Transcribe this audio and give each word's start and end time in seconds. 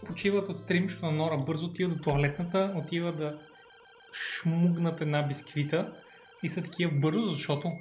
почиват 0.00 0.48
от 0.48 0.58
стримчето 0.58 1.06
на 1.06 1.12
Нора, 1.12 1.36
бързо 1.36 1.66
отиват 1.66 1.92
до 1.92 2.02
туалетната, 2.02 2.74
отиват 2.76 3.16
да 3.16 3.38
шмугнат 4.14 5.00
една 5.00 5.22
бисквита 5.22 5.92
и 6.42 6.48
са 6.48 6.62
такива 6.62 6.92
бързо, 6.94 7.26
защото 7.26 7.72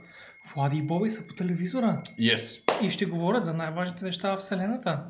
Влади 0.47 0.78
и 0.78 0.82
Боби 0.82 1.12
са 1.12 1.28
по 1.28 1.34
телевизора 1.34 2.02
Yes. 2.20 2.71
и 2.82 2.90
ще 2.90 3.05
говорят 3.05 3.46
за 3.46 3.54
най-важните 3.54 4.05
неща 4.05 4.32
в 4.32 4.40
Вселената. 4.40 5.04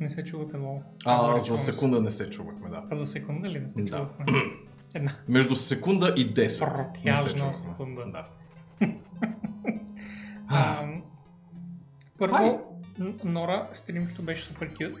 Не 0.00 0.08
се 0.08 0.24
чувате 0.24 0.56
лол. 0.56 0.82
А, 1.06 1.18
Говори 1.18 1.40
за 1.40 1.58
секунда 1.58 2.00
не 2.00 2.10
се 2.10 2.30
чувахме, 2.30 2.68
да. 2.68 2.84
А 2.90 2.96
за 2.96 3.06
секунда 3.06 3.48
ли 3.48 3.60
не 3.60 3.66
се 3.66 3.82
Да. 3.82 3.88
чувахме? 3.88 4.24
Една. 4.94 5.12
Между 5.28 5.56
секунда 5.56 6.14
и 6.16 6.26
10. 6.26 6.36
не 6.36 6.48
се 6.48 6.60
Протяжна 6.60 7.30
чувахме. 7.30 7.52
секунда. 7.62 8.04
Да. 8.06 8.26
А, 10.48 10.86
първо. 12.18 12.60
Н- 12.98 13.14
Нора 13.24 13.68
стримчето 13.72 14.22
беше 14.22 14.42
супер 14.44 14.68
кют. 14.68 14.92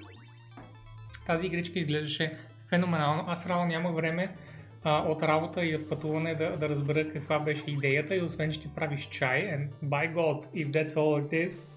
Тази 1.26 1.46
игричка 1.46 1.78
изглеждаше 1.78 2.38
феноменално. 2.68 3.24
Аз 3.26 3.46
реално 3.46 3.66
нямах 3.66 3.94
време 3.94 4.36
а, 4.84 4.98
от 4.98 5.22
работа 5.22 5.64
и 5.64 5.76
от 5.76 5.88
пътуване 5.88 6.34
да, 6.34 6.56
да 6.56 6.68
разбера 6.68 7.12
каква 7.12 7.38
беше 7.38 7.64
идеята 7.66 8.16
и 8.16 8.22
освен, 8.22 8.52
че 8.52 8.60
ти 8.60 8.74
правиш 8.74 9.08
чай, 9.08 9.42
and 9.42 9.68
by 9.84 10.14
God, 10.14 10.46
if 10.46 10.70
that's 10.70 10.94
all 10.94 11.28
it 11.28 11.46
is, 11.46 11.70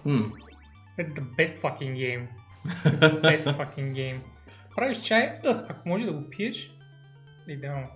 that's 0.98 1.12
the 1.14 1.24
best 1.38 1.62
fucking 1.62 1.94
game. 1.94 2.26
The 2.84 3.20
best 3.30 3.56
fucking 3.56 3.92
game. 3.92 4.16
Правиш 4.76 5.00
чай, 5.00 5.38
а, 5.44 5.64
ако 5.68 5.88
може 5.88 6.04
да 6.04 6.12
го 6.12 6.30
пиеш, 6.30 6.70
идеално. 7.48 7.88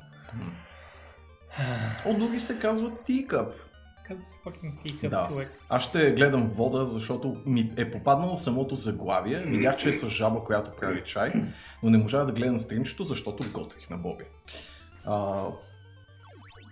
О, 2.06 2.14
дори 2.18 2.40
се 2.40 2.58
казва 2.58 2.90
teacup. 2.90 3.52
Казва 4.08 4.24
се 4.24 4.36
fucking 4.36 4.72
teacup, 4.84 5.08
Да. 5.08 5.26
човек. 5.28 5.58
Аз 5.68 5.82
ще 5.84 6.10
гледам 6.12 6.48
вода, 6.48 6.84
защото 6.84 7.36
ми 7.46 7.72
е 7.76 7.90
попаднало 7.90 8.38
самото 8.38 8.74
заглавие. 8.74 9.38
Видях, 9.38 9.76
че 9.76 9.88
е 9.88 9.92
с 9.92 10.08
жаба, 10.08 10.44
която 10.44 10.70
прави 10.80 11.00
чай, 11.04 11.32
но 11.82 11.90
не 11.90 11.98
можах 11.98 12.26
да 12.26 12.32
гледам 12.32 12.58
стримчето, 12.58 13.04
защото 13.04 13.44
готвих 13.52 13.90
на 13.90 13.96
Боби. 13.98 14.24
А, 15.04 15.42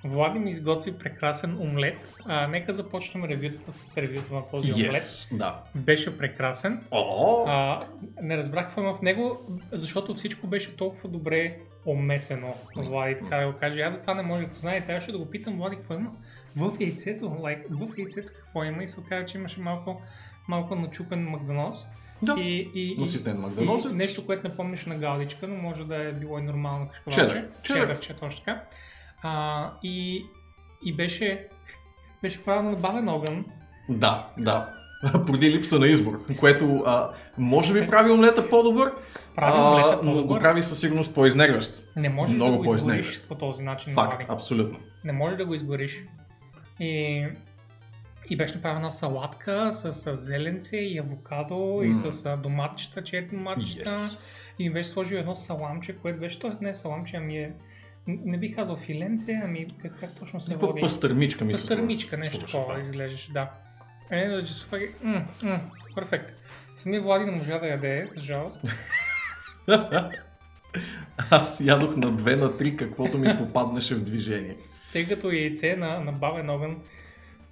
Влади 0.05 0.39
ми 0.39 0.51
изготви 0.51 0.99
прекрасен 0.99 1.59
омлет. 1.61 2.15
А, 2.25 2.47
нека 2.47 2.73
започнем 2.73 3.25
ревютата 3.25 3.73
с 3.73 3.97
ревюто 3.97 4.35
на 4.35 4.47
този 4.47 4.73
омлет. 4.73 4.93
yes, 4.93 5.37
да. 5.37 5.63
Беше 5.75 6.19
прекрасен. 6.19 6.85
А, 7.47 7.81
не 8.23 8.37
разбрах 8.37 8.65
какво 8.65 8.81
има 8.81 8.95
в 8.95 9.03
него, 9.03 9.41
защото 9.73 10.15
всичко 10.15 10.47
беше 10.47 10.77
толкова 10.77 11.09
добре 11.09 11.59
омесено. 11.87 12.55
Влади, 12.77 13.17
така 13.17 13.37
да 13.37 13.53
го 13.53 13.59
каже. 13.59 13.81
Аз 13.81 13.95
за 13.95 14.01
това 14.01 14.15
не 14.15 14.23
може 14.23 14.47
да 14.47 14.53
познае. 14.53 14.85
Трябваше 14.85 15.13
да 15.13 15.19
го 15.19 15.27
питам, 15.27 15.57
Влади, 15.57 15.77
какво 15.77 15.95
има 15.95 16.11
в 16.57 16.77
яйцето. 16.81 17.25
Like, 17.25 17.65
в 17.71 17.99
яйцето 17.99 18.33
какво 18.37 18.65
има 18.65 18.83
и 18.83 18.89
се 18.89 19.01
оказа, 19.01 19.27
че 19.27 19.39
имаше 19.39 19.61
малко, 19.61 20.03
малко 20.49 20.75
начупен 20.75 21.29
магданос. 21.29 21.89
Да. 22.23 22.35
И, 22.41 22.71
и, 22.75 22.97
Наситен 22.99 23.45
и 23.59 23.95
нещо, 23.95 24.27
което 24.27 24.49
не 24.49 24.57
помниш 24.57 24.87
на 24.87 24.99
галдичка, 24.99 25.49
но 25.49 25.57
може 25.57 25.85
да 25.85 25.97
е 26.09 26.13
било 26.13 26.39
и 26.39 26.43
нормално 26.43 26.89
кашкавалче. 26.89 27.35
Чедър. 27.35 27.49
Чедър. 27.63 27.81
Чедърче, 27.81 28.15
точно 28.15 28.45
така. 28.45 28.63
А, 29.23 29.73
и, 29.83 30.25
и 30.85 30.97
беше, 30.97 31.49
беше 32.23 32.45
правено 32.45 32.71
на 32.71 32.77
бавен 32.77 33.09
огън. 33.09 33.45
Да, 33.89 34.27
да. 34.39 34.69
Поради 35.27 35.51
липса 35.51 35.79
на 35.79 35.87
избор, 35.87 36.37
което 36.41 36.83
а, 36.87 37.11
може 37.39 37.73
би 37.73 37.87
прави 37.87 38.11
омлета 38.11 38.49
по-добър, 38.49 38.93
Прави 39.37 39.97
но 40.03 40.25
го 40.25 40.39
прави 40.39 40.63
със 40.63 40.81
сигурност 40.81 41.15
по-изнервящ. 41.15 41.85
Не 41.97 42.09
можеш 42.09 42.35
Много 42.35 42.53
да 42.53 42.59
го 42.59 42.75
изгориш 42.75 43.23
по 43.29 43.35
този 43.35 43.63
начин. 43.63 43.95
Факт, 43.95 44.13
Влади. 44.13 44.27
абсолютно. 44.29 44.79
Не 45.05 45.13
можеш 45.13 45.37
да 45.37 45.45
го 45.45 45.55
изгориш. 45.55 46.05
И, 46.81 47.27
и 48.31 48.37
беше 48.37 48.55
направена 48.55 48.91
салатка 48.91 49.73
с, 49.73 49.93
с 49.93 50.17
зеленце 50.17 50.77
и 50.77 50.99
авокадо 50.99 51.81
и 51.85 51.89
М. 51.89 52.13
с 52.13 52.27
а, 52.27 52.37
доматчета, 52.37 53.03
черни 53.05 53.29
доматчета. 53.29 53.91
Yes. 53.91 54.19
И 54.59 54.71
беше 54.71 54.91
сложил 54.91 55.17
едно 55.17 55.37
саламче, 55.37 55.97
което 55.97 56.21
беше, 56.21 56.39
то 56.39 56.57
не 56.61 56.71
е 56.71 56.75
саламче, 56.75 57.17
ами 57.17 57.39
е, 57.39 57.53
не 58.07 58.39
бих 58.39 58.55
казал 58.55 58.77
филенце, 58.77 59.41
ами 59.45 59.67
как, 59.83 60.01
как 60.01 60.19
точно 60.19 60.41
се 60.41 60.51
Някаква 60.51 60.69
води? 60.69 60.81
пастърмичка 60.81 61.45
ми 61.45 61.55
се 61.55 61.63
Пастърмичка, 61.63 62.17
нещо 62.17 62.39
такова 62.39 62.65
това. 62.65 62.81
изглеждаше, 62.81 63.33
да. 63.33 63.51
Е, 64.11 64.29
да 64.29 64.43
fucking... 64.43 64.91
Mm, 65.05 65.25
mm, 65.43 65.61
перфект. 65.95 66.35
Самия 66.75 67.03
Влади 67.03 67.25
не 67.25 67.31
можа 67.31 67.59
да 67.59 67.67
яде, 67.67 68.09
за 68.17 68.21
жалост. 68.21 68.63
Аз 71.31 71.61
ядох 71.61 71.97
на 71.97 72.11
две, 72.13 72.37
на 72.37 72.57
три, 72.57 72.77
каквото 72.77 73.19
ми 73.19 73.37
попаднеше 73.39 73.95
в 73.95 74.05
движение. 74.05 74.57
Тъй 74.93 75.07
като 75.07 75.31
яйце 75.31 75.77
на, 75.77 76.01
на 76.01 76.13
бавен 76.13 76.51
огън, 76.51 76.77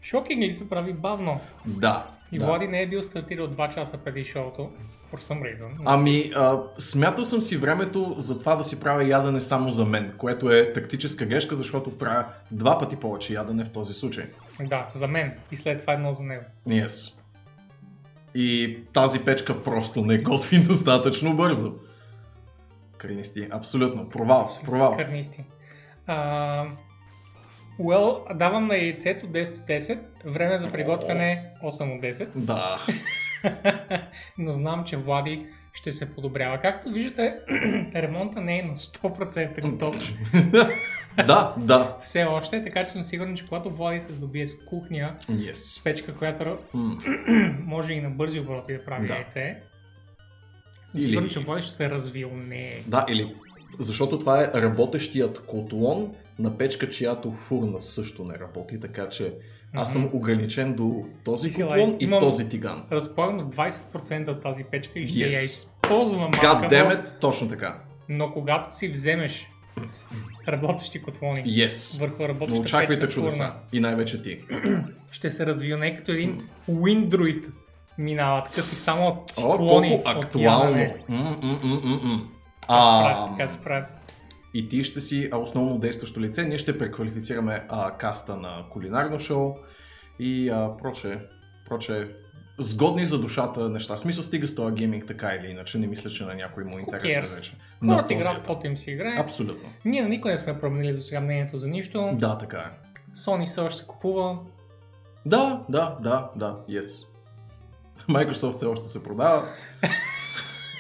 шокинг 0.03 0.43
ли 0.43 0.53
се 0.53 0.69
прави 0.69 0.93
бавно. 0.93 1.41
Да. 1.67 2.07
И 2.33 2.39
да. 2.39 2.47
Влади 2.47 2.69
не 2.69 2.83
е 2.83 2.87
бил 2.87 3.03
стартирал 3.03 3.49
2 3.49 3.75
часа 3.75 3.99
преди 3.99 4.25
шоуто, 4.25 4.71
for 5.13 5.21
some 5.21 5.55
reason. 5.55 5.69
Ами, 5.85 6.33
а, 6.37 6.63
смятал 6.79 7.25
съм 7.25 7.41
си 7.41 7.57
времето 7.57 8.15
за 8.19 8.39
това 8.39 8.57
да 8.57 8.65
си 8.65 8.81
правя 8.81 9.05
ядене 9.05 9.41
само 9.41 9.71
за 9.71 9.85
мен, 9.85 10.15
което 10.19 10.51
е 10.51 10.73
тактическа 10.73 11.27
грешка, 11.27 11.55
защото 11.55 11.99
правя 11.99 12.25
два 12.51 12.79
пъти 12.79 12.97
повече 12.97 13.35
ядене 13.35 13.65
в 13.65 13.71
този 13.71 13.95
случай. 13.95 14.25
Да, 14.61 14.89
за 14.95 15.09
мен. 15.09 15.33
И 15.53 15.57
след 15.57 15.81
това 15.81 15.93
едно 15.93 16.13
за 16.13 16.25
него. 16.25 16.45
Yes. 16.69 17.19
И 18.35 18.79
тази 18.93 19.25
печка 19.25 19.63
просто 19.63 20.01
не 20.01 20.19
готви 20.19 20.59
достатъчно 20.65 21.37
бързо. 21.37 21.75
Кринисти, 22.99 23.49
абсолютно. 23.51 24.09
Провал, 24.09 24.59
провал. 24.65 24.97
Кърнисти. 24.97 25.45
А, 26.07 26.67
well, 27.81 28.35
давам 28.35 28.67
на 28.67 28.77
яйцето 28.77 29.27
10 29.27 29.55
от 29.55 29.67
10. 29.69 29.99
Време 30.25 30.59
за 30.59 30.73
приготвяне 30.73 31.51
8 31.63 31.97
от 31.97 32.03
10. 32.05 32.29
Да. 32.35 32.87
Но 34.39 34.51
знам, 34.51 34.85
че 34.85 34.97
Влади 34.97 35.47
ще 35.73 35.93
се 35.93 36.15
подобрява. 36.15 36.59
Както 36.59 36.91
виждате, 36.91 37.35
ремонта 37.95 38.41
не 38.41 38.59
е 38.59 38.63
на 38.63 38.77
100% 38.77 39.61
готов. 39.63 39.97
да, 41.27 41.55
да. 41.59 41.97
Все 42.03 42.25
още, 42.25 42.63
така 42.63 42.85
че 42.85 42.91
съм 42.91 43.05
сигурен, 43.05 43.37
че 43.37 43.45
когато 43.45 43.71
Влади 43.71 44.01
се 44.01 44.13
здобие 44.13 44.47
с 44.47 44.59
кухня, 44.61 45.15
с 45.21 45.27
Yes. 45.27 45.85
печка, 45.85 46.15
която 46.15 46.59
може 47.65 47.93
и 47.93 48.01
на 48.01 48.11
бързи 48.11 48.41
обороти 48.41 48.73
да 48.73 48.85
прави 48.85 49.07
Да. 49.07 49.15
яйце, 49.15 49.57
съм 50.87 51.01
Или- 51.01 51.07
сигурен, 51.07 51.29
че 51.29 51.41
Влади 51.41 51.63
ще 51.63 51.73
се 51.73 51.91
развил. 51.91 52.31
Не. 52.33 52.83
Да, 52.87 53.07
или 53.09 53.35
защото 53.79 54.19
това 54.19 54.43
е 54.43 54.51
работещият 54.55 55.47
котлон 55.47 56.15
на 56.39 56.59
печка, 56.59 56.89
чиято 56.89 57.33
фурна 57.33 57.81
също 57.81 58.25
не 58.25 58.35
работи, 58.35 58.81
така 58.81 59.09
че 59.09 59.35
аз 59.75 59.93
съм 59.93 60.11
ограничен 60.13 60.75
до 60.75 61.05
този 61.25 61.51
Си, 61.51 61.55
котлон 61.57 61.81
лай, 61.81 61.97
и 62.01 62.05
имам- 62.05 62.21
този 62.21 62.49
тиган. 62.49 62.85
Разполагам 62.93 63.41
с 63.41 63.47
20% 63.47 64.29
от 64.29 64.43
тази 64.43 64.65
печка 64.65 64.99
и 64.99 65.07
ще 65.07 65.19
Yes. 65.19 65.35
я 65.35 65.43
използвам 65.43 66.33
God 66.33 66.71
damn 66.71 66.91
it, 66.91 67.21
точно 67.21 67.49
така. 67.49 67.79
но 68.09 68.33
когато 68.33 68.75
си 68.75 68.89
вземеш 68.89 69.49
работещи 70.49 71.03
котлони 71.03 71.37
Yes. 71.37 72.01
върху 72.01 72.23
Но 72.23 72.29
работеща 72.29 72.61
очаквайте 72.61 73.01
печка 73.01 73.15
чудеса. 73.15 73.37
фурна, 73.39 73.53
И 73.73 73.81
най-вече 73.81 74.23
ти. 74.23 74.41
ще 75.11 75.31
се 75.31 75.47
развилне 75.47 75.97
като 75.97 76.13
един 76.13 76.43
Windruid 76.71 77.51
минава, 77.99 78.45
такъв 78.45 78.73
и 78.73 78.77
само 78.77 79.09
от 79.09 79.17
О, 79.17 79.25
циклони, 79.27 79.89
колко 79.91 80.09
от 80.11 80.25
актуално. 80.25 80.87
А, 82.69 83.05
правят, 83.05 83.31
така 83.31 83.49
се 83.49 83.59
правят. 83.59 83.95
И 84.55 84.69
ти 84.69 84.83
ще 84.83 85.01
си 85.01 85.31
основно 85.35 85.79
действащо 85.79 86.21
лице. 86.21 86.45
Ние 86.45 86.59
ще 86.59 86.79
преквалифицираме 86.79 87.67
а, 87.69 87.97
каста 87.97 88.37
на 88.37 88.65
кулинарно 88.71 89.19
шоу 89.19 89.55
и 90.19 90.49
а, 90.49 90.77
проче, 90.83 91.19
проче 91.69 92.09
сгодни 92.59 93.07
за 93.07 93.19
душата 93.19 93.69
неща. 93.69 93.97
Смисъл 93.97 94.23
стига 94.23 94.47
с 94.47 94.55
това 94.55 94.71
гейминг 94.71 95.07
така 95.07 95.35
или 95.35 95.47
иначе. 95.47 95.79
Не 95.79 95.87
мисля, 95.87 96.11
че 96.11 96.25
на 96.25 96.35
някой 96.35 96.65
му 96.65 96.79
интереса 96.79 97.21
cares? 97.21 97.37
вече. 97.37 97.53
Хората 97.87 98.03
този 98.03 98.15
играят, 98.15 98.33
етап. 98.33 98.37
каквото 98.37 98.67
им 98.67 98.77
си 98.77 98.91
играе. 98.91 99.17
Абсолютно. 99.19 99.69
Ние 99.85 100.03
никой 100.03 100.31
не 100.31 100.39
сме 100.39 100.61
променили 100.61 100.93
до 100.93 101.03
сега 101.03 101.21
мнението 101.21 101.59
за 101.59 101.69
нищо. 101.69 102.11
Да, 102.13 102.39
така 102.39 102.59
е. 102.59 102.89
Sony 103.17 103.47
все 103.47 103.61
още 103.61 103.81
се 103.81 103.87
купува. 103.87 104.39
Да, 105.27 105.65
да, 105.69 105.99
да, 106.01 106.31
да, 106.37 106.61
yes. 106.71 107.07
Microsoft 108.09 108.57
все 108.57 108.67
още 108.67 108.87
се 108.87 109.05
продава. 109.05 109.49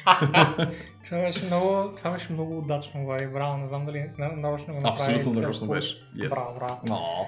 Това 1.08 1.20
беше 1.20 1.44
много, 1.44 1.92
това 1.96 2.10
беше 2.10 2.32
много 2.32 2.58
удачно, 2.58 3.04
Влади. 3.04 3.26
Браво, 3.26 3.56
не 3.56 3.66
знам 3.66 3.86
дали 3.86 4.04
на- 4.18 4.28
нарочно 4.38 4.66
го 4.66 4.80
направи. 4.80 4.94
Абсолютно 5.12 5.32
нарочно 5.32 5.66
беше. 5.68 5.96
Yes. 6.16 6.28
Браво, 6.28 6.54
браво. 6.54 6.78
О. 6.90 7.26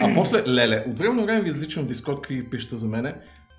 А 0.00 0.14
после, 0.14 0.42
леле, 0.46 0.84
от 0.88 0.98
време 0.98 1.14
на 1.14 1.24
време 1.24 1.40
ви 1.40 1.50
в 1.50 1.54
Discord, 1.54 2.14
какви 2.14 2.50
пишете 2.50 2.76
за 2.76 2.86
мене. 2.88 3.14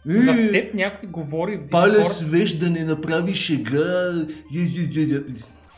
За 0.06 0.31
Е, 0.33 0.51
теб 0.51 0.74
някой 0.74 1.09
говори 1.09 1.57
в 1.57 1.69
Паля 1.71 1.91
Discord. 1.94 2.03
свеж 2.03 2.53
да 2.53 2.69
не 2.69 2.80
направи 2.80 3.36
шега. 3.36 4.13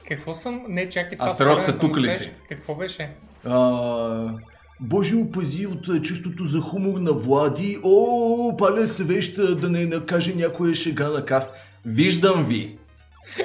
Какво 0.07 0.33
съм? 0.33 0.61
Не, 0.67 0.89
чакай. 0.89 1.17
Астерок 1.21 1.63
са 1.63 1.71
правенето 1.71 1.87
тук 1.89 2.05
ли 2.05 2.11
си? 2.11 2.31
Какво 2.49 2.75
беше? 2.75 3.09
А, 3.45 4.33
Боже 4.81 5.15
опази 5.15 5.67
от 5.67 5.89
а, 5.89 6.01
чувството 6.01 6.45
за 6.45 6.59
хумор 6.59 6.99
на 6.99 7.13
Влади. 7.13 7.77
О, 7.83 8.57
паля 8.57 8.87
свещ 8.87 9.37
а, 9.37 9.55
да 9.55 9.69
не 9.69 9.85
накаже 9.85 10.35
някоя 10.35 10.75
шега 10.75 11.07
на 11.07 11.25
каст. 11.25 11.55
Виждам 11.85 12.45
ви. 12.45 12.77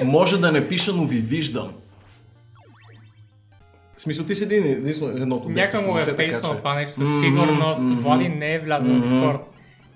Може 0.03 0.39
да 0.39 0.51
не 0.51 0.67
пиша, 0.67 0.93
но 0.93 1.07
ви 1.07 1.19
виждам. 1.19 1.73
В 3.95 4.01
смисъл, 4.01 4.25
ти 4.25 4.35
си 4.35 4.43
един, 4.43 4.65
единствено 4.65 5.17
едното 5.17 5.49
Някой 5.49 5.81
му 5.81 5.97
е 5.97 6.15
пейснал 6.15 6.55
това 6.55 6.75
нещо 6.75 7.05
със 7.05 7.19
сигурност. 7.19 7.83
мгм. 7.83 8.01
Влади 8.01 8.29
не 8.29 8.53
е 8.53 8.59
влязъл 8.59 8.93
в 8.93 8.97
Мгм. 8.97 9.07
Discord. 9.07 9.39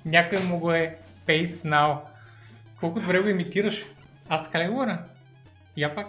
Някой 0.05 0.39
му 0.39 0.59
го 0.59 0.71
е 0.71 0.95
пейснал. 1.25 2.03
Колко 2.79 2.99
добре 2.99 3.19
го 3.19 3.27
имитираш. 3.27 3.85
Аз 4.29 4.43
така 4.43 4.59
ли 4.59 4.67
говоря? 4.67 4.99
Я 5.77 5.95
пак. 5.95 6.07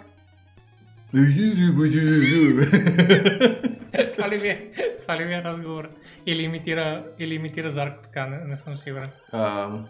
това, 4.13 4.29
ли 4.29 4.37
ви 4.37 4.47
е, 4.47 4.67
това 5.01 5.17
ли 5.17 5.23
ви 5.23 5.33
е 5.33 5.43
разговор? 5.43 5.89
Или 6.25 6.43
имитира, 6.43 7.03
или 7.19 7.35
имитира 7.35 7.71
Зарко 7.71 8.01
така, 8.03 8.25
не, 8.25 8.37
не 8.47 8.57
съм 8.57 8.77
сигурен. 8.77 9.09
Um, 9.33 9.83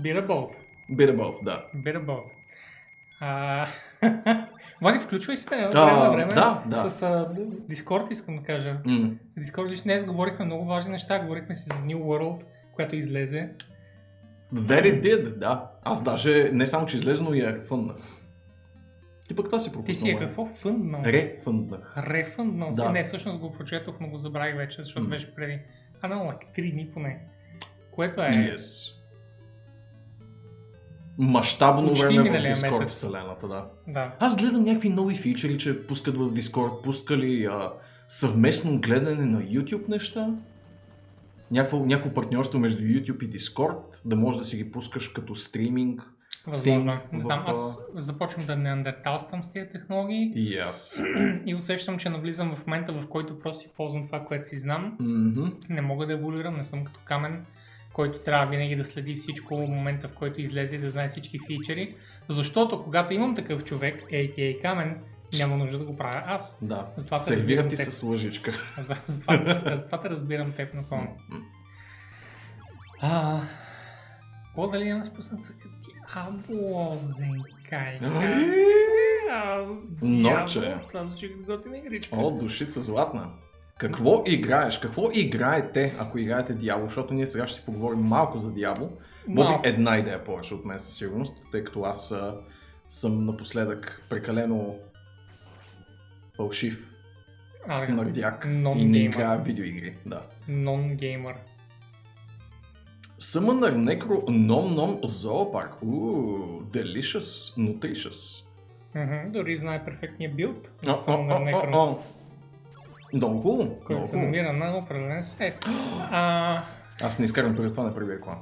both. 0.00 0.50
bit 0.90 1.10
of 1.10 1.16
both, 1.16 1.44
да. 1.44 1.64
Of 1.74 2.04
both. 2.04 2.37
А... 3.20 3.66
Влади, 4.80 4.98
включвай 4.98 5.36
се 5.36 5.54
от 5.54 5.72
Да, 5.72 5.84
време 5.84 5.98
на 5.98 6.10
време. 6.10 6.34
да, 6.34 6.62
да. 6.66 6.90
С 6.90 7.02
а, 7.02 7.28
Discord 7.70 8.10
искам 8.10 8.36
да 8.36 8.42
кажа. 8.42 8.78
В 8.84 9.40
Discord 9.40 9.68
виж, 9.70 9.80
днес 9.80 10.04
говорихме 10.04 10.44
много 10.44 10.64
важни 10.64 10.90
неща. 10.92 11.18
Говорихме 11.18 11.54
си 11.54 11.62
за 11.64 11.72
New 11.74 11.96
World, 11.98 12.44
която 12.74 12.96
излезе. 12.96 13.50
It 14.54 15.02
did, 15.02 15.38
да. 15.38 15.70
Аз 15.82 16.04
даже 16.04 16.50
не 16.52 16.66
само, 16.66 16.86
че 16.86 16.96
излезе, 16.96 17.24
но 17.24 17.34
и 17.34 17.40
я 17.40 17.56
рефъннах. 17.56 17.96
Ти 19.28 19.36
пък 19.36 19.46
това 19.46 19.60
си 19.60 19.72
пропуснал. 19.72 19.94
Ти 19.94 19.94
си 19.94 20.10
е 20.10 20.18
какво? 20.18 20.46
Фънднал? 20.46 21.02
Рефъннах. 21.04 21.94
Рефънднал? 21.96 22.70
Да. 22.70 22.90
Не, 22.90 23.04
всъщност 23.04 23.38
го 23.40 23.52
прочетох, 23.52 23.94
но 24.00 24.08
го 24.08 24.16
забравих 24.16 24.56
вече, 24.56 24.82
защото 24.82 25.04
М. 25.04 25.10
беше 25.10 25.34
преди. 25.34 25.58
А, 26.00 26.08
но, 26.08 26.24
лак, 26.24 26.44
3 26.54 26.72
дни 26.72 26.90
поне. 26.94 27.20
Което 27.90 28.20
е... 28.20 28.24
Yes. 28.28 28.94
Мащабно 31.18 31.88
Почти 31.88 32.04
време 32.06 32.30
в 32.30 32.42
Discord 32.42 32.78
месец. 32.78 32.88
вселената, 32.88 33.48
да. 33.48 33.66
Да. 33.88 34.14
Аз 34.20 34.36
гледам 34.36 34.64
някакви 34.64 34.88
нови 34.88 35.14
фичери, 35.14 35.58
че 35.58 35.86
пускат 35.86 36.16
в 36.16 36.32
Discord, 36.32 36.82
пускали 36.82 37.44
а, 37.44 37.72
съвместно 38.08 38.80
гледане 38.80 39.24
на 39.24 39.42
YouTube 39.42 39.88
неща. 39.88 40.34
Някакво, 41.50 41.78
някакво 41.78 42.14
партньорство 42.14 42.58
между 42.58 42.82
YouTube 42.82 43.24
и 43.24 43.30
Discord, 43.38 44.00
да 44.04 44.16
можеш 44.16 44.38
да 44.38 44.44
си 44.44 44.56
ги 44.56 44.72
пускаш 44.72 45.08
като 45.08 45.34
стриминг. 45.34 46.02
Възможно. 46.46 46.92
е. 46.92 46.94
thing 46.94 47.12
Не 47.12 47.18
в, 47.18 47.22
знам, 47.22 47.42
а, 47.46 47.50
аз 47.50 47.78
започвам 47.94 48.46
да 48.46 48.56
неандерталствам 48.56 49.44
с 49.44 49.50
тези 49.50 49.68
технологии 49.68 50.32
И 50.34 50.58
аз. 50.58 51.02
и 51.46 51.54
усещам, 51.54 51.98
че 51.98 52.08
навлизам 52.08 52.54
в 52.54 52.66
момента, 52.66 52.92
в 52.92 53.06
който 53.08 53.38
просто 53.38 53.62
си 53.62 53.70
ползвам 53.76 54.06
това, 54.06 54.24
което 54.24 54.46
си 54.46 54.58
знам. 54.58 54.96
Мгм. 55.00 55.44
Не 55.70 55.80
мога 55.80 56.06
да 56.06 56.12
еволюирам, 56.12 56.56
не 56.56 56.64
съм 56.64 56.84
като 56.84 57.00
камен, 57.04 57.44
който 57.98 58.22
трябва 58.22 58.46
винаги 58.46 58.76
да 58.76 58.84
следи 58.84 59.14
всичко 59.14 59.56
в 59.56 59.66
момента, 59.66 60.08
в 60.08 60.14
който 60.14 60.40
излезе 60.40 60.76
и 60.76 60.78
да 60.78 60.90
знае 60.90 61.08
всички 61.08 61.38
фичери. 61.46 61.96
Защото 62.28 62.84
когато 62.84 63.14
имам 63.14 63.34
такъв 63.34 63.64
човек, 63.64 64.04
a.k.a. 64.12 64.62
камен, 64.62 64.98
няма 65.38 65.56
нужда 65.56 65.78
да 65.78 65.84
го 65.84 65.96
правя 65.96 66.22
аз. 66.26 66.58
Да. 66.62 66.86
Затова 66.96 67.16
Сервира 67.16 67.68
ти 67.68 67.76
теб. 67.76 67.86
с 67.86 68.02
лъжичка. 68.02 68.52
За- 68.78 68.94
Затова, 69.06 69.76
затова 69.76 70.00
те 70.00 70.10
разбирам 70.10 70.52
теб 70.52 70.74
напълно. 70.74 71.16
А, 73.02 73.40
какво 74.46 74.68
дали 74.68 74.84
имам 74.84 75.04
спуснат 75.04 75.44
са 75.44 75.52
Дявол, 76.14 76.98
зенкай. 76.98 77.98
Норче. 80.02 80.76
Това 80.88 81.06
звучи 81.06 81.32
като 81.32 81.56
готина 81.56 81.78
игричка. 81.78 82.16
О, 82.16 82.30
душица 82.30 82.80
златна. 82.80 83.30
Какво 83.78 84.22
играеш? 84.26 84.78
Какво 84.78 85.10
играете, 85.14 85.94
ако 86.00 86.18
играете 86.18 86.54
Диабло? 86.54 86.86
Защото 86.86 87.14
ние 87.14 87.26
сега 87.26 87.46
ще 87.46 87.60
си 87.60 87.66
поговорим 87.66 88.00
малко 88.00 88.38
за 88.38 88.52
Диабло. 88.52 88.90
Боби 89.28 89.54
една 89.64 89.98
идея 89.98 90.24
повече 90.24 90.54
от 90.54 90.64
мен 90.64 90.78
със 90.78 90.96
сигурност, 90.96 91.42
тъй 91.52 91.64
като 91.64 91.82
аз 91.82 92.12
а, 92.12 92.36
съм 92.88 93.26
напоследък 93.26 94.02
прекалено 94.10 94.74
фалшив, 96.36 96.94
А, 97.68 97.88
нардяк 97.88 98.44
и 98.76 98.84
не 98.84 98.98
играя 98.98 99.38
видеоигри. 99.38 99.96
Да. 100.06 100.22
Non-gamer. 100.48 101.34
Summoner 103.20 103.74
Necro 103.88 104.16
Nom 104.48 104.66
Nom 104.78 104.92
Zoopark. 105.04 105.82
Ууу, 105.82 106.62
delicious, 106.72 107.56
nutritious. 107.58 108.44
Мгм, 108.94 109.32
Дори 109.32 109.56
знае 109.56 109.84
перфектния 109.84 110.30
билд. 110.34 110.72
о, 110.86 110.90
Summoner 110.90 111.52
Necro. 111.54 111.98
Много 113.12 113.80
който 113.80 114.06
се 114.06 114.16
намира 114.16 114.52
на 114.52 114.76
определен 114.76 115.22
сайт. 115.22 115.66
А, 116.10 116.62
Аз 117.02 117.18
не 117.18 117.24
изкарам 117.24 117.56
преди 117.56 117.70
това 117.70 117.82
на 117.82 117.94
преди 117.94 118.12
реклама. 118.12 118.40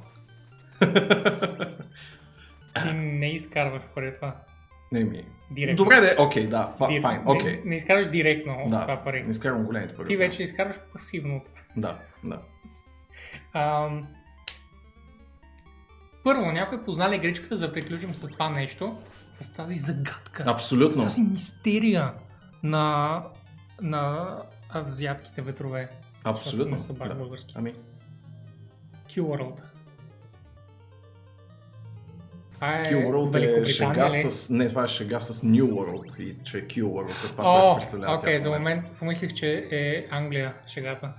ти 2.83 2.93
не 2.93 3.27
изкарваш 3.27 3.83
преди 3.95 4.15
това. 4.15 4.37
Не 4.93 5.05
ми. 5.05 5.25
Директно. 5.51 5.77
Добре, 5.77 6.01
де, 6.01 6.17
окей, 6.19 6.47
да, 6.47 6.75
Дир- 6.81 7.03
файн, 7.03 7.23
не- 7.25 7.33
окей. 7.33 7.63
Не, 7.65 7.75
изкарваш 7.75 8.07
директно 8.07 8.53
от 8.55 8.71
Да, 8.71 8.83
това 8.83 8.97
пари. 8.97 9.23
не 9.23 9.31
изкарвам 9.31 9.65
големите 9.65 9.95
пари. 9.95 10.07
Ти 10.07 10.17
вече 10.17 10.43
изкарваш 10.43 10.77
пасивно 10.93 11.37
от 11.37 11.43
Да, 11.77 11.99
да. 12.25 12.41
Ам... 13.55 14.07
Първо, 16.25 16.53
някой 16.53 16.85
позна 16.85 17.11
ли 17.11 17.17
игричката, 17.17 17.57
за 17.57 17.67
да 17.67 17.73
приключим 17.73 18.15
с 18.15 18.31
това 18.31 18.51
нещо, 18.51 18.97
с 19.33 19.53
тази 19.53 19.77
загадка, 19.77 20.45
с 20.45 20.47
Абсолютно. 20.47 21.03
тази 21.03 21.23
мистерия 21.23 22.13
на, 22.63 23.23
на 23.83 24.37
азиатските 24.75 25.43
ветрове. 25.43 25.89
Абсолютно. 26.25 26.73
Не 26.73 26.79
са 26.79 26.93
бак 26.93 27.09
да. 27.09 27.15
български. 27.15 27.55
Ами, 27.59 27.75
Q-World. 29.09 29.63
Това 32.55 32.81
е 32.81 32.85
Q-World 32.85 33.63
е 33.63 33.67
шега 33.67 34.07
ли? 34.07 34.31
с... 34.31 34.51
Не, 34.51 34.69
това 34.69 34.85
е 34.85 34.89
шега 34.89 35.21
с 35.21 35.43
New 35.43 35.63
World 35.63 36.21
и 36.21 36.43
че 36.43 36.67
Q-World 36.67 37.25
е 37.25 37.31
това, 37.31 37.45
О, 37.45 37.61
което 37.61 37.75
представлява 37.75 38.17
окей, 38.17 38.39
за 38.39 38.51
момент 38.51 38.85
помислих, 38.99 39.33
че 39.33 39.69
е 39.71 40.07
Англия 40.11 40.55
шегата. 40.67 41.13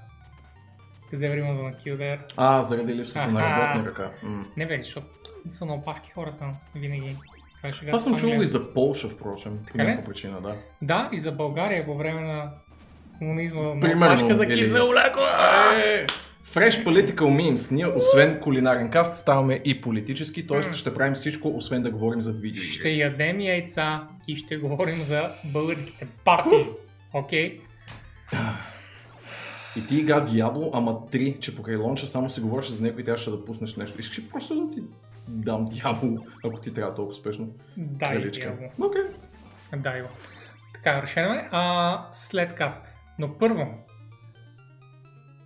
Because 1.12 1.18
everyone's 1.18 1.60
on 1.60 1.76
a 1.76 1.84
Q 1.84 1.98
there. 1.98 2.20
А, 2.38 2.62
заради 2.62 2.96
липсата 2.96 3.32
на 3.32 3.42
работна 3.42 3.92
ръка. 3.92 4.12
М. 4.24 4.46
Не 4.58 4.68
бе, 4.68 4.82
защото 4.82 5.08
са 5.50 5.66
на 5.66 5.74
опашки 5.74 6.12
хората 6.12 6.46
винаги. 6.76 7.18
Това, 7.58 7.70
е 7.70 7.86
Това 7.86 8.00
съм 8.00 8.16
чувал 8.16 8.42
и 8.42 8.46
за 8.46 8.74
Полша, 8.74 9.10
впрочем, 9.10 9.58
по 9.58 9.66
Така 9.66 9.84
някаква 9.84 10.04
причина, 10.04 10.42
да. 10.42 10.56
Да, 10.82 11.10
и 11.12 11.18
за 11.18 11.32
България 11.32 11.86
по 11.86 11.98
време 11.98 12.22
на 12.22 12.52
комунизма. 13.18 13.80
Примерно, 13.82 14.36
за 14.36 14.48
кисело 14.48 14.92
мляко. 14.92 15.20
Е, 15.20 16.06
Fresh 16.54 16.84
Political 16.86 17.16
Memes. 17.16 17.72
Ние, 17.72 17.88
освен 17.88 18.40
кулинарен 18.40 18.90
каст, 18.90 19.16
ставаме 19.16 19.62
и 19.66 19.82
политически, 19.82 20.48
т.е. 20.48 20.74
ще 20.74 20.94
правим 20.94 21.14
всичко, 21.14 21.58
освен 21.58 21.84
да 21.84 21.92
говорим 21.92 22.22
за 22.22 22.34
видеоигри. 22.34 22.62
Ще 22.62 22.90
ядем 22.90 23.40
яйца 23.40 24.08
и 24.28 24.36
ще 24.36 24.58
говорим 24.58 24.96
за 24.96 25.30
българските 25.46 26.08
партии. 26.26 26.66
Окей? 27.14 27.60
И 29.78 29.88
ти 29.88 29.98
игра 29.98 30.20
Диабло, 30.20 30.72
ама 30.74 30.92
3, 30.92 31.40
че 31.40 31.56
покрай 31.56 31.76
лонча 31.76 32.08
само 32.08 32.30
си 32.30 32.42
говориш 32.42 32.68
за 32.68 32.84
него 32.84 33.00
и 33.00 33.04
трябваше 33.04 33.32
да 33.32 33.46
пуснеш 33.46 33.76
нещо. 33.76 34.00
Искаш 34.00 34.20
ли 34.20 34.30
просто 34.30 34.66
да 34.66 34.72
ти 34.72 34.82
дам 35.28 35.66
Диабло, 35.66 36.18
ако 36.46 36.60
ти 36.60 36.74
трябва 36.74 36.96
толкова 36.96 37.16
спешно? 37.16 37.48
Краличка. 38.00 38.44
Диабло. 38.44 38.88
Окей. 38.88 39.02
Дай 39.76 40.02
го. 40.02 40.08
Така, 40.74 41.02
решено 41.02 41.34
е. 41.34 41.48
А, 41.52 42.06
след 42.12 42.54
каст. 42.54 42.80
Но 43.20 43.38
първо, 43.38 43.68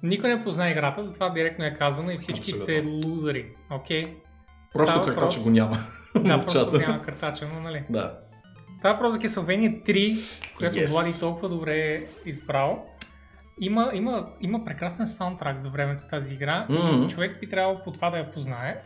никой 0.04 0.30
не 0.30 0.44
позна 0.44 0.70
играта, 0.70 1.04
затова 1.04 1.30
директно 1.30 1.66
е 1.66 1.76
казано 1.76 2.12
и 2.12 2.18
всички 2.18 2.52
Абсолютно. 2.52 2.64
сте 2.66 2.84
лузери. 3.08 3.56
Окей? 3.72 4.18
Просто 4.74 4.92
Става 4.94 5.06
картача 5.06 5.26
въпрос- 5.28 5.44
го 5.44 5.50
няма 5.50 5.78
Да, 6.16 6.42
просто 6.42 6.78
няма 6.78 7.02
картача, 7.02 7.50
но 7.54 7.60
нали. 7.62 7.84
Да. 7.90 8.18
Става 8.78 8.94
въпрос 8.94 9.14
за 9.14 9.20
Castlevania 9.20 9.84
3, 9.84 10.18
която 10.58 10.78
Yes. 10.78 10.92
Влади 10.92 11.20
толкова 11.20 11.50
добре 11.50 11.78
е 11.78 12.02
избрал. 12.26 12.86
Има, 13.60 13.92
има, 13.94 14.28
има 14.42 14.66
прекрасен 14.66 15.08
саундтрак 15.08 15.60
за 15.60 15.70
времето 15.70 16.04
тази 16.10 16.34
игра. 16.34 16.66
Мгм. 16.70 17.08
Човек 17.08 17.40
би 17.40 17.50
трябвало 17.50 17.80
по 17.84 17.92
това 17.92 18.10
да 18.10 18.18
я 18.18 18.32
познае. 18.32 18.82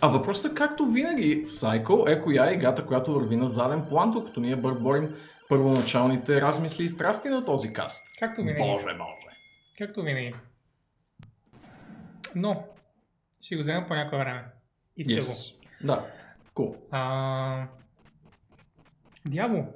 А 0.00 0.08
въпросът 0.08 0.52
е 0.52 0.54
както 0.54 0.86
винаги 0.86 1.46
в 1.48 1.52
Cycle 1.52 2.08
е 2.08 2.20
коя 2.20 2.50
е 2.50 2.54
играта, 2.54 2.86
която 2.86 3.14
върви 3.14 3.36
на 3.36 3.48
заден 3.48 3.82
план, 3.88 4.10
докато 4.10 4.40
ние 4.40 4.56
бърборим 4.56 5.14
първоначалните 5.48 6.40
размисли 6.40 6.84
и 6.84 6.88
страсти 6.88 7.28
на 7.28 7.44
този 7.44 7.72
каст. 7.72 8.18
Както 8.18 8.40
винаги. 8.42 8.58
Боже, 8.58 8.84
боже. 8.84 9.36
Както 9.78 10.02
винаги. 10.02 10.34
Но, 12.34 12.64
ще 13.40 13.56
го 13.56 13.60
вземем 13.60 13.84
по 13.88 13.94
някое 13.94 14.18
време. 14.18 14.44
И 14.96 15.04
сте 15.04 15.14
го. 15.14 15.20
Yes. 15.20 15.56
Да. 15.84 16.06
Cool. 16.54 16.76
А... 16.90 17.66
Диабло. 19.26 19.66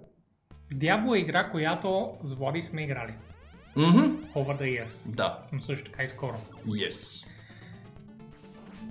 Диабло 0.74 1.14
е 1.14 1.18
игра, 1.18 1.50
която 1.50 2.18
с 2.22 2.34
Влади 2.34 2.62
сме 2.62 2.82
играли. 2.82 3.14
Мгм. 3.76 4.00
Over 4.34 4.60
the 4.60 4.62
years. 4.84 5.08
Да. 5.14 5.38
Но 5.52 5.60
също 5.60 5.90
така 5.90 6.02
и 6.02 6.08
скоро. 6.08 6.36
Yes. 6.66 7.26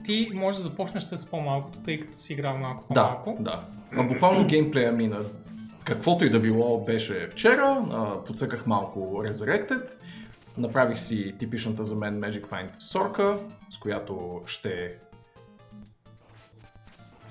Ти 0.05 0.29
можеш 0.33 0.61
да 0.63 0.69
започнеш 0.69 1.03
с 1.03 1.29
по-малкото, 1.29 1.79
тъй 1.83 1.99
като 1.99 2.17
си 2.17 2.33
играл 2.33 2.57
малко 2.57 2.93
Да, 2.93 3.03
по-малко. 3.23 3.43
да. 3.43 3.67
А 3.97 4.03
буквално 4.03 4.47
геймплея 4.47 4.91
ми 4.91 5.07
на 5.07 5.21
каквото 5.89 6.25
и 6.25 6.29
да 6.29 6.39
било 6.39 6.85
беше 6.85 7.27
вчера, 7.31 7.85
подсъках 8.25 8.65
малко 8.65 8.99
Resurrected, 8.99 9.89
направих 10.57 10.99
си 10.99 11.35
типичната 11.39 11.83
за 11.83 11.95
мен 11.95 12.21
Magic 12.21 12.47
Find 12.47 12.69
сорка, 12.79 13.37
с 13.69 13.77
която 13.77 14.41
ще 14.45 14.95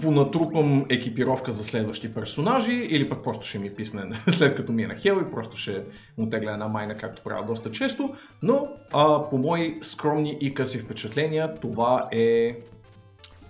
понатрупам 0.02 0.86
екипировка 0.88 1.52
за 1.52 1.64
следващи 1.64 2.14
персонажи 2.14 2.72
или 2.72 3.08
пък 3.08 3.22
просто 3.24 3.46
ще 3.46 3.58
ми 3.58 3.74
писне 3.74 4.02
след 4.28 4.56
като 4.56 4.72
ми 4.72 4.82
е 4.82 4.86
на 4.86 4.94
хел 4.94 5.24
и 5.26 5.30
просто 5.30 5.56
ще 5.56 5.84
му 6.18 6.28
тегля 6.28 6.52
една 6.52 6.68
майна, 6.68 6.96
както 6.96 7.22
правя 7.22 7.46
доста 7.46 7.70
често. 7.70 8.14
Но 8.42 8.68
а, 8.92 9.30
по 9.30 9.38
мои 9.38 9.78
скромни 9.82 10.38
и 10.40 10.54
къси 10.54 10.78
впечатления, 10.78 11.54
това 11.54 12.08
е 12.12 12.56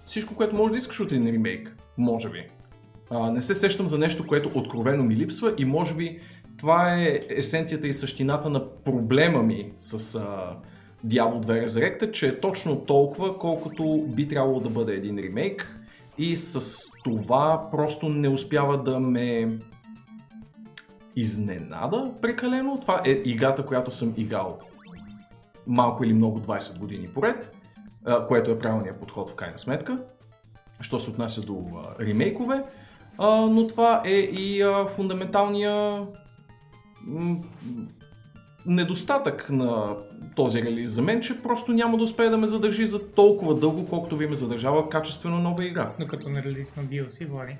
всичко, 0.05 0.35
което 0.35 0.57
може 0.57 0.73
да 0.73 0.79
искаш 0.79 1.01
от 1.01 1.13
един 1.13 1.35
ремейк. 1.35 1.77
Може 1.99 2.31
би. 2.31 2.58
А, 3.11 3.31
не 3.31 3.41
се 3.41 3.55
сещам 3.55 3.87
за 3.87 3.99
нещо, 3.99 4.27
което 4.27 4.51
откровено 4.55 5.03
ми 5.03 5.17
липсва 5.17 5.55
и 5.59 5.65
може 5.65 5.95
би 5.95 6.21
това 6.59 6.95
е 6.95 7.21
есенцията 7.29 7.89
и 7.89 7.93
същината 7.93 8.51
на 8.51 8.75
проблема 8.85 9.43
ми 9.43 9.73
с 9.79 10.15
а, 10.15 10.57
Diablo 11.07 11.47
2 11.47 11.67
Resurrected, 11.67 12.13
че 12.13 12.29
е 12.29 12.41
точно 12.41 12.81
толкова, 12.81 13.39
колкото 13.39 14.05
би 14.09 14.29
трябвало 14.29 14.61
да 14.61 14.71
бъде 14.71 14.95
един 14.95 15.19
ремейк 15.19 15.79
и 16.19 16.37
с 16.37 16.81
това 17.05 17.69
просто 17.71 18.09
не 18.09 18.29
успява 18.29 18.83
да 18.83 19.01
ме 19.01 19.59
изненада 21.17 22.13
прекалено. 22.23 22.79
Това 22.81 23.03
е 23.07 23.11
играта, 23.11 23.67
която 23.67 23.91
съм 23.91 24.15
играл 24.17 24.59
малко 25.67 26.05
или 26.05 26.13
много 26.13 26.41
20 26.41 26.79
години 26.79 27.09
поред, 27.09 27.57
което 28.29 28.51
е 28.51 28.59
правилният 28.59 29.01
подход 29.01 29.31
в 29.31 29.35
крайна 29.35 29.59
сметка, 29.59 29.99
що 30.81 30.99
се 30.99 31.11
отнася 31.11 31.41
до 31.41 31.65
ремейкове, 32.01 32.65
а, 33.19 33.37
но 33.47 33.67
това 33.67 34.03
е 34.05 34.13
и 34.17 34.63
а, 34.63 34.87
фундаменталния 34.87 36.03
м- 37.07 37.37
недостатък 38.67 39.51
на 39.51 39.97
този 40.37 40.63
релиз 40.63 40.91
за 40.91 41.03
мен, 41.03 41.21
че 41.21 41.43
просто 41.43 41.73
няма 41.73 41.97
да 41.99 42.05
успее 42.05 42.29
да 42.29 42.39
ме 42.39 42.47
задържи 42.47 42.87
за 42.87 43.11
толкова 43.11 43.55
дълго, 43.55 43.87
колкото 43.89 44.17
ви 44.17 44.27
ме 44.27 44.35
задържава 44.35 44.89
качествено 44.89 45.39
нова 45.39 45.65
игра. 45.65 45.91
Докато 46.01 46.29
не 46.29 46.43
релиз 46.43 46.77
на 46.77 46.83
DLC, 46.83 47.29
Влади. 47.29 47.57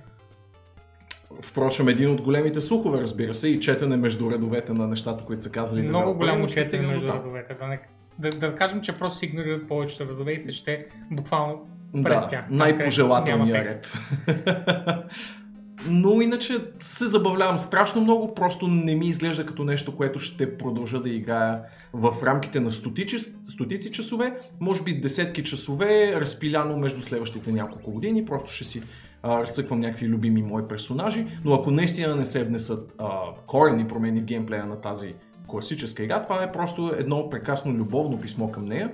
Впрочем, 1.43 1.89
един 1.89 2.11
от 2.11 2.21
големите 2.21 2.61
слухове, 2.61 3.01
разбира 3.01 3.35
се, 3.35 3.49
и 3.49 3.61
четене 3.61 3.97
между 3.97 4.31
редовете 4.31 4.73
на 4.73 4.87
нещата, 4.87 5.25
които 5.25 5.43
са 5.43 5.53
казали. 5.53 5.83
Много 5.83 5.99
девелопери, 5.99 6.31
голямо 6.31 6.47
четене 6.47 6.87
между 6.87 7.07
там. 7.07 7.17
редовете. 7.19 7.55
Да, 7.55 7.67
не, 7.67 7.81
да, 8.19 8.31
да 8.31 8.57
кажем, 8.57 8.81
че 8.81 8.99
просто 8.99 9.19
си 9.19 9.25
игнорират 9.27 9.69
повечето 9.69 10.05
редове 10.05 10.33
и 10.33 10.41
се 10.41 10.53
ще 10.53 10.87
буквално 11.11 11.67
през 11.93 12.23
Да, 12.23 12.29
тях. 12.29 12.49
Там, 12.49 12.57
най-пожелателния 12.57 13.65
където 13.65 13.99
няма 14.27 14.45
ред. 14.47 15.05
Но 15.91 16.21
иначе 16.21 16.59
се 16.81 17.07
забавлявам 17.07 17.59
страшно 17.59 18.01
много, 18.01 18.35
просто 18.35 18.67
не 18.67 18.95
ми 18.95 19.09
изглежда 19.09 19.47
като 19.47 19.65
нещо, 19.65 19.97
което 19.97 20.19
ще 20.19 20.57
продължа 20.57 21.01
да 21.01 21.11
играя 21.11 21.63
в 21.93 22.15
рамките 22.23 22.61
на 22.61 22.73
стотици, 22.73 23.19
стотици 23.45 23.93
часове, 23.93 24.39
може 24.61 24.83
би 24.83 25.01
десетки 25.01 25.45
часове, 25.45 26.21
разпиляно 26.21 26.79
между 26.79 27.03
следващите 27.03 27.53
няколко 27.53 27.91
години, 27.91 28.25
просто 28.25 28.53
ще 28.53 28.65
си 28.65 28.83
а, 29.23 29.43
разцъквам 29.43 29.81
някакви 29.81 30.09
любими 30.09 30.43
мои 30.43 30.69
персонажи, 30.69 31.27
но 31.45 31.55
ако 31.55 31.71
наистина 31.71 32.17
не 32.17 32.25
се 32.25 32.45
внесат 32.45 32.95
а, 32.99 33.09
корени 33.47 33.89
промени 33.89 34.21
в 34.21 34.25
геймплея 34.25 34.67
на 34.67 34.81
тази 34.81 35.15
класическа 35.47 36.05
игра, 36.05 36.23
това 36.23 36.43
е 36.43 36.53
просто 36.53 36.93
едно 36.99 37.31
прекрасно 37.31 37.73
любовно 37.73 38.21
писмо 38.21 38.51
към 38.51 38.65
нея. 38.65 38.93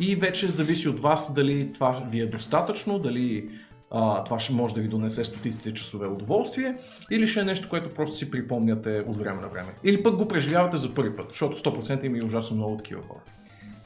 И 0.00 0.16
вече 0.16 0.50
зависи 0.50 0.88
от 0.88 1.00
вас 1.00 1.34
дали 1.34 1.72
това 1.72 2.02
ви 2.10 2.20
е 2.20 2.26
достатъчно, 2.26 2.98
дали 2.98 3.48
а, 3.94 4.24
това 4.24 4.38
ще 4.38 4.52
може 4.52 4.74
да 4.74 4.80
ви 4.80 4.88
донесе 4.88 5.24
стотиците 5.24 5.74
часове 5.74 6.06
удоволствие, 6.06 6.76
или 7.10 7.26
ще 7.26 7.40
е 7.40 7.44
нещо, 7.44 7.68
което 7.68 7.94
просто 7.94 8.16
си 8.16 8.30
припомняте 8.30 9.04
от 9.06 9.18
време 9.18 9.40
на 9.40 9.48
време. 9.48 9.68
Или 9.84 10.02
пък 10.02 10.16
го 10.16 10.28
преживявате 10.28 10.76
за 10.76 10.94
първи 10.94 11.16
път, 11.16 11.26
защото 11.28 11.56
100% 11.56 12.04
има 12.04 12.18
и 12.18 12.22
ужасно 12.22 12.56
много 12.56 12.76
такива 12.76 13.02
хора. 13.02 13.20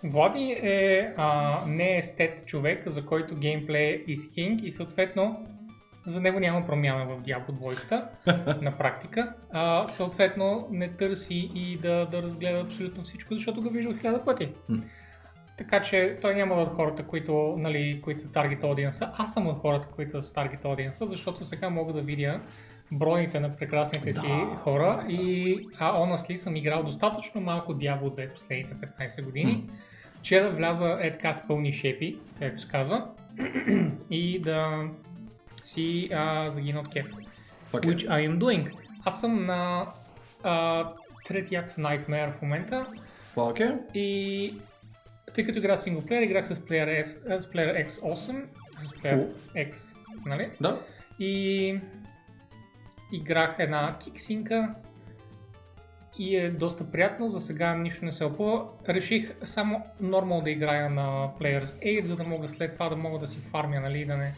Влади 0.05 0.57
е 0.63 1.13
а, 1.17 1.61
не 1.67 1.99
естет 1.99 2.47
човек, 2.47 2.89
за 2.89 3.07
който 3.07 3.35
геймплей 3.35 3.89
е 3.89 4.05
is 4.13 4.15
king 4.15 4.63
и 4.63 4.71
съответно 4.71 5.47
за 6.07 6.21
него 6.21 6.41
няма 6.41 6.67
промяна 6.67 7.07
в 7.07 7.23
Diablo 7.23 7.51
2 8.27 8.63
на 8.63 8.79
практика. 8.79 9.35
А, 9.51 9.87
съответно 9.87 10.69
не 10.71 10.89
търси 10.89 11.51
и 11.55 11.79
да, 11.79 12.07
да 12.07 12.23
разгледа 12.23 12.61
абсолютно 12.61 13.03
всичко, 13.03 13.35
защото 13.35 13.63
го 13.63 13.71
вижда 13.71 13.99
хиляда 13.99 14.25
пъти. 14.25 14.49
Така 15.59 15.83
че 15.83 16.19
той 16.21 16.35
няма 16.35 16.55
да 16.55 16.61
е 16.61 16.65
от 16.65 16.71
хората, 16.71 17.03
които, 17.03 17.55
нали, 17.59 18.01
които 18.05 18.21
са 18.21 18.29
target 18.29 18.61
audience. 18.61 19.11
Аз 19.19 19.35
съм 19.35 19.47
от 19.47 19.59
хората, 19.59 19.89
които 19.89 20.23
са 20.23 20.35
target 20.35 20.63
audience, 20.63 21.05
защото 21.05 21.45
сега 21.45 21.71
мога 21.71 21.93
да 21.93 22.01
видя 22.01 22.41
броите 22.93 23.41
на 23.41 23.57
прекрасните 23.57 24.13
си 24.13 24.27
Да. 24.27 24.57
хора 24.57 25.07
и 25.09 25.59
а, 25.79 25.93
honestly 25.93 26.35
съм 26.35 26.57
играл 26.57 26.83
достатъчно 26.83 27.41
малко 27.41 27.75
Diablo 27.75 28.03
2 28.03 28.33
последните 28.33 28.75
15 28.75 29.25
години, 29.25 29.65
че 30.23 30.41
да 30.41 30.51
вляза 30.51 30.99
е 31.01 31.13
така 31.13 31.33
с 31.33 31.49
пълни 31.49 31.73
шепи, 31.73 32.19
както 32.39 32.63
се 32.63 32.69
казва, 32.69 33.07
и 34.11 34.41
да 34.41 34.89
си 35.65 36.09
а, 36.13 36.49
загина 36.51 36.81
от 36.81 36.89
кеф. 36.89 37.07
Е. 37.07 37.77
Which 37.77 38.09
I 38.09 38.31
am 38.31 38.39
doing. 38.39 38.73
Аз 39.05 39.21
съм 39.21 39.47
на 39.47 39.87
а, 40.43 40.85
трети 41.27 41.55
акт 41.57 41.71
в 41.71 41.77
Nightmare 41.77 42.33
в 42.33 42.43
момента 42.43 42.87
Това 43.35 43.53
е. 43.61 43.99
и 43.99 44.55
тъй 45.35 45.47
като 45.47 45.59
игра 45.59 45.77
синглплеер, 45.77 46.23
играх 46.23 46.47
с 46.47 46.55
Player, 46.55 47.03
S, 47.03 47.39
с 47.39 47.47
Player 47.47 47.87
X8, 47.87 48.45
с 48.79 48.93
Player 48.93 49.29
X, 49.57 49.97
нали? 50.27 50.51
Да. 50.61 50.81
И 51.19 51.81
играх 53.13 53.57
една 53.59 53.97
киксинка 53.99 54.75
и 56.19 56.37
е 56.37 56.51
доста 56.51 56.91
приятно. 56.91 57.29
За 57.29 57.41
сега 57.41 57.75
нищо 57.75 58.05
не 58.05 58.13
се 58.13 58.25
опува. 58.25 58.65
Реших 58.89 59.35
само 59.45 59.85
нормал 60.01 60.41
да 60.41 60.51
играя 60.51 60.91
на 60.91 61.29
Players 61.41 61.65
8, 61.65 62.03
за 62.03 62.17
да 62.17 62.25
мога 62.25 62.49
след 62.49 62.73
това 62.73 62.89
да 62.89 62.97
мога 62.97 63.19
да 63.19 63.27
си 63.27 63.39
фармя, 63.39 63.81
нали, 63.81 64.05
да 64.05 64.17
не, 64.17 64.33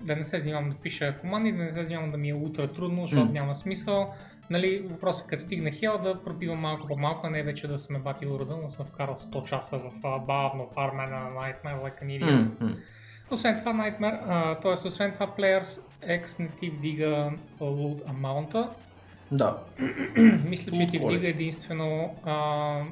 да 0.00 0.16
не 0.16 0.24
се 0.24 0.40
занимавам 0.40 0.70
да 0.70 0.76
пиша 0.76 1.18
команди, 1.20 1.52
да 1.52 1.62
не 1.62 1.70
се 1.70 1.84
занимавам 1.84 2.10
да 2.10 2.16
ми 2.16 2.28
е 2.28 2.34
утре 2.34 2.68
трудно, 2.68 3.06
защото 3.06 3.26
М. 3.26 3.32
няма 3.32 3.54
смисъл. 3.54 4.14
Нали, 4.50 4.78
въпросът 4.90 5.26
е 5.26 5.28
като 5.28 5.42
стигне 5.42 5.70
хел 5.70 5.98
да 5.98 6.22
пробивам 6.24 6.58
малко 6.58 6.86
по-малко, 6.86 7.26
а 7.26 7.30
не 7.30 7.42
вече 7.42 7.68
да 7.68 7.78
сме 7.78 7.98
бати 7.98 8.26
урода, 8.26 8.56
но 8.62 8.70
съм 8.70 8.86
вкарал 8.86 9.16
100 9.16 9.44
часа 9.44 9.78
в 9.78 9.92
а, 10.04 10.18
бавно 10.18 10.68
фарме 10.74 11.06
на 11.06 11.30
Nightmare 11.30 11.82
like 11.82 12.02
an 12.02 12.20
idiot. 12.20 12.60
М. 12.60 12.76
Освен 13.30 13.58
това, 13.58 13.72
Nightmare, 13.72 14.62
т.е. 14.62 14.88
освен 14.88 15.12
това, 15.12 15.26
Players 15.26 15.80
X 16.06 16.40
не 16.40 16.48
ти 16.48 16.70
вдига 16.70 17.32
loot 17.60 18.04
amount 18.04 18.68
Да. 19.32 19.58
Мисля, 20.48 20.72
че 20.72 20.88
ти 20.90 20.98
вдига 20.98 21.28
единствено 21.28 22.14
а, 22.24 22.82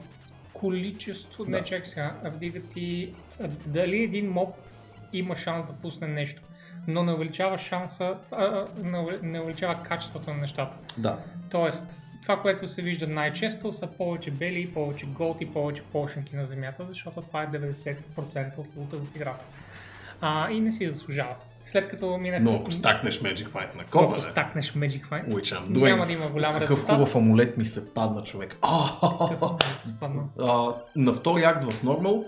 количество, 0.53 1.45
не 1.45 1.51
Да. 1.51 1.65
чак 1.65 1.87
сега, 1.87 2.15
а 2.25 2.31
вдига 2.31 2.61
ти 2.61 3.13
а, 3.41 3.49
дали 3.67 4.03
един 4.03 4.31
моб 4.31 4.55
има 5.13 5.35
шанс 5.35 5.67
да 5.67 5.73
пусне 5.73 6.07
нещо, 6.09 6.43
но 6.87 7.03
не 7.03 7.13
увеличава 7.13 7.59
шанса, 7.59 8.15
а, 8.31 8.45
не 8.77 8.99
уве- 8.99 9.23
не 9.23 9.41
увеличава 9.41 9.83
качеството 9.83 10.31
на 10.31 10.37
нещата. 10.37 10.77
Да. 10.99 11.19
Тоест, 11.51 11.99
това, 12.23 12.41
което 12.41 12.69
се 12.69 12.83
вижда 12.83 13.07
най-често 13.07 13.73
са 13.73 13.87
повече 13.89 14.31
бели, 14.31 14.67
повече 14.69 15.07
голд 15.07 15.41
и 15.41 15.47
повече 15.47 15.83
пошенки 15.83 16.37
на 16.37 16.47
земята, 16.47 16.87
защото 16.89 17.23
това 17.23 17.43
е 17.43 17.47
90% 17.49 17.97
от 18.59 18.67
лута 18.77 18.97
в 18.97 19.17
играта. 19.17 19.45
А, 20.21 20.51
и 20.51 20.61
не 20.61 20.73
си 20.73 20.91
заслужава. 20.91 21.35
След 21.67 21.89
като 21.89 22.19
минах... 22.19 22.43
Но 22.43 22.55
ако 22.55 22.71
стакнеш 22.71 23.21
Magic 23.21 23.49
Fight 23.49 23.75
на 23.77 23.83
ако 23.83 23.99
копа, 23.99 24.21
стакнеш 24.21 24.73
Magic 24.73 25.09
Fight, 25.09 25.27
Which 25.27 25.57
I'm 25.57 25.67
doing. 25.67 25.85
няма 25.85 26.07
да 26.07 26.13
има 26.13 26.29
голям 26.29 26.53
Какъв 26.53 26.71
резултат. 26.71 26.95
хубав 26.95 27.17
амулет 27.17 27.57
ми 27.57 27.65
се 27.65 27.95
падна, 27.95 28.23
човек. 28.23 28.57
Спадна? 29.81 30.23
А, 30.41 30.75
на 30.97 31.13
втори 31.13 31.43
акт 31.43 31.63
в 31.63 31.83
Normal, 31.83 32.25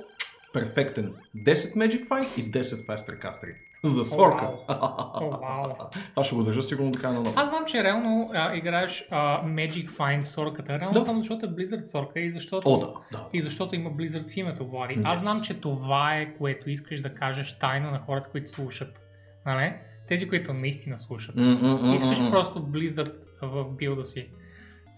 перфектен. 0.52 1.12
10 1.36 1.52
Magic 1.54 2.08
Fight 2.08 2.38
и 2.38 2.52
10 2.52 2.62
Faster 2.62 3.18
Castery. 3.20 3.54
За 3.84 4.04
сорка. 4.04 4.50
О, 4.68 5.30
вау. 5.30 5.74
Това 6.10 6.24
ще 6.24 6.34
го 6.36 6.42
държа 6.42 6.62
сигурно 6.62 6.92
края 6.92 7.14
на. 7.14 7.32
Аз 7.36 7.48
знам, 7.48 7.64
че 7.66 7.84
реално 7.84 8.30
а, 8.34 8.56
играеш 8.56 9.08
а, 9.10 9.46
Magic 9.46 9.90
Find 9.90 10.22
сорката, 10.22 10.78
реално 10.78 10.92
Да. 10.92 11.04
само 11.04 11.20
защото 11.20 11.46
е 11.46 11.48
Blizzard 11.48 11.82
сорка 11.82 12.20
и 12.20 12.30
защото, 12.30 12.74
О, 12.74 12.78
да, 12.78 12.86
да. 13.12 13.26
и 13.32 13.40
защото 13.40 13.74
има 13.74 13.90
Blizzard 13.90 14.32
в 14.32 14.36
името, 14.36 14.66
Влади. 14.68 14.94
Yes. 14.94 15.02
Аз 15.04 15.22
знам, 15.22 15.40
че 15.42 15.60
това 15.60 16.16
е 16.16 16.34
което 16.34 16.70
искаш 16.70 17.00
да 17.00 17.14
кажеш 17.14 17.58
тайно 17.58 17.90
на 17.90 17.98
хората, 17.98 18.30
които 18.30 18.50
слушат. 18.50 19.02
Нали? 19.46 19.74
Тези, 20.08 20.28
които 20.28 20.52
наистина 20.52 20.98
слушат. 20.98 21.36
М, 21.36 21.92
Искаш 21.94 22.30
просто 22.30 22.58
Blizzard 22.62 23.14
в 23.42 23.64
билда 23.70 24.04
си. 24.04 24.28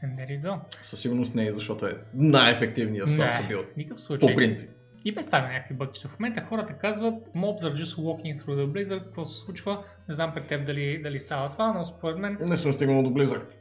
And 0.05 0.19
there 0.19 0.29
you 0.31 0.43
go. 0.43 0.59
Със 0.83 1.01
сигурност 1.01 1.35
не 1.35 1.47
е, 1.47 1.53
защото 1.53 1.87
е 1.87 1.93
най-ефективният 2.15 3.11
сорка 3.11 3.45
билд. 3.49 3.67
никакъв 3.77 4.01
случай. 4.03 4.29
По 4.29 4.35
принцип. 4.37 4.71
И 5.09 5.15
без 5.15 5.27
това 5.27 5.41
някакви 5.41 5.75
бъгчета. 5.75 6.09
В 6.09 6.19
момента 6.19 6.47
хората 6.49 6.73
казват 6.73 7.29
mobs 7.37 7.61
are 7.61 7.75
just 7.75 7.97
walking 7.97 8.43
through 8.43 8.57
the 8.57 8.67
blizzard, 8.67 9.05
какво 9.05 9.25
се 9.25 9.41
случва. 9.41 9.85
Не 10.09 10.15
знам 10.15 10.33
пред 10.35 10.47
теб 10.47 10.67
дали, 10.67 11.03
дали 11.03 11.19
става 11.19 11.49
това, 11.49 11.73
но 11.73 11.85
според 11.85 12.19
мен 12.19 12.37
Не 12.41 12.57
съм 12.57 12.73
стигнал 12.73 13.03
до 13.03 13.11
Blizzard. 13.11 13.55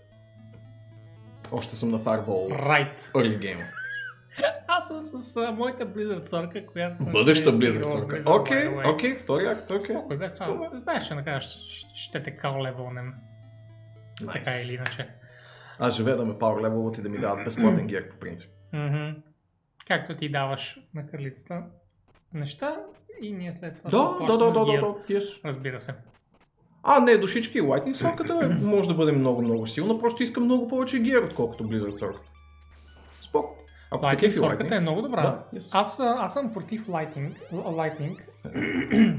Още 1.51 1.75
съм 1.75 1.91
на 1.91 1.99
Fireball 1.99 2.49
right. 2.49 2.99
early 2.99 3.37
game. 3.37 3.63
Аз 4.67 4.87
съм 4.87 5.03
с 5.03 5.37
а, 5.37 5.51
моята 5.51 5.85
Blizzard 5.85 6.23
сорка, 6.23 6.65
която... 6.65 7.05
Бъдеща 7.05 7.51
ще 7.51 7.59
Blizzard 7.59 7.91
сорка. 7.91 8.15
Blizzard, 8.15 8.39
Окей, 8.39 8.91
окей, 8.93 9.15
втори 9.15 9.45
акт, 9.45 9.71
окей. 9.71 9.81
Спокой, 9.81 10.17
без 10.17 10.33
това. 10.33 10.67
Ти 10.69 10.77
знаеш, 10.77 11.07
че 11.07 11.15
накрая 11.15 11.41
ще, 11.41 11.59
ще 11.93 12.23
те 12.23 12.31
кал 12.31 12.61
левелнем. 12.61 13.13
Така 14.33 14.51
или 14.65 14.73
иначе. 14.73 15.09
Аз 15.79 15.95
живея 15.95 16.17
да 16.17 16.25
ме 16.25 16.33
power 16.33 16.67
level 16.67 16.99
и 16.99 17.01
да 17.01 17.09
ми 17.09 17.17
дават 17.17 17.45
безплатен 17.45 17.87
гер 17.87 18.09
по 18.09 18.17
принцип. 18.17 18.51
Мгм. 18.73 19.21
Както 19.87 20.15
ти 20.15 20.29
даваш 20.29 20.79
на 20.95 21.07
кралицата 21.07 21.63
неща 22.33 22.77
и 23.21 23.33
ние 23.33 23.53
след 23.53 23.77
това 23.77 23.89
Да, 23.89 24.25
да, 24.27 24.37
да, 24.37 24.51
да, 24.51 24.65
да, 24.65 24.71
гир. 24.71 24.81
да, 24.81 24.87
yes. 24.87 25.45
Разбира 25.45 25.79
се. 25.79 25.93
А, 26.83 26.99
не, 26.99 27.17
душички 27.17 27.57
и 27.57 27.61
Lightning 27.61 27.93
сорката 27.93 28.57
може 28.61 28.87
да 28.87 28.93
бъде 28.93 29.11
много, 29.11 29.41
много 29.41 29.67
силна, 29.67 29.99
просто 29.99 30.23
искам 30.23 30.43
много 30.43 30.67
повече 30.67 30.99
гер, 30.99 31.23
отколкото 31.23 31.63
Blizzard 31.63 31.95
сорка. 31.95 32.21
Споко. 33.21 33.55
Ако 33.91 34.05
Lightning 34.05 34.09
такива 34.09 34.33
сорката 34.33 34.75
е 34.75 34.79
много 34.79 35.01
добра. 35.01 35.21
Да, 35.21 35.59
yes. 35.59 35.79
аз, 35.79 35.99
аз 35.99 36.33
съм 36.33 36.53
против 36.53 36.87
Lightning, 36.87 37.33
Lightning 37.53 38.17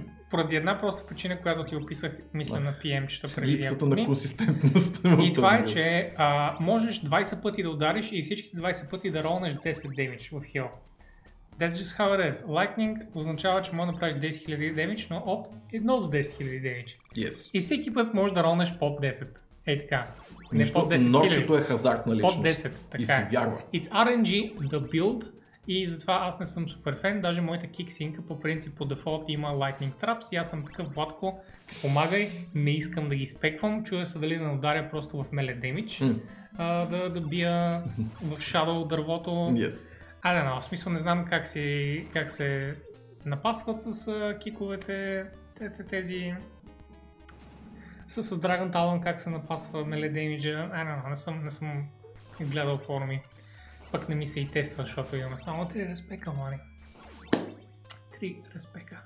поради 0.30 0.56
една 0.56 0.78
проста 0.78 1.06
причина, 1.06 1.40
която 1.40 1.64
ти 1.64 1.76
описах, 1.76 2.12
мисля 2.34 2.60
на 2.60 2.74
PM-чета 2.84 3.34
преди 3.34 3.52
Липсата 3.52 3.86
на 3.86 4.04
консистентност. 4.04 5.00
И 5.22 5.32
това 5.32 5.56
е, 5.56 5.64
че 5.64 6.12
а, 6.16 6.56
можеш 6.60 7.00
20 7.00 7.42
пъти 7.42 7.62
да 7.62 7.70
удариш 7.70 8.08
и 8.12 8.22
всичките 8.22 8.56
20 8.56 8.90
пъти 8.90 9.10
да 9.10 9.24
ролнеш 9.24 9.54
10 9.54 9.94
демидж 9.96 10.30
в 10.32 10.42
хил. 10.44 10.66
That's 11.60 11.68
just 11.70 11.98
how 11.98 12.08
it 12.16 12.30
is. 12.30 12.46
Lightning 12.46 12.96
означава, 13.14 13.62
че 13.62 13.72
може 13.72 13.86
да 13.86 13.92
направиш 13.92 14.14
10 14.14 14.30
000 14.30 14.74
демидж, 14.74 15.08
но 15.10 15.16
от 15.26 15.46
1 15.72 15.84
до 15.84 16.10
10 16.10 16.20
000 16.20 16.62
демидж. 16.62 16.96
Yes. 17.16 17.50
И 17.54 17.60
всеки 17.60 17.94
път 17.94 18.14
можеш 18.14 18.34
да 18.34 18.42
ролнеш 18.42 18.74
под 18.78 19.00
10. 19.00 19.26
Ей 19.66 19.78
така. 19.78 20.06
Не 20.52 20.58
Нищо, 20.58 20.74
под 20.80 20.92
10 20.92 20.96
000. 20.96 21.08
Норчето 21.08 21.58
е 21.58 21.60
хазартна 21.60 22.12
Под 22.12 22.14
личност. 22.14 22.44
10, 22.44 22.72
така 22.90 23.02
И 23.02 23.04
си 23.04 23.12
е. 23.12 23.28
вярва. 23.32 23.58
It's 23.74 23.88
RNG, 23.88 24.56
the 24.56 24.90
build, 24.92 25.30
и 25.68 25.86
затова 25.86 26.18
аз 26.22 26.40
не 26.40 26.46
съм 26.46 26.68
супер 26.68 27.00
фен. 27.00 27.20
Даже 27.20 27.40
моята 27.40 27.66
киксинка 27.66 28.22
по 28.22 28.40
принцип 28.40 28.76
по 28.76 28.84
дефолт 28.84 29.24
има 29.28 29.48
Lightning 29.48 29.92
Traps 30.02 30.32
и 30.32 30.36
аз 30.36 30.50
съм 30.50 30.64
такъв, 30.64 30.94
Владко, 30.94 31.40
помагай, 31.82 32.28
не 32.54 32.70
искам 32.70 33.08
да 33.08 33.14
ги 33.14 33.26
спеквам, 33.26 33.84
чуя 33.84 34.06
се 34.06 34.18
дали 34.18 34.38
да 34.38 34.44
не 34.44 34.54
ударя 34.54 34.90
просто 34.90 35.22
в 35.22 35.32
меле 35.32 35.54
демидж, 35.54 36.02
а, 36.56 36.86
да, 36.86 37.10
да 37.10 37.20
бия 37.20 37.82
в 38.22 38.38
Shadow 38.38 38.86
дървото. 38.86 39.30
Yes. 39.30 39.88
Don't 40.24 40.46
know, 40.46 40.60
в 40.60 40.64
смисъл 40.64 40.92
не 40.92 40.98
знам 40.98 41.24
как, 41.24 41.46
си, 41.46 42.06
как 42.12 42.30
се 42.30 42.74
напасват 43.24 43.80
с 43.80 44.08
а, 44.08 44.38
киковете, 44.38 45.24
те, 45.58 45.70
те, 45.70 45.84
тези 45.84 46.34
с, 48.06 48.22
с 48.22 48.40
Dragon 48.40 48.72
Talon 48.72 49.02
как 49.02 49.20
се 49.20 49.30
напасва 49.30 49.84
меле 49.84 50.08
демиджа. 50.08 50.70
Don't 50.72 51.04
know, 51.04 51.08
не 51.08 51.16
съм, 51.16 51.44
не 51.44 51.50
съм 51.50 51.84
гледал 52.40 52.78
форуми. 52.78 53.22
Пък 53.92 54.08
не 54.08 54.14
ми 54.14 54.26
се 54.26 54.40
и 54.40 54.48
тества, 54.48 54.84
защото 54.84 55.16
имаме 55.16 55.38
само 55.38 55.64
3 55.64 55.90
респека, 55.90 56.32
мани. 56.32 56.56
3 58.20 58.36
респека. 58.56 59.02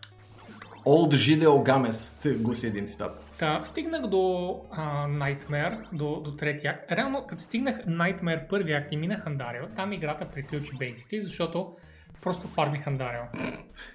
Old 0.85 1.15
Жидел 1.15 1.63
Гамес, 1.63 2.29
гласи 2.41 2.67
един 2.67 2.87
цитат. 2.87 3.35
Та, 3.39 3.65
стигнах 3.65 4.07
до 4.07 4.57
а, 4.71 5.07
Nightmare, 5.07 5.93
до, 5.93 6.21
до 6.21 6.37
третия 6.37 6.73
акт. 6.73 6.93
Реално, 6.93 7.27
като 7.27 7.43
стигнах 7.43 7.85
Nightmare 7.87 8.49
първи 8.49 8.73
акт 8.73 8.93
и 8.93 8.97
минах 8.97 9.27
Андарио, 9.27 9.67
там 9.77 9.93
играта 9.93 10.31
приключи 10.31 10.73
basically, 10.73 11.23
защото 11.23 11.77
просто 12.23 12.49
фармих 12.49 12.87
Андарио. 12.87 13.23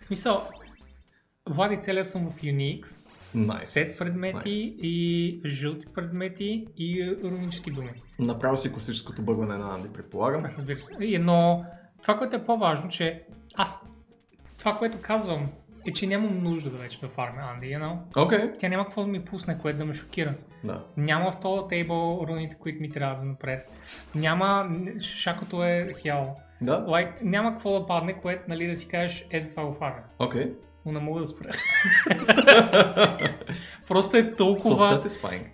В 0.01 0.06
смисъл, 0.06 0.50
Влади 1.50 1.77
целия 1.79 2.06
съм 2.06 2.32
в 2.32 2.41
Unix, 2.41 3.10
Nice. 3.38 3.63
сет 3.63 4.00
предмети 4.00 4.50
Nice. 4.50 4.79
и 4.82 5.41
жълти 5.46 5.86
предмети 5.96 6.67
и 6.77 7.17
рунически 7.24 7.72
думи. 7.72 7.91
Направо 8.20 8.58
си 8.58 8.74
класическото 8.74 9.22
бъгване 9.22 9.58
на 9.58 9.75
Анди, 9.75 9.89
предполагам. 9.94 10.46
Аз 10.46 10.58
разбира 10.58 10.77
се. 10.77 10.94
И, 11.01 11.20
Но 11.20 11.65
това, 12.01 12.17
което 12.17 12.36
е 12.36 12.46
по-важно, 12.46 12.89
че 12.89 13.24
аз 13.56 13.82
това, 14.58 14.77
което 14.77 14.98
казвам, 15.01 15.50
е, 15.88 15.94
че 15.94 16.08
нямам 16.08 16.44
нужда 16.44 16.70
да 16.70 16.77
вече 16.77 17.00
да 17.00 17.08
фармя 17.08 17.41
Анди, 17.53 17.67
you 17.67 17.79
know? 17.79 18.25
Окей. 18.25 18.51
Тя 18.60 18.70
няма 18.70 18.86
какво 18.86 19.01
да 19.01 19.08
ми 19.08 19.25
пусне, 19.25 19.58
което 19.58 19.77
да 19.77 19.86
ме 19.86 19.94
шокира. 19.94 20.36
Да. 20.63 20.84
Няма 20.98 21.32
в 21.32 21.39
този 21.39 21.67
тейбъл 21.70 22.25
руните, 22.27 22.56
които 22.60 22.82
ми 22.82 22.89
трябва 22.89 23.17
за 23.17 23.25
напред. 23.25 23.72
Няма, 24.15 24.70
шакото 25.01 25.63
е 25.63 25.94
хял. 26.01 26.36
Да? 26.62 26.86
Like, 26.86 27.12
няма 27.22 27.51
какво 27.51 27.79
да 27.79 27.86
падне, 27.86 28.13
което 28.13 28.44
нали, 28.48 28.67
да 28.67 28.75
си 28.75 28.88
кажеш, 28.88 29.27
е 29.32 29.39
за 29.39 29.50
това 29.50 29.65
го 29.65 29.74
фармя. 29.74 30.03
Окей. 30.20 30.53
Но 30.88 30.94
не 30.94 31.00
мога 31.00 31.22
да 31.22 31.27
спра. 31.27 31.50
Просто 33.88 34.17
е 34.17 34.36
толкова, 34.36 35.03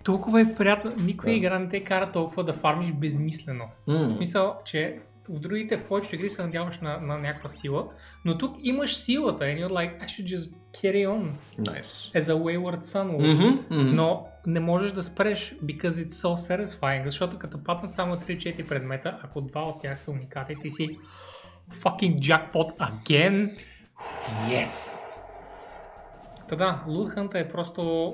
толкова 0.03 0.41
е 0.41 0.55
приятно. 0.55 0.93
Никоя 0.97 1.31
Да. 1.31 1.37
игра 1.37 1.59
не 1.59 1.69
те 1.69 1.83
кара 1.83 2.11
толкова 2.11 2.43
да 2.43 2.53
фармиш 2.53 2.91
безмислено. 2.91 3.65
В 3.87 3.91
Mm. 3.91 4.11
смисъл, 4.11 4.55
че 4.65 4.99
в 5.29 5.39
другите, 5.39 5.77
в 5.77 5.83
повечето 5.83 6.15
игри 6.15 6.29
се 6.29 6.41
надяваш 6.41 6.79
на, 6.79 6.97
на 6.97 7.17
някаква 7.17 7.49
сила, 7.49 7.87
но 8.25 8.37
тук 8.37 8.55
имаш 8.63 8.95
силата 8.95 9.43
and 9.43 9.59
you're 9.59 9.71
like, 9.71 10.01
I 10.01 10.05
should 10.05 10.25
just 10.27 10.53
carry 10.73 11.07
on 11.07 11.31
Nice. 11.59 12.19
as 12.19 12.23
a 12.23 12.33
wayward 12.33 12.79
son. 12.81 13.03
Мгм, 13.03 13.59
мгм. 13.71 13.95
Но 13.95 14.25
не 14.47 14.59
можеш 14.59 14.91
да 14.91 15.03
спреш, 15.03 15.55
because 15.63 15.89
it's 15.89 16.27
so 16.27 16.35
satisfying, 16.63 17.03
защото 17.05 17.37
като 17.37 17.63
паднат 17.63 17.93
само 17.93 18.15
3-4 18.15 18.67
предмета, 18.67 19.19
ако 19.23 19.41
два 19.41 19.61
от 19.61 19.81
тях 19.81 20.01
са 20.01 20.11
уникати, 20.11 20.55
ти 20.61 20.69
си 20.69 20.97
fucking 21.71 22.19
jackpot 22.19 22.77
again. 22.79 23.51
Yes! 24.49 24.99
Та 26.49 26.55
да, 26.55 26.83
Hunt 26.87 27.35
е 27.35 27.49
просто 27.49 28.13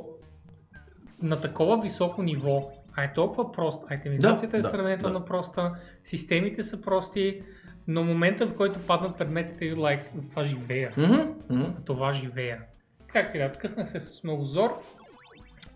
на 1.22 1.40
такова 1.40 1.82
високо 1.82 2.24
ниво, 2.24 2.72
а 2.94 3.04
е 3.04 3.14
толкова 3.14 3.52
прост, 3.52 3.92
айтемизацията 3.92 4.52
Да, 4.52 4.58
е 4.58 4.62
да, 4.62 4.70
сравнително 4.70 5.20
да. 5.20 5.26
проста, 5.26 5.76
системите 6.04 6.64
са 6.64 6.82
прости, 6.82 7.44
но 7.88 8.04
момента 8.04 8.48
в 8.48 8.56
който 8.56 8.80
паднат 8.80 9.18
предметите, 9.18 9.66
you're 9.66 9.76
like, 9.76 10.16
за 10.16 10.30
това 10.30 10.44
живея. 10.44 10.94
Мгм, 10.98 11.22
мгм. 11.50 11.66
За 11.66 11.86
това 11.86 12.14
живея. 12.14 12.62
Както 13.08 13.38
и 13.38 13.40
да, 13.40 13.46
откъснах 13.46 13.90
се 13.90 14.00
с 14.00 14.24
много 14.24 14.46
зор 14.46 14.82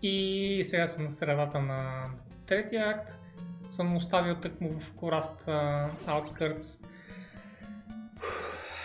и 0.02 0.60
сега 0.64 0.86
съм 0.86 1.04
на 1.04 1.10
средата 1.10 1.60
на 1.60 2.04
третия 2.46 2.88
акт. 2.88 3.16
Съм 3.68 3.96
оставил 3.96 4.34
тъкмо 4.34 4.80
в 4.80 4.92
кораст 4.92 5.44
Outskirts 6.06 6.84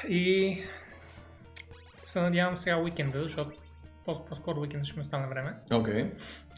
и 0.07 0.57
се 2.09 2.21
надявам 2.21 2.57
сега 2.57 2.77
уикенда, 2.77 3.21
защото 3.21 3.51
по- 4.05 4.25
по-скоро 4.25 4.59
уикенда 4.59 4.85
ще 4.85 4.99
ми 4.99 5.03
остане 5.03 5.27
време, 5.27 5.53
Окей. 5.73 6.11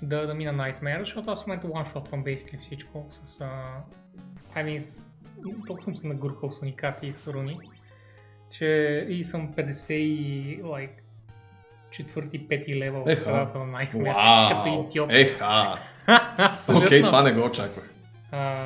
да, 0.04 0.28
да 0.28 0.34
мина 0.34 0.54
Nightmare, 0.54 1.00
защото 1.00 1.32
аз 1.32 1.44
в 1.44 1.48
момента 1.48 1.68
one-shotвам 1.68 2.24
basically 2.24 2.60
всичко 2.60 3.08
с... 3.12 3.40
Uh, 3.40 3.50
I 4.56 4.66
mean, 4.66 4.78
с, 4.80 5.10
толкова 5.68 5.84
съм 5.84 5.96
се 5.96 6.08
нагуркал 6.08 6.52
с 6.52 6.62
уникати 6.62 7.08
и 7.08 7.12
с 7.12 7.28
руни, 7.28 7.58
че 8.52 8.66
и 9.10 9.24
съм 9.24 9.54
50 9.54 9.94
и 9.94 10.64
like, 10.64 10.90
четвърти, 11.92 12.48
пети 12.48 12.80
левел 12.80 13.04
в 13.06 13.16
средата 13.16 13.60
на 13.60 13.66
Nightmare, 13.66 14.50
като 14.50 14.70
Вау! 14.70 14.84
идиот. 14.86 15.10
Еха! 15.12 15.78
Окей, 16.76 17.02
това 17.02 17.24
не 17.24 17.32
го 17.34 17.46
очаквах. 17.46 17.94
А, 18.32 18.66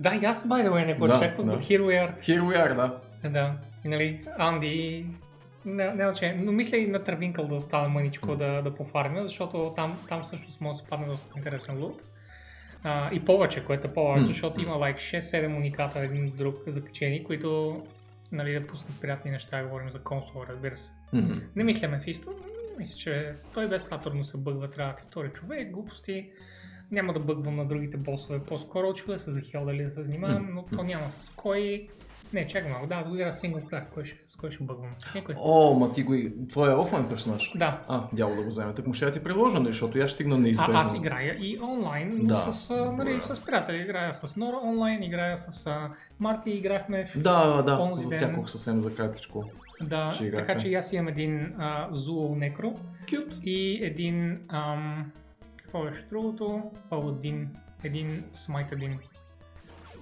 да, 0.00 0.14
и 0.14 0.24
аз, 0.24 0.48
by 0.48 0.68
the 0.68 0.70
way, 0.70 0.86
не 0.86 0.94
го 0.94 1.06
Да, 1.06 1.16
очаквах, 1.16 1.46
да. 1.46 1.52
but 1.52 1.60
here 1.60 1.80
we 1.80 2.08
are. 2.08 2.20
Here 2.20 2.42
we 2.42 2.66
are, 2.66 2.74
да. 2.74 2.98
Да, 3.30 3.52
нали, 3.84 4.24
Анди, 4.38 5.06
не, 5.64 5.94
не, 5.94 6.14
че, 6.14 6.36
но 6.40 6.52
мисля 6.52 6.76
и 6.76 6.86
на 6.86 7.04
Травинкъл 7.04 7.46
да 7.46 7.54
остава 7.54 7.88
мъничко 7.88 8.36
да, 8.36 8.62
да 8.62 8.74
пофармя, 8.74 9.22
защото 9.22 9.72
там, 9.76 9.98
там 10.08 10.22
всъщност 10.22 10.60
може 10.60 10.78
да 10.78 10.84
се 10.84 10.90
падне 10.90 11.06
доста 11.06 11.32
интересен 11.36 11.82
лут. 11.82 12.02
А, 12.82 13.14
и 13.14 13.20
повече, 13.20 13.64
което 13.64 13.86
е 13.86 13.92
по-важно, 13.92 14.28
защото 14.28 14.60
има 14.60 14.74
like 14.74 14.96
6-7 14.96 15.56
униката 15.56 16.00
един 16.00 16.26
от 16.26 16.36
друг 16.36 16.56
закачени, 16.66 17.24
които 17.24 17.80
нали, 18.32 18.60
да 18.60 18.66
пуснат 18.66 19.00
приятни 19.00 19.30
неща, 19.30 19.62
говорим 19.62 19.90
за 19.90 20.02
консола, 20.02 20.46
разбира 20.48 20.76
се. 20.76 20.92
Мгм. 21.12 21.38
Не 21.56 21.64
мисля 21.64 21.88
Мефисто, 21.88 22.30
мисля, 22.78 22.98
че 22.98 23.34
той 23.54 23.68
без 23.68 23.84
това 23.84 23.98
трудно 23.98 24.24
се 24.24 24.38
бъгва, 24.38 24.70
трябва 24.70 24.92
да 24.92 24.98
втори 24.98 25.28
човек, 25.28 25.70
глупости. 25.70 26.30
Няма 26.90 27.12
да 27.12 27.20
бъгвам 27.20 27.56
на 27.56 27.64
другите 27.64 27.96
босове, 27.96 28.44
по-скоро 28.44 28.88
очува 28.88 29.18
се 29.18 29.30
за 29.30 29.40
хел 29.40 29.64
дали 29.64 29.84
да 29.84 29.90
се 29.90 30.02
занимавам, 30.02 30.48
но 30.54 30.64
то 30.76 30.82
няма 30.82 31.10
с 31.10 31.30
кой. 31.30 31.88
Не, 32.32 32.46
чакай 32.46 32.70
малко, 32.70 32.86
да, 32.86 32.94
аз 32.94 33.08
го 33.08 33.14
играя 33.14 33.32
сингл 33.32 33.58
плеер, 33.60 33.84
кой 33.94 34.04
ще, 34.04 34.16
с 34.28 34.36
кой 34.36 34.50
ще 34.50 34.64
бъгвам? 34.64 34.90
Никой. 35.14 35.34
О, 35.38 35.74
ма 35.74 35.92
ти 35.92 36.02
го... 36.02 36.14
и- 36.14 36.32
Твой 36.48 36.72
е 36.72 36.74
офлайн 36.74 37.08
персонаж. 37.08 37.52
Да, 37.54 37.80
А, 37.88 38.02
дяло 38.12 38.34
да 38.34 38.42
го 38.42 38.48
вземе. 38.48 38.74
Так 38.74 38.86
му 38.86 38.94
ще 38.94 39.04
я 39.04 39.12
ти 39.12 39.20
предложа, 39.20 39.56
нали, 39.56 39.66
защото 39.66 39.98
и 39.98 40.02
аз 40.02 40.10
стигна 40.10 40.38
неизбежно. 40.38 40.74
а, 40.74 40.80
аз 40.80 40.94
играя 40.96 41.36
и 41.36 41.58
онлайн, 41.62 42.18
но 42.18 42.24
Да. 42.24 42.36
с, 42.36 42.70
нали, 42.92 43.20
с 43.22 43.40
приятели. 43.40 43.76
Играя 43.78 44.14
с 44.14 44.36
Нора 44.36 44.56
онлайн, 44.58 45.02
играя 45.02 45.36
с 45.36 45.66
а, 45.66 45.90
Марти, 46.18 46.50
играхме 46.50 47.06
в... 47.06 47.18
Да, 47.18 47.62
да, 47.62 47.78
Онзи 47.78 48.02
засякох 48.02 48.50
съвсем 48.50 48.80
за 48.80 48.94
кратичко. 48.94 49.44
да 49.82 50.10
че 50.10 50.32
така 50.32 50.56
че 50.56 50.74
аз 50.74 50.92
имам 50.92 51.08
един 51.08 51.54
а, 51.58 51.90
Zuo 51.90 52.08
Necro 52.56 52.74
Кют. 53.08 53.34
и 53.42 53.80
един... 53.82 54.38
Ам, 54.48 55.12
какво 55.56 55.82
беше 55.82 56.06
другото? 56.08 56.62
Паладин. 56.90 57.48
Един 57.84 58.24
Смайт 58.32 58.72
един. 58.72 58.98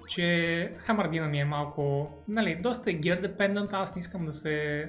Че 0.09 0.71
Хамардина 0.77 1.27
ми 1.27 1.39
е 1.39 1.45
малко... 1.45 2.07
Нали, 2.27 2.55
доста 2.55 2.91
е 2.91 2.93
gear 2.93 3.27
dependent, 3.27 3.73
аз 3.73 3.95
не 3.95 3.99
искам 3.99 4.25
да 4.25 4.31
се... 4.31 4.85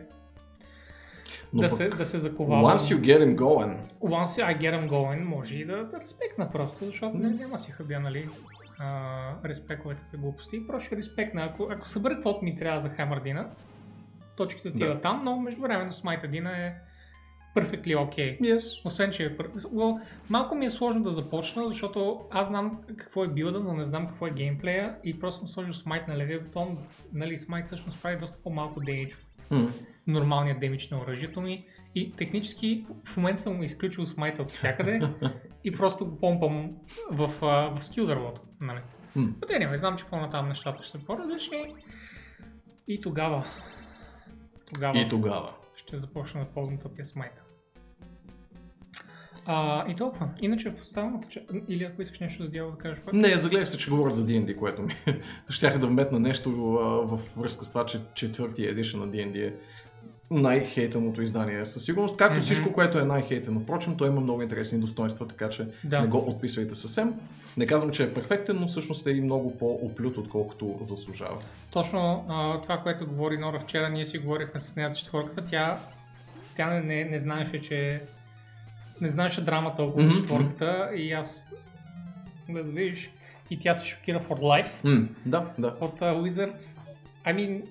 Но 1.52 1.60
да, 1.60 1.68
пък, 1.68 1.76
се, 1.76 1.88
да 1.88 2.04
се 2.04 2.18
заковавам. 2.18 2.64
once 2.64 2.94
you 2.94 3.00
get 3.00 3.26
him 3.26 3.36
going, 3.36 3.76
Once 4.00 4.24
I 4.24 4.58
get 4.58 4.74
them 4.74 4.88
going, 4.88 5.22
може 5.22 5.54
и 5.54 5.64
да, 5.64 5.84
да 5.84 6.00
респектна 6.00 6.50
просто, 6.52 6.84
защото 6.84 7.18
не, 7.18 7.30
няма 7.30 7.58
си 7.58 7.72
хабя, 7.72 8.00
нали, 8.00 8.28
а, 8.78 9.32
респековете 9.44 10.02
за 10.06 10.16
глупости. 10.16 10.66
Просто 10.66 10.86
ще 10.86 10.96
респектна. 10.96 11.44
Ако, 11.44 11.68
ако 11.70 11.88
събера 11.88 12.14
каквото 12.14 12.44
ми 12.44 12.56
трябва 12.56 12.80
за 12.80 12.88
Хамардина, 12.88 13.50
точките 14.36 14.68
отиват 14.68 14.96
Да. 14.96 15.00
там, 15.00 15.24
но 15.24 15.36
между 15.36 15.62
време 15.62 15.90
Смайт 15.90 16.30
Дина 16.30 16.66
е 16.66 16.74
perfectly 17.56 17.96
okay. 17.96 18.40
yes. 18.40 18.86
Освен, 18.86 19.10
че 19.10 19.24
е 19.24 19.36
well, 19.36 20.00
малко 20.28 20.54
ми 20.54 20.66
е 20.66 20.70
сложно 20.70 21.02
да 21.02 21.10
започна, 21.10 21.68
защото 21.68 22.20
аз 22.30 22.48
знам 22.48 22.80
какво 22.96 23.24
е 23.24 23.28
билда, 23.28 23.60
но 23.60 23.72
не 23.72 23.84
знам 23.84 24.08
какво 24.08 24.26
е 24.26 24.30
геймплея 24.30 24.96
и 25.04 25.18
просто 25.18 25.38
съм 25.38 25.48
сложил 25.48 25.74
смайт 25.74 26.08
на 26.08 26.16
левия 26.16 26.40
бутон. 26.40 26.78
Нали, 27.12 27.38
смайт 27.38 27.66
всъщност 27.66 28.02
прави 28.02 28.16
доста 28.20 28.42
по-малко 28.42 28.80
демидж 28.80 29.16
М. 29.50 29.72
нормалният 30.06 30.60
демидж 30.60 30.90
на 30.90 31.00
оръжието 31.00 31.40
ми 31.40 31.66
и 31.94 32.12
технически 32.12 32.86
в 33.04 33.16
момента 33.16 33.42
съм 33.42 33.62
изключил 33.62 34.06
смайта 34.06 34.42
от 34.42 34.48
всякъде 34.48 35.00
и 35.64 35.72
просто 35.72 36.06
го 36.06 36.18
помпам 36.18 36.76
в, 37.10 37.30
а, 37.42 37.78
в 37.78 37.84
скил 37.84 38.06
дървото. 38.06 38.40
Нали. 38.60 38.80
М. 39.16 39.34
Но 39.50 39.58
не, 39.58 39.76
знам, 39.76 39.96
че 39.96 40.04
по-натам 40.04 40.48
нещата 40.48 40.82
ще 40.82 40.98
са 40.98 41.06
по-различни 41.06 41.74
и 42.88 43.00
тогава 43.00 43.44
тогава 44.74 44.98
И 44.98 45.08
тогава 45.08 45.54
ще 45.90 45.98
започна 45.98 46.40
да 46.40 46.46
ползвам 46.46 46.78
тъпия 46.78 47.06
смайта. 47.06 47.42
А, 49.46 49.88
и 49.90 49.94
толкова. 49.96 50.28
Иначе 50.40 50.70
в 50.70 50.80
останалата 50.80 51.28
част, 51.28 51.46
или 51.68 51.84
ако 51.84 52.02
искаш 52.02 52.20
нещо 52.20 52.42
за 52.42 52.48
дявол 52.48 52.70
да 52.70 52.78
кажеш 52.78 53.00
пак. 53.00 53.14
Не, 53.14 53.38
загледах 53.38 53.68
се, 53.68 53.78
че 53.78 53.90
говорят 53.90 54.14
за 54.14 54.26
D&D, 54.26 54.56
което 54.56 54.82
ми 54.82 54.92
Щяха 55.48 55.78
да 55.78 55.86
вметна 55.86 56.20
нещо 56.20 56.50
а, 56.74 56.84
в 56.84 57.20
връзка 57.36 57.64
с 57.64 57.68
това, 57.68 57.86
че 57.86 58.00
четвъртия 58.14 58.70
едишън 58.70 59.00
на 59.00 59.08
D&D 59.08 59.46
е 59.46 59.54
най-хейтеното 60.30 61.22
издание. 61.22 61.66
Със 61.66 61.84
сигурност, 61.84 62.16
както 62.16 62.34
Мгм. 62.34 62.40
всичко, 62.40 62.72
което 62.72 62.98
е 62.98 63.04
най-хейтено. 63.04 63.60
Впрочем, 63.60 63.96
той 63.96 64.08
има 64.08 64.20
много 64.20 64.42
интересни 64.42 64.78
достоинства, 64.80 65.26
така 65.26 65.48
че 65.48 65.68
Да. 65.84 66.00
не 66.00 66.06
го 66.06 66.18
отписвайте 66.18 66.74
съвсем. 66.74 67.14
Не 67.56 67.66
казвам, 67.66 67.90
че 67.90 68.04
е 68.04 68.14
перфектен, 68.14 68.56
но 68.60 68.66
всъщност 68.66 69.06
е 69.06 69.10
и 69.10 69.20
много 69.20 69.58
по-оплют, 69.58 70.16
отколкото 70.16 70.78
заслужава. 70.80 71.38
Точно 71.70 72.24
а, 72.28 72.60
това, 72.60 72.78
което 72.78 73.06
говори 73.06 73.38
Нора 73.38 73.60
вчера, 73.60 73.88
ние 73.88 74.06
си 74.06 74.18
говорихме 74.18 74.60
с 74.60 74.76
нея 74.76 74.90
четворката, 74.90 75.44
тя, 75.44 75.78
тя 76.56 76.70
не, 76.70 76.80
не, 76.80 77.04
не 77.04 77.18
знаеше, 77.18 77.60
че 77.60 78.02
не 79.00 79.08
знаеше 79.08 79.40
драмата 79.40 79.82
около 79.82 80.04
Мгм, 80.04 80.14
четворката 80.14 80.90
и 80.96 81.12
аз 81.12 81.54
да 82.48 82.62
видиш 82.62 83.10
и 83.50 83.58
тя 83.58 83.74
се 83.74 83.86
шокира 83.86 84.20
for 84.20 84.38
life 84.40 84.70
М, 84.84 85.08
да, 85.26 85.46
да. 85.58 85.74
от 85.80 86.00
uh, 86.00 86.22
Wizards. 86.22 86.78
I 87.26 87.34
mean, 87.34 87.62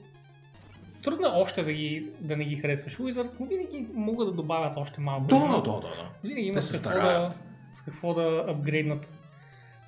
трудно 1.03 1.27
е 1.27 1.31
още 1.33 1.63
да, 1.63 1.73
ги, 1.73 2.07
да 2.21 2.38
не 2.38 2.45
ги 2.45 2.55
харесваш 2.55 2.97
Wizards, 2.97 3.39
но 3.39 3.45
винаги 3.45 3.88
могат 3.93 4.27
да 4.27 4.33
добавят 4.33 4.73
още 4.77 5.01
малко. 5.01 5.27
Да, 5.27 5.39
да, 5.39 5.62
да, 5.62 5.71
да. 5.71 6.09
Винаги 6.23 6.47
има 6.47 6.55
Те 6.55 6.62
с 6.62 6.81
какво, 6.81 6.99
да, 7.01 7.31
с 7.73 7.81
какво 7.81 8.13
да 8.13 8.45
апгрейднат 8.47 9.13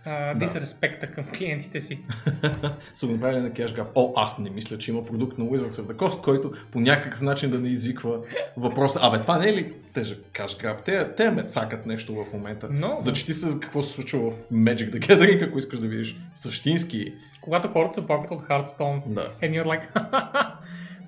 uh, 0.07 0.33
Да. 0.33 0.39
дисреспекта 0.39 1.07
към 1.07 1.25
клиентите 1.25 1.81
си. 1.81 1.99
са 2.93 3.07
го 3.07 3.13
направили 3.13 3.41
на 3.41 3.51
CashGrab. 3.51 3.87
О, 3.95 4.13
аз 4.15 4.39
не 4.39 4.49
мисля, 4.49 4.77
че 4.77 4.91
има 4.91 5.05
продукт 5.05 5.37
на 5.37 5.45
Wizards 5.45 5.81
of 5.83 5.93
the 5.93 5.95
Coast, 5.95 6.23
който 6.23 6.51
по 6.71 6.79
някакъв 6.79 7.21
начин 7.21 7.49
да 7.51 7.59
не 7.59 7.69
извиква 7.69 8.19
въпроса. 8.57 8.99
Абе, 9.03 9.21
това 9.21 9.37
не 9.37 9.49
е 9.49 9.53
ли 9.53 9.73
тежък 9.93 10.19
CashGrab? 10.33 10.83
Те, 10.85 11.15
те 11.15 11.29
ме 11.29 11.43
цакат 11.43 11.85
нещо 11.85 12.15
в 12.15 12.33
момента. 12.33 12.67
Но- 12.71 12.95
Зачети 12.99 13.33
се 13.33 13.59
какво 13.59 13.81
се 13.81 13.93
случва 13.93 14.31
в 14.31 14.33
Magic 14.53 14.89
the 14.91 14.99
Gathering, 14.99 15.47
ако 15.47 15.57
искаш 15.57 15.79
да 15.79 15.87
видиш 15.87 16.17
същински. 16.33 17.13
Когато 17.41 17.67
хората 17.67 17.93
се 17.93 18.07
плакат 18.07 18.31
от 18.31 18.41
Hearthstone, 18.41 19.07
Да. 19.07 19.29
And 19.41 19.63
you're 19.63 19.65
like, 19.65 19.83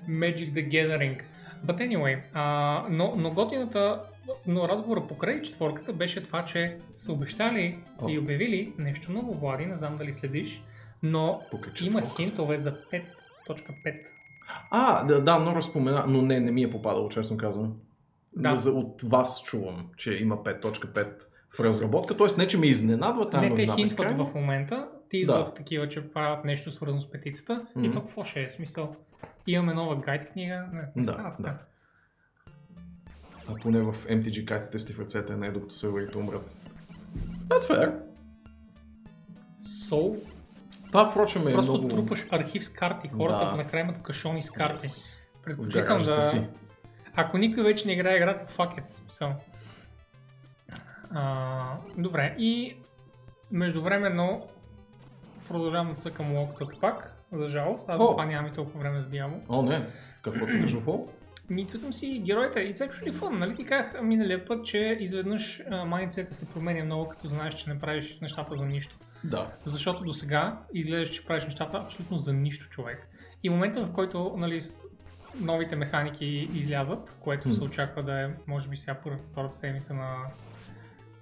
Magic 0.08 0.52
the 0.52 0.68
Gathering. 0.68 1.22
But 1.66 1.78
anyway, 1.80 2.20
а, 2.32 2.86
но, 2.90 3.14
но 3.16 3.30
готината, 3.30 4.02
но 4.46 4.68
разговора 4.68 5.06
покрай 5.08 5.42
четворката 5.42 5.92
беше 5.92 6.22
това, 6.22 6.44
че 6.44 6.76
са 6.96 7.12
обещали 7.12 7.78
О. 8.02 8.08
и 8.08 8.18
обявили 8.18 8.72
нещо 8.78 9.10
много, 9.10 9.34
Влади, 9.34 9.66
не 9.66 9.76
знам 9.76 9.96
дали 9.96 10.14
следиш, 10.14 10.62
но 11.02 11.40
има 11.82 12.02
хинтове 12.16 12.58
за 12.58 12.72
5.5. 12.72 13.94
А, 14.70 15.04
да, 15.04 15.24
да, 15.24 15.38
много 15.38 15.62
спомена, 15.62 16.04
но 16.08 16.22
не, 16.22 16.40
не 16.40 16.50
ми 16.50 16.62
е 16.62 16.70
попадало, 16.70 17.08
честно 17.08 17.36
казвам. 17.36 17.74
Да. 18.36 18.56
За, 18.56 18.70
от 18.72 19.02
вас 19.02 19.42
чувам, 19.42 19.86
че 19.96 20.14
има 20.14 20.36
5.5 20.36 21.08
в 21.56 21.60
разработка, 21.60 22.16
т.е. 22.16 22.26
не, 22.38 22.48
че 22.48 22.58
ме 22.58 22.66
изненадва 22.66 23.30
тази 23.30 23.50
не, 23.50 23.54
те 23.54 23.66
хинтват 23.66 24.18
в 24.18 24.34
момента, 24.34 24.88
ти 25.10 25.18
изват 25.18 25.54
такива, 25.54 25.88
че 25.88 26.12
правят 26.12 26.44
нещо 26.44 26.72
свързано 26.72 27.00
с 27.00 27.10
петицата 27.10 27.66
и 27.76 27.78
Мгм. 27.78 27.90
то 27.90 28.00
какво 28.00 28.24
ще 28.24 28.42
е? 28.42 28.50
Смисъл, 28.50 28.96
имаме 29.46 29.74
нова 29.74 29.96
гайд 30.00 30.32
книга, 30.32 30.66
не, 30.72 30.80
не 30.96 31.04
Да, 31.04 31.12
става 31.12 31.36
да. 31.38 31.58
А 33.50 33.54
поне 33.62 33.80
в 33.80 33.94
MTG 34.06 34.44
картите 34.44 34.78
сте 34.78 34.92
в 34.92 35.00
ръцете, 35.00 35.36
не 35.36 35.50
докато 35.50 35.74
серверите 35.74 36.18
умрат. 36.18 36.56
That's 37.48 37.60
fair. 37.60 38.00
So, 39.60 40.18
Това, 40.86 41.10
впрочем, 41.10 41.48
е 41.48 41.52
просто 41.52 41.72
много... 41.72 41.88
трупаш 41.88 42.26
архив 42.30 42.64
с 42.64 42.68
карти, 42.68 43.08
хората 43.08 43.50
Да. 43.50 43.56
накрая 43.56 43.80
имат 43.82 44.02
кашони 44.02 44.42
с 44.42 44.50
карти. 44.50 44.86
Yes. 44.86 45.16
Предпочитам 45.44 45.98
да... 46.04 46.22
си. 46.22 46.48
Ако 47.14 47.38
никой 47.38 47.62
вече 47.62 47.86
не 47.86 47.92
играе 47.92 48.16
играта, 48.16 48.52
fuck 48.52 48.78
it. 48.78 48.90
Смисъл. 48.90 49.34
А, 51.10 51.76
добре, 51.96 52.34
и 52.38 52.76
междувременно 53.50 54.48
продължавам 55.48 55.88
да 55.88 55.94
цъкам 55.94 56.36
локтът 56.36 56.80
пак, 56.80 57.13
за 57.32 57.48
жалост. 57.48 57.88
Аз 57.88 57.96
това 57.96 58.26
нямам 58.26 58.50
и 58.50 58.54
толкова 58.54 58.80
време 58.80 59.02
с 59.02 59.08
дявол. 59.08 59.40
О, 59.48 59.62
не. 59.62 59.86
Какво 60.22 60.46
кажа 60.46 60.80
в 60.80 60.98
Ми 61.50 61.66
цъкам 61.66 61.92
си 61.92 62.22
героите. 62.24 62.58
It's 62.58 62.90
actually 62.90 63.12
fun. 63.12 63.38
Нали 63.38 63.54
ти 63.54 63.64
казах 63.64 64.02
миналия 64.02 64.44
път, 64.44 64.64
че 64.64 64.96
изведнъж 65.00 65.62
майндсета 65.86 66.34
се 66.34 66.46
променя 66.46 66.84
много, 66.84 67.08
като 67.08 67.28
знаеш, 67.28 67.54
че 67.54 67.70
не 67.70 67.78
правиш 67.78 68.18
нещата 68.22 68.54
за 68.54 68.66
нищо. 68.66 68.98
Да. 69.24 69.50
Защото 69.66 70.04
до 70.04 70.12
сега 70.12 70.58
изглеждаш, 70.74 71.10
че 71.10 71.24
правиш 71.24 71.44
нещата 71.44 71.78
абсолютно 71.78 72.18
за 72.18 72.32
нищо 72.32 72.68
човек. 72.68 73.08
И 73.42 73.50
момента, 73.50 73.86
в 73.86 73.92
който 73.92 74.34
нали, 74.36 74.60
новите 75.40 75.76
механики 75.76 76.48
излязат, 76.54 77.16
което 77.20 77.52
се 77.52 77.64
очаква 77.64 78.02
да 78.02 78.20
е, 78.20 78.28
може 78.46 78.68
би 78.68 78.76
сега 78.76 78.94
първата, 79.04 79.28
втората 79.28 79.54
седмица 79.54 79.94
на 79.94 80.16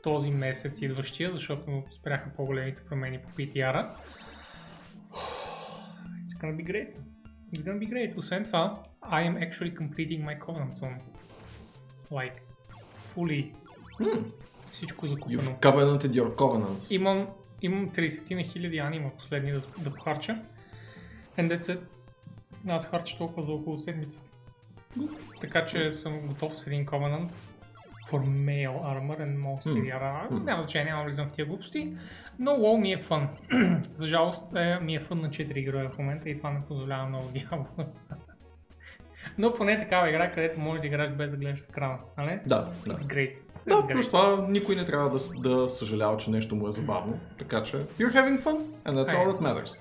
този 0.03 0.31
месец 0.31 0.83
идващия, 0.83 1.33
защото 1.33 1.83
спряха 1.91 2.31
по-големите 2.37 2.83
промени 2.89 3.19
по 3.19 3.29
PTR-а. 3.31 3.93
It's 6.43 6.47
gonna 6.47 6.57
be 6.57 6.73
great. 6.73 6.97
It's 7.53 7.63
gonna 7.63 7.79
be 7.79 7.87
great. 7.87 8.19
Освен 8.19 8.45
това, 8.45 8.83
I 9.03 9.27
am 9.31 9.37
actually 9.37 9.77
completing 9.77 10.25
my 10.25 10.39
Covenant 10.39 10.73
Zone. 10.73 10.99
Like, 12.11 12.35
fully. 13.15 13.53
Hmm. 13.99 14.25
Всичко 14.73 15.07
закупено. 15.07 15.43
You've 15.43 15.61
covenanted 15.61 16.13
your 16.13 16.35
covenants. 16.35 16.95
Имам, 16.95 17.29
имам 17.63 17.91
30 17.91 18.35
на 18.35 18.43
хиляди 18.43 18.79
анима 18.79 19.11
последни 19.19 19.53
да, 19.53 19.61
да 19.79 19.91
похарча. 19.91 20.43
And 21.39 21.59
that's 21.59 21.77
it. 21.77 21.81
Аз 22.71 22.87
харча 22.87 23.17
толкова 23.17 23.43
за 23.43 23.53
около 23.53 23.79
седмица. 23.79 24.23
Така 25.41 25.67
че 25.67 25.93
съм 25.93 26.21
готов 26.21 26.59
с 26.59 26.67
един 26.67 26.87
Covenant 26.87 27.29
for 28.13 28.21
male 28.27 28.79
armor 28.93 29.19
and 29.21 29.37
monster 29.39 29.71
mm. 29.71 30.45
Няма 30.45 30.63
значение, 30.63 30.93
няма 30.93 31.05
влизам 31.05 31.29
в 31.29 31.31
тия 31.31 31.47
глупости. 31.47 31.93
Но 32.39 32.51
WoW 32.51 32.81
ми 32.81 32.93
е 32.93 32.99
фън. 32.99 33.29
за 33.95 34.07
жалост 34.07 34.57
е, 34.57 34.79
ми 34.83 34.95
е 34.95 35.01
фън 35.01 35.21
на 35.21 35.29
4 35.29 35.65
героя 35.65 35.89
в 35.89 35.99
момента 35.99 36.31
и 36.31 36.37
това 36.37 36.51
не 36.51 36.61
позволява 36.69 37.09
много 37.09 37.29
дявол. 37.29 37.67
Но 39.39 39.55
поне 39.55 39.79
такава 39.79 40.09
игра, 40.09 40.33
където 40.33 40.61
можеш 40.61 40.81
да 40.81 40.87
играеш 40.87 41.13
без 41.13 41.31
да 41.31 41.37
гледаш 41.37 41.61
в 41.61 41.69
екрана. 41.69 41.99
Нали? 42.19 42.41
Да, 42.47 42.69
да. 42.87 42.95
It's 42.95 42.99
great. 42.99 43.35
Да, 43.67 43.75
It's 43.75 43.93
плюс 43.93 44.07
great. 44.07 44.11
това 44.11 44.47
никой 44.49 44.75
не 44.75 44.87
трябва 44.87 45.19
да, 45.19 45.49
да 45.51 45.69
съжалява, 45.69 46.17
че 46.17 46.31
нещо 46.31 46.57
му 46.57 46.69
е 46.69 46.73
забавно. 46.73 47.19
Така 47.39 47.63
че, 47.63 47.77
you're 47.77 48.13
having 48.13 48.43
fun 48.43 48.61
and 48.85 48.93
that's 48.93 49.11
all 49.11 49.27
that 49.27 49.41
matters. 49.41 49.79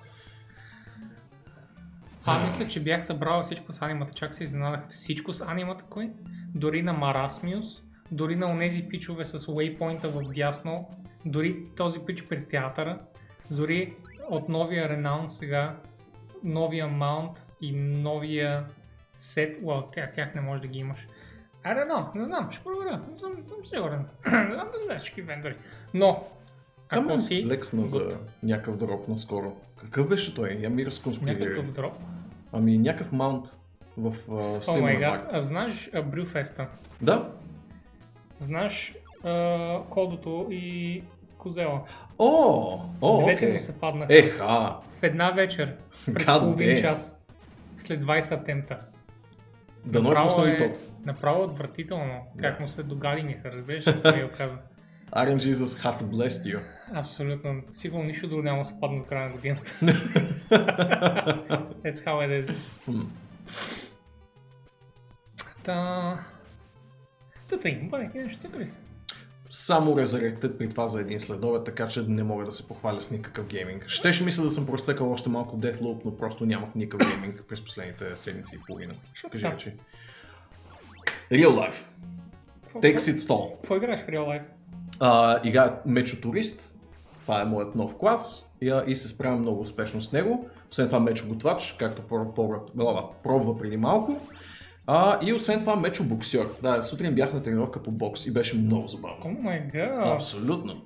А, 2.25 2.45
мисля, 2.45 2.67
че 2.67 2.83
бях 2.83 3.05
събрал 3.05 3.43
всичко 3.43 3.73
с 3.73 3.81
анимата, 3.81 4.13
чак 4.13 4.33
се 4.33 4.43
изненадах 4.43 4.81
всичко 4.89 5.33
с 5.33 5.45
анимата, 5.47 5.85
кой? 5.89 6.11
Дори 6.55 6.81
на 6.81 6.93
Марасмиус, 6.93 7.81
дори 8.11 8.35
на 8.35 8.51
онези 8.51 8.89
пичове 8.89 9.25
с 9.25 9.39
waypoint 9.39 10.07
в 10.07 10.33
дясно, 10.33 10.89
дори 11.25 11.65
този 11.75 11.99
пич 11.99 12.23
при 12.23 12.45
театъра, 12.45 12.99
дори 13.51 13.93
от 14.29 14.49
новия 14.49 14.89
Renown 14.89 15.27
сега, 15.27 15.75
новия 16.43 16.87
маунт 16.87 17.47
и 17.61 17.71
новия 17.75 18.65
сет, 19.15 19.57
well, 19.57 19.93
тях, 19.93 20.11
тях 20.11 20.35
не 20.35 20.41
може 20.41 20.61
да 20.61 20.67
ги 20.67 20.79
имаш. 20.79 21.07
I 21.65 21.77
don't 21.77 21.91
know, 21.91 22.15
не 22.15 22.25
знам, 22.25 22.51
ще 22.51 22.63
проверя, 22.63 23.01
не 23.09 23.17
съм, 23.17 23.31
съм 23.43 23.57
сигурен. 23.63 24.05
не 24.25 24.53
знам 24.53 24.67
дали 24.87 24.99
всички 24.99 25.21
вендори. 25.21 25.55
Но, 25.93 26.27
ако 26.89 27.13
е 27.13 27.19
си... 27.19 27.47
лексна 27.47 27.87
за 27.87 28.19
някакъв 28.43 28.77
дроп 28.77 29.07
наскоро. 29.07 29.55
Какъв 29.81 30.07
беше 30.07 30.35
той? 30.35 30.57
Я 30.61 30.69
ми 30.69 30.85
разконспирира. 30.85 31.49
Някакъв 31.49 31.71
дроп. 31.71 31.93
Ами 32.51 32.77
някакъв 32.77 33.11
маунт 33.11 33.57
в 33.97 34.11
uh, 34.11 34.59
Steam 34.59 34.81
май 34.81 34.95
Unlocked. 34.95 34.99
гад, 34.99 35.29
а 35.31 35.41
знаеш 35.41 35.91
Брюфеста? 36.05 36.67
Да. 37.01 37.31
Знаеш 38.41 38.95
а, 39.23 39.79
кодото 39.89 40.47
и 40.51 41.03
Козела. 41.37 41.81
О, 42.19 42.79
о, 43.01 43.17
Двете 43.19 43.35
окей. 43.45 43.53
му 43.53 43.59
се 43.59 43.79
паднаха 43.79 44.17
Еха, 44.17 44.75
в 44.99 45.03
една 45.03 45.31
вечер, 45.31 45.75
през 46.05 46.25
God 46.25 46.39
половин 46.39 46.69
damn. 46.69 46.81
час, 46.81 47.21
след 47.77 48.03
20 48.03 48.31
атемта. 48.31 48.79
да 49.85 49.99
е 49.99 50.01
Направо 50.01 50.27
пуснали 50.27 50.51
е 50.51 50.57
тот. 50.57 50.71
Направо 51.05 51.43
отвратително, 51.43 52.13
как 52.39 52.55
Да. 52.55 52.61
му 52.61 52.67
се 52.67 52.83
догали 52.83 53.23
ни 53.23 53.37
се, 53.37 53.51
разбираш, 53.51 53.85
ми 53.85 54.23
го 54.23 54.29
каза. 54.37 54.57
RNG 55.11 55.37
Jesus 55.37 55.65
hath 55.65 56.01
blessed 56.03 56.55
you. 56.55 56.61
Абсолютно, 56.93 57.61
сигурно 57.69 58.03
нищо 58.03 58.27
друго 58.27 58.41
няма 58.43 58.57
да 58.57 58.65
се 58.65 58.79
падне 58.81 58.97
до 58.99 59.05
края 59.05 59.25
на 59.25 59.31
годината. 59.31 59.63
That's 61.83 62.05
how 62.05 62.15
it 62.19 62.45
is. 62.45 62.55
Хм. 62.85 63.01
Та... 65.63 66.17
Та 67.51 67.59
тъй, 67.59 67.75
бъде 67.75 68.07
ти 68.07 68.17
нещо 68.17 68.41
цъкали. 68.41 68.69
Само 69.49 69.95
Resurrected 69.95 70.57
при 70.57 70.69
това 70.69 70.87
за 70.87 71.01
един 71.01 71.19
следове, 71.19 71.63
така 71.63 71.87
че 71.87 72.01
не 72.01 72.23
мога 72.23 72.45
да 72.45 72.51
се 72.51 72.67
похваля 72.67 73.01
с 73.01 73.11
никакъв 73.11 73.47
гейминг. 73.47 73.87
Щеше 73.87 74.23
мисля 74.23 74.43
да 74.43 74.49
съм 74.49 74.65
просекал 74.65 75.11
още 75.11 75.29
малко 75.29 75.57
Deathloop, 75.57 76.01
но 76.05 76.17
просто 76.17 76.45
нямах 76.45 76.75
никакъв 76.75 77.09
гейминг 77.09 77.43
през 77.47 77.61
последните 77.61 78.05
седмици 78.15 78.55
и 78.55 78.59
половина. 78.67 78.93
Кажи 79.31 79.43
така. 79.43 79.53
речи. 79.53 79.73
Real 81.31 81.49
Life. 81.49 81.83
Takes 82.75 82.97
its 82.97 83.15
toll. 83.15 83.55
Какво 83.55 83.75
играеш 83.75 83.99
в 83.99 84.07
Real 84.07 84.25
Life? 84.25 84.43
А, 84.99 85.39
игра 85.43 85.81
Мечотурист. 85.85 86.75
Това 87.21 87.41
е 87.41 87.45
моят 87.45 87.75
нов 87.75 87.97
клас 87.97 88.49
и, 88.87 88.95
се 88.95 89.07
справям 89.07 89.39
много 89.39 89.61
успешно 89.61 90.01
с 90.01 90.11
него. 90.11 90.49
Освен 90.71 90.85
това 90.85 90.99
Мечо 90.99 91.27
Готвач, 91.27 91.75
както 91.79 92.01
пробва, 92.01 93.21
пробва 93.23 93.57
преди 93.57 93.77
малко. 93.77 94.21
А, 94.93 95.19
и 95.21 95.33
освен 95.33 95.59
това 95.59 95.75
мечо 95.75 96.03
боксер. 96.03 96.47
Да, 96.61 96.81
сутрин 96.83 97.15
бях 97.15 97.33
на 97.33 97.43
тренировка 97.43 97.83
по 97.83 97.91
бокс 97.91 98.25
и 98.25 98.33
беше 98.33 98.57
много 98.57 98.87
забавно. 98.87 99.17
О 99.25 99.29
май 99.29 99.69
гад. 99.73 100.15
Абсолютно. 100.15 100.81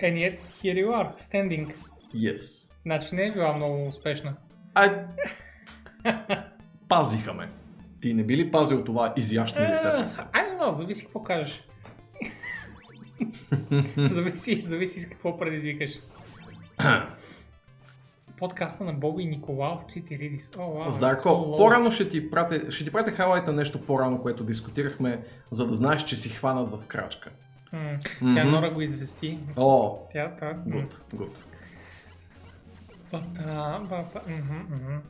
And 0.00 0.14
yet 0.14 0.38
here 0.62 0.86
you 0.86 0.88
are, 0.88 1.18
standing. 1.18 1.72
Yes. 2.14 2.70
Значи 2.82 3.14
не 3.14 3.26
е 3.26 3.32
била 3.32 3.52
много 3.52 3.86
успешна. 3.88 4.34
А... 4.74 4.90
Пазиха 6.88 7.32
ме. 7.34 7.50
Ти 8.02 8.14
не 8.14 8.24
би 8.24 8.36
ли 8.36 8.50
пазил 8.50 8.84
това 8.84 9.14
изящно 9.16 9.64
лице? 9.64 9.88
I 9.88 10.32
don't 10.32 10.60
know, 10.60 10.70
зависи 10.70 11.04
какво 11.04 11.22
кажеш. 11.22 11.62
зависи, 13.96 14.60
зависи 14.60 15.00
с 15.00 15.08
какво 15.08 15.38
предизвикаш. 15.38 15.90
Подкаста 18.42 18.84
на 18.84 18.92
Бого 18.92 19.20
и 19.20 19.24
Николаов 19.26 19.82
Цитиридис. 19.82 20.50
О, 20.58 20.60
wow, 20.60 20.88
Зарко, 20.88 21.56
по-рано 21.58 21.90
ще 21.90 22.08
ти 22.08 22.30
пратя, 22.30 22.70
ще 22.70 22.84
ти 22.84 22.92
пратя 22.92 23.10
хайлайта 23.10 23.52
нещо 23.52 23.86
по-рано, 23.86 24.22
което 24.22 24.44
дискутирахме, 24.44 25.22
за 25.50 25.66
да 25.66 25.74
знаеш, 25.74 26.04
че 26.04 26.16
си 26.16 26.28
хванат 26.28 26.70
в 26.70 26.78
крачка. 26.86 27.30
Mm. 27.74 28.34
Тя. 28.34 28.44
Нора 28.44 28.70
го 28.70 28.80
извести. 28.80 29.38
О, 29.56 29.98
Тя, 30.12 30.36
та, 30.38 30.52
мгм, 34.28 34.64
мгм. 34.70 35.00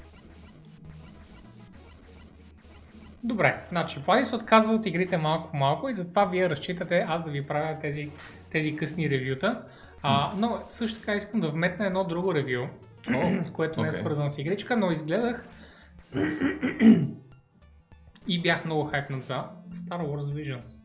Добре, 3.25 3.65
значи 3.69 3.99
Влади 4.07 4.25
се 4.25 4.37
отказва 4.37 4.75
от 4.75 4.87
игрите 4.87 5.17
малко 5.17 5.51
по 5.51 5.57
малко 5.57 5.89
и 5.89 5.95
затова 5.95 6.25
вие 6.25 6.51
разчитате 6.51 7.05
аз 7.09 7.25
да 7.25 7.31
ви 7.31 7.47
правя 7.47 7.79
тези, 7.81 8.11
тези 8.51 8.77
късни 8.77 9.11
ревюта. 9.11 9.63
А, 10.03 10.33
но 10.37 10.63
също 10.69 10.99
така 10.99 11.15
искам 11.15 11.41
да 11.41 11.51
вметна 11.51 11.87
едно 11.87 12.05
друго 12.05 12.35
ревю, 12.35 12.67
което 13.53 13.81
не 13.81 13.87
е 13.87 13.91
окей. 13.91 14.01
свързано 14.01 14.31
с 14.31 14.39
игричка, 14.39 14.77
но 14.77 14.91
изгледах 14.91 15.49
и 18.29 18.43
бях 18.43 18.65
много 18.65 18.85
хайпнат 18.85 19.25
за 19.25 19.45
Star 19.73 20.01
Wars 20.07 20.23
Visions. 20.23 20.83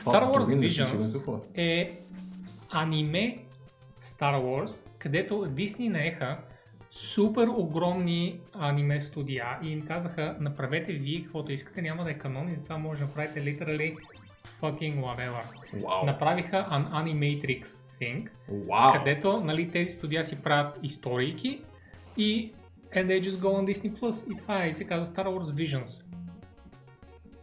Star 0.00 0.24
Wars 0.24 0.66
Visions 0.68 1.42
е. 1.54 2.00
аниме 2.70 3.44
Star 4.00 4.42
Wars, 4.42 4.84
където 4.98 5.34
Disney 5.34 5.88
наеха 5.88 6.38
супер 6.90 7.48
огромни 7.48 8.40
аниме 8.54 9.00
студия 9.00 9.58
и 9.62 9.70
им 9.70 9.86
казаха 9.86 10.36
направете 10.40 10.92
вие 10.92 11.22
каквото 11.22 11.52
искате, 11.52 11.82
няма 11.82 12.04
да 12.04 12.10
е 12.10 12.18
канон 12.18 12.48
и 12.48 12.56
затова 12.56 12.78
може 12.78 13.00
да 13.00 13.06
направите 13.06 13.40
literally 13.40 13.96
fucking 14.62 15.00
whatever. 15.00 15.42
Вау. 15.84 16.06
Направиха 16.06 16.56
an 16.56 16.90
Animatrix 16.90 17.87
thing, 18.00 18.28
Вау. 18.48 18.92
където 18.92 19.40
нали, 19.40 19.70
тези 19.70 19.90
студия 19.90 20.24
си 20.24 20.36
правят 20.36 20.78
историйки 20.82 21.62
и 22.16 22.52
and 22.94 23.06
they 23.06 23.22
just 23.22 23.36
go 23.36 23.48
on 23.48 23.72
Disney 23.72 24.00
Plus 24.00 24.32
и 24.32 24.36
това 24.36 24.64
е 24.64 24.68
и 24.68 24.72
се 24.72 24.84
казва 24.84 25.06
Star 25.06 25.26
Wars 25.26 25.66
Visions. 25.66 26.04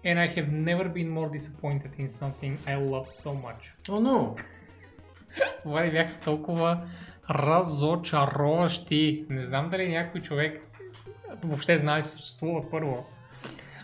And 0.06 0.18
I 0.20 0.28
have 0.36 0.50
never 0.52 0.88
been 0.89 1.10
more 1.10 1.30
disappointed 1.30 1.91
in 2.00 2.08
something 2.08 2.58
I 2.68 2.89
love 2.89 3.08
so 3.08 3.30
much. 3.30 3.89
О, 3.89 4.00
но. 4.00 4.36
Влади 5.65 5.91
бяха 5.91 6.20
толкова 6.20 6.88
разочароващи. 7.30 9.26
Не 9.30 9.41
знам 9.41 9.70
дали 9.70 9.89
някой 9.89 10.22
човек 10.22 10.62
въобще 11.44 11.78
знае, 11.78 12.04
че 12.04 12.10
съществува 12.10 12.70
първо. 12.70 13.06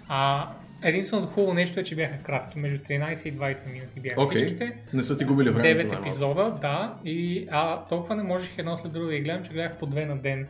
А, 0.08 0.52
единственото 0.84 1.28
хубаво 1.28 1.54
нещо 1.54 1.80
е, 1.80 1.84
че 1.84 1.96
бяха 1.96 2.24
кратки. 2.24 2.60
Между 2.60 2.86
13 2.86 3.30
и 3.30 3.34
20 3.34 3.74
минути 3.74 4.00
бяха 4.00 4.22
Окей. 4.22 4.38
всичките. 4.38 4.78
Не 4.94 5.04
са 5.04 5.18
ти 5.18 5.26
губили 5.26 5.50
време. 5.50 5.84
9 5.84 6.00
епизода, 6.00 6.58
да. 6.62 6.96
И 7.06 7.48
а, 7.52 7.86
толкова 7.86 8.16
не 8.16 8.24
можех 8.24 8.58
едно 8.58 8.78
след 8.78 8.92
друго 8.92 9.08
да 9.08 9.20
гледам, 9.20 9.44
че 9.44 9.52
гледах 9.52 9.78
по 9.78 9.86
две 9.86 10.06
на 10.06 10.18
ден. 10.18 10.48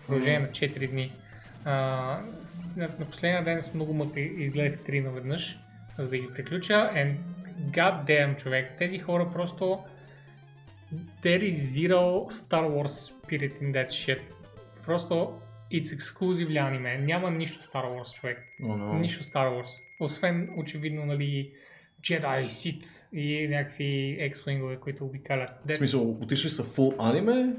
В 0.00 0.06
продължение 0.06 0.38
на 0.40 0.48
4 0.48 0.90
дни. 0.90 1.12
А, 1.64 1.72
на, 2.76 2.88
на 2.98 3.06
последния 3.10 3.42
ден 3.42 3.62
с 3.62 3.74
много 3.74 3.94
мъка 3.94 4.20
изгледах 4.20 4.78
3 4.78 5.04
наведнъж, 5.04 5.58
за 5.98 6.10
да 6.10 6.18
ги 6.18 6.28
приключа. 6.34 6.90
And 6.94 7.14
god 7.70 8.04
damn, 8.04 8.36
човек. 8.36 8.72
Тези 8.78 8.98
хора 8.98 9.30
просто 9.32 9.78
there 11.22 11.42
is 11.42 11.56
zero 11.76 12.28
Star 12.30 12.64
Wars 12.74 12.94
spirit 13.08 13.54
in 13.62 13.72
that 13.72 13.90
shit. 13.90 14.20
Просто 14.86 15.32
it's 15.74 15.96
exclusively 15.98 16.68
аниме. 16.68 16.98
Няма 16.98 17.30
нищо 17.30 17.62
Star 17.64 17.84
Wars, 17.84 18.20
човек. 18.20 18.38
О, 18.62 18.76
но. 18.76 18.94
Нищо 18.94 19.24
Star 19.24 19.48
Wars. 19.48 19.68
Освен, 20.00 20.48
очевидно, 20.56 21.06
нали, 21.06 21.50
Jedi, 22.02 22.46
Sith 22.46 22.86
и 23.12 23.48
някакви 23.48 24.18
X-Wing-ове, 24.32 24.78
които 24.78 25.04
обикалят. 25.04 25.50
В 25.50 25.68
That's 25.68 25.76
смисъл, 25.76 26.10
отишли 26.10 26.50
са 26.50 26.64
full 26.64 26.94
аниме? 26.98 27.54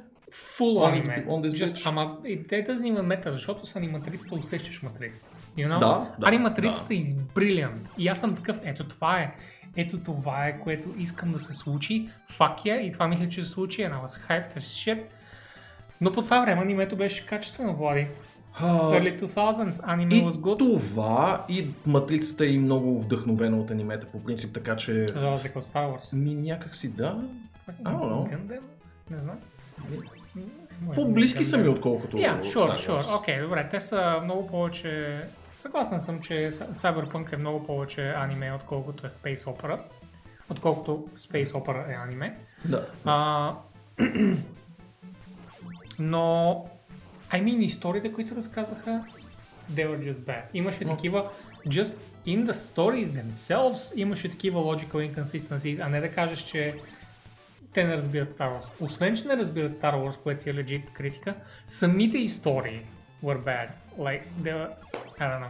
full 0.57 0.77
on 0.79 1.01
this- 1.01 1.09
аниме. 1.15 1.25
on 1.27 1.47
this 1.49 1.65
Just, 1.65 1.81
ама, 1.89 2.17
that 2.23 2.67
doesn't 2.69 2.93
even 2.93 3.01
matter, 3.23 3.31
защото 3.31 3.65
с 3.65 3.75
аниматрицата 3.75 4.35
усещаш 4.35 4.81
матрицата. 4.81 5.29
You 5.57 5.67
know? 5.67 5.79
Да, 5.79 6.15
да, 6.19 6.27
Аниматрицата 6.27 6.93
е 6.93 6.97
is 6.97 7.15
brilliant. 7.35 7.89
И 7.97 8.07
аз 8.07 8.19
съм 8.19 8.35
такъв, 8.35 8.59
ето 8.63 8.87
това 8.87 9.19
е. 9.19 9.35
Ето 9.77 9.97
това 9.99 10.47
е, 10.47 10.59
което 10.59 10.95
искам 10.99 11.31
да 11.31 11.39
се 11.39 11.53
случи. 11.53 12.09
Fuck 12.31 12.57
yeah. 12.65 12.79
И 12.79 12.91
това 12.91 13.07
мисля, 13.07 13.29
че 13.29 13.43
се 13.43 13.49
случи. 13.49 13.81
And 13.81 13.93
I 13.93 14.05
was 14.05 14.27
hyped 14.29 14.57
as 14.57 14.61
shit. 14.61 15.03
Но 16.01 16.11
по 16.11 16.21
това 16.21 16.41
време 16.41 16.61
анимето 16.61 16.95
беше 16.95 17.25
качествено, 17.25 17.75
Влади. 17.75 18.07
Early 18.61 19.21
2000s 19.21 19.81
аниме 19.83 20.15
was 20.15 20.29
good. 20.29 20.59
това, 20.59 21.45
и 21.49 21.67
матрицата 21.85 22.45
е 22.45 22.47
и 22.47 22.57
много 22.59 23.01
вдъхновена 23.01 23.57
от 23.57 23.71
анимета 23.71 24.07
по 24.07 24.23
принцип, 24.23 24.53
така 24.53 24.75
че... 24.75 25.05
За 25.07 25.31
разлика 25.31 25.59
от 25.59 25.65
Star 25.65 25.87
Wars. 25.87 26.13
Ми 26.13 26.35
някак 26.35 26.75
си 26.75 26.91
да. 26.91 27.17
I 27.69 27.83
don't 27.83 27.99
know. 27.99 28.35
Gundam? 28.37 28.59
Не 29.11 29.19
знам. 29.19 29.35
По-близки 30.95 31.43
са 31.43 31.57
ми, 31.57 31.67
отколкото 31.67 32.17
Yeah, 32.17 32.41
sure, 32.41 32.55
Star 32.55 32.75
sure. 32.75 33.01
Wars. 33.01 33.19
Окей, 33.19 33.41
добре. 33.41 33.67
Те 33.71 33.79
са 33.79 34.19
много 34.23 34.47
повече... 34.47 35.21
Съгласен 35.57 35.99
съм, 35.99 36.21
че 36.21 36.33
Cy- 36.33 36.71
Cyberpunk 36.73 37.33
е 37.33 37.37
много 37.37 37.65
повече 37.65 38.13
аниме, 38.17 38.53
отколкото 38.53 39.05
е 39.05 39.09
Space 39.09 39.37
Opera. 39.37 39.79
Отколкото 40.49 41.07
Space 41.15 41.45
Opera 41.45 41.91
е 41.91 41.95
аниме. 42.03 42.37
Да. 42.65 42.87
А, 43.05 43.53
но, 45.99 46.65
I 47.31 47.43
mean, 47.43 47.59
историите, 47.59 48.13
които 48.13 48.35
разказаха, 48.35 49.05
they 49.71 49.87
were 49.87 50.11
just 50.11 50.19
bad. 50.19 50.41
Имаше 50.53 50.85
Но- 50.85 50.95
такива, 50.95 51.29
just 51.67 51.95
in 52.27 52.45
the 52.45 52.51
stories 52.51 53.05
themselves, 53.05 53.93
имаше 53.95 54.29
такива 54.29 54.59
logical 54.59 55.13
inconsistencies, 55.13 55.85
а 55.85 55.89
не 55.89 56.01
да 56.01 56.11
кажеш, 56.11 56.39
че 56.39 56.75
те 57.73 57.83
не 57.83 57.93
разбират 57.95 58.31
Star 58.31 58.59
Wars. 58.59 58.71
Освен, 58.79 59.15
че 59.15 59.27
не 59.27 59.37
разбират 59.37 59.81
Star 59.81 59.95
Wars, 59.95 60.17
което 60.17 60.41
си 60.41 60.49
е 60.49 60.53
legit 60.53 60.91
критика, 60.91 61.35
самите 61.65 62.17
истории 62.17 62.81
were 63.23 63.39
bad. 63.39 63.69
Like, 63.97 64.23
they 64.41 64.53
were, 64.53 64.69
I 65.19 65.19
don't 65.19 65.41
know. 65.41 65.49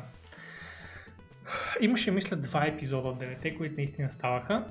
Имаше, 1.82 2.12
мисля, 2.12 2.38
два 2.38 2.66
епизода 2.66 3.08
от 3.08 3.20
9, 3.20 3.58
които 3.58 3.76
наистина 3.78 4.10
ставаха. 4.10 4.64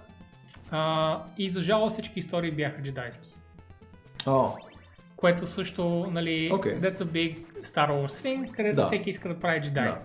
А, 0.71 1.23
и 1.39 1.51
за 1.51 1.61
жалост 1.61 1.93
всички 1.93 2.19
истории 2.19 2.51
бяха 2.51 2.83
джедайски. 2.83 3.29
О, 4.27 4.53
Което 5.25 5.47
също, 5.47 6.07
нали, 6.13 6.51
Окей. 6.53 6.73
that's 6.73 6.95
a 6.95 7.05
big 7.05 7.37
Star 7.63 7.91
Wars 7.91 8.07
thing, 8.25 8.51
където 8.53 8.77
Да. 8.77 8.85
всеки 8.87 9.11
иска 9.11 9.29
да 9.29 9.41
прави 9.41 9.61
джедай. 9.61 9.85
Да. 9.85 9.99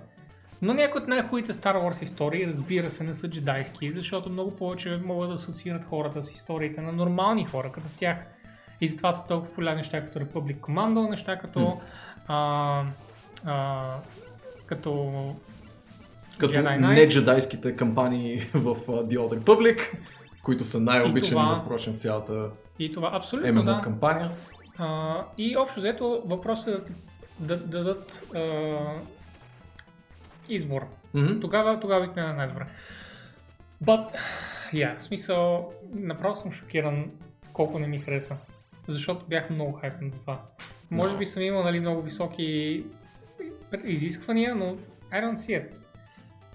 Но 0.62 0.74
някои 0.74 1.02
от 1.02 1.08
най-хубавите 1.08 1.54
Star 1.54 1.76
Wars 1.76 2.04
истории, 2.04 2.48
разбира 2.48 2.92
се, 2.92 3.04
не 3.04 3.14
са 3.14 3.30
джедайски, 3.30 3.92
защото 3.92 4.30
много 4.30 4.56
повече 4.56 5.00
могат 5.06 5.30
да 5.30 5.36
асоциират 5.36 5.86
хората 5.86 6.24
с 6.24 6.32
историите 6.32 6.82
на 6.82 6.92
нормални 6.92 7.46
хора, 7.46 7.72
като 7.72 7.88
тях. 7.98 8.18
И 8.82 8.88
затова 8.88 9.12
са 9.12 9.28
толкова 9.28 9.50
популярни 9.50 9.78
неща 9.78 10.06
като 10.06 10.20
Republic 10.20 10.58
Commando, 10.58 11.10
неща 11.10 11.38
като... 11.38 11.80
А, 12.28 12.84
а, 13.46 13.96
като 14.66 15.14
като 16.38 16.54
Jedi 16.54 16.64
Knight. 16.80 16.94
не 16.94 17.10
джедайските 17.10 17.76
кампании 17.76 18.40
в 18.54 18.76
The 18.88 19.18
Old 19.18 19.40
Republic, 19.40 19.80
които 20.44 20.64
са 20.64 20.80
най-обичани, 20.80 21.30
това- 21.42 21.62
впрочем, 21.66 21.94
в 21.94 21.98
цялата 21.98 22.50
и 22.80 22.92
това 22.92 23.10
абсолютно 23.14 23.50
MMO 23.52 23.64
да. 23.66 23.82
кампания. 23.84 24.32
А, 24.80 25.24
и 25.38 25.58
общо 25.58 25.80
взето 25.80 26.24
въпросът 26.26 26.90
е 26.90 26.92
да, 27.40 27.58
да 27.58 27.68
дадат 27.68 28.24
а, 28.36 28.78
избор. 30.50 30.88
Мгм. 31.14 31.40
Тогава, 31.40 31.80
тогава 31.80 32.06
обикновено 32.06 32.36
най-добре. 32.36 32.66
But, 33.84 34.08
yeah, 34.74 34.98
в 34.98 35.04
смисъл, 35.04 35.74
направо 35.94 36.36
съм 36.36 36.52
шокиран 36.52 37.12
колко 37.54 37.80
не 37.80 37.88
ми 37.88 38.00
хареса. 38.00 38.38
Защото 38.88 39.26
бях 39.26 39.50
много 39.50 39.72
хайпен 39.72 40.12
за 40.12 40.22
това. 40.22 40.42
Може 40.92 41.18
би 41.18 41.26
съм 41.26 41.44
имал 41.44 41.64
нали, 41.64 41.80
много 41.80 42.02
високи 42.02 42.84
изисквания, 43.84 44.56
но 44.56 44.66
I 45.12 45.24
don't 45.24 45.36
see 45.36 45.62
it. 45.62 45.66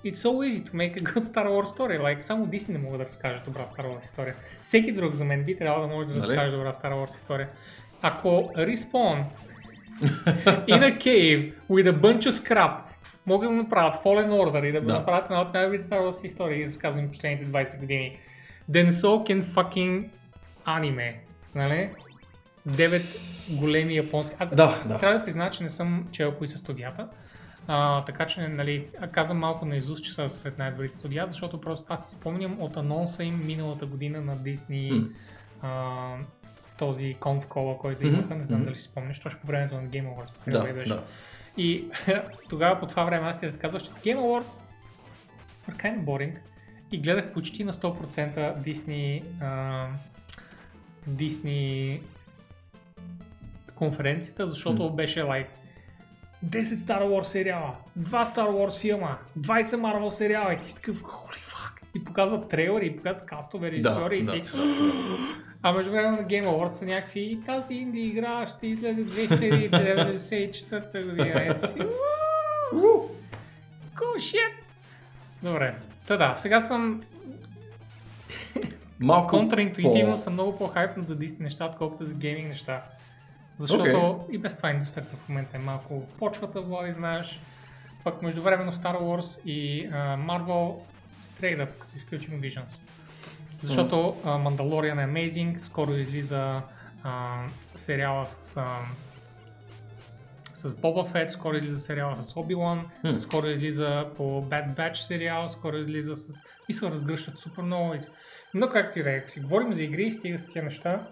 It's 0.04 0.20
so 0.28 0.30
easy 0.48 0.62
to 0.68 0.72
make 0.74 1.00
a 1.00 1.02
good 1.02 1.22
Star 1.22 1.46
Wars 1.46 1.76
story. 1.76 2.00
Like, 2.00 2.20
само 2.20 2.46
Disney 2.46 2.72
не 2.72 2.78
могат 2.78 2.98
да 2.98 3.04
разкажат 3.04 3.44
добра 3.44 3.66
Star 3.66 3.86
Wars 3.86 4.04
история. 4.04 4.34
Всеки 4.62 4.92
друг 4.92 5.14
за 5.14 5.24
мен 5.24 5.44
би 5.44 5.56
трябвало 5.58 5.88
да 5.88 5.94
може 5.94 6.08
да 6.08 6.14
Нали? 6.14 6.28
разкаже 6.28 6.56
добра 6.56 6.72
Star 6.72 6.92
Wars 6.92 7.14
история. 7.14 7.48
Ако 8.06 8.28
Respawn 8.56 9.24
in 10.66 10.80
a 10.82 10.98
cave 10.98 11.52
with 11.70 11.88
a 11.88 12.00
bunch 12.00 12.20
of 12.20 12.30
scrap 12.30 12.72
могат 13.26 13.50
да 13.50 13.56
направят 13.56 13.94
Fallen 13.94 14.28
Order 14.30 14.64
и 14.68 14.72
да, 14.72 14.80
Да. 14.80 14.92
направят 14.92 15.24
една 15.24 15.40
от 15.40 15.54
най-добрите 15.54 15.84
Star 15.84 15.98
Wars 16.00 16.26
истории, 16.26 16.64
разказани 16.64 17.08
последните 17.08 17.46
20 17.46 17.80
години, 17.80 18.18
then 18.70 18.88
so 18.88 19.06
can 19.28 19.42
fucking 19.42 20.08
anime. 20.66 21.14
Нали? 21.54 21.90
Девет 22.66 23.02
големи 23.60 23.96
японски. 23.96 24.36
Аз 24.38 24.54
Да, 24.54 24.82
да. 24.86 24.98
трябва 24.98 25.18
да 25.18 25.24
призная, 25.24 25.50
че 25.50 25.62
не 25.62 25.70
съм 25.70 26.08
чел 26.12 26.32
кои 26.32 26.48
са 26.48 26.58
студията. 26.58 27.08
А, 27.66 28.04
така 28.04 28.26
че, 28.26 28.48
нали, 28.48 28.86
казвам 29.12 29.38
малко 29.38 29.66
на 29.66 29.76
изуст, 29.76 30.04
че 30.04 30.12
са 30.12 30.30
сред 30.30 30.58
най-добрите 30.58 30.96
студия, 30.96 31.26
защото 31.30 31.60
просто 31.60 31.86
аз 31.88 32.04
си 32.04 32.10
спомням 32.12 32.56
от 32.60 32.76
анонса 32.76 33.24
им 33.24 33.46
миналата 33.46 33.86
година 33.86 34.20
на 34.20 34.36
Disney 34.36 34.90
М. 34.92 35.08
а, 35.62 36.16
този 36.78 37.14
конф 37.20 37.46
кола, 37.46 37.78
който 37.78 38.06
имаха, 38.06 38.34
не 38.34 38.44
знам 38.44 38.60
мгм. 38.60 38.68
дали 38.68 38.78
си 38.78 38.82
спомняш, 38.82 39.20
точно 39.20 39.40
по 39.40 39.46
времето 39.46 39.74
на 39.74 39.82
Game 39.82 40.06
Awards. 40.06 40.50
Да, 40.52 40.72
беше. 40.72 40.88
да. 40.88 41.02
И 41.56 41.84
тогава 42.48 42.80
по 42.80 42.86
това 42.86 43.04
време 43.04 43.28
аз 43.28 43.40
ти 43.40 43.46
разказвах, 43.46 43.82
че 43.82 43.90
Game 43.90 44.18
Awards 44.18 44.62
were 45.68 45.76
kind 45.76 45.98
of 45.98 46.04
boring 46.04 46.36
и 46.92 46.98
гледах 47.00 47.32
почти 47.32 47.64
на 47.64 47.72
100% 47.72 48.62
Disney, 48.62 49.22
а, 49.40 49.86
Disney 51.10 52.00
конференцията, 53.74 54.46
защото 54.46 54.82
М. 54.82 54.90
беше 54.90 55.22
like 55.22 55.46
10 56.46 56.62
Star 56.62 57.02
Wars 57.02 57.22
сериала, 57.22 57.76
2 57.98 58.24
Star 58.24 58.48
Wars 58.48 58.80
филма, 58.80 59.18
20 59.38 59.62
Marvel 59.62 60.08
сериала 60.08 60.54
и 60.54 60.58
ти 60.58 60.68
си 60.68 60.74
такъв 60.74 61.02
holy. 61.02 61.43
И 61.94 62.04
показват 62.04 62.48
трейлери, 62.48 62.86
и 62.86 62.96
показват 62.96 63.26
кастове, 63.26 63.70
режисьори 63.70 64.16
и 64.16 64.20
да. 64.20 64.26
си 64.26 64.44
а 65.66 65.72
между 65.72 65.92
време 65.92 66.10
на 66.10 66.18
Game 66.18 66.46
Awards 66.46 66.72
са 66.72 66.84
някакви 66.84 67.20
и 67.20 67.40
тази 67.40 67.74
инди 67.74 68.00
игра 68.00 68.46
ще 68.46 68.66
излезе 68.66 69.06
2094 69.06 71.10
година. 71.10 71.44
И 71.44 71.58
си, 71.58 71.78
«Уу, 72.74 73.08
Cool 73.94 74.16
shit! 74.16 74.52
Добре. 75.42 75.74
Та 76.06 76.16
да, 76.16 76.34
сега 76.34 76.60
съм 76.60 77.00
Малко 79.00 79.28
контраинтуитивно 79.28 80.12
по- 80.12 80.18
съм 80.18 80.32
много 80.32 80.58
по-хайпнат 80.58 81.08
за 81.08 81.18
Disney 81.18 81.40
неща, 81.40 81.64
отколкото 81.64 82.04
за 82.04 82.14
гейминг 82.14 82.48
неща. 82.48 82.82
Защото 83.58 84.20
и 84.32 84.38
без 84.38 84.56
това 84.56 84.70
индустрията 84.70 85.16
в 85.16 85.28
момента 85.28 85.56
е 85.56 85.60
малко 85.60 86.08
почвата, 86.18 86.60
Влади, 86.60 86.92
знаеш. 86.92 87.40
Пък 88.04 88.22
междувременно 88.22 88.72
Star 88.72 89.00
Wars 89.00 89.44
и 89.44 89.88
а, 89.92 90.18
Marvel 90.18 90.74
straight 91.24 91.66
up, 91.66 91.78
като 91.78 91.96
изключим 91.96 92.40
Visions. 92.40 92.80
Защото 93.62 94.16
а, 94.24 94.38
Mandalorian 94.38 95.04
е 95.04 95.08
amazing, 95.08 95.62
скоро 95.62 95.92
излиза 95.92 96.62
а, 97.02 97.44
сериала 97.76 98.26
с, 98.26 98.56
а, 98.56 98.78
с 100.54 100.74
Boba 100.74 101.12
Fett, 101.12 101.28
скоро 101.28 101.56
излиза 101.56 101.80
сериала 101.80 102.16
с 102.16 102.34
Obi-Wan, 102.34 102.80
Хм. 103.00 103.18
скоро 103.18 103.46
излиза 103.46 104.06
по 104.16 104.22
Bad 104.22 104.76
Batch 104.76 104.94
сериал, 104.94 105.48
скоро 105.48 105.76
излиза 105.76 106.16
с... 106.16 106.40
И 106.68 106.72
се 106.72 106.86
разгръщат 106.86 107.38
супер 107.38 107.62
много. 107.62 107.94
Но 108.54 108.68
както 108.68 108.98
и 108.98 109.02
да 109.02 109.10
е, 109.10 109.22
си 109.26 109.40
говорим 109.40 109.72
за 109.72 109.84
игри, 109.84 110.10
стига 110.10 110.38
с 110.38 110.46
тия 110.46 110.64
неща, 110.64 111.08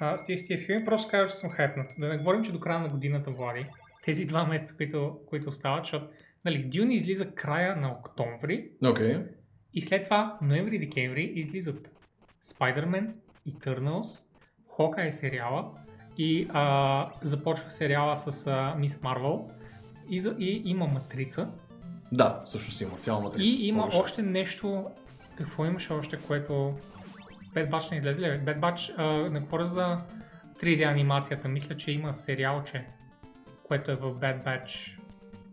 а, 0.00 0.18
стига 0.18 0.38
с 0.38 0.46
тия 0.46 0.58
филми, 0.58 0.84
просто 0.84 1.10
казвам, 1.10 1.28
че 1.28 1.34
съм 1.34 1.50
хайпнат. 1.50 1.86
Да 1.98 2.08
не 2.08 2.18
говорим, 2.18 2.44
че 2.44 2.52
до 2.52 2.60
края 2.60 2.80
на 2.80 2.88
годината, 2.88 3.30
Влади, 3.30 3.66
тези 4.04 4.26
два 4.26 4.44
месеца, 4.44 4.76
които, 4.76 5.18
които 5.26 5.48
остават, 5.48 5.84
защото 5.84 6.06
нали, 6.44 6.70
Dune 6.70 6.92
излиза 6.92 7.30
края 7.30 7.76
на 7.76 7.92
октомври, 7.92 8.70
Окей. 8.86 9.18
И 9.74 9.80
след 9.80 10.04
това, 10.04 10.38
ноември-декември, 10.42 11.32
излизат 11.34 11.90
Spider-Man, 12.44 13.12
Eternals, 13.48 14.22
Hawkeye 14.78 15.10
сериала 15.10 15.70
и 16.18 16.48
а, 16.52 17.10
започва 17.22 17.70
сериала 17.70 18.16
с 18.16 18.46
а, 18.46 18.74
Мис 18.78 19.02
Марвел 19.02 19.50
и, 20.08 20.20
за, 20.20 20.36
и 20.38 20.62
има 20.64 20.86
Матрица 20.86 21.48
Да, 22.12 22.40
всъщност 22.44 22.80
има 22.80 22.96
цяла 22.96 23.20
матрица. 23.20 23.56
и 23.56 23.66
има 23.66 23.82
Повече. 23.82 23.98
още 23.98 24.22
нещо, 24.22 24.84
какво 25.36 25.64
имаше 25.66 25.92
още, 25.92 26.18
което 26.18 26.52
Bad 27.54 27.70
Batch 27.70 27.90
не 27.90 27.96
излезе 27.96 28.22
ли? 28.22 28.26
Bad 28.26 28.60
Batch, 28.60 28.94
а, 28.98 29.30
не 29.30 29.40
говоря 29.40 29.66
за 29.66 29.98
3D 30.60 30.90
анимацията, 30.90 31.48
мисля, 31.48 31.76
че 31.76 31.92
има 31.92 32.12
сериалче, 32.12 32.86
което 33.62 33.90
е 33.90 33.94
в 33.96 34.14
Bad 34.14 34.44
Batch 34.44 34.98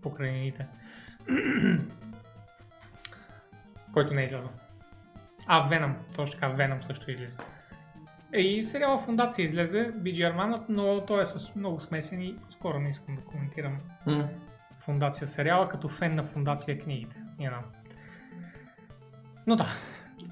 покрай 0.02 0.32
нините. 0.32 0.68
Който 3.94 4.14
не 4.14 4.22
е 4.22 4.26
излязъл. 4.26 4.52
А, 5.48 5.70
Venom, 5.70 5.94
точно 6.16 6.40
така, 6.40 6.54
Venom 6.56 6.82
също 6.82 7.12
излиза. 7.12 7.38
И 8.34 8.64
сериала 8.64 9.00
Фундация 9.00 9.44
излезе, 9.44 9.94
BG 9.94 10.30
Арманът, 10.30 10.70
но 10.70 11.06
той 11.06 11.22
е 11.22 11.26
с 11.26 11.56
много 11.56 11.80
смесен 11.80 12.22
и 12.22 12.36
скоро 12.52 12.80
не 12.80 12.90
искам 12.90 13.16
да 13.16 13.22
коментирам 13.22 13.78
М. 14.06 14.30
Фундация 14.80 15.28
сериала, 15.28 15.70
като 15.70 15.90
фен 15.90 16.16
на 16.16 16.24
Фундация 16.24 16.80
книгите. 16.80 17.18
You 17.40 17.52
know. 17.52 17.62
Но 19.48 19.56
да, 19.56 19.66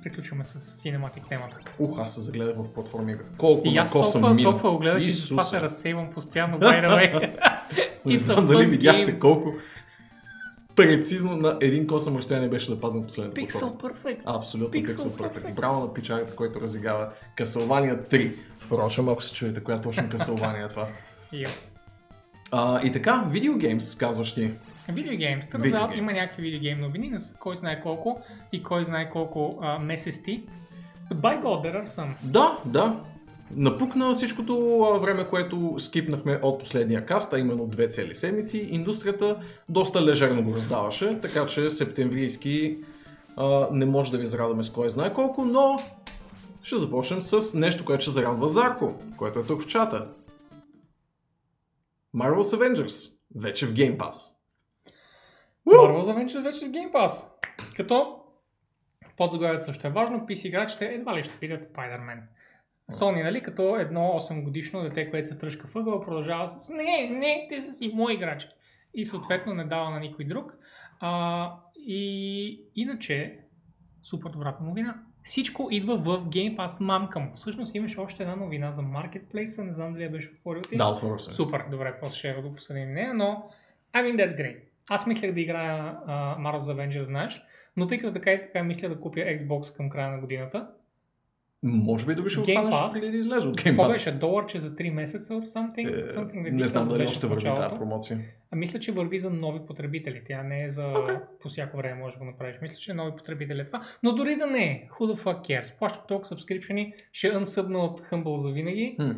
приключваме 0.04 0.44
с 0.44 0.60
Cinematic 0.60 1.28
темата. 1.30 1.58
Ух, 1.80 2.00
аз 2.00 2.16
се 2.16 2.22
загледах 2.22 2.56
в 2.58 2.74
платформи. 2.74 3.18
Колко 3.38 3.62
И 3.66 3.78
аз 3.78 3.92
толкова, 3.92 4.34
мина. 4.34 4.50
толкова 4.50 4.72
го 4.72 4.80
гледах 4.80 5.04
и 5.04 5.12
затова 5.12 5.44
се 5.44 5.62
разсейвам 5.62 6.10
постоянно, 6.12 6.60
by 6.60 6.88
the 6.88 6.90
way. 6.90 7.40
Не 8.06 8.18
знам 8.18 8.48
дали 8.48 8.66
видяхте 8.66 9.20
колко 9.20 9.54
прецизно 10.80 11.38
на 11.38 11.58
един 11.62 11.88
косъм 11.88 12.18
разстояние 12.18 12.50
беше 12.50 12.70
да 12.70 12.80
падне 12.80 13.06
последната 13.06 13.42
Pixel 13.42 13.60
платформа. 13.60 13.96
Perfect. 13.96 14.20
Абсолютно 14.26 14.82
Perfect. 14.82 15.18
Perfect. 15.18 15.54
Браво 15.54 15.82
на 15.82 15.94
пичарата, 15.94 16.36
който 16.36 16.62
разиграва 16.62 17.10
Castlevania 17.38 18.10
3. 18.12 18.36
Впрочем, 18.60 19.10
ако 19.10 19.24
се 19.24 19.34
чуете 19.34 19.64
коя 19.64 19.82
точно 19.82 20.04
Castlevania 20.04 20.66
е 20.66 20.70
това. 20.70 20.88
А, 22.52 22.86
и 22.86 22.92
така, 22.92 23.26
видеогеймс, 23.32 23.96
казваш 23.96 24.34
ти. 24.34 24.52
Видеогеймс. 24.90 25.46
Games. 25.46 25.98
има 25.98 26.12
някакви 26.14 26.42
видеогейм 26.42 26.80
новини, 26.80 27.10
не 27.10 27.20
са 27.20 27.36
кой 27.36 27.58
знае 27.58 27.82
колко 27.82 28.22
и 28.52 28.64
кой 28.64 28.86
знае 28.86 29.10
колко 29.10 29.60
а, 29.62 29.80
месеци. 29.80 30.44
But 31.12 31.16
by 31.16 31.44
God, 31.44 31.66
there 31.66 31.84
are 31.84 31.88
some. 31.88 32.10
Да, 32.24 32.58
да. 32.66 33.00
Напукна 33.56 34.14
всичкото 34.14 34.80
време, 35.02 35.28
което 35.30 35.76
скипнахме 35.78 36.40
от 36.42 36.60
последния 36.60 37.06
каст, 37.06 37.34
а 37.34 37.40
именно 37.40 37.68
две 37.68 37.88
цели 37.88 38.16
седмици. 38.16 38.68
Индустрията 38.72 39.40
доста 39.70 40.06
лежерно 40.06 40.44
го 40.44 40.56
раздаваше, 40.56 41.20
така 41.22 41.46
че 41.46 41.70
септемврийски 41.70 42.78
а, 43.38 43.68
не 43.72 43.86
може 43.86 44.12
да 44.12 44.18
ви 44.18 44.28
зарадваме 44.28 44.64
с 44.64 44.72
кой 44.72 44.90
знае 44.90 45.14
колко, 45.14 45.46
но 45.46 45.80
ще 46.64 46.78
започнем 46.78 47.22
с 47.22 47.58
нещо, 47.58 47.86
което 47.86 48.02
ще 48.02 48.12
зарадва 48.12 48.48
Зарко, 48.48 48.94
което 49.18 49.40
е 49.40 49.44
тук 49.44 49.62
в 49.62 49.68
чата. 49.68 50.08
Marvel's 52.16 52.42
Avengers, 52.42 53.18
вече 53.36 53.66
в 53.66 53.74
Game 53.74 53.98
Pass. 53.98 54.36
Marvel's 55.68 56.04
Avengers 56.04 56.44
вече 56.44 56.66
в 56.66 56.72
Game 56.72 56.92
Pass. 56.92 57.30
Като 57.76 58.16
подзаглавието 59.18 59.66
също 59.66 59.88
е 59.88 59.92
важно, 59.92 60.20
PC 60.20 60.48
играчите 60.48 60.86
едва 60.86 61.18
ли 61.18 61.24
ще 61.24 61.38
видят 61.42 61.62
Spider-Man. 61.62 62.20
Sony, 62.92 63.24
нали, 63.24 63.42
като 63.42 63.76
едно 63.76 64.00
8 64.00 64.44
годишно 64.44 64.82
дете, 64.82 65.10
което 65.10 65.28
се 65.28 65.38
тръжка 65.38 65.68
въгъл, 65.74 66.02
продължава 66.02 66.50
с 66.50 66.70
не, 66.70 67.10
не, 67.10 67.48
те 67.50 67.62
са 67.62 67.72
си 67.72 67.92
мои 67.94 68.14
играчи. 68.14 68.48
И 68.94 69.06
съответно 69.06 69.54
не 69.54 69.64
дава 69.64 69.90
на 69.90 70.00
никой 70.00 70.26
друг. 70.26 70.58
А, 71.00 71.54
и 71.78 72.62
иначе, 72.76 73.40
супер 74.04 74.30
добрата 74.30 74.64
новина. 74.64 74.96
Всичко 75.24 75.68
идва 75.72 75.98
в 75.98 76.26
Game 76.26 76.56
Pass 76.56 76.84
мамка 76.84 77.20
му. 77.20 77.32
Всъщност 77.36 77.76
имаше 77.76 78.00
още 78.00 78.24
една 78.24 78.36
новина 78.36 78.72
за 78.72 78.82
Marketplace, 78.82 79.64
не 79.64 79.74
знам 79.74 79.94
дали 79.94 80.04
я 80.04 80.10
беше 80.10 80.32
отворил 80.32 80.62
ти. 80.62 80.78
Да, 80.78 80.88
отворя 80.88 81.20
се. 81.20 81.34
Супер, 81.34 81.64
добре, 81.72 81.98
после 82.02 82.18
ще 82.18 82.42
го 82.42 82.56
посъдим 82.56 82.94
нея, 82.94 83.14
но 83.14 83.50
I 83.94 84.04
mean 84.04 84.26
that's 84.26 84.38
great. 84.38 84.60
Аз 84.90 85.08
мислех 85.08 85.34
да 85.34 85.42
играя 85.42 86.00
uh, 86.08 86.38
Marvel's 86.38 86.64
Avengers, 86.64 87.02
знаеш, 87.02 87.42
но 87.78 87.88
тъй 87.88 87.98
като 87.98 88.14
така 88.14 88.32
и 88.32 88.42
така 88.42 88.64
мисля 88.64 88.90
да 88.90 89.00
купя 89.00 89.20
Xbox 89.20 89.78
към 89.78 89.90
края 89.90 90.12
на 90.12 90.20
годината. 90.20 90.68
Може 91.64 92.06
би 92.06 92.12
Game 92.12 92.40
отхванеш 92.42 92.76
Pass? 92.76 92.94
преди 92.94 93.12
да 93.12 93.18
излезе 93.18 93.48
от 93.48 93.62
Game 93.62 93.76
Pass. 93.76 93.92
беше? 93.92 94.12
Доларче 94.12 94.60
за 94.60 94.76
3 94.76 94.90
месеца 94.90 95.34
or 95.34 95.44
something? 95.44 96.04
Е, 96.04 96.08
something 96.08 96.52
не 96.52 96.68
знам 96.68 96.88
дали 96.88 96.98
беше 96.98 97.12
още 97.12 97.28
върви 97.28 97.44
тази 97.56 97.76
промоция. 97.76 98.20
А 98.52 98.56
мисля, 98.56 98.80
че 98.80 98.92
върви 98.92 99.20
за 99.20 99.30
нови 99.30 99.60
потребители. 99.68 100.22
Тя 100.26 100.44
не 100.44 100.64
е 100.64 100.70
за 100.70 100.82
Okay. 100.82 101.22
по 101.42 101.50
всяко 101.50 101.78
време 101.78 102.00
може 102.02 102.14
да 102.14 102.20
го 102.20 102.26
направиш. 102.26 102.56
Мисля, 102.62 102.76
че 102.76 102.92
е 102.92 102.94
нови 102.94 103.12
потребители 103.18 103.60
е 103.62 103.66
това. 103.66 103.82
Но 104.04 104.16
дори 104.16 104.36
да 104.36 104.48
не 104.48 104.64
е. 104.64 104.88
Who 105.00 105.14
the 105.14 105.20
fuck 105.24 105.42
cares? 105.42 105.80
Плащам 105.80 106.02
толкова 106.08 106.36
subscription 106.36 106.94
ще 107.12 107.32
unsubна 107.34 107.78
от 107.78 108.02
Humble 108.02 108.38
за 108.38 108.52
винаги. 108.52 108.96
Хм. 109.02 109.12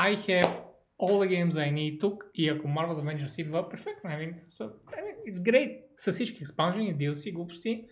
I 0.00 0.16
have 0.16 0.48
all 1.00 1.18
the 1.26 1.28
games 1.28 1.50
I 1.50 1.72
need 1.74 2.00
тук 2.00 2.24
и 2.34 2.48
ако 2.48 2.66
Marvel's 2.68 3.02
Avengers 3.02 3.40
идва, 3.40 3.68
перфектно. 3.68 4.10
I 4.10 4.14
mean, 4.14 4.34
so, 4.46 4.64
I 4.66 4.70
mean, 4.96 5.32
it's 5.32 5.50
great. 5.52 5.78
С 5.96 6.12
всички 6.12 6.38
експанжени, 6.42 6.96
DLC, 6.96 7.32
глупости, 7.32 7.84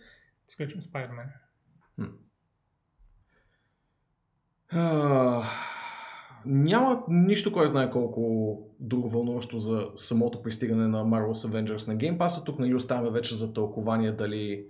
изключим 0.49 0.81
Spider-Man. 0.81 1.27
Няма 6.45 7.03
нищо, 7.09 7.51
кой 7.51 7.67
знае 7.67 7.91
колко 7.91 8.57
друго 8.79 9.09
вълнуващо 9.09 9.59
за 9.59 9.87
самото 9.95 10.43
пристигане 10.43 10.87
на 10.87 11.05
Marvel's 11.05 11.49
Avengers 11.49 11.87
на 11.87 11.97
Game 11.97 12.17
Pass. 12.17 12.45
Тук 12.45 12.59
нали 12.59 12.75
оставяме 12.75 13.09
вече 13.09 13.35
за 13.35 13.53
тълкование 13.53 14.11
дали 14.11 14.65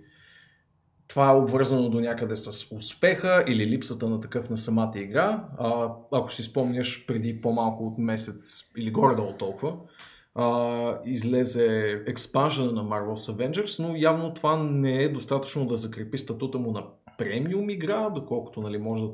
това 1.08 1.30
е 1.30 1.36
обвързано 1.36 1.88
до 1.88 2.00
някъде 2.00 2.36
с 2.36 2.76
успеха 2.76 3.44
или 3.48 3.66
липсата 3.66 4.08
на 4.08 4.20
такъв 4.20 4.50
на 4.50 4.58
самата 4.58 4.92
игра. 4.94 5.44
А, 5.58 5.92
ако 6.12 6.32
си 6.32 6.42
спомняш, 6.42 7.06
преди 7.06 7.40
по-малко 7.40 7.86
от 7.86 7.98
месец 7.98 8.62
или 8.78 8.90
горе-долу 8.90 9.32
толкова, 9.32 9.76
а, 10.34 10.98
излезе 11.04 11.90
експанжена 12.06 12.72
на 12.72 12.84
Marvel's 12.84 13.32
Avengers, 13.32 13.88
но 13.88 13.96
явно 13.96 14.34
това 14.34 14.62
не 14.62 15.02
е 15.02 15.08
достатъчно 15.08 15.66
да 15.66 15.76
закрепи 15.76 16.18
статута 16.18 16.58
му 16.58 16.72
на 16.72 16.84
премиум 17.18 17.70
игра, 17.70 18.10
доколкото 18.10 18.60
нали, 18.60 18.78
може 18.78 19.02
да 19.02 19.08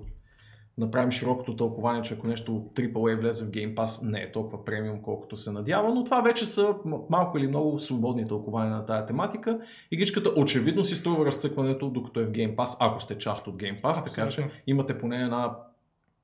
направим 0.78 1.10
широкото 1.10 1.56
тълкование, 1.56 2.02
че 2.02 2.14
ако 2.14 2.26
нещо 2.26 2.52
AAA 2.74 3.20
влезе 3.20 3.44
в 3.44 3.50
Game 3.50 3.74
Pass, 3.74 4.10
не 4.10 4.20
е 4.20 4.32
толкова 4.32 4.64
премиум, 4.64 5.02
колкото 5.02 5.36
се 5.36 5.52
надява, 5.52 5.94
но 5.94 6.04
това 6.04 6.20
вече 6.20 6.46
са 6.46 6.74
малко 7.10 7.38
или 7.38 7.48
много 7.48 7.78
свободни 7.78 8.28
тълкования 8.28 8.76
на 8.76 8.86
тая 8.86 9.06
тематика. 9.06 9.60
Игричката 9.90 10.32
очевидно 10.36 10.84
си 10.84 10.94
струва 10.94 11.26
разцъкването, 11.26 11.90
докато 11.90 12.20
е 12.20 12.24
в 12.24 12.30
Game 12.32 12.56
Pass, 12.56 12.76
ако 12.80 13.00
сте 13.00 13.18
част 13.18 13.46
от 13.46 13.56
Game 13.56 13.80
Pass, 13.80 13.88
Абсолютно. 13.88 14.14
така 14.14 14.28
че 14.28 14.50
имате 14.66 14.98
поне 14.98 15.22
една 15.22 15.56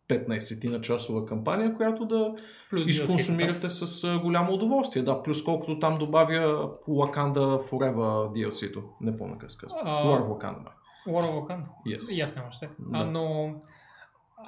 15 0.09 0.71
на 0.71 0.81
часова 0.81 1.27
кампания, 1.27 1.75
която 1.75 2.07
да 2.07 2.35
плюс 2.71 2.87
изконсумирате 2.87 3.69
с 3.69 4.19
голямо 4.23 4.53
удоволствие. 4.53 5.03
Да, 5.03 5.23
плюс 5.23 5.45
колкото 5.45 5.79
там 5.79 5.99
добавя 5.99 6.71
Wakanda 6.89 7.71
Forever 7.71 8.31
DLC-то. 8.33 8.83
Не 9.01 9.17
помня 9.17 9.39
как 9.39 9.51
се 9.51 9.59
казва. 9.59 9.79
War 9.79 10.21
of 10.21 10.29
Wakanda. 10.29 10.71
War 11.09 11.23
of 11.23 11.33
Wakanda? 11.33 11.67
Yes. 11.87 12.19
И 12.19 12.21
аз 12.21 12.31
се. 12.59 12.69
Да. 12.79 12.99
А, 12.99 13.05
но 13.05 13.55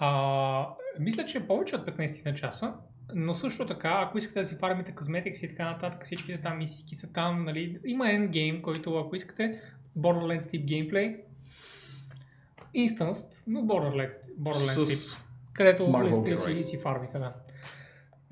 а, 0.05 0.69
мисля, 1.01 1.25
че 1.25 1.39
е 1.39 1.47
повече 1.47 1.77
от 1.77 1.87
15 1.87 2.27
на 2.27 2.35
часа, 2.35 2.75
но 3.15 3.35
също 3.35 3.67
така, 3.67 4.05
ако 4.07 4.19
искате 4.19 4.41
да 4.41 4.47
си 4.47 4.55
фармите 4.55 4.95
козметикс 4.95 5.43
и 5.43 5.49
така 5.49 5.71
нататък, 5.71 6.05
всичките 6.05 6.41
там 6.41 6.59
мисики 6.59 6.97
са 6.97 7.13
там, 7.13 7.45
нали, 7.45 7.79
има 7.87 8.05
endgame, 8.05 8.61
който 8.61 8.99
ако 8.99 9.17
искате, 9.17 9.61
Borderlands 9.99 10.51
тип 10.51 10.65
геймплей, 10.67 11.17
Instanced, 12.77 13.43
но 13.47 13.61
Borderlands, 13.61 14.37
Borderlands 14.41 14.85
С... 14.85 15.15
тип, 15.15 15.27
където 15.53 15.93
влезете 15.93 16.37
си, 16.37 16.65
си 16.65 16.79
фармите, 16.79 17.19
да. 17.19 17.33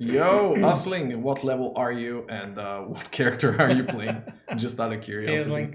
Yo, 0.00 0.56
Asling, 0.72 1.10
what 1.26 1.38
level 1.50 1.68
are 1.84 1.94
you 2.04 2.14
and 2.40 2.54
uh, 2.56 2.78
what 2.92 3.06
character 3.16 3.50
are 3.62 3.72
you 3.78 3.84
playing? 3.94 4.20
Just 4.62 4.76
out 4.80 4.92
of 4.96 5.00
curiosity. 5.08 5.66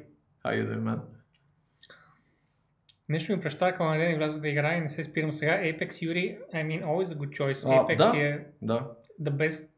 How 0.44 0.52
you 0.58 0.64
doing, 0.70 0.84
man? 0.90 1.00
Нещо 3.10 3.36
ми 3.36 3.42
прещака 3.42 3.84
на 3.84 3.98
ден 3.98 4.12
и 4.12 4.16
влязох 4.16 4.42
да 4.42 4.50
играя 4.50 4.78
и 4.78 4.82
не 4.82 4.90
се 4.90 5.04
спирам 5.04 5.34
сега. 5.34 5.52
Apex 5.52 5.88
Yuri, 5.88 6.38
I 6.54 6.66
mean, 6.66 6.86
always 6.86 7.06
a 7.06 7.18
good 7.18 7.40
choice. 7.40 7.70
А, 7.70 7.88
Apex 7.88 7.98
да, 7.98 8.18
е 8.18 8.40
да. 8.62 8.92
the 9.22 9.30
best 9.30 9.70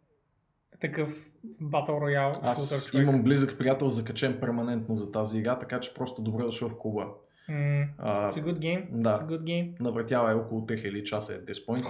такъв 0.80 1.30
Battle 1.62 1.90
Royale 1.90 2.40
Аз 2.42 2.94
имам 2.94 3.24
близък 3.24 3.58
приятел 3.58 3.90
закачен 3.90 4.40
перманентно 4.40 4.96
за 4.96 5.12
тази 5.12 5.40
игра, 5.40 5.60
така 5.60 5.80
че 5.80 5.94
просто 5.94 6.22
добре 6.22 6.44
дошъл 6.44 6.70
в 6.70 6.78
клуба. 6.78 7.06
Mm, 7.50 7.96
uh, 7.96 8.28
it's 8.28 8.30
a 8.30 8.44
good 8.44 8.60
game. 8.60 8.88
Да. 8.92 9.14
It's 9.14 9.24
a 9.24 9.28
good 9.28 9.44
game. 9.44 9.80
Навъртява 9.80 10.32
е 10.32 10.36
около 10.36 10.62
3000 10.62 11.04
часа 11.04 11.34
at 11.34 11.52
this 11.52 11.66
point. 11.68 11.86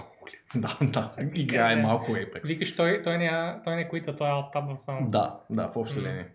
да, 0.56 0.78
да. 0.82 1.14
Играе 1.36 1.76
yeah, 1.76 1.82
малко 1.82 2.12
Apex. 2.12 2.48
Викаш, 2.48 2.76
той, 2.76 3.02
той, 3.02 3.18
не, 3.18 3.56
той 3.64 3.76
не 3.76 3.90
куита, 3.90 4.16
той 4.16 4.30
е 4.30 4.34
оттабва 4.34 4.78
само. 4.78 5.10
Да, 5.10 5.40
да, 5.50 5.68
в 5.68 5.78
общо 5.78 6.00
mm. 6.00 6.26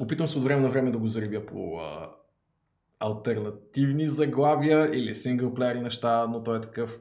Опитвам 0.00 0.28
се 0.28 0.38
от 0.38 0.44
време 0.44 0.62
на 0.62 0.68
време 0.68 0.90
да 0.90 0.98
го 0.98 1.06
заребя 1.06 1.46
по 1.46 1.54
uh, 1.54 2.08
альтернативни 3.00 4.06
заглавия 4.06 4.98
или 4.98 5.14
синглплеери 5.14 5.80
неща, 5.80 6.26
но 6.26 6.42
той 6.42 6.58
е 6.58 6.60
такъв. 6.60 6.98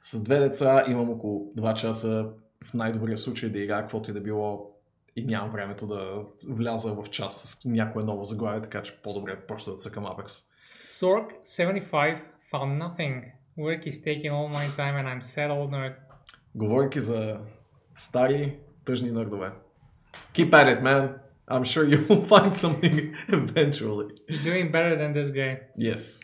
С 0.00 0.22
две 0.22 0.38
деца 0.38 0.84
имам 0.88 1.10
около 1.10 1.52
2 1.56 1.74
часа 1.74 2.28
в 2.64 2.74
най-добрия 2.74 3.18
случай 3.18 3.50
да 3.50 3.58
играя 3.58 3.82
каквото 3.82 4.10
и 4.10 4.14
да 4.14 4.20
било 4.20 4.70
и 5.16 5.24
нямам 5.24 5.50
времето 5.50 5.86
да 5.86 6.22
вляза 6.48 6.94
в 6.94 7.10
час 7.10 7.42
с 7.42 7.64
някое 7.64 8.04
ново 8.04 8.24
заглавие, 8.24 8.60
така 8.60 8.82
че 8.82 9.02
по-добре 9.02 9.40
просто 9.48 9.70
да 9.70 9.76
цъкам 9.76 10.04
Apex. 10.04 10.26
Sork 10.82 11.42
75 11.44 12.18
found 12.52 12.78
nothing. 12.82 13.32
Work 13.58 13.82
is 13.86 14.00
taking 14.04 14.32
all 14.32 14.48
my 14.48 14.66
time 14.76 14.94
and 15.00 15.06
I'm 15.08 15.20
sad 15.20 15.50
old 15.50 15.70
nerd. 15.70 15.94
Говорейки 16.54 17.00
за 17.00 17.38
стари 17.94 18.58
тъжни 18.84 19.10
нърдове. 19.10 19.52
Keep 20.34 20.50
at 20.50 20.80
it, 20.80 20.82
man. 20.82 21.14
I'm 21.50 21.64
sure 21.64 21.84
you 21.84 21.98
will 22.08 22.24
find 22.24 22.54
something 22.54 23.14
eventually. 23.28 24.08
You're 24.28 24.44
doing 24.50 24.70
better 24.70 24.96
than 24.96 25.12
this 25.12 25.30
guy. 25.30 25.52
Yes. 25.88 26.22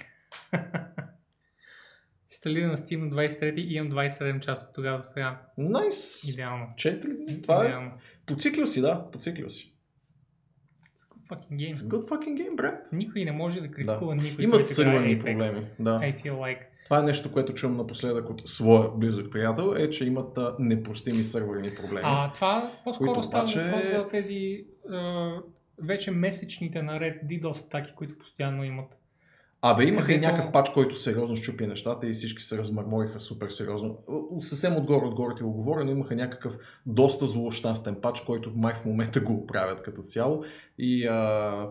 Инсталира 2.30 2.66
на 2.66 2.76
Steam 2.76 3.10
23 3.10 3.58
и 3.58 3.74
имам 3.74 3.92
27 3.92 4.40
часа 4.40 4.66
от 4.68 4.74
тогава 4.74 5.00
за 5.00 5.08
сега. 5.08 5.42
Найс. 5.58 6.24
Идеално. 6.28 6.66
4 6.76 7.42
Това 7.42 7.64
е. 7.64 7.66
Идеално. 7.66 7.90
Поциклил 8.26 8.66
си, 8.66 8.80
да. 8.80 9.10
Поциклил 9.10 9.48
си. 9.48 9.72
It's 10.96 11.02
a 11.02 11.14
good 11.14 11.28
fucking 11.28 11.56
game. 11.56 11.74
It's 11.74 11.84
a 11.84 11.88
good 11.88 12.08
fucking 12.08 12.34
game, 12.40 12.56
брат. 12.56 12.92
Никой 12.92 13.24
не 13.24 13.32
може 13.32 13.60
да 13.60 13.70
критикува 13.70 14.16
да. 14.16 14.22
никой, 14.22 14.44
Имат 14.44 14.66
сървърни 14.66 15.18
проблеми. 15.18 15.66
Да. 15.78 16.00
I 16.00 16.22
feel 16.22 16.32
like. 16.32 16.60
Това 16.86 16.98
е 16.98 17.02
нещо, 17.02 17.32
което 17.32 17.54
чувам 17.54 17.76
напоследък 17.76 18.30
от 18.30 18.42
своя 18.48 18.90
близък 18.90 19.32
приятел, 19.32 19.74
е, 19.78 19.90
че 19.90 20.04
имат 20.04 20.38
а, 20.38 20.56
непростими 20.58 21.24
сървърни 21.24 21.70
проблеми. 21.80 22.02
А 22.04 22.32
това 22.32 22.70
по-скоро 22.84 23.22
става 23.22 23.42
обаче... 23.42 23.62
въпрос 23.62 23.88
за 23.88 24.08
тези 24.08 24.64
а, 24.90 25.30
вече 25.82 26.10
месечните 26.10 26.82
наред 26.82 27.22
DDoS 27.24 27.66
атаки, 27.66 27.92
които 27.96 28.18
постоянно 28.18 28.64
имат. 28.64 28.96
Абе, 29.62 29.84
имаха 29.84 30.06
Където... 30.06 30.24
и 30.24 30.26
някакъв 30.26 30.52
пач, 30.52 30.70
който 30.70 30.96
сериозно 30.96 31.36
щупи 31.36 31.66
нещата 31.66 32.06
и 32.06 32.12
всички 32.12 32.42
се 32.42 32.58
размърмориха 32.58 33.20
супер 33.20 33.48
сериозно. 33.48 33.98
Съвсем 34.40 34.76
отгоре, 34.76 35.06
отгоре 35.06 35.34
ти 35.34 35.42
го 35.42 35.52
говоря, 35.52 35.84
но 35.84 35.90
имаха 35.90 36.16
някакъв 36.16 36.56
доста 36.86 37.26
злощастен 37.26 37.96
пач, 38.02 38.20
който 38.20 38.52
май 38.56 38.74
в 38.74 38.84
момента 38.84 39.20
го 39.20 39.32
оправят 39.32 39.82
като 39.82 40.02
цяло. 40.02 40.44
И 40.78 41.06
а, 41.06 41.68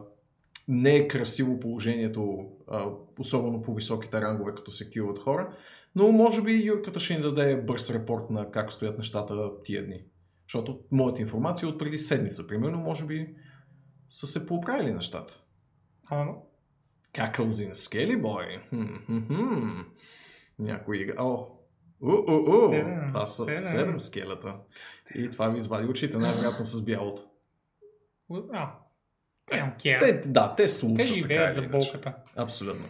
не 0.67 0.95
е 0.95 1.07
красиво 1.07 1.59
положението, 1.59 2.49
а, 2.67 2.89
особено 3.19 3.61
по 3.61 3.73
високите 3.73 4.21
рангове, 4.21 4.55
като 4.55 4.71
се 4.71 4.89
киват 4.89 5.19
хора. 5.19 5.57
Но 5.95 6.11
може 6.11 6.41
би 6.41 6.65
Юрката 6.65 6.99
ще 6.99 7.15
ни 7.15 7.21
даде 7.21 7.61
бърз 7.61 7.91
репорт 7.91 8.29
на 8.29 8.51
как 8.51 8.71
стоят 8.71 8.97
нещата 8.97 9.51
тия 9.63 9.85
дни. 9.85 10.03
Защото 10.47 10.79
моята 10.91 11.21
информация 11.21 11.67
е 11.67 11.69
от 11.69 11.79
преди 11.79 11.97
седмица, 11.97 12.47
примерно, 12.47 12.77
може 12.77 13.05
би 13.05 13.35
са 14.09 14.27
се 14.27 14.47
поправили 14.47 14.93
нещата. 14.93 15.41
А, 16.09 16.27
Cackles 17.13 17.49
in 17.49 17.71
Skelly 17.71 18.21
Boy. 18.21 18.61
Някой 20.59 20.97
игра. 20.97 21.23
О, 21.23 21.47
у, 22.01 22.11
у, 22.11 22.35
у. 22.35 22.71
Това 23.07 23.23
са 23.23 23.53
седем 23.53 23.99
скелета. 23.99 24.55
И 25.15 25.29
това 25.29 25.49
ви 25.49 25.57
извади 25.57 25.87
очите, 25.87 26.17
най-вероятно 26.17 26.65
с 26.65 26.85
бялото. 26.85 27.23
А, 28.53 28.79
те, 29.79 30.21
да, 30.25 30.55
те 30.55 30.67
слушат. 30.67 30.97
Те 30.97 31.03
живеят 31.03 31.53
за 31.53 31.61
болката. 31.61 32.13
Абсолютно. 32.35 32.85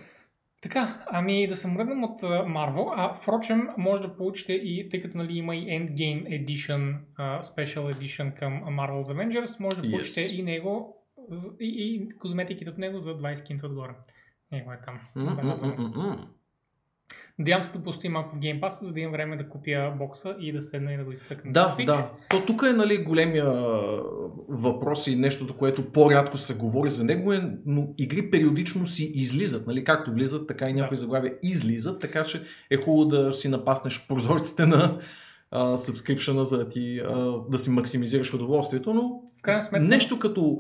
Така, 0.62 1.04
ами 1.08 1.48
да 1.48 1.56
се 1.56 1.68
мръднем 1.68 2.04
от 2.04 2.22
Marvel, 2.22 2.94
а 2.96 3.14
впрочем 3.14 3.70
може 3.78 4.02
да 4.02 4.18
получите 4.18 4.54
и, 4.54 4.90
тъй 4.90 5.02
като 5.02 5.18
нали, 5.18 5.38
има 5.38 5.56
и 5.56 5.66
Endgame 5.66 6.46
Edition, 6.46 6.98
uh, 7.20 7.42
Special 7.42 7.96
Edition 7.96 8.34
към 8.40 8.64
Marvel's 8.64 9.04
Avengers, 9.04 9.60
може 9.60 9.82
да 9.82 9.90
получите 9.90 10.22
yes. 10.22 10.40
и 10.40 10.44
него, 10.44 10.96
и, 11.60 11.68
и 11.68 12.10
козметиките 12.18 12.70
от 12.70 12.78
него 12.78 13.00
за 13.00 13.18
20 13.18 13.44
кинта 13.44 13.68
отгоре. 13.68 13.92
Него 14.52 14.72
е 14.72 14.80
там. 14.86 15.00
Mm-mm-mm-mm. 15.18 16.28
Надявам 17.40 17.64
се 17.64 17.78
да 17.78 17.84
пусти 17.84 18.10
малко 18.10 18.36
в 18.36 18.40
Game 18.40 18.62
Pass, 18.62 18.84
за 18.84 18.94
да 18.94 19.00
имам 19.00 19.12
време 19.12 19.38
да 19.38 19.50
купя 19.50 19.94
бокса 20.00 20.36
и 20.40 20.52
да 20.52 20.62
седна 20.62 20.94
и 20.94 20.98
да 20.98 21.04
го 21.04 21.12
изцъкна. 21.12 21.52
Да, 21.52 21.76
да. 21.86 22.12
То 22.30 22.46
тук 22.46 22.64
е 22.70 22.74
нали, 22.74 23.04
големия 23.04 23.52
въпрос 24.50 25.08
и 25.08 25.16
нещото, 25.16 25.58
което 25.58 25.92
по-рядко 25.92 26.38
се 26.38 26.58
говори 26.58 26.90
за 26.90 27.04
него, 27.04 27.34
е, 27.34 27.58
но 27.66 27.88
игри 27.98 28.32
периодично 28.32 28.86
си 28.86 29.12
излизат. 29.14 29.68
Нали? 29.68 29.84
Както 29.84 30.14
влизат, 30.14 30.48
така 30.48 30.70
и 30.70 30.74
някои 30.74 30.96
да. 30.96 31.00
заглавия 31.00 31.34
излизат, 31.44 32.02
така 32.02 32.24
че 32.24 32.42
е 32.72 32.78
хубаво 32.78 33.06
да 33.06 33.34
си 33.34 33.50
напаснеш 33.50 34.08
прозорците 34.08 34.66
на 34.66 35.00
subscription 35.54 36.42
за 36.42 36.58
да, 36.58 36.70
ти, 36.70 36.80
uh, 36.80 37.50
да 37.50 37.58
си 37.58 37.70
максимизираш 37.70 38.34
удоволствието, 38.34 38.94
но 38.94 39.22
сметка... 39.62 39.80
нещо 39.80 40.20
като 40.20 40.60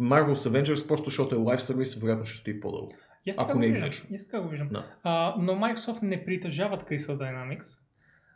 Marvel's 0.00 0.50
Avengers, 0.50 0.88
просто 0.88 1.04
защото 1.04 1.34
е 1.34 1.38
лайв 1.38 1.62
сервис, 1.62 1.94
вероятно 1.94 2.24
ще 2.24 2.38
стои 2.38 2.60
по-дълго. 2.60 2.92
Yes, 3.26 3.34
ако 3.38 3.58
не 3.58 3.66
е 3.66 3.70
виждам. 3.70 3.90
Yes, 3.90 4.24
така 4.24 4.40
го 4.40 4.48
виждам. 4.48 4.68
Да. 4.68 4.84
А, 5.02 5.34
но 5.38 5.52
Microsoft 5.52 6.02
не 6.02 6.24
притежават 6.24 6.82
Crystal 6.82 7.16
Dynamics. 7.16 7.78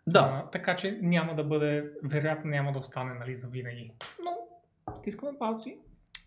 Да. 0.07 0.45
А, 0.45 0.51
така 0.51 0.77
че 0.77 0.99
няма 1.03 1.35
да 1.35 1.45
бъде, 1.45 1.91
вероятно 2.05 2.51
няма 2.51 2.73
да 2.73 2.79
остане 2.79 3.15
нали, 3.15 3.35
за 3.35 3.49
винаги. 3.49 3.93
Но 4.25 4.31
стискаме 5.01 5.33
палци. 5.39 5.79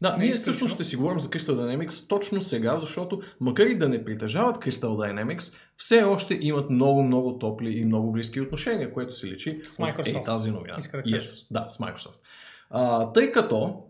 Да, 0.01 0.18
ние 0.18 0.34
също 0.34 0.68
ще 0.68 0.84
си 0.84 0.95
говорим 0.95 1.20
за 1.20 1.30
Crystal 1.30 1.53
Dynamics 1.53 2.09
точно 2.09 2.41
сега, 2.41 2.78
защото 2.78 3.22
макар 3.39 3.66
и 3.66 3.78
да 3.78 3.89
не 3.89 4.05
притежават 4.05 4.57
Crystal 4.57 4.86
Dynamics, 4.86 5.57
все 5.78 6.03
още 6.03 6.38
имат 6.41 6.70
много-много 6.70 7.39
топли 7.39 7.78
и 7.78 7.86
много 7.86 8.11
близки 8.11 8.41
отношения, 8.41 8.93
което 8.93 9.14
се 9.14 9.28
личи 9.28 9.61
с 9.64 9.78
Microsoft. 9.78 10.22
Е, 10.22 10.24
тази 10.24 10.51
новина. 10.51 10.76
Иска 10.80 10.97
да 10.97 11.03
yes, 11.03 11.47
да, 11.51 11.70
с 11.70 11.78
Microsoft. 11.78 12.20
А, 12.70 13.11
тъй 13.11 13.32
като 13.32 13.84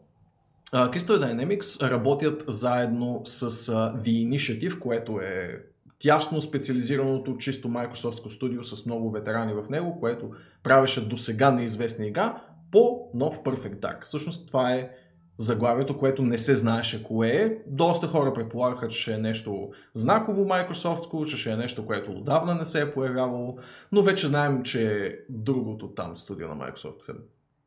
Uh, 0.73 0.89
Crystal 0.89 1.17
Dynamics 1.17 1.89
работят 1.89 2.43
заедно 2.47 3.21
с 3.25 3.49
uh, 3.49 4.01
The 4.01 4.29
Initiative, 4.29 4.79
което 4.79 5.19
е 5.19 5.63
тясно 5.99 6.41
специализираното 6.41 7.37
чисто 7.37 7.67
Microsoft 7.67 8.29
студио 8.29 8.63
с 8.63 8.85
много 8.85 9.11
ветерани 9.11 9.53
в 9.53 9.69
него, 9.69 9.99
което 9.99 10.31
правеше 10.63 11.07
до 11.07 11.17
сега 11.17 11.51
неизвестна 11.51 12.05
игра 12.05 12.41
по 12.71 13.09
нов 13.13 13.39
Perfect 13.39 13.79
Dark. 13.79 14.03
Всъщност 14.03 14.47
това 14.47 14.73
е 14.73 14.89
заглавието, 15.37 15.97
което 15.97 16.21
не 16.21 16.37
се 16.37 16.55
знаеше 16.55 17.03
кое 17.03 17.27
е. 17.27 17.57
Доста 17.67 18.07
хора 18.07 18.33
предполагаха, 18.33 18.87
че 18.87 19.01
ще 19.01 19.13
е 19.13 19.17
нещо 19.17 19.69
знаково 19.93 20.45
Microsoft, 20.45 21.25
че 21.29 21.37
ще 21.37 21.51
е 21.51 21.55
нещо, 21.55 21.85
което 21.85 22.11
отдавна 22.11 22.55
не 22.55 22.65
се 22.65 22.81
е 22.81 22.93
появявало, 22.93 23.57
но 23.91 24.03
вече 24.03 24.27
знаем, 24.27 24.63
че 24.63 25.19
другото 25.29 25.87
там 25.87 26.17
студио 26.17 26.47
на 26.47 26.55
Microsoft 26.55 27.15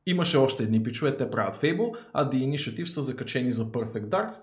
Имаше 0.07 0.37
още 0.37 0.63
едни 0.63 0.83
пичове, 0.83 1.17
те 1.17 1.31
правят 1.31 1.57
Fable, 1.57 1.97
а 2.13 2.31
The 2.31 2.35
Initiative 2.35 2.85
са 2.85 3.03
закачени 3.03 3.53
за 3.53 3.65
Perfect 3.65 4.09
Dark. 4.09 4.35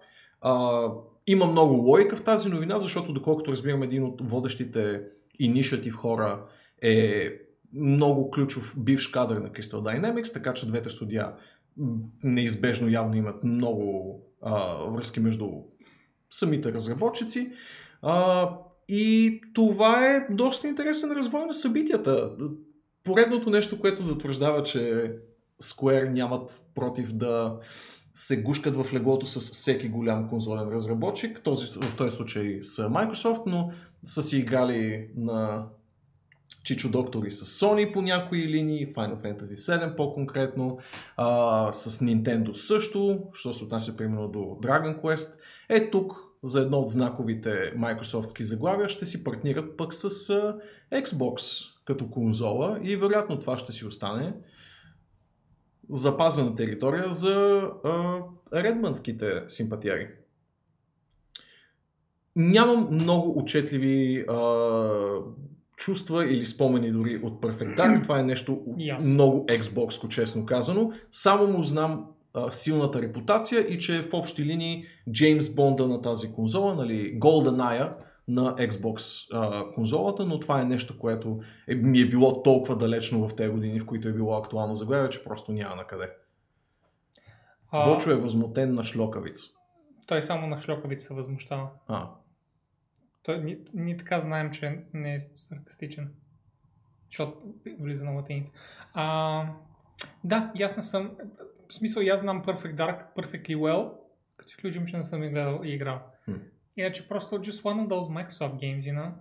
А, 0.41 0.87
има 1.27 1.45
много 1.45 1.73
логика 1.73 2.15
в 2.15 2.23
тази 2.23 2.49
новина, 2.49 2.79
защото 2.79 3.13
доколкото 3.13 3.51
разбирам 3.51 3.83
един 3.83 4.03
от 4.03 4.29
водещите 4.29 5.03
Initiative 5.41 5.91
хора 5.91 6.45
е 6.81 7.29
много 7.73 8.31
ключов 8.31 8.73
бивш 8.77 9.07
кадър 9.07 9.37
на 9.37 9.49
Crystal 9.49 9.73
Dynamics, 9.73 10.33
така 10.33 10.53
че 10.53 10.67
двете 10.67 10.89
студия 10.89 11.33
неизбежно 12.23 12.89
явно 12.89 13.15
имат 13.15 13.43
много 13.43 14.19
а, 14.41 14.75
връзки 14.85 15.19
между 15.19 15.49
самите 16.29 16.73
разработчици. 16.73 17.51
А, 18.01 18.49
и 18.87 19.41
това 19.53 20.15
е 20.15 20.27
доста 20.29 20.67
интересен 20.67 21.11
развой 21.11 21.45
на 21.45 21.53
събитията. 21.53 22.31
Поредното 23.03 23.49
нещо, 23.49 23.79
което 23.79 24.03
затвърждава, 24.03 24.63
че 24.63 25.11
Square 25.61 26.09
нямат 26.09 26.61
против 26.75 27.13
да 27.13 27.59
се 28.13 28.41
гушкат 28.41 28.75
в 28.75 28.93
леглото 28.93 29.25
с 29.25 29.39
всеки 29.39 29.89
голям 29.89 30.29
конзолен 30.29 30.69
разработчик. 30.69 31.41
Този, 31.43 31.79
в 31.79 31.95
този 31.95 32.15
случай 32.15 32.59
с 32.63 32.89
Microsoft, 32.89 33.41
но 33.45 33.71
са 34.03 34.23
си 34.23 34.37
играли 34.37 35.09
на 35.15 35.67
Чичо 36.63 36.89
Доктори 36.89 37.31
с 37.31 37.45
Sony 37.45 37.93
по 37.93 38.01
някои 38.01 38.47
линии, 38.47 38.93
Final 38.93 39.21
Fantasy 39.21 39.43
7 39.43 39.95
по-конкретно, 39.95 40.77
а, 41.17 41.73
с 41.73 41.99
Nintendo 41.99 42.51
също, 42.51 43.23
що 43.33 43.53
се 43.53 43.63
отнася 43.63 43.97
примерно 43.97 44.27
до 44.27 44.39
Dragon 44.39 45.01
Quest. 45.01 45.39
Е 45.69 45.89
тук 45.89 46.13
за 46.43 46.61
едно 46.61 46.79
от 46.79 46.89
знаковите 46.89 47.73
Microsoftски 47.77 48.41
заглавия 48.41 48.89
ще 48.89 49.05
си 49.05 49.23
партнират 49.23 49.77
пък 49.77 49.93
с 49.93 50.29
а, 50.29 50.55
Xbox 50.93 51.69
като 51.85 52.09
конзола 52.09 52.79
и 52.83 52.95
вероятно 52.95 53.39
това 53.39 53.57
ще 53.57 53.71
си 53.71 53.85
остане 53.85 54.33
запазена 55.89 56.55
територия 56.55 57.09
за 57.09 57.61
а, 57.83 58.19
редманските 58.53 59.43
симпатияри. 59.47 60.07
Нямам 62.35 62.87
много 62.91 63.39
отчетливи 63.39 64.25
а, 64.29 64.35
чувства 65.77 66.25
или 66.25 66.45
спомени 66.45 66.91
дори 66.91 67.19
от 67.23 67.41
Perfect 67.41 67.77
Dark. 67.77 68.03
Това 68.03 68.19
е 68.19 68.23
нещо 68.23 68.61
аз. 68.91 69.05
много 69.05 69.45
Xbox, 69.45 70.07
честно 70.07 70.45
казано. 70.45 70.91
Само 71.11 71.47
му 71.47 71.63
знам 71.63 72.05
а, 72.33 72.51
силната 72.51 73.01
репутация 73.01 73.61
и 73.61 73.79
че 73.79 74.01
в 74.01 74.13
общи 74.13 74.45
линии 74.45 74.85
Джеймс 75.11 75.55
Бонда 75.55 75.87
на 75.87 76.01
тази 76.01 76.31
конзола, 76.31 76.75
нали, 76.75 77.19
GoldenEye 77.19 77.89
на 78.27 78.55
Xbox 78.55 79.27
а, 79.33 79.71
конзолата, 79.73 80.25
но 80.25 80.39
това 80.39 80.61
е 80.61 80.65
нещо, 80.65 80.99
което 80.99 81.41
е, 81.67 81.75
ми 81.75 81.99
е 81.99 82.09
било 82.09 82.43
толкова 82.43 82.77
далечно 82.77 83.27
в 83.27 83.35
тези 83.35 83.49
години, 83.49 83.79
в 83.79 83.85
които 83.85 84.07
е 84.07 84.13
било 84.13 84.37
актуално 84.37 84.75
заглавие, 84.75 85.09
че 85.09 85.23
просто 85.23 85.51
няма 85.51 85.75
на 85.75 85.87
къде. 85.87 86.09
А, 87.71 87.89
Вочо 87.89 88.11
е 88.11 88.15
възмутен 88.15 88.73
на 88.73 88.83
шлокавица. 88.83 89.47
Той 90.07 90.21
само 90.21 90.47
на 90.47 90.57
шлокавица 90.57 91.07
се 91.07 91.13
възмущава. 91.13 91.69
А, 91.87 92.09
Той, 93.23 93.43
ние, 93.43 93.59
ние 93.73 93.97
така 93.97 94.19
знаем, 94.19 94.51
че 94.51 94.83
не 94.93 95.15
е 95.15 95.19
саркастичен. 95.19 96.13
Защото 97.09 97.37
влиза 97.79 98.05
на 98.05 98.11
латиница. 98.11 98.51
А, 98.93 99.45
да, 100.23 100.51
не 100.55 100.81
съм... 100.81 101.11
В 101.69 101.73
смисъл, 101.73 102.03
аз 102.13 102.19
знам 102.19 102.43
Perfect 102.43 102.75
Dark 102.75 103.15
perfectly 103.15 103.57
well, 103.57 103.91
като 104.37 104.49
изключим, 104.49 104.85
че 104.85 104.97
не 104.97 105.03
съм 105.03 105.23
и 105.23 105.29
гледал 105.29 105.61
и 105.63 105.73
играл. 105.73 106.01
Хм. 106.25 106.33
Иначе 106.77 107.07
просто 107.07 107.35
just 107.35 107.63
one 107.63 107.87
of 107.87 107.89
those 107.89 108.09
Microsoft 108.09 108.55
games, 108.55 108.79
you 108.79 108.93
know? 108.93 109.11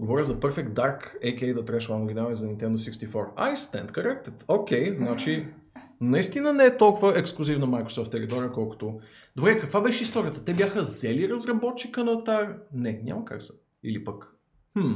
говоря 0.00 0.24
за 0.24 0.40
Perfect 0.40 0.68
Dark, 0.68 1.16
a.k.a. 1.22 1.54
The 1.54 1.62
Trash 1.62 1.90
One 1.90 2.04
оригинал 2.04 2.34
за 2.34 2.46
Nintendo 2.46 2.74
64. 2.74 3.34
I 3.34 3.54
stand 3.54 3.90
corrected. 3.90 4.32
Окей, 4.48 4.92
okay, 4.92 4.96
значи 4.96 5.46
наистина 6.00 6.52
не 6.52 6.64
е 6.64 6.76
толкова 6.76 7.18
ексклюзивна 7.18 7.66
Microsoft 7.66 8.10
територия, 8.10 8.52
колкото... 8.52 9.00
Добре, 9.36 9.58
каква 9.58 9.80
беше 9.80 10.02
историята? 10.02 10.44
Те 10.44 10.54
бяха 10.54 10.80
взели 10.80 11.28
разработчика 11.28 12.04
на 12.04 12.24
тази... 12.24 12.48
Не, 12.72 13.00
няма 13.04 13.24
как 13.24 13.42
са. 13.42 13.54
Или 13.84 14.04
пък... 14.04 14.34
Хм... 14.78 14.92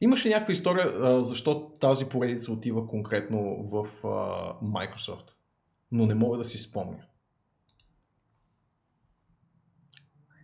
Имаше 0.00 0.28
някаква 0.28 0.52
история, 0.52 1.20
защо 1.24 1.70
тази 1.70 2.08
поредица 2.08 2.52
отива 2.52 2.86
конкретно 2.86 3.38
в 3.62 3.86
Microsoft. 4.62 5.30
Но 5.92 6.06
не 6.06 6.14
мога 6.14 6.38
да 6.38 6.44
си 6.44 6.58
спомня. 6.58 6.98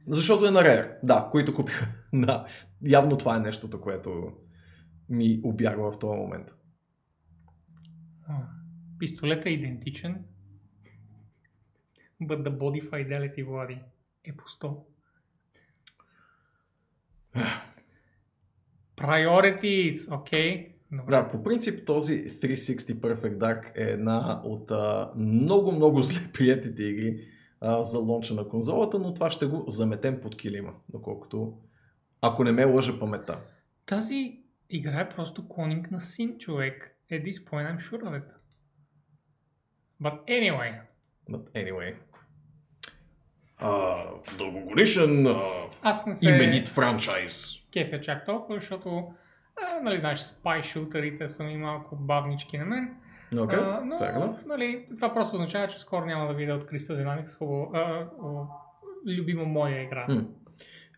Защото 0.06 0.46
е 0.46 0.50
на 0.50 0.60
Rare. 0.60 0.98
Да, 1.02 1.28
които 1.30 1.54
купиха. 1.54 1.86
да, 2.12 2.46
явно 2.86 3.18
това 3.18 3.36
е 3.36 3.40
нещото, 3.40 3.80
което 3.80 4.32
ми 5.08 5.40
обягва 5.44 5.92
в 5.92 5.98
този 5.98 6.18
момент. 6.18 6.48
А, 8.28 8.34
Пистолетът 8.98 9.46
е 9.46 9.50
идентичен, 9.50 10.24
but 12.22 12.48
the 12.48 12.58
body 12.58 12.90
fidelity, 12.90 13.44
Влади, 13.44 13.78
е 14.24 14.36
по 14.36 14.44
100. 14.44 14.82
Priorities, 18.96 20.16
окей. 20.20 20.76
Okay. 20.92 21.08
Да, 21.10 21.28
по 21.28 21.42
принцип 21.42 21.86
този 21.86 22.24
360 22.24 22.76
Perfect 22.78 23.38
Dark 23.38 23.72
е 23.74 23.82
една 23.82 24.40
от 24.44 24.70
много-много 25.16 26.02
зле 26.02 26.32
приятите 26.32 26.82
игри 26.82 27.35
а, 27.60 27.82
за 27.82 27.98
лонча 27.98 28.34
на 28.34 28.48
конзолата, 28.48 28.98
но 28.98 29.14
това 29.14 29.30
ще 29.30 29.46
го 29.46 29.64
заметем 29.68 30.20
под 30.20 30.36
килима, 30.36 30.72
доколкото 30.88 31.58
ако 32.20 32.44
не 32.44 32.52
ме 32.52 32.64
лъжа 32.64 32.98
паметта. 32.98 33.40
Тази 33.86 34.40
игра 34.70 35.00
е 35.00 35.08
просто 35.08 35.48
клонинг 35.48 35.90
на 35.90 36.00
син, 36.00 36.38
човек. 36.38 36.92
At 37.12 37.24
this 37.24 37.50
point 37.50 37.76
I'm 37.76 37.78
sure 37.78 38.02
of 38.02 38.22
it. 38.22 38.30
But 40.02 40.24
anyway, 40.26 40.80
But 41.30 41.50
anyway. 41.54 41.94
А, 43.58 43.96
дългогодишен 44.38 45.26
а, 45.26 45.40
аз 45.82 46.06
не 46.06 46.14
се 46.14 46.34
именит 46.34 46.68
франчайз. 46.68 47.54
кефя 47.72 48.00
чак 48.00 48.26
толкова, 48.26 48.60
защото, 48.60 49.12
а, 49.62 49.80
нали, 49.82 49.98
знаеш, 49.98 50.20
спай 50.20 50.62
шутерите 50.62 51.28
са 51.28 51.44
ми 51.44 51.56
малко 51.56 51.96
бавнички 51.96 52.58
на 52.58 52.64
мен. 52.64 52.96
Окей, 53.38 53.58
А, 53.58 53.80
но, 53.84 53.94
fair 53.94 54.46
нали, 54.46 54.86
това 54.96 55.14
просто 55.14 55.36
означава, 55.36 55.68
че 55.68 55.78
скоро 55.78 56.06
няма 56.06 56.28
да 56.28 56.34
видя 56.34 56.54
от 56.54 56.64
Crystal 56.64 57.04
Dynamics 57.04 57.38
хубаво, 57.38 57.70
а, 57.74 57.78
а, 57.78 58.06
любима 59.06 59.44
моя 59.44 59.82
игра. 59.82 60.06
М. 60.08 60.24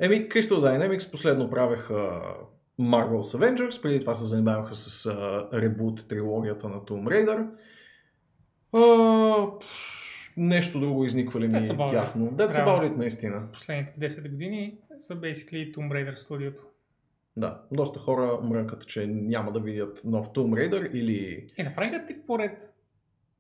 Еми, 0.01 0.29
Crystal 0.29 0.61
Dynamics 0.61 1.11
последно 1.11 1.51
правеха 1.51 2.21
Marvel's 2.81 3.39
Avengers, 3.39 3.83
преди 3.83 4.01
това 4.01 4.15
се 4.15 4.25
занимаваха 4.25 4.75
с 4.75 5.07
а, 5.07 5.49
ребут 5.53 6.09
трилогията 6.09 6.69
на 6.69 6.77
Tomb 6.77 7.05
Raider. 7.05 7.47
А, 8.73 9.59
пш, 9.59 10.33
нещо 10.37 10.81
друго 10.81 11.05
изниква 11.05 11.41
ли 11.41 11.49
ми 11.49 11.55
That's 11.55 11.91
тяхно. 11.91 12.31
That's 12.31 12.65
about 12.65 12.91
it, 12.91 12.97
наистина. 12.97 13.49
Последните 13.53 13.93
10 13.93 14.31
години 14.31 14.79
са 14.99 15.17
basically 15.17 15.75
Tomb 15.75 15.93
Raider 15.93 16.17
студиото. 16.17 16.63
Да, 17.39 17.63
доста 17.73 17.99
хора 18.01 18.39
мрънкат, 18.43 18.87
че 18.87 19.07
няма 19.07 19.53
да 19.53 19.61
видят 19.61 20.01
нов 20.05 20.29
Tomb 20.29 20.69
Raider 20.69 20.91
или... 20.93 21.47
Е, 21.57 21.65
направиха 21.65 22.07
тип 22.07 22.27
поред. 22.27 22.75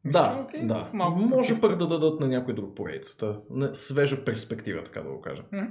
Да, 0.04 0.36
е 0.38 0.42
окей, 0.42 0.66
да. 0.66 0.90
малко 0.92 1.20
Може 1.20 1.60
пък 1.60 1.76
да 1.76 1.86
дадат 1.86 2.20
на 2.20 2.28
някой 2.28 2.54
друг 2.54 2.76
поредицата. 2.76 3.40
Свежа 3.72 4.24
перспектива, 4.24 4.82
така 4.82 5.00
да 5.00 5.10
го 5.10 5.20
кажа. 5.20 5.42
Мгм. 5.52 5.64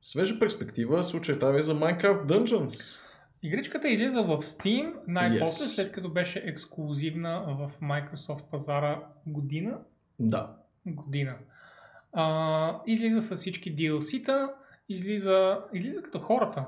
Свежа 0.00 0.38
перспектива 0.38 1.04
се 1.04 1.16
очертава 1.16 1.58
и 1.58 1.62
за 1.62 1.74
Minecraft 1.74 2.26
Dungeons. 2.26 3.00
Игричката 3.42 3.88
излиза 3.88 4.22
в 4.22 4.38
Steam 4.38 4.94
най-после, 5.08 5.64
Yes. 5.64 5.74
след 5.74 5.92
като 5.92 6.10
беше 6.12 6.38
ексклюзивна 6.38 7.44
в 7.58 7.80
Microsoft 7.82 8.50
пазара 8.50 9.02
година. 9.26 9.78
Да. 10.18 10.56
година. 10.86 11.34
А, 12.12 12.80
излиза 12.86 13.22
с 13.22 13.36
всички 13.36 13.76
DLC-та, 13.76 14.54
излиза, 14.88 15.58
излиза 15.72 16.02
като 16.02 16.18
хората. 16.18 16.64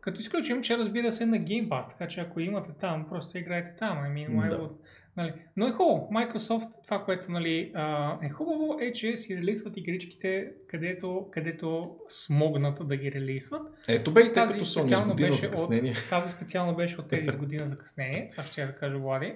Като 0.00 0.20
изключим, 0.20 0.62
че 0.62 0.78
разбира 0.78 1.12
се 1.12 1.26
на 1.26 1.36
Game 1.36 1.68
Pass, 1.68 1.90
така 1.90 2.08
че 2.08 2.20
ако 2.20 2.40
имате 2.40 2.70
там, 2.80 3.06
просто 3.08 3.38
играйте 3.38 3.76
там. 3.78 3.98
I 3.98 4.12
mean, 4.12 4.30
why 4.30 4.48
Да. 4.50 4.56
would, 4.58 4.72
нали. 5.16 5.32
Но 5.56 5.66
е 5.66 5.70
хубаво. 5.70 6.08
Microsoft, 6.12 6.68
това, 6.84 7.04
което 7.04 7.32
нали, 7.32 7.72
а, 7.74 8.18
е 8.22 8.30
хубаво, 8.30 8.78
е, 8.80 8.92
че 8.92 9.16
си 9.16 9.36
релисват 9.36 9.76
игричките, 9.76 10.52
където, 10.68 11.28
където 11.30 11.96
смогнат 12.08 12.88
да 12.88 12.96
ги 12.96 13.12
релисват. 13.12 13.62
Ето 13.88 14.12
бе 14.12 14.20
и 14.20 14.32
Тази 14.32 14.64
специално 14.64 15.14
беше 15.14 15.46
от, 15.46 16.10
тази 16.10 16.32
специално 16.32 16.76
беше 16.76 17.00
от 17.00 17.08
тези 17.08 17.30
с 17.30 17.36
година 17.42 17.66
закъснение. 17.66 18.28
Това 18.30 18.42
ще 18.42 18.60
я 18.60 18.66
да 18.66 18.76
кажа 18.76 18.98
Влади. 18.98 19.34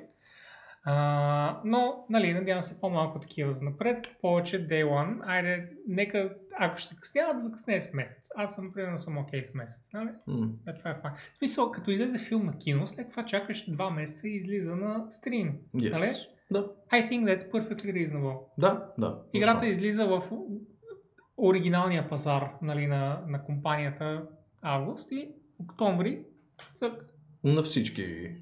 А, 0.85 1.61
но, 1.65 2.05
нали, 2.11 2.35
надявам 2.35 2.63
се 2.63 2.81
по-малко 2.81 3.21
такива 3.21 3.53
за 3.53 3.65
напред, 3.65 4.07
повече 4.21 4.67
Day 4.67 4.85
One. 4.85 5.21
Айде, 5.27 5.69
нека, 5.89 6.35
ако 6.59 6.79
ще 6.79 6.95
закъснява, 6.95 7.35
да 7.35 7.41
закъснее 7.41 7.81
с 7.81 7.93
месец. 7.93 8.29
Аз 8.37 8.55
съм, 8.55 8.73
примерно, 8.73 8.99
съм 8.99 9.19
окей 9.19 9.45
с 9.45 9.55
месец, 9.55 9.93
нали? 9.93 10.11
М. 10.27 10.49
Да, 10.65 10.75
това 10.75 10.91
е 10.91 10.95
файн. 11.03 11.15
В 11.33 11.37
смисъл, 11.37 11.71
като 11.71 11.91
излезе 11.91 12.19
филм 12.19 12.47
на 12.47 12.59
кино, 12.59 12.87
след 12.87 13.11
това 13.11 13.25
чакаш 13.25 13.71
два 13.71 13.91
месеца 13.91 14.29
и 14.29 14.37
излиза 14.37 14.77
на 14.77 15.07
стрим. 15.11 15.59
Yes. 15.75 16.01
Нали? 16.01 16.11
Да, 16.51 16.67
I 16.93 17.09
think 17.11 17.25
that's 17.25 17.51
perfectly 17.51 18.07
reasonable. 18.07 18.39
да, 18.59 18.93
да. 18.99 19.23
Играта 19.33 19.55
точно. 19.55 19.69
излиза 19.69 20.07
в 20.07 20.23
оригиналния 21.37 22.09
пазар 22.09 22.51
нали, 22.63 22.87
на, 22.87 23.25
на 23.29 23.45
компанията 23.45 24.27
август 24.63 25.13
и 25.13 25.29
октомври 25.59 26.25
цък. 26.75 27.15
На 27.45 27.63
всички 27.63 28.37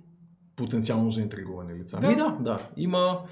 потенциално 0.57 1.11
заинтригувани 1.11 1.75
лица. 1.75 2.01
Да. 2.01 2.09
Ми 2.09 2.17
да, 2.17 2.37
да. 2.41 2.69
Има 2.77 3.23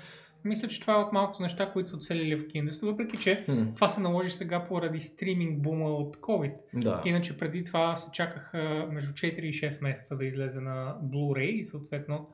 Мисля, 0.45 0.69
че 0.69 0.81
това 0.81 0.93
е 0.95 0.97
от 0.97 1.13
малкото 1.13 1.43
неща, 1.43 1.71
които 1.73 1.91
са 1.91 1.97
оцелили 1.97 2.37
в 2.37 2.49
киноиндустрията, 2.49 2.91
въпреки 2.93 3.17
че 3.17 3.45
Хм, 3.47 3.75
това 3.75 3.89
се 3.89 4.01
наложи 4.01 4.31
сега 4.31 4.65
поради 4.65 5.01
стриминг 5.01 5.63
бума 5.63 5.89
от 5.91 6.17
COVID. 6.17 6.55
да. 6.75 7.03
Иначе 7.05 7.39
преди 7.39 7.65
това 7.65 7.97
се 7.97 8.11
чакаха 8.13 8.89
между 8.93 9.13
4 9.13 9.41
и 9.41 9.53
6 9.53 9.83
месеца 9.83 10.17
да 10.17 10.25
излезе 10.25 10.61
на 10.61 10.97
Blu-ray 11.05 11.51
и 11.51 11.65
съответно 11.65 12.29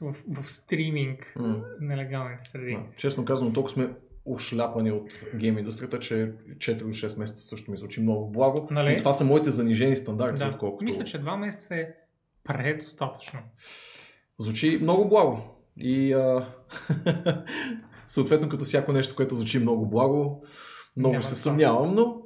в, 0.00 0.14
в 0.28 0.50
стриминг 0.50 1.32
М. 1.36 1.60
нелегалните 1.80 2.44
среди. 2.44 2.72
Да. 2.72 2.82
Честно 2.96 3.24
казано, 3.24 3.52
толкова 3.52 3.72
сме 3.72 3.88
ушляпани 4.24 4.90
от 4.90 5.24
гейм 5.34 5.58
индустрията, 5.58 5.98
че 5.98 6.32
4 6.56 6.78
до 6.78 6.84
6 6.84 7.18
месеца 7.18 7.42
също 7.42 7.70
ми 7.70 7.76
звучи 7.76 8.00
много 8.00 8.30
благо. 8.30 8.68
Нали? 8.70 8.94
И 8.94 8.96
това 8.98 9.12
са 9.12 9.24
моите 9.24 9.50
занижени 9.50 9.96
стандарти, 9.96 10.38
Да, 10.38 10.48
отколкото... 10.48 10.84
мисля, 10.84 11.04
че 11.04 11.22
2 11.22 11.36
месеца 11.36 11.76
е 11.76 11.88
предостатъчно. 12.44 13.40
Звучи 14.38 14.78
много 14.82 15.08
благо. 15.08 15.42
И 15.76 16.12
а... 16.12 16.46
съответно, 18.06 18.48
като 18.48 18.64
всяко 18.64 18.92
нещо, 18.92 19.16
което 19.16 19.34
звучи 19.34 19.58
много 19.58 19.90
благо, 19.90 20.44
много 20.96 21.12
Няма 21.12 21.22
се 21.22 21.34
съмнявам, 21.34 21.94
но 21.94 22.16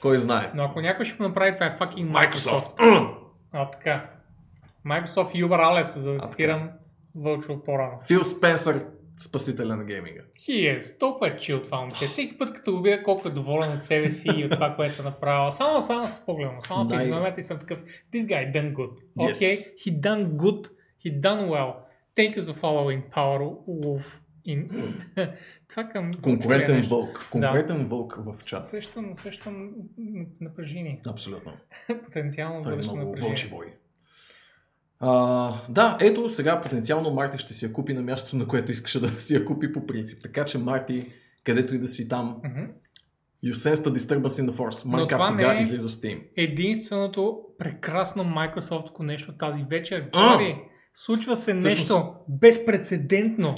кой 0.00 0.18
знае. 0.18 0.52
Но 0.54 0.62
ако 0.62 0.80
някой 0.80 1.04
ще 1.04 1.16
го 1.16 1.22
направи, 1.22 1.54
това 1.54 1.66
е 1.66 1.78
fucking 1.78 2.10
Microsoft. 2.10 2.76
Microsoft. 2.76 3.16
А, 3.52 3.70
така. 3.70 4.10
Microsoft 4.86 5.44
Uber 5.44 5.60
Alles, 5.60 5.98
за 5.98 6.12
да 6.12 6.18
цитирам 6.18 6.70
Вълчо 7.14 7.62
по-рано. 7.62 7.98
Фил 8.06 8.24
Спенсър, 8.24 8.86
спасителя 9.18 9.76
на 9.76 9.84
гейминга. 9.84 10.20
He 10.48 10.76
is. 10.76 11.00
Толкова 11.00 11.28
е 11.28 11.36
чил 11.36 11.62
това 11.62 11.80
момче. 11.80 12.06
Всеки 12.06 12.38
път, 12.38 12.52
като 12.52 12.76
го 12.76 12.82
видя 12.82 13.02
колко 13.02 13.28
е 13.28 13.30
доволен 13.30 13.72
от 13.72 13.82
себе 13.82 14.10
си 14.10 14.28
и 14.36 14.44
от 14.44 14.50
това, 14.50 14.76
което 14.76 15.02
е 15.02 15.04
направил. 15.04 15.50
Само, 15.50 15.82
само 15.82 16.08
с 16.08 16.26
погледа 16.26 16.52
му. 16.52 16.62
Само 16.62 16.84
Най- 16.84 16.98
физиономията 16.98 17.40
и 17.40 17.42
съм 17.42 17.58
такъв. 17.58 17.84
This 17.84 18.20
guy 18.20 18.52
done 18.54 18.72
good. 18.72 19.00
Yes. 19.18 19.32
Okay? 19.32 19.76
He 19.76 20.00
done 20.00 20.26
good. 20.26 20.70
He 21.04 21.20
done 21.20 21.48
well. 21.48 21.74
Thank 22.16 22.36
you 22.36 22.42
for 22.42 22.54
following 22.60 23.02
Power 23.14 23.40
Wolf. 23.68 24.04
In... 24.48 24.68
това 25.68 25.84
към... 25.84 26.10
Конкурентен 26.22 26.82
вълк. 26.82 27.28
Конкурентен 27.32 27.86
вълк 27.86 28.18
в 28.18 28.44
чат. 28.46 28.64
Усещам, 28.64 29.12
усещам 29.12 29.70
напрежение. 30.40 31.00
Абсолютно. 31.08 31.52
Потенциално 32.04 32.56
е 32.56 32.76
много 32.76 32.96
напрежение. 32.96 33.28
вълчи 33.28 33.46
вой. 33.46 33.66
А, 35.00 35.52
да, 35.68 35.98
ето 36.00 36.28
сега 36.28 36.60
потенциално 36.60 37.10
Марти 37.10 37.38
ще 37.38 37.54
си 37.54 37.64
я 37.64 37.72
купи 37.72 37.94
на 37.94 38.02
мястото, 38.02 38.36
на 38.36 38.48
което 38.48 38.72
искаше 38.72 39.00
да 39.00 39.20
си 39.20 39.34
я 39.34 39.44
купи 39.44 39.72
по 39.72 39.86
принцип. 39.86 40.22
Така 40.22 40.44
че 40.44 40.58
Марти, 40.58 41.06
където 41.44 41.74
и 41.74 41.78
да 41.78 41.88
си 41.88 42.08
там, 42.08 42.36
Мгм. 42.44 42.60
you 43.44 43.52
sense 43.52 43.74
the 43.74 43.90
disturbance 43.90 44.26
in 44.42 44.50
the 44.50 44.52
force. 44.52 44.88
Minecraft 44.88 45.30
сега 45.30 45.54
е- 45.54 45.60
излиза 45.60 45.88
в 45.88 45.92
Steam. 45.92 46.22
единственото 46.36 47.38
прекрасно 47.58 48.24
Microsoft 48.24 49.00
нещо 49.00 49.32
тази 49.32 49.64
вечер. 49.70 50.08
А! 50.12 50.28
Влади, 50.28 50.54
случва 50.94 51.36
се 51.36 51.54
Всъщност- 51.54 51.78
нещо 51.90 52.14
безпредседентно. 52.28 53.54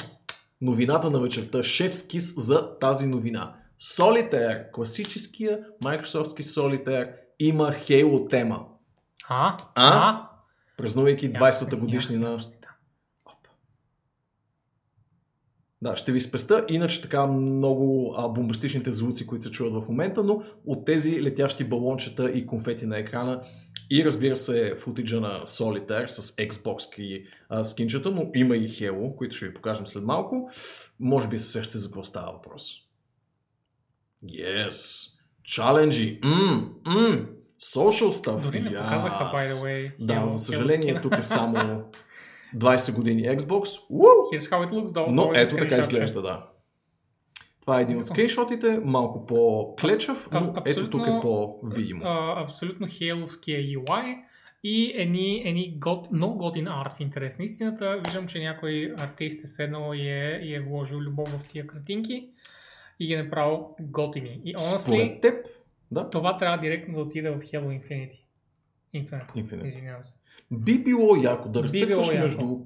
Новината 0.60 1.10
на 1.10 1.20
вечерта, 1.20 1.62
шеф 1.62 1.96
скис 1.96 2.34
за 2.36 2.78
тази 2.78 3.06
новина. 3.06 3.54
Solitaire, 3.80 4.70
класическия 4.72 5.58
Microsoftски 5.84 6.42
Solitaire, 6.42 7.10
има 7.38 7.72
Halo 7.72 8.30
тема. 8.30 8.60
А? 9.28 9.56
А? 9.74 10.27
Празнувайки 10.78 11.28
Някакви- 11.28 11.40
20-та 11.40 11.76
годишнина. 11.76 12.38
Да, 15.82 15.96
ще 15.96 16.12
ви 16.12 16.20
спеста, 16.20 16.64
иначе 16.68 17.02
така 17.02 17.26
много 17.26 18.14
а, 18.18 18.28
бомбастичните 18.28 18.92
звуци, 18.92 19.26
които 19.26 19.44
се 19.44 19.50
чуват 19.50 19.84
в 19.84 19.88
момента, 19.88 20.24
но 20.24 20.42
от 20.66 20.84
тези 20.84 21.22
летящи 21.22 21.64
балончета 21.64 22.30
и 22.30 22.46
конфети 22.46 22.86
на 22.86 22.98
екрана 22.98 23.42
и 23.90 24.04
разбира 24.04 24.36
се 24.36 24.74
футиджа 24.78 25.20
на 25.20 25.42
Solitaire 25.46 26.06
с 26.06 26.36
Xbox 26.36 27.00
и 27.00 27.26
а, 27.48 27.64
скинчета, 27.64 28.10
но 28.10 28.30
има 28.34 28.56
и 28.56 28.68
Halo, 28.70 29.14
които 29.16 29.36
ще 29.36 29.46
ви 29.48 29.54
покажем 29.54 29.86
след 29.86 30.04
малко. 30.04 30.50
Може 31.00 31.28
би 31.28 31.38
се 31.38 31.50
сещате 31.50 31.78
за 31.78 31.88
какво 31.88 32.04
става 32.04 32.32
въпрос. 32.32 32.74
Yes! 34.24 35.08
Чаленджи! 35.42 36.20
Мм, 36.24 36.70
мм, 36.86 37.26
social 37.60 38.10
stuff! 38.10 38.40
Дори 38.40 38.60
не 38.60 38.70
Yes. 38.70 38.82
показаха, 38.82 39.24
by 39.26 39.36
the 39.36 39.64
way. 39.64 39.92
Да, 40.00 40.14
Halo- 40.14 40.26
за 40.26 40.38
съжаление, 40.38 41.00
тук 41.02 41.16
е 41.18 41.22
само 41.22 41.82
20 42.56 42.94
години 42.94 43.22
Xbox. 43.22 43.80
Уу! 43.90 44.02
Here's 44.32 44.40
how 44.42 44.68
it 44.68 44.72
looks, 44.72 44.88
though. 44.88 45.06
Но 45.10 45.34
е 45.34 45.40
ето 45.40 45.56
така 45.56 45.76
изглежда, 45.76 46.22
да. 46.22 46.46
Това 47.60 47.78
е 47.78 47.82
един 47.82 47.98
от 47.98 48.06
скриншотите, 48.06 48.80
малко 48.84 49.26
по-клечав, 49.26 50.28
но 50.32 50.38
А- 50.56 50.62
ето 50.66 50.90
тук 50.90 51.00
е 51.00 51.02
абсолютно- 51.02 51.20
по-видимо. 51.22 52.02
А, 52.04 52.44
абсолютно 52.44 52.86
хейловския 52.90 53.60
UI 53.60 54.18
и 54.64 54.92
едни, 54.96 55.42
едни 55.44 55.74
гот, 55.78 56.12
много 56.12 56.38
готин 56.38 56.68
арт 56.68 56.92
в 56.92 57.00
интерес 57.00 57.38
на 57.38 57.44
истината. 57.44 58.00
Виждам, 58.04 58.26
че 58.28 58.38
някой 58.38 58.94
артист 58.98 59.44
е 59.44 59.46
седнал 59.46 59.92
и 59.94 60.08
е, 60.08 60.40
и 60.42 60.54
е 60.54 60.60
вложил 60.60 60.98
любов 60.98 61.28
в 61.30 61.48
тия 61.48 61.66
картинки 61.66 62.28
и 63.00 63.06
ги 63.06 63.12
е 63.12 63.22
направил 63.22 63.66
готини. 63.80 64.40
И 64.44 64.54
honestly, 64.54 64.76
Според 64.78 65.20
теб, 65.20 65.46
да, 65.90 66.10
това 66.10 66.36
трябва 66.36 66.58
директно 66.58 66.94
да 66.94 67.00
отиде 67.00 67.30
в 67.30 67.38
Halo 67.38 67.80
Infinity. 67.80 68.20
Infinite. 68.94 69.32
Infinite. 69.34 69.66
Извинявам 69.66 70.04
се. 70.04 70.18
би 70.50 70.84
било 70.84 71.16
яко 71.16 71.48
да 71.48 71.58
яко. 71.58 72.20
между 72.20 72.58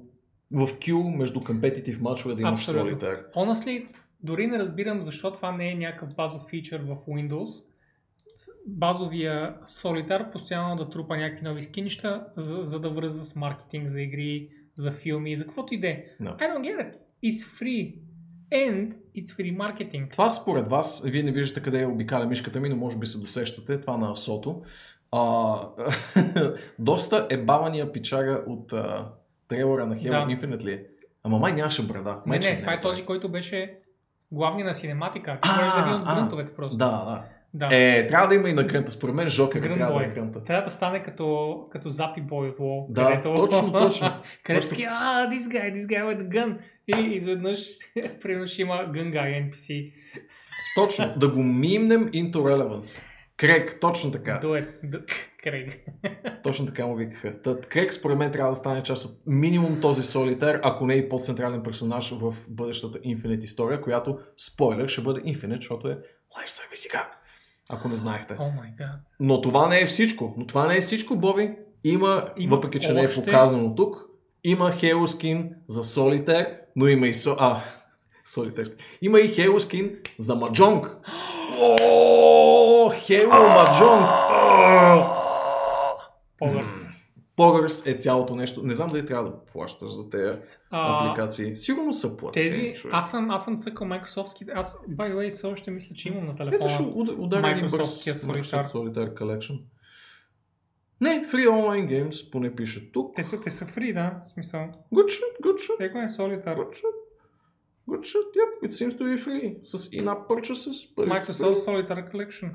в 0.51 0.67
Q, 0.67 1.17
между 1.17 1.41
компетитив 1.41 2.01
мачове 2.01 2.35
да 2.35 2.41
имаш 2.41 2.61
Абсолютно. 2.61 2.89
солитар. 2.89 3.31
Honestly, 3.35 3.87
дори 4.23 4.47
не 4.47 4.59
разбирам 4.59 5.03
защо 5.03 5.31
това 5.31 5.51
не 5.51 5.69
е 5.69 5.75
някакъв 5.75 6.15
базов 6.15 6.43
фичър 6.49 6.81
в 6.81 6.95
Windows. 7.07 7.65
Базовия 8.67 9.57
Solitaire 9.67 10.31
постоянно 10.31 10.75
да 10.75 10.89
трупа 10.89 11.17
някакви 11.17 11.45
нови 11.45 11.61
скинища, 11.61 12.27
за, 12.37 12.59
за 12.63 12.79
да 12.79 12.89
връзва 12.89 13.23
с 13.25 13.35
маркетинг 13.35 13.89
за 13.89 14.01
игри, 14.01 14.49
за 14.75 14.91
филми, 14.91 15.35
за 15.35 15.45
каквото 15.45 15.73
и 15.73 15.79
да 15.79 15.87
е. 15.87 16.05
No. 16.21 16.37
I 16.37 16.39
don't 16.39 16.61
get 16.61 16.93
it. 16.93 16.95
It's 17.23 17.61
free. 17.61 17.99
And 18.53 18.93
it's 19.15 19.35
free 19.37 19.57
marketing. 19.57 20.11
Това 20.11 20.29
според 20.29 20.67
вас, 20.67 21.03
вие 21.05 21.23
не 21.23 21.31
виждате 21.31 21.61
къде 21.61 21.81
е 21.81 21.87
обикаля 21.87 22.25
мишката 22.25 22.59
ми, 22.59 22.69
но 22.69 22.75
може 22.75 22.97
би 22.97 23.05
се 23.05 23.19
досещате, 23.19 23.81
това 23.81 23.97
на 23.97 24.15
Сото. 24.15 24.61
А, 25.11 25.59
доста 26.79 27.27
е 27.29 27.37
бавания 27.37 27.91
пичага 27.91 28.43
от 28.47 28.73
а, 28.73 29.11
трейлера 29.47 29.85
на 29.85 29.95
Halo 29.95 30.27
Да. 30.27 30.35
Infinite 30.35 30.63
ли 30.63 30.71
е? 30.71 30.83
Ама 31.23 31.39
май 31.39 31.53
нямаше 31.53 31.87
брада. 31.87 32.21
Май, 32.25 32.39
Не, 32.39 32.51
не, 32.51 32.57
това 32.57 32.73
е 32.73 32.79
този, 32.79 33.05
който 33.05 33.29
беше 33.29 33.79
главния 34.31 34.65
на 34.65 34.73
синематика. 34.73 35.39
Ти 35.41 35.49
А, 35.51 35.69
за 35.69 35.81
един 35.81 35.93
от 35.93 36.05
грънтовете 36.05 36.53
просто. 36.53 36.77
Да, 36.77 36.89
да. 36.89 37.23
Да. 37.53 37.69
Е, 37.71 38.07
трябва 38.07 38.27
да 38.27 38.35
има 38.35 38.49
и 38.49 38.53
на 38.53 38.63
грънта. 38.63 38.91
Според 38.91 39.15
мен 39.15 39.29
Жокер 39.29 39.61
трябва 39.61 39.99
да 39.99 40.05
е 40.05 40.07
грънта. 40.07 40.43
Трябва 40.43 40.65
да 40.65 40.71
стане 40.71 41.03
като, 41.03 41.57
като 41.71 41.89
Запи 41.89 42.21
Бой 42.21 42.47
от 42.47 42.57
WoW. 42.57 42.85
Да, 42.89 43.05
където, 43.05 43.35
точно, 43.35 43.71
точно. 43.71 44.21
където 44.43 44.65
си, 44.65 44.83
а, 44.89 45.29
this 45.29 45.37
guy, 45.37 45.75
this 45.75 45.85
guy 45.85 46.03
with 46.03 46.29
a 46.29 46.29
gun. 46.29 46.57
И 46.87 47.15
изведнъж, 47.15 47.59
примерно 48.21 48.47
ще 48.47 48.61
има 48.61 48.73
gun 48.73 49.13
guy 49.13 49.51
NPC. 49.51 49.93
Точно, 50.75 51.13
да 51.17 51.27
го 51.29 51.43
мимнем 51.43 52.07
into 52.07 52.35
relevance. 52.35 53.01
Крек, 53.37 53.79
точно 53.81 54.11
така. 54.11 54.39
Do... 54.43 54.67
Крейг. 55.43 55.79
Точно 56.43 56.65
така 56.65 56.85
му 56.85 56.95
викаха. 56.95 57.41
Та, 57.41 57.61
Крек 57.61 57.93
според 57.93 58.17
мен 58.17 58.31
трябва 58.31 58.51
да 58.51 58.55
стане 58.55 58.83
част 58.83 59.05
от 59.05 59.21
минимум 59.25 59.81
този 59.81 60.03
солитер, 60.03 60.59
ако 60.63 60.85
не 60.85 60.95
и 60.95 61.09
по-централен 61.09 61.63
персонаж 61.63 62.11
в 62.11 62.35
бъдещата 62.49 62.99
Infinite 62.99 63.43
история, 63.43 63.81
която, 63.81 64.19
спойлер, 64.37 64.87
ще 64.87 65.01
бъде 65.01 65.21
Infinite, 65.21 65.55
защото 65.55 65.87
е 65.87 65.97
Service 66.47 66.75
сега. 66.75 67.11
Ако 67.73 67.87
не 67.87 67.95
знаехте. 67.95 68.35
О 68.39 68.43
май 68.45 68.69
гад. 68.77 68.89
Но 69.19 69.41
това 69.41 69.67
не 69.67 69.81
е 69.81 69.85
всичко. 69.85 70.33
Но 70.37 70.47
това 70.47 70.67
не 70.67 70.77
е 70.77 70.81
всичко, 70.81 71.15
Боби. 71.15 71.55
Има, 71.83 72.25
Има 72.37 72.55
въпреки 72.55 72.79
че 72.79 72.93
не 72.93 73.01
е 73.01 73.07
още- 73.07 73.25
показано 73.25 73.75
тук, 73.75 74.05
има 74.43 74.71
Halo 74.71 75.05
Skin 75.07 75.49
за 75.67 75.83
Solitaire, 75.83 76.47
но 76.75 76.87
има 76.87 77.07
и 77.07 77.13
со... 77.13 77.35
А, 77.39 77.61
Solitaire. 78.27 78.73
Има 79.01 79.19
и 79.19 79.29
Halo 79.29 79.59
Skin 79.59 79.95
за 80.19 80.33
Mahjong. 80.33 80.89
О, 81.61 82.91
Halo 82.91 83.29
Mahjong. 83.57 84.07
А! 84.29 85.19
Pogers 87.37 87.87
е 87.87 87.97
цялото 87.97 88.35
нещо. 88.35 88.63
Не 88.63 88.73
знам 88.73 88.89
дали 88.89 89.05
трябва 89.05 89.23
да 89.25 89.43
плащаш 89.43 89.89
за 89.89 90.09
тези 90.09 90.39
А, 90.71 91.05
апликации. 91.05 91.55
Сигурно 91.55 91.93
са 91.93 92.17
платени. 92.17 92.49
тези, 92.49 92.73
човек. 92.73 92.95
аз 92.95 93.11
съм, 93.11 93.31
аз 93.31 93.43
съм 93.45 93.59
цъкал 93.59 93.87
Microsoftски, 93.87 94.45
аз, 94.49 94.77
by 94.79 95.11
the 95.11 95.15
way, 95.15 95.33
все 95.33 95.47
още 95.47 95.71
мисля, 95.71 95.95
че 95.95 96.07
имам 96.09 96.25
на 96.25 96.31
Ето 96.31 96.43
ще 96.43 96.57
телефона. 96.57 96.87
уд- 96.87 97.19
ударя 97.19 97.51
един 97.51 97.67
бърз 97.67 98.05
Microsoft 98.05 98.61
Solitaire. 98.63 99.13
Collection. 99.13 99.59
Не, 101.01 101.09
Free 101.27 101.49
Online 101.49 101.87
Games, 101.89 102.31
поне 102.31 102.55
пише 102.55 102.91
тук. 102.91 103.15
Те 103.15 103.23
са, 103.23 103.41
те 103.41 103.51
са 103.51 103.65
free, 103.65 103.93
да, 103.93 104.19
в 104.21 104.27
смисъл. 104.27 104.59
Good 104.93 105.05
shit, 105.05 105.41
good 105.43 105.55
shit, 105.55 105.79
Еко 105.79 105.97
е 105.97 106.01
Solitaire. 106.01 106.57
good 106.57 106.69
shit. 106.69 106.95
Good 107.89 107.99
shit, 108.01 108.27
yep, 108.35 108.51
it 108.63 108.71
seems 108.71 108.91
to 108.91 109.03
be 109.03 109.25
free. 109.25 109.59
С 109.63 109.89
in-app 109.89 110.27
purchases, 110.27 110.95
Microsoft. 110.97 111.55
Solitaire 111.55 112.11
Collection. 112.11 112.51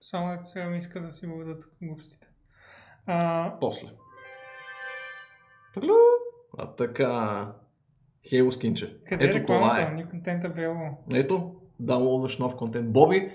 Само 0.00 0.38
сега 0.42 0.68
ми 0.68 0.78
иска 0.78 1.02
да 1.02 1.10
си 1.10 1.26
въведа 1.26 1.60
тук 1.60 1.70
глупостите. 1.82 2.28
А, 3.06 3.52
После. 3.60 3.88
Тъгля. 5.74 5.92
А 6.58 6.66
така. 6.66 7.46
Halo 8.32 8.50
скинче. 8.50 8.96
къде 9.08 9.24
е 9.24 9.28
Ето 9.28 9.46
това 9.46 9.80
е. 9.80 9.94
Ни 9.94 10.08
контент 10.08 10.44
available. 10.44 10.90
Ето, 11.12 11.54
даунлодваш 11.80 12.38
нов 12.38 12.56
контент. 12.56 12.92
Боби 12.92 13.30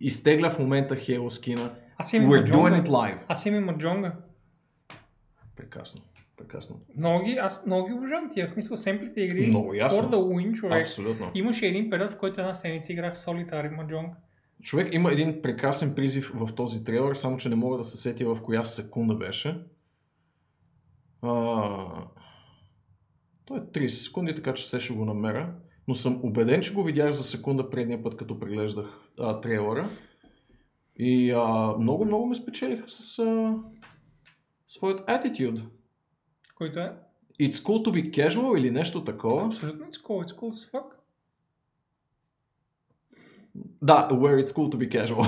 изтегля 0.00 0.50
в 0.50 0.58
момента 0.58 0.96
Halo 0.96 1.28
скина. 1.28 1.74
Аз 1.96 2.12
имам 2.12 2.30
We're 2.30 2.50
doing 2.50 2.70
Маджонга. 2.70 2.82
it 2.82 2.88
live. 2.88 3.18
Аз 3.28 3.46
имам 3.46 3.64
Маджонга. 3.64 4.12
Прекрасно. 5.56 6.00
Прекрасно. 6.36 6.80
Много 6.96 7.24
ги, 7.24 7.32
аз 7.32 7.66
много 7.66 7.86
ги 7.86 7.92
обожавам 7.92 8.30
тия, 8.30 8.46
в 8.46 8.50
смисъл 8.50 8.76
семплите 8.76 9.20
игри. 9.20 9.46
Много 9.46 9.74
ясно. 9.74 10.02
For 10.02 10.14
the 10.14 10.16
win, 10.16 10.52
човек. 10.54 10.80
Абсолютно. 10.82 11.30
Имаше 11.34 11.66
един 11.66 11.90
период, 11.90 12.10
в 12.10 12.18
който 12.18 12.40
една 12.40 12.54
седмица 12.54 12.92
играх 12.92 13.14
Solitary 13.16 13.76
Mahjong. 13.80 14.10
Човек 14.62 14.94
има 14.94 15.12
един 15.12 15.42
прекрасен 15.42 15.94
призив 15.94 16.32
в 16.34 16.54
този 16.54 16.84
трейлер, 16.84 17.14
само 17.14 17.36
че 17.36 17.48
не 17.48 17.54
мога 17.54 17.76
да 17.76 17.84
се 17.84 17.96
сетя 17.96 18.34
в 18.34 18.42
коя 18.42 18.64
секунда 18.64 19.14
беше. 19.14 19.64
А... 21.22 22.08
Той 23.44 23.58
е 23.58 23.60
30 23.60 23.86
секунди, 23.86 24.34
така 24.34 24.54
че 24.54 24.68
се 24.68 24.80
ще 24.80 24.94
го 24.94 25.04
намеря. 25.04 25.54
Но 25.88 25.94
съм 25.94 26.20
убеден, 26.22 26.60
че 26.60 26.74
го 26.74 26.84
видях 26.84 27.10
за 27.10 27.22
секунда 27.22 27.70
предния 27.70 28.02
път, 28.02 28.16
като 28.16 28.40
преглеждах 28.40 28.86
а, 29.20 29.40
трейлера. 29.40 29.88
И 30.96 31.30
а, 31.30 31.74
много, 31.78 32.04
много 32.04 32.26
ме 32.26 32.34
спечелиха 32.34 32.88
с 32.88 33.18
а, 33.18 33.54
своят 34.66 35.00
attitude. 35.00 35.60
Който 36.54 36.78
е 36.78 36.96
It's 37.40 37.54
cool 37.54 37.86
to 37.86 37.90
be 37.90 38.10
casual 38.10 38.58
или 38.58 38.70
нещо 38.70 39.04
такова. 39.04 39.46
абсолютно 39.46 39.86
it's 39.86 40.02
cool, 40.02 40.26
it's 40.26 40.36
cool 40.36 40.52
as 40.52 40.72
fuck. 40.72 40.99
Да, 43.82 44.08
where 44.08 44.44
it's 44.44 44.52
cool 44.52 44.70
to 44.70 44.76
be 44.76 44.88
casual. 44.88 45.26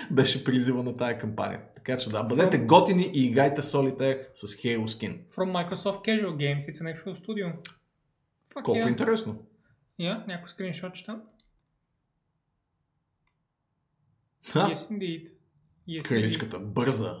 Беше 0.10 0.44
призива 0.44 0.82
на 0.82 0.94
тая 0.94 1.18
кампания. 1.18 1.60
Така 1.74 1.96
че 1.96 2.10
да, 2.10 2.22
бъдете 2.22 2.58
готини 2.58 3.10
и 3.14 3.26
играйте 3.26 3.62
солите 3.62 4.28
с 4.34 4.46
Halo 4.46 4.86
Skin. 4.86 5.18
From 5.36 5.50
Microsoft 5.52 6.04
Casual 6.04 6.36
Games, 6.36 6.60
it's 6.60 6.80
an 6.80 6.96
actual 6.96 7.14
studio. 7.14 7.52
Fuck 8.54 8.62
Колко 8.62 8.80
yeah. 8.80 8.88
интересно. 8.88 9.36
Yeah, 10.00 10.26
някой 10.26 10.48
скриншот 10.48 10.94
ще 10.94 11.06
там. 11.06 11.22
Ха, 14.52 14.68
Yes, 14.68 14.74
indeed. 14.74 15.28
Yes, 15.88 16.02
краличката, 16.02 16.58
бърза. 16.58 17.16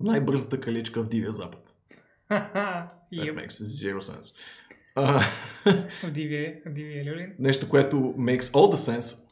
Най-бързата 0.00 0.60
краличка 0.60 1.02
в 1.02 1.08
Дивия 1.08 1.32
Запад. 1.32 1.74
indeed. 2.30 2.90
That 3.12 3.26
yep. 3.26 3.34
makes 3.34 3.62
zero 3.62 4.00
sense. 4.00 4.36
В 4.96 5.22
Люлин. 7.06 7.34
нещо, 7.38 7.68
което 7.68 7.96
makes 7.96 8.40
all 8.40 8.74
the 8.74 8.98
sense, 8.98 9.24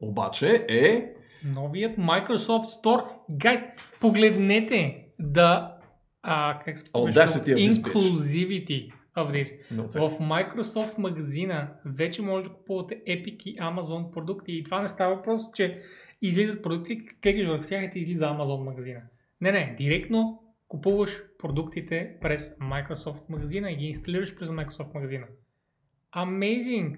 обаче 0.00 0.66
е... 0.68 1.12
Новият 1.44 1.96
Microsoft 1.96 2.82
Store. 2.82 3.04
Гайс, 3.30 3.60
погледнете 4.00 5.04
да... 5.18 5.76
А, 6.22 6.60
как 6.64 6.78
се? 6.78 6.84
Audacity 6.84 7.54
of. 7.54 7.70
Inclusivity 7.70 8.92
of 9.16 9.32
this. 9.32 9.72
No, 9.72 10.08
В 10.08 10.18
Microsoft 10.18 10.98
магазина 10.98 11.68
вече 11.84 12.22
може 12.22 12.44
да 12.44 12.52
купувате 12.52 12.94
Epic 12.94 13.42
и 13.42 13.56
Amazon 13.56 14.10
продукти. 14.10 14.52
И 14.52 14.64
това 14.64 14.82
не 14.82 14.88
става 14.88 15.14
въпрос, 15.14 15.42
че 15.54 15.80
излизат 16.22 16.62
продукти, 16.62 16.98
кликаш 17.22 17.46
върху 17.46 17.64
тях 17.64 17.84
и 17.84 17.90
ти 17.90 18.00
излиза 18.00 18.24
Amazon 18.24 18.64
магазина. 18.64 19.00
Не, 19.40 19.52
не, 19.52 19.74
директно 19.78 20.42
купуваш 20.68 21.22
продуктите 21.38 22.16
през 22.20 22.58
Microsoft 22.58 23.20
магазина 23.28 23.70
и 23.70 23.76
ги 23.76 23.84
инсталираш 23.84 24.36
през 24.36 24.50
Microsoft 24.50 24.94
магазина. 24.94 25.26
Amazing! 26.16 26.96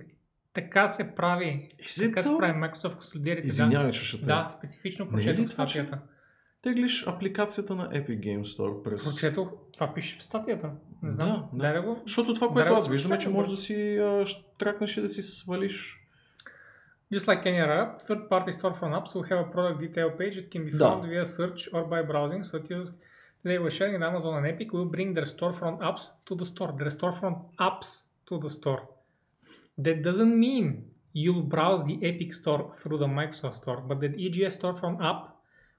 Така 0.52 0.88
се 0.88 1.14
прави. 1.14 1.68
Is 1.82 2.08
Така 2.08 2.22
се 2.22 2.30
прави 2.38 2.52
Microsoft 2.60 2.92
консолидерите. 2.94 3.42
Да. 3.42 3.48
Извинявай, 3.48 3.90
че 3.90 4.04
ще 4.04 4.16
да, 4.18 4.48
специфично 4.48 5.04
е 5.04 5.08
прочетох 5.08 5.44
че- 5.44 5.52
статията. 5.52 6.00
Теглиш 6.62 7.06
апликацията 7.06 7.74
на 7.74 7.88
Epic 7.90 8.20
Games 8.20 8.42
Store 8.42 8.82
през... 8.82 9.04
Прочетох, 9.04 9.48
това 9.72 9.94
пише 9.94 10.18
в 10.18 10.22
статията. 10.22 10.72
Не 11.02 11.12
знам. 11.12 11.28
Да, 11.28 11.34
да. 11.52 11.58
Дай 11.58 11.72
да 11.72 11.82
го 11.82 12.02
Защото 12.06 12.34
това, 12.34 12.46
Да, 12.46 12.52
което 12.52 12.70
да, 12.70 12.76
аз 12.78 12.88
виждам 12.88 13.12
е, 13.12 13.18
че 13.18 13.28
да, 13.28 13.34
може 13.34 13.48
да. 13.48 13.54
да 13.54 13.56
си 13.56 13.96
а, 13.96 14.24
тракнеш 14.58 14.96
и 14.96 15.00
да 15.00 15.08
си 15.08 15.22
свалиш. 15.22 15.98
Just 17.14 17.26
like 17.26 17.44
any 17.44 17.60
other 17.64 17.78
app, 17.84 18.06
third-party 18.08 18.52
storefront 18.52 18.92
apps 18.98 19.12
will 19.14 19.26
have 19.30 19.40
a 19.46 19.52
product 19.54 19.78
detail 19.80 20.08
page 20.18 20.34
that 20.36 20.48
can 20.48 20.64
be 20.66 20.78
Да. 20.78 20.84
found 20.84 21.02
via 21.04 21.24
search 21.24 21.72
or 21.72 21.82
by 21.88 22.10
browsing. 22.10 22.42
So 22.42 22.62
it 22.62 22.70
is 22.70 22.92
today 23.48 23.58
we're 23.64 23.76
sharing 23.80 24.02
Amazon 24.10 24.34
and 24.38 24.46
Epic 24.52 24.68
will 24.74 24.90
bring 24.96 25.08
their 25.16 25.28
storefront 25.34 25.76
apps 25.88 26.04
to 26.26 26.32
the 26.40 26.44
store. 26.52 26.70
Their 26.80 26.92
storefront 26.98 27.36
apps 27.68 27.88
to 28.28 28.34
the 28.44 28.50
store. 28.58 28.82
That 29.84 29.98
doesn't 30.08 30.34
mean 30.46 30.64
you'll 31.22 31.46
browse 31.54 31.82
the 31.90 31.96
Epic 32.10 32.30
store 32.40 32.62
through 32.80 32.98
the 33.04 33.10
Microsoft 33.20 33.56
store, 33.62 33.80
but 33.88 33.96
that 34.02 34.12
EGS 34.24 34.54
storefront 34.60 34.96
app 35.10 35.20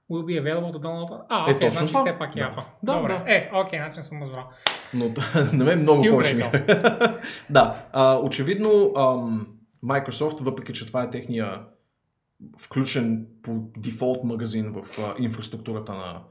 will 0.08 0.24
be 0.32 0.36
available 0.42 0.72
to 0.76 0.80
download. 0.86 1.10
А, 1.28 1.50
Е, 1.50 1.54
окей, 1.54 1.60
точно 1.60 1.78
значи 1.78 1.92
това. 1.92 2.00
все 2.00 2.18
пак 2.18 2.36
е 2.36 2.38
Да. 2.40 2.46
апа. 2.46 2.62
Да, 2.82 2.96
Добре. 2.96 3.12
да. 3.26 3.34
Е, 3.34 3.50
окей, 3.54 3.78
начин 3.78 4.02
съм 4.02 4.22
разбрал. 4.22 4.48
Но 4.94 5.04
на 5.52 5.64
мен 5.64 5.82
много 5.82 6.02
повече 6.10 6.34
ми. 6.34 6.42
Да, 7.50 7.86
а, 7.92 8.18
очевидно 8.18 8.92
ам, 8.96 9.46
Microsoft, 9.84 10.40
въпреки 10.42 10.72
че 10.72 10.86
това 10.86 11.02
е 11.02 11.10
техния 11.10 11.62
включен 12.58 13.26
по 13.42 13.52
дефолт 13.78 14.24
магазин 14.24 14.72
в 14.72 14.98
а, 14.98 15.14
инфраструктурата 15.22 15.92
на 15.92 16.22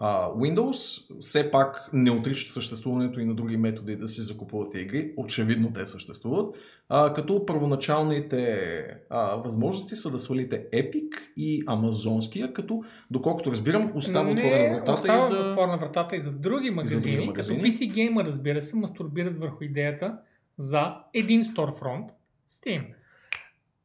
а, 0.00 0.28
Windows, 0.28 1.06
все 1.20 1.50
пак 1.50 1.90
не 1.92 2.10
отричат 2.10 2.50
съществуването 2.50 3.20
и 3.20 3.24
на 3.24 3.34
други 3.34 3.56
методи 3.56 3.96
да 3.96 4.08
си 4.08 4.22
закупувате 4.22 4.78
игри. 4.78 5.12
Очевидно 5.16 5.72
те 5.72 5.86
съществуват. 5.86 6.56
А, 6.88 7.14
като 7.14 7.46
първоначалните 7.46 8.80
а, 9.10 9.36
възможности 9.36 9.96
са 9.96 10.10
да 10.10 10.18
свалите 10.18 10.66
Epic 10.70 11.08
и 11.36 11.62
Амазонския, 11.66 12.52
като 12.52 12.82
доколкото 13.10 13.50
разбирам 13.50 13.92
остава 13.94 14.30
отворена 14.30 14.74
вратата 14.74 14.92
остава 14.92 15.18
и 15.18 15.22
за... 15.22 15.50
отворена 15.50 15.78
вратата 15.78 16.16
и 16.16 16.20
за 16.20 16.32
други 16.32 16.70
магазини, 16.70 17.16
други 17.16 17.26
магазини. 17.26 17.58
като 17.58 17.68
PC 17.68 17.92
Gamer, 17.92 18.24
разбира 18.24 18.62
се, 18.62 18.76
мастурбират 18.76 19.38
върху 19.38 19.64
идеята 19.64 20.18
за 20.58 20.96
един 21.14 21.44
сторфронт 21.44 22.10
Steam. 22.50 22.84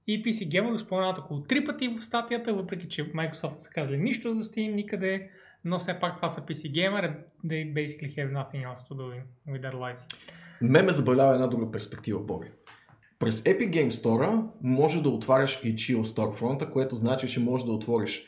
И 0.07 0.23
PC 0.23 0.47
Gamer 0.47 0.71
го 0.71 0.79
споменават 0.79 1.17
около 1.17 1.43
три 1.43 1.65
пъти 1.65 1.87
в 1.87 2.01
статията, 2.01 2.53
въпреки 2.53 2.87
че 2.87 3.11
Microsoft 3.11 3.57
са 3.57 3.69
казали 3.69 3.97
нищо 3.97 4.33
за 4.33 4.43
Steam 4.43 4.73
никъде, 4.73 5.29
но 5.63 5.79
все 5.79 5.99
пак 5.99 6.15
това 6.15 6.29
са 6.29 6.41
PC 6.41 6.71
Gamer, 6.71 7.15
they 7.45 7.73
basically 7.73 8.15
have 8.17 8.31
nothing 8.33 8.63
else 8.65 8.89
to 8.89 8.93
do 8.93 9.21
with 9.49 9.61
their 9.61 9.73
lives. 9.75 10.19
Ме 10.61 10.81
ме 10.81 10.91
забавлява 10.91 11.33
една 11.33 11.47
друга 11.47 11.71
перспектива, 11.71 12.19
Боби. 12.19 12.47
През 13.19 13.41
Epic 13.41 13.69
Game 13.71 13.89
Store 13.89 14.43
може 14.61 15.03
да 15.03 15.09
отваряш 15.09 15.61
и 15.63 15.75
Chill 15.75 16.01
Storefront, 16.01 16.71
което 16.71 16.95
значи, 16.95 17.27
че 17.27 17.39
можеш 17.39 17.65
да 17.65 17.71
отвориш 17.71 18.25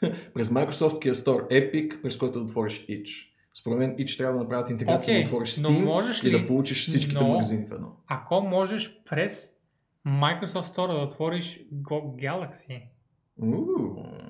през 0.34 0.50
Microsoftския 0.50 1.14
Store 1.14 1.48
Epic, 1.48 2.02
през 2.02 2.16
който 2.16 2.38
да 2.38 2.44
отвориш 2.44 2.86
Itch. 2.86 3.26
Според 3.54 3.78
мен 3.78 3.96
Itch 3.96 4.18
трябва 4.18 4.34
да 4.34 4.40
направят 4.40 4.70
интеграция 4.70 5.12
Окей, 5.12 5.22
да 5.22 5.28
отвориш 5.28 5.56
но 5.56 5.68
Steam 5.68 5.84
можеш 5.84 6.22
и 6.22 6.26
ли- 6.26 6.30
да 6.32 6.46
получиш 6.46 6.82
всичките 6.82 7.18
но- 7.18 7.28
магазини 7.28 7.66
в 7.66 7.72
едно. 7.72 7.96
Ако 8.06 8.40
можеш 8.40 9.02
през 9.04 9.50
Microsoft 10.06 10.46
Store 10.66 10.88
да 10.88 11.02
отвориш 11.02 11.60
GOG 11.74 12.14
Galaxy. 12.22 12.82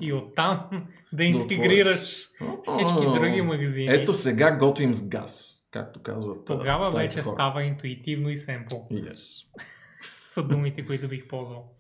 И 0.01 0.13
оттам 0.13 0.69
да 1.13 1.17
Да 1.17 1.25
интегрираш 1.25 2.29
всички 2.67 3.05
други 3.15 3.43
магазини. 3.43 3.89
Ето 3.91 4.15
сега 4.15 4.57
готвим 4.57 4.95
с 4.95 5.09
газ, 5.09 5.63
както 5.71 6.03
казват 6.03 6.45
Тогава 6.45 6.91
вече 6.91 7.23
хора. 7.23 7.35
става 7.35 7.63
интуитивно 7.63 8.31
и 8.31 8.37
семпл. 8.37 8.75
Yes. 8.75 9.47
Са 10.25 10.49
думите, 10.49 10.85
които 10.85 11.09
бих 11.09 11.29
ползвал. 11.29 11.71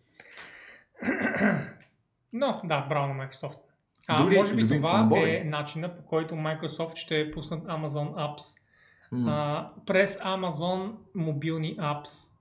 Но, 2.32 2.60
да, 2.64 2.80
браво 2.80 3.14
на 3.14 3.28
Microsoft. 3.28 3.58
А, 4.06 4.22
Други 4.22 4.36
може 4.36 4.54
би 4.54 4.68
това 4.68 5.08
е 5.16 5.44
начина 5.44 5.96
по 5.96 6.02
който 6.02 6.34
Microsoft 6.34 6.96
ще 6.96 7.30
пуснат 7.30 7.64
Amazon 7.64 8.14
Apps 8.14 8.58
М. 9.12 9.32
а, 9.32 9.72
през 9.86 10.18
Amazon 10.18 10.92
мобилни 11.14 11.76
apps 11.76 12.32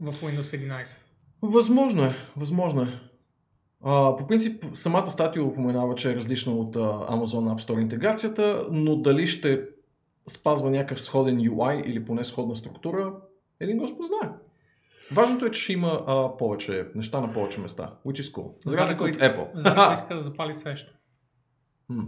в 0.00 0.12
Windows 0.12 0.42
11. 0.42 1.00
Възможно 1.42 2.04
е, 2.04 2.14
възможно 2.36 2.82
е. 2.82 3.07
А, 3.84 4.16
по 4.16 4.26
принцип, 4.26 4.64
самата 4.74 5.06
статия 5.06 5.44
упоменава, 5.44 5.94
че 5.94 6.12
е 6.12 6.14
различна 6.16 6.52
от 6.52 6.76
а, 6.76 6.80
Amazon 6.80 7.54
App 7.54 7.60
Store 7.60 7.80
интеграцията, 7.80 8.66
но 8.70 8.96
дали 8.96 9.26
ще 9.26 9.64
спазва 10.26 10.70
някакъв 10.70 11.02
сходен 11.02 11.40
UI 11.40 11.84
или 11.84 12.04
поне 12.04 12.24
сходна 12.24 12.56
структура, 12.56 13.14
един 13.60 13.78
Господ 13.78 14.06
знае. 14.06 14.34
Важното 15.12 15.46
е, 15.46 15.50
че 15.50 15.62
ще 15.62 15.72
има 15.72 16.04
а, 16.06 16.36
повече 16.36 16.86
неща 16.94 17.20
на 17.20 17.32
повече 17.32 17.60
места, 17.60 17.90
which 18.06 18.20
is 18.20 18.34
cool. 18.34 18.68
За 18.68 18.76
разлика 18.76 19.04
от 19.04 19.10
Apple. 19.10 19.48
За 19.54 19.74
да 19.74 19.90
иска 19.94 20.14
да 20.14 20.22
запали 20.22 20.54
свещо. 20.54 20.92
М. 21.88 22.02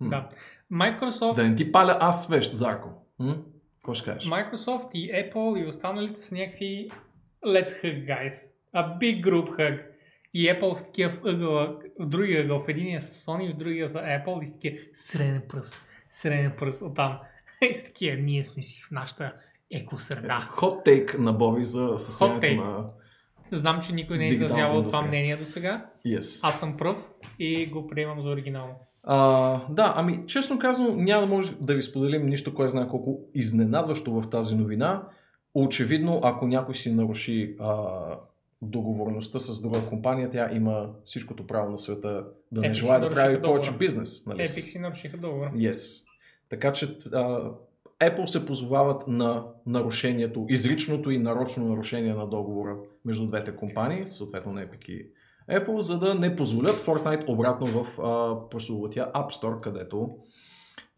М. 0.00 0.08
Да. 0.08 0.28
Microsoft, 0.72 1.34
Да 1.34 1.48
не 1.48 1.56
ти 1.56 1.72
паля 1.72 1.96
аз 2.00 2.24
свещ, 2.24 2.54
Зарко. 2.54 2.88
Какво 3.76 3.94
ще 3.94 4.10
кажеш? 4.10 4.30
Microsoft 4.30 4.94
и 4.94 5.12
Apple 5.12 5.64
и 5.64 5.68
останалите 5.68 6.20
са 6.20 6.34
някакви 6.34 6.90
let's 7.46 7.82
hug 7.84 8.06
guys. 8.06 8.50
A 8.74 8.98
big 8.98 9.24
group 9.24 9.48
hug. 9.48 9.89
И 10.34 10.48
Apple 10.48 10.74
с 10.74 10.84
такива 10.84 11.10
в 11.10 11.20
ъгъла, 11.24 11.76
в 12.00 12.06
другия 12.06 12.42
ъгъл, 12.42 12.62
в 12.62 12.68
единия 12.68 13.00
с 13.00 13.26
Sony, 13.26 13.54
в 13.54 13.56
другия 13.56 13.86
за 13.86 13.98
Apple 13.98 14.42
и 14.42 14.46
с 14.46 14.52
такива 14.52 14.76
среден 14.94 15.42
пръст, 15.48 15.82
среден 16.10 16.52
пръст 16.58 16.82
оттам. 16.82 17.18
И 17.70 17.74
с 17.74 17.84
такива, 17.84 18.16
ние 18.16 18.44
сме 18.44 18.62
си 18.62 18.82
в 18.82 18.90
нашата 18.90 19.32
екосреда. 19.70 20.46
Хот 20.50 20.84
тейк 20.84 21.18
на 21.18 21.32
Боби 21.32 21.64
за 21.64 21.94
състоянието 21.98 22.64
на 22.64 22.86
Знам, 23.52 23.80
че 23.82 23.94
никой 23.94 24.18
не 24.18 24.24
е 24.24 24.28
изразявал 24.28 24.82
това 24.82 25.02
мнение 25.02 25.36
до 25.36 25.44
сега. 25.44 25.86
Yes. 26.06 26.48
Аз 26.48 26.60
съм 26.60 26.76
пръв 26.76 27.10
и 27.38 27.66
го 27.66 27.86
приемам 27.86 28.22
за 28.22 28.28
оригинално. 28.28 28.74
А, 29.02 29.60
да, 29.70 29.92
ами 29.96 30.22
честно 30.26 30.58
казано 30.58 30.94
няма 30.96 31.26
да 31.26 31.34
може 31.34 31.54
да 31.60 31.74
ви 31.74 31.82
споделим 31.82 32.26
нищо, 32.26 32.54
кой 32.54 32.68
знае 32.68 32.88
колко 32.88 33.20
изненадващо 33.34 34.20
в 34.20 34.30
тази 34.30 34.56
новина. 34.56 35.02
Очевидно, 35.54 36.20
ако 36.24 36.46
някой 36.46 36.74
си 36.74 36.94
наруши 36.94 37.56
а, 37.60 37.94
договорността 38.62 39.38
с 39.38 39.62
друга 39.62 39.86
компания, 39.88 40.30
тя 40.30 40.50
има 40.52 40.90
всичкото 41.04 41.46
право 41.46 41.70
на 41.70 41.78
света 41.78 42.26
да 42.52 42.60
не 42.60 42.74
желая 42.74 43.00
да 43.00 43.10
прави 43.10 43.42
повече 43.42 43.72
бизнес. 43.72 44.26
Нали, 44.26 44.38
Epic 44.38 44.60
си 44.60 44.78
нарушиха 44.78 45.16
договора. 45.16 45.52
Yes. 45.54 46.04
Така 46.48 46.72
че 46.72 46.98
а, 47.12 47.50
Apple 48.00 48.26
се 48.26 48.46
позовават 48.46 49.08
на 49.08 49.44
нарушението, 49.66 50.46
изричното 50.48 51.10
и 51.10 51.18
нарочно 51.18 51.68
нарушение 51.68 52.14
на 52.14 52.26
договора 52.26 52.76
между 53.04 53.26
двете 53.26 53.56
компании, 53.56 54.04
съответно 54.08 54.52
на 54.52 54.66
Epic 54.66 54.88
и 54.88 55.10
Apple, 55.50 55.78
за 55.78 55.98
да 55.98 56.14
не 56.14 56.36
позволят 56.36 56.86
Fortnite 56.86 57.28
обратно 57.28 57.66
в 57.66 57.86
прословутия 58.50 59.12
App 59.12 59.32
Store, 59.32 59.60
където 59.60 60.16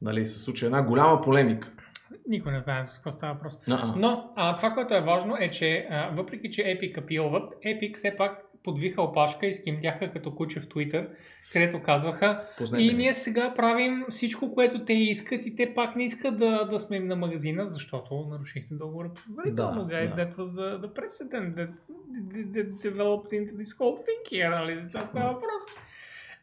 нали, 0.02 0.26
се 0.26 0.38
случи 0.38 0.64
една 0.64 0.82
голяма 0.82 1.20
полемика. 1.20 1.72
Никой 2.28 2.52
не 2.52 2.58
знае 2.58 2.84
за 2.84 2.90
какво 2.90 3.12
става 3.12 3.34
въпрос. 3.34 3.58
А-а. 3.70 3.94
Но 3.96 4.32
а, 4.36 4.56
това, 4.56 4.70
което 4.70 4.94
е 4.94 5.00
важно 5.00 5.36
е, 5.40 5.50
че 5.50 5.86
а, 5.90 6.10
въпреки, 6.10 6.50
че 6.50 6.62
Epic 6.62 6.98
апилват, 6.98 7.54
Epic 7.64 7.96
все 7.96 8.16
пак 8.16 8.52
подвиха 8.64 9.02
опашка 9.02 9.46
и 9.46 9.52
скимдяха 9.52 10.12
като 10.12 10.34
куче 10.34 10.60
в 10.60 10.66
Twitter, 10.66 11.08
където 11.52 11.82
казваха 11.82 12.48
Познайте 12.58 12.84
и 12.84 12.96
ние 12.96 13.14
сега 13.14 13.54
правим 13.54 14.04
всичко, 14.08 14.54
което 14.54 14.84
те 14.84 14.92
искат 14.92 15.46
и 15.46 15.56
те 15.56 15.74
пак 15.74 15.96
не 15.96 16.04
искат 16.04 16.38
да, 16.38 16.64
да 16.64 16.78
сме 16.78 16.96
им 16.96 17.06
на 17.06 17.16
магазина, 17.16 17.66
защото 17.66 18.26
нарушихте 18.30 18.74
договора 18.74 19.10
предварително. 19.14 19.84
Да, 19.84 19.94
Guys, 19.94 20.14
да. 20.14 20.26
that 20.26 20.34
was 20.34 20.44
the, 20.44 20.86
the 20.86 20.92
precedent 20.94 21.54
that, 21.56 21.72
that, 22.54 22.68
developed 22.82 23.32
into 23.32 23.52
this 23.56 23.78
whole 23.78 23.98
thing 24.06 24.32
here, 24.32 24.50
нали? 24.50 24.88
Това 24.88 25.04
става 25.04 25.32
въпрос. 25.32 25.62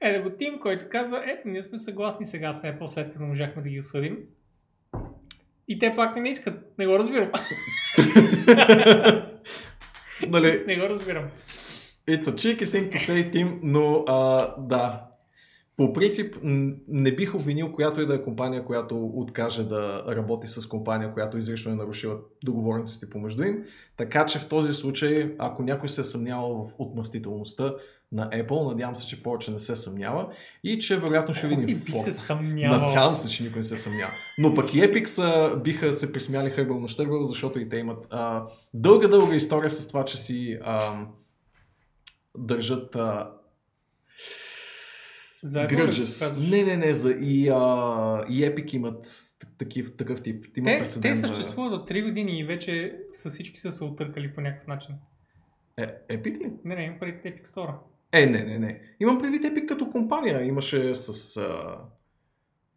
Е, 0.01 0.13
да 0.13 0.21
го 0.21 0.29
Тим, 0.29 0.59
който 0.59 0.85
казва, 0.89 1.23
ето, 1.25 1.47
ние 1.47 1.61
сме 1.61 1.79
съгласни 1.79 2.25
сега 2.25 2.53
с 2.53 2.61
Apple, 2.61 2.87
след 2.87 3.13
като 3.13 3.23
можахме 3.23 3.61
да 3.61 3.69
ги 3.69 3.79
осъдим. 3.79 4.17
И 5.69 5.79
те 5.79 5.95
пак 5.95 6.15
не 6.15 6.29
искат. 6.29 6.77
Не 6.77 6.87
го 6.87 6.99
разбирам. 6.99 7.31
нали, 10.27 10.63
не 10.67 10.75
го 10.75 10.89
разбирам. 10.89 11.25
It's 12.07 12.23
a 12.23 12.33
cheeky 12.33 12.71
thing 12.71 12.91
to 12.91 12.97
say, 12.97 13.33
Tim, 13.33 13.59
но 13.63 14.03
а, 14.07 14.47
да. 14.57 15.05
По 15.77 15.93
принцип, 15.93 16.35
не 16.87 17.15
бих 17.15 17.35
обвинил 17.35 17.71
която 17.71 18.01
и 18.01 18.05
да 18.05 18.15
е 18.15 18.23
компания, 18.23 18.65
която 18.65 19.05
откаже 19.05 19.63
да 19.63 20.03
работи 20.07 20.47
с 20.47 20.67
компания, 20.67 21.13
която 21.13 21.37
изрично 21.37 21.71
е 21.71 21.75
нарушила 21.75 22.17
договореностите 22.43 23.09
помежду 23.09 23.43
им. 23.43 23.63
Така 23.97 24.25
че 24.25 24.39
в 24.39 24.47
този 24.47 24.73
случай, 24.73 25.35
ако 25.37 25.63
някой 25.63 25.89
се 25.89 26.01
е 26.01 26.03
съмнявал 26.03 26.53
в 26.53 26.75
отмъстителността 26.79 27.75
на 28.11 28.29
Apple, 28.29 28.69
надявам 28.69 28.95
се, 28.95 29.07
че 29.07 29.23
повече 29.23 29.51
не 29.51 29.59
се 29.59 29.75
съмнява 29.75 30.33
и 30.63 30.79
че 30.79 30.99
вероятно 30.99 31.33
ще 31.33 31.47
видим 31.47 31.79
Fortnite. 31.79 32.03
се 32.03 32.13
съмнявал? 32.13 32.81
Надявам 32.81 33.15
се, 33.15 33.29
че 33.29 33.43
никой 33.43 33.59
не 33.59 33.63
се 33.63 33.77
съмнява. 33.77 34.11
Но 34.37 34.53
пък 34.53 34.73
и 34.73 34.81
Epic 34.81 35.05
са, 35.05 35.59
биха 35.63 35.93
се 35.93 36.13
присмяли 36.13 36.49
хърбъл 36.49 36.79
на 36.79 36.87
щърбъл, 36.87 37.23
защото 37.23 37.59
и 37.59 37.69
те 37.69 37.77
имат 37.77 38.07
а, 38.09 38.45
дълга-дълга 38.73 39.35
история 39.35 39.69
с 39.69 39.87
това, 39.87 40.05
че 40.05 40.17
си 40.17 40.59
а, 40.63 41.05
държат 42.37 42.95
а, 42.95 43.31
За 45.43 45.65
гръджес. 45.65 46.37
Не, 46.37 46.63
не, 46.63 46.77
не, 46.77 46.93
за, 46.93 47.11
и, 47.11 47.49
а, 47.49 48.25
и 48.29 48.41
Epic 48.41 48.73
имат 48.73 49.07
такив, 49.57 49.97
такъв 49.97 50.21
тип. 50.21 50.45
Има 50.57 50.65
Те, 50.65 50.73
те 50.73 50.79
прецедент 50.79 51.17
съществуват 51.17 51.73
от 51.73 51.89
3 51.89 52.03
години 52.03 52.39
и 52.39 52.43
вече 52.43 52.97
са 53.13 53.29
всички 53.29 53.59
са 53.59 53.71
се 53.71 53.83
отъркали 53.83 54.33
по 54.33 54.41
някакъв 54.41 54.67
начин. 54.67 54.95
Е, 55.77 56.17
Epic 56.17 56.39
ли? 56.39 56.51
Не, 56.65 56.75
не, 56.75 56.83
имам 56.83 56.99
преди 56.99 57.17
Epic 57.17 57.47
Store. 57.47 57.73
Е, 58.11 58.25
не, 58.25 58.43
не, 58.43 58.59
не. 58.59 58.81
Имам 58.99 59.17
предвид 59.17 59.43
Epic 59.43 59.65
като 59.65 59.89
компания. 59.89 60.43
Имаше 60.43 60.95
с... 60.95 61.37
А... 61.37 61.79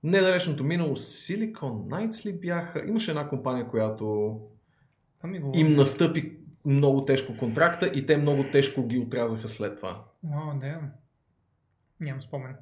Недалечното 0.05 0.65
минало 0.65 0.97
Silicon 0.97 1.89
Knights 1.89 2.27
ли 2.27 2.33
бяха? 2.33 2.85
Имаше 2.89 3.11
една 3.11 3.29
компания, 3.29 3.69
която 3.69 4.39
Това 5.17 5.29
ми 5.29 5.39
го... 5.39 5.53
им 5.55 5.73
настъпи 5.73 6.39
много 6.65 7.05
тежко 7.05 7.37
контракта 7.37 7.91
и 7.95 8.07
те 8.07 8.17
много 8.17 8.45
тежко 8.53 8.87
ги 8.87 8.99
отрязаха 8.99 9.49
след 9.49 9.77
това. 9.77 10.05
О, 10.27 10.59
да. 10.61 10.81
Нямам 12.01 12.23
спомен. 12.23 12.57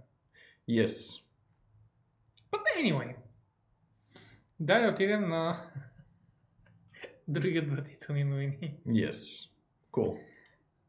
Yes. 0.70 1.24
But 2.52 2.60
anyway. 2.84 3.14
Да, 4.60 4.80
да 4.80 4.88
отидем 4.88 5.28
на 5.28 5.56
други 7.28 7.58
отвратителни 7.58 8.24
новини. 8.24 8.74
Yes. 8.86 9.50
Cool. 9.92 10.18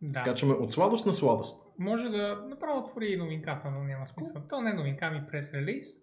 Да. 0.02 0.20
Скачаме 0.20 0.54
от 0.54 0.72
сладост 0.72 1.06
на 1.06 1.14
сладост. 1.14 1.66
Може 1.80 2.10
да 2.10 2.46
направо 2.50 2.80
отвори 2.80 3.18
новинката, 3.18 3.72
но 3.72 3.84
няма 3.84 4.08
смисъл. 4.08 4.42
То 4.50 4.62
не 4.62 4.70
е 4.70 4.74
новинка, 4.74 5.12
ми 5.12 5.24
прес 5.32 5.54
релиз. 5.54 5.98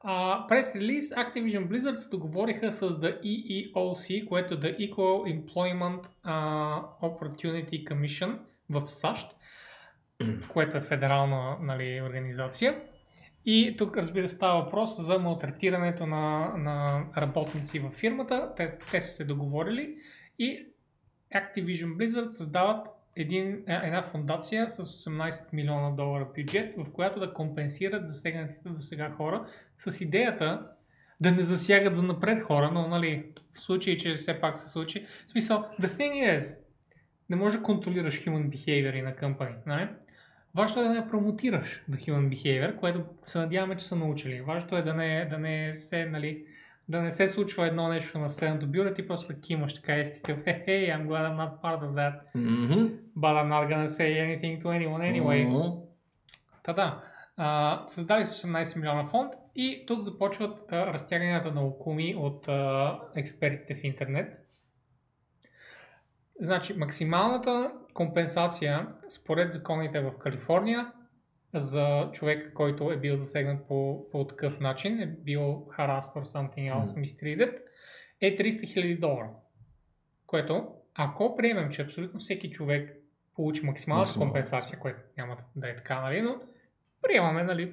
А, 0.00 0.46
прес 0.48 0.76
релиз 0.76 1.10
Activision 1.10 1.68
Blizzard 1.68 1.94
се 1.94 2.10
договориха 2.10 2.72
с 2.72 2.90
The 2.90 3.22
EEOC, 3.22 4.28
което 4.28 4.54
е 4.54 4.56
The 4.56 4.78
Equal 4.78 5.44
Employment 5.44 6.10
а, 6.22 6.82
Opportunity 7.02 7.84
Commission 7.84 8.38
в 8.70 8.86
САЩ, 8.86 9.36
което 10.52 10.76
е 10.76 10.80
федерална 10.80 11.56
нали, 11.60 12.02
организация. 12.02 12.82
И 13.44 13.74
тук, 13.78 13.96
разбира 13.96 14.28
се, 14.28 14.34
става 14.34 14.62
въпрос 14.62 15.00
за 15.00 15.18
малтретирането 15.18 16.06
на, 16.06 16.52
на 16.56 17.04
работници 17.16 17.78
във 17.78 17.94
фирмата. 17.94 18.52
Те, 18.56 18.68
те 18.90 19.00
са 19.00 19.08
се 19.08 19.24
договорили 19.24 19.96
и 20.38 20.66
Activision 21.34 21.96
Blizzard 21.96 22.30
създават 22.30 22.88
един, 23.16 23.64
е- 23.68 23.80
една 23.84 24.02
фундация 24.02 24.68
с 24.68 24.84
18 24.84 25.52
милиона 25.52 25.90
долара 25.90 26.28
бюджет, 26.36 26.74
в 26.76 26.92
която 26.92 27.20
да 27.20 27.32
компенсират 27.32 28.06
засегнатите 28.06 28.68
до 28.68 28.80
сега 28.80 29.10
хора 29.10 29.46
с 29.78 30.00
идеята 30.00 30.66
да 31.20 31.32
не 31.32 31.42
засягат 31.42 31.94
за 31.94 32.02
напред 32.02 32.42
хора, 32.42 32.70
но 32.72 32.88
нали, 32.88 33.26
в 33.54 33.60
случай, 33.60 33.96
че 33.96 34.14
все 34.14 34.40
пак 34.40 34.58
се 34.58 34.68
случи. 34.68 35.06
В 35.26 35.30
смисъл, 35.30 35.68
the 35.80 35.86
thing 35.86 36.38
is, 36.38 36.58
не 37.30 37.36
можеш 37.36 37.58
да 37.58 37.64
контролираш 37.64 38.24
human 38.24 38.48
behavior 38.48 39.02
на 39.02 39.16
компани, 39.16 39.54
нали? 39.66 39.88
Важното 40.54 40.80
е 40.80 40.84
да 40.84 40.90
не 40.90 41.08
промотираш 41.08 41.84
до 41.88 41.98
human 41.98 42.28
behavior, 42.28 42.76
което 42.76 43.04
се 43.22 43.38
надяваме, 43.38 43.76
че 43.76 43.86
са 43.86 43.96
научили. 43.96 44.40
Важното 44.40 44.76
е 44.76 44.82
да 44.82 44.94
не, 44.94 45.26
да 45.30 45.38
не 45.38 45.74
се, 45.74 46.06
нали, 46.06 46.44
да 46.88 47.02
не 47.02 47.10
се 47.10 47.28
случва 47.28 47.66
едно 47.66 47.88
нещо 47.88 48.18
на 48.18 48.28
Средното 48.28 48.66
бюро, 48.66 48.94
ти 48.94 49.06
просто 49.08 49.32
да 49.32 49.40
кимаш 49.40 49.74
така 49.74 49.98
и 49.98 50.04
си 50.04 50.22
такъв, 50.22 50.38
hey, 50.44 50.96
I'm 50.96 51.06
glad 51.06 51.30
I'm 51.30 51.36
not 51.36 51.60
part 51.62 51.82
of 51.82 51.94
that, 51.94 52.14
Mm-hmm. 52.36 52.90
but 53.16 53.34
I'm 53.36 53.48
not 53.48 53.68
gonna 53.70 53.88
say 53.88 54.10
anything 54.26 54.62
to 54.62 54.66
anyone 54.68 55.02
anyway. 55.12 55.46
Mm-hmm. 55.46 55.80
Та 56.62 56.72
да, 56.72 57.02
а, 57.36 57.82
създали 57.86 58.26
са 58.26 58.48
18 58.48 58.76
милиона 58.76 59.06
фонд 59.06 59.32
и 59.56 59.84
тук 59.86 60.00
започват 60.00 60.64
а, 60.72 60.86
разтяганията 60.86 61.52
на 61.52 61.66
окуми 61.66 62.14
от 62.18 62.48
а, 62.48 62.98
експертите 63.16 63.74
в 63.74 63.84
интернет. 63.84 64.46
Значи, 66.40 66.74
максималната 66.78 67.72
компенсация 67.94 68.88
според 69.08 69.52
законите 69.52 70.00
в 70.00 70.18
Калифорния 70.18 70.92
за 71.56 72.10
човек, 72.12 72.52
който 72.54 72.90
е 72.92 72.96
бил 72.96 73.16
засегнат 73.16 73.68
по, 73.68 74.06
по 74.10 74.26
такъв 74.26 74.60
начин, 74.60 75.00
е 75.00 75.06
бил 75.06 75.40
harassed 75.78 76.14
or 76.16 76.24
something 76.24 76.74
else 76.74 76.92
Мгм. 76.92 77.00
mistreated, 77.00 77.58
е 78.20 78.36
300 78.36 78.48
000 78.48 79.00
долара. 79.00 79.30
Което, 80.26 80.68
ако 80.94 81.36
приемем, 81.36 81.70
че 81.70 81.82
абсолютно 81.82 82.20
всеки 82.20 82.50
човек 82.50 82.96
получи 83.34 83.66
максимална 83.66 84.00
Максимална. 84.00 84.32
компенсация, 84.32 84.78
което 84.78 84.98
няма 85.18 85.36
да 85.56 85.70
е 85.70 85.76
така, 85.76 86.00
нали, 86.00 86.22
но 86.22 86.40
приемаме, 87.02 87.42
нали, 87.42 87.72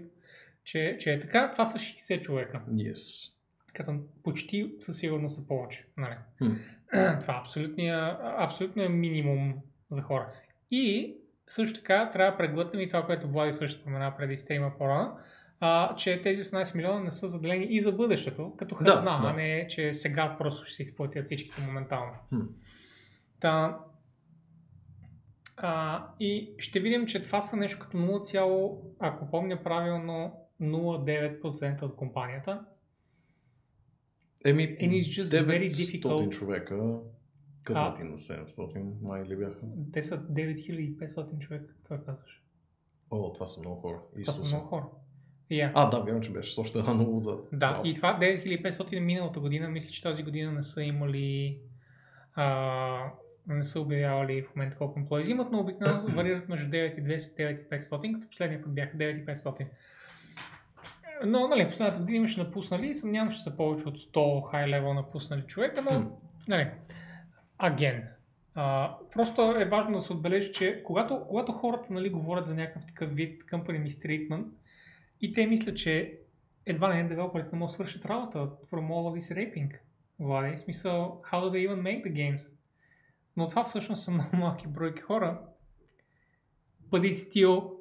че, 0.63 0.97
че 0.99 1.13
е 1.13 1.19
така, 1.19 1.51
това 1.51 1.65
са 1.65 1.77
60 1.79 2.21
човека. 2.21 2.61
Yes. 2.69 3.34
Като 3.73 3.99
почти 4.23 4.71
със 4.79 4.97
сигурност 4.97 5.36
са 5.36 5.47
повече. 5.47 5.86
Нали. 5.97 6.15
Хм. 6.38 6.51
Това 7.21 7.34
е 7.34 7.39
абсолютния, 7.41 8.17
абсолютния 8.21 8.89
минимум 8.89 9.55
за 9.89 10.01
хора. 10.01 10.34
И 10.71 11.15
също 11.48 11.80
така 11.80 12.10
трябва 12.10 12.32
да 12.32 12.38
преглътнем 12.38 12.82
и 12.82 12.88
това, 12.88 13.06
което 13.06 13.28
Влади 13.28 13.54
също 13.54 13.82
спомена 13.82 14.14
преди 14.18 14.38
стрима 14.38 14.72
по-рано, 14.78 15.18
а, 15.60 15.96
че 15.96 16.22
тези 16.22 16.44
18 16.44 16.76
милиона 16.76 17.00
не 17.00 17.12
са 17.12 17.28
заделени 17.28 17.66
и 17.70 17.80
за 17.82 17.91
бъдещето, 17.91 18.56
като 18.58 18.76
Да, 18.76 18.86
хазна, 18.91 19.20
да. 19.22 19.28
а 19.28 19.34
не 19.34 19.68
че 19.70 19.94
сега 19.94 20.36
просто 20.38 20.66
ще 20.66 20.76
се 20.76 20.84
изплатят 20.84 21.26
всичките 21.26 21.62
моментално. 21.62 22.12
Хм. 22.30 22.39
Та, 23.39 23.80
а, 25.58 26.04
и 26.20 26.54
ще 26.58 26.80
видим, 26.80 27.06
че 27.06 27.24
това 27.24 27.41
са 27.41 27.58
нещо 27.58 27.80
като 27.80 27.98
0, 27.98 28.78
ако 29.00 29.30
помня 29.32 29.64
правилно, 29.64 30.34
0,9% 30.62 31.82
от 31.82 31.96
компанията. 31.96 32.66
Еми, 34.46 34.64
And 34.78 34.89
it's 34.91 35.22
just 35.24 35.46
very 35.46 35.68
900 35.68 36.02
difficult. 36.02 36.30
човека. 36.32 36.76
Ти 37.66 38.03
на 38.03 38.18
700 38.18 39.01
май 39.01 39.24
ли 39.24 39.36
бяха? 39.36 39.59
Те 39.93 40.03
са 40.03 40.18
9500 40.18 41.39
човека, 41.39 41.74
това 41.84 41.97
казваш. 41.97 42.43
О, 43.11 43.34
това 43.34 43.45
са 43.45 43.59
много 43.59 43.76
хора. 43.76 43.99
Това 44.22 44.34
са 44.34 44.55
много 44.55 44.68
хора. 44.68 44.86
Yeah. 45.51 45.72
А, 45.76 45.89
да, 45.89 45.99
вярно, 45.99 46.22
че 46.22 46.32
беше 46.32 46.53
с 46.53 46.57
още 46.57 46.80
една 46.80 46.93
нула 46.93 47.18
отзад. 47.18 47.47
Да, 47.53 47.72
Вау. 47.72 47.82
и 47.86 47.93
това 47.93 48.20
9500 48.20 48.99
миналата 48.99 49.39
година, 49.39 49.70
мисля, 49.70 49.89
че 49.89 50.01
тази 50.01 50.24
година 50.24 50.51
не 50.51 50.64
са 50.64 50.84
имали 50.84 51.59
а, 52.36 53.11
не 53.47 53.64
са 53.64 53.82
обявявали 53.82 54.43
в 54.43 54.55
момента 54.55 54.78
колко 54.78 54.99
емплои 54.99 55.24
имат, 55.30 55.51
но 55.51 55.59
обикновено 55.59 56.07
варират 56.16 56.49
между 56.49 56.70
9200 56.70 56.99
и 56.99 57.70
9500, 57.70 58.14
като 58.14 58.28
последния 58.30 58.61
път 58.61 58.76
бяха 58.76 58.97
9500. 58.97 59.66
Но, 61.26 61.47
нали, 61.47 61.68
последната 61.68 61.99
година 61.99 62.18
имаше 62.18 62.43
напуснали 62.43 62.88
и 62.88 62.95
съмнявам, 62.95 63.32
че 63.32 63.43
са 63.43 63.55
повече 63.57 63.88
от 63.88 63.97
100 63.97 64.51
хай 64.51 64.68
левел 64.68 64.93
напуснали 64.93 65.41
човека, 65.41 65.82
но, 65.82 66.11
нали, 66.47 66.72
аген. 67.58 68.08
А, 68.56 68.95
просто 69.14 69.41
е 69.41 69.66
важно 69.66 69.93
да 69.95 70.01
се 70.01 70.14
отбележи, 70.14 70.51
че 70.51 70.84
когато, 70.84 71.26
когато 71.28 71.51
хората 71.51 71.93
нали, 71.93 72.10
говорят 72.10 72.45
за 72.45 72.56
някакъв 72.56 72.86
такъв 72.86 73.16
вид 73.16 73.43
company 73.43 73.88
mistreatment 73.88 74.45
и 75.22 75.34
те 75.34 75.47
мислят, 75.47 75.78
че 75.78 76.20
едва 76.66 76.93
не 76.93 77.04
девелоперите 77.04 77.49
не 77.54 77.60
могат 77.60 77.70
да 77.70 77.74
свършат 77.74 78.06
работа 78.06 78.38
from 78.39 78.88
all 78.88 79.12
of 79.12 79.20
this 79.20 79.36
raping. 79.36 79.78
Влади, 80.20 80.58
в 80.58 80.60
смисъл, 80.60 81.22
how 81.32 81.41
do 81.41 81.51
they 81.51 81.70
even 81.70 81.82
make 81.82 82.04
the 82.06 82.14
games? 82.14 82.56
Но 83.38 83.47
това 83.47 83.64
всъщност 83.64 84.04
са 84.04 84.12
много 84.12 84.36
малки 84.36 84.68
бройки 84.68 85.01
хора. 85.01 85.41
But 86.89 87.14
it's 87.14 87.32
still 87.32 87.72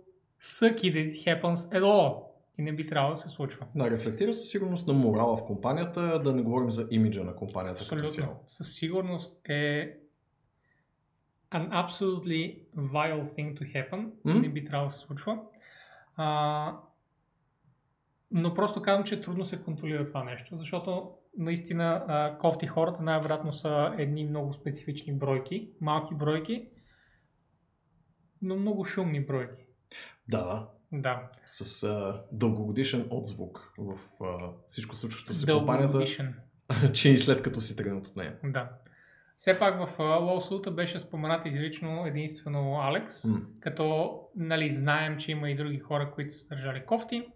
sucky 0.40 0.88
that 0.94 1.12
it 1.12 1.26
happens 1.26 1.70
at 1.78 1.82
all. 1.82 2.31
И 2.58 2.62
не 2.62 2.72
би 2.72 2.86
трябвало 2.86 3.12
да 3.12 3.16
се 3.16 3.28
случва. 3.28 3.66
Да, 3.74 3.90
рефлектира 3.90 4.34
със 4.34 4.50
сигурност 4.50 4.88
на 4.88 4.94
морала 4.94 5.36
в 5.36 5.44
компанията, 5.44 6.20
да 6.24 6.32
не 6.34 6.42
говорим 6.42 6.70
за 6.70 6.88
имиджа 6.90 7.24
на 7.24 7.36
компанията. 7.36 7.80
Абсолютно. 7.80 8.40
Със 8.46 8.74
сигурност 8.74 9.48
е 9.48 9.98
an 11.52 11.68
absolutely 11.68 12.64
vile 12.76 13.24
thing 13.24 13.58
to 13.58 13.62
happen. 13.62 14.10
Мгм. 14.24 14.40
Не 14.40 14.48
би 14.48 14.64
трябвало 14.64 14.88
да 14.88 14.94
се 14.94 14.98
случва. 14.98 15.38
А, 16.16 16.78
но 18.30 18.54
просто 18.54 18.82
казвам, 18.82 19.04
че 19.04 19.20
трудно 19.20 19.44
се 19.44 19.62
контролира 19.62 20.04
това 20.04 20.24
нещо, 20.24 20.56
защото 20.56 21.10
наистина 21.38 22.04
а, 22.08 22.38
кофти 22.38 22.66
хората 22.66 23.02
най-вероятно 23.02 23.52
са 23.52 23.94
едни 23.98 24.24
много 24.24 24.52
специфични 24.52 25.18
бройки, 25.18 25.70
малки 25.80 26.14
бройки, 26.14 26.68
но 28.42 28.56
много 28.56 28.84
шумни 28.84 29.26
бройки. 29.26 29.66
Да, 30.28 30.68
да. 30.92 31.22
С 31.46 31.82
а, 31.82 32.22
дългогодишен 32.32 33.06
отзвук 33.10 33.74
в 33.78 33.98
а, 34.24 34.50
всичко 34.66 34.96
случващо 34.96 35.34
се 35.34 35.52
компанията, 35.52 36.04
че 36.92 37.08
и 37.08 37.18
след 37.18 37.42
като 37.42 37.60
си 37.60 37.76
тръгнат 37.76 38.06
от 38.06 38.16
нея. 38.16 38.38
Да. 38.44 38.70
Все 39.36 39.58
пак 39.58 39.86
в 39.86 39.98
лоусута 39.98 40.70
беше 40.70 40.98
споменат 40.98 41.46
изрично 41.46 42.06
единствено 42.06 42.80
Алекс, 42.80 43.24
М. 43.24 43.40
като 43.60 44.18
нали, 44.36 44.70
знаем, 44.70 45.18
че 45.18 45.32
има 45.32 45.50
и 45.50 45.56
други 45.56 45.78
хора, 45.78 46.10
които 46.14 46.32
са 46.32 46.48
държали 46.48 46.84
кофти. 46.86 47.28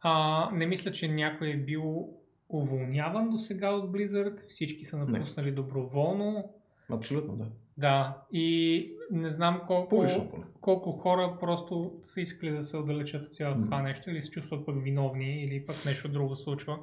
А, 0.00 0.50
не 0.52 0.66
мисля, 0.66 0.92
че 0.92 1.08
някой 1.08 1.48
е 1.48 1.56
бил 1.56 2.08
уволняван 2.48 3.30
до 3.30 3.36
сега 3.38 3.70
от 3.70 3.92
Blizzard. 3.92 4.48
Всички 4.48 4.84
са 4.84 4.96
напуснали 4.96 5.52
доброволно. 5.52 6.54
Абсолютно, 6.90 7.36
да. 7.36 7.46
Да, 7.78 8.22
и 8.32 8.96
не 9.10 9.28
знам 9.28 9.60
колко, 9.66 9.88
Публично 9.88 10.30
поне. 10.30 10.44
колко 10.60 10.92
хора 10.92 11.36
просто 11.40 12.00
са 12.02 12.20
искали 12.20 12.50
да 12.50 12.62
се 12.62 12.76
отдалечат 12.76 13.26
от 13.26 13.34
цялото 13.34 13.62
това 13.62 13.82
нещо 13.82 14.10
или 14.10 14.22
се 14.22 14.30
чувстват 14.30 14.66
пък 14.66 14.82
виновни 14.82 15.44
или 15.44 15.66
пък 15.66 15.76
нещо 15.86 16.08
друго 16.08 16.36
случва. 16.36 16.78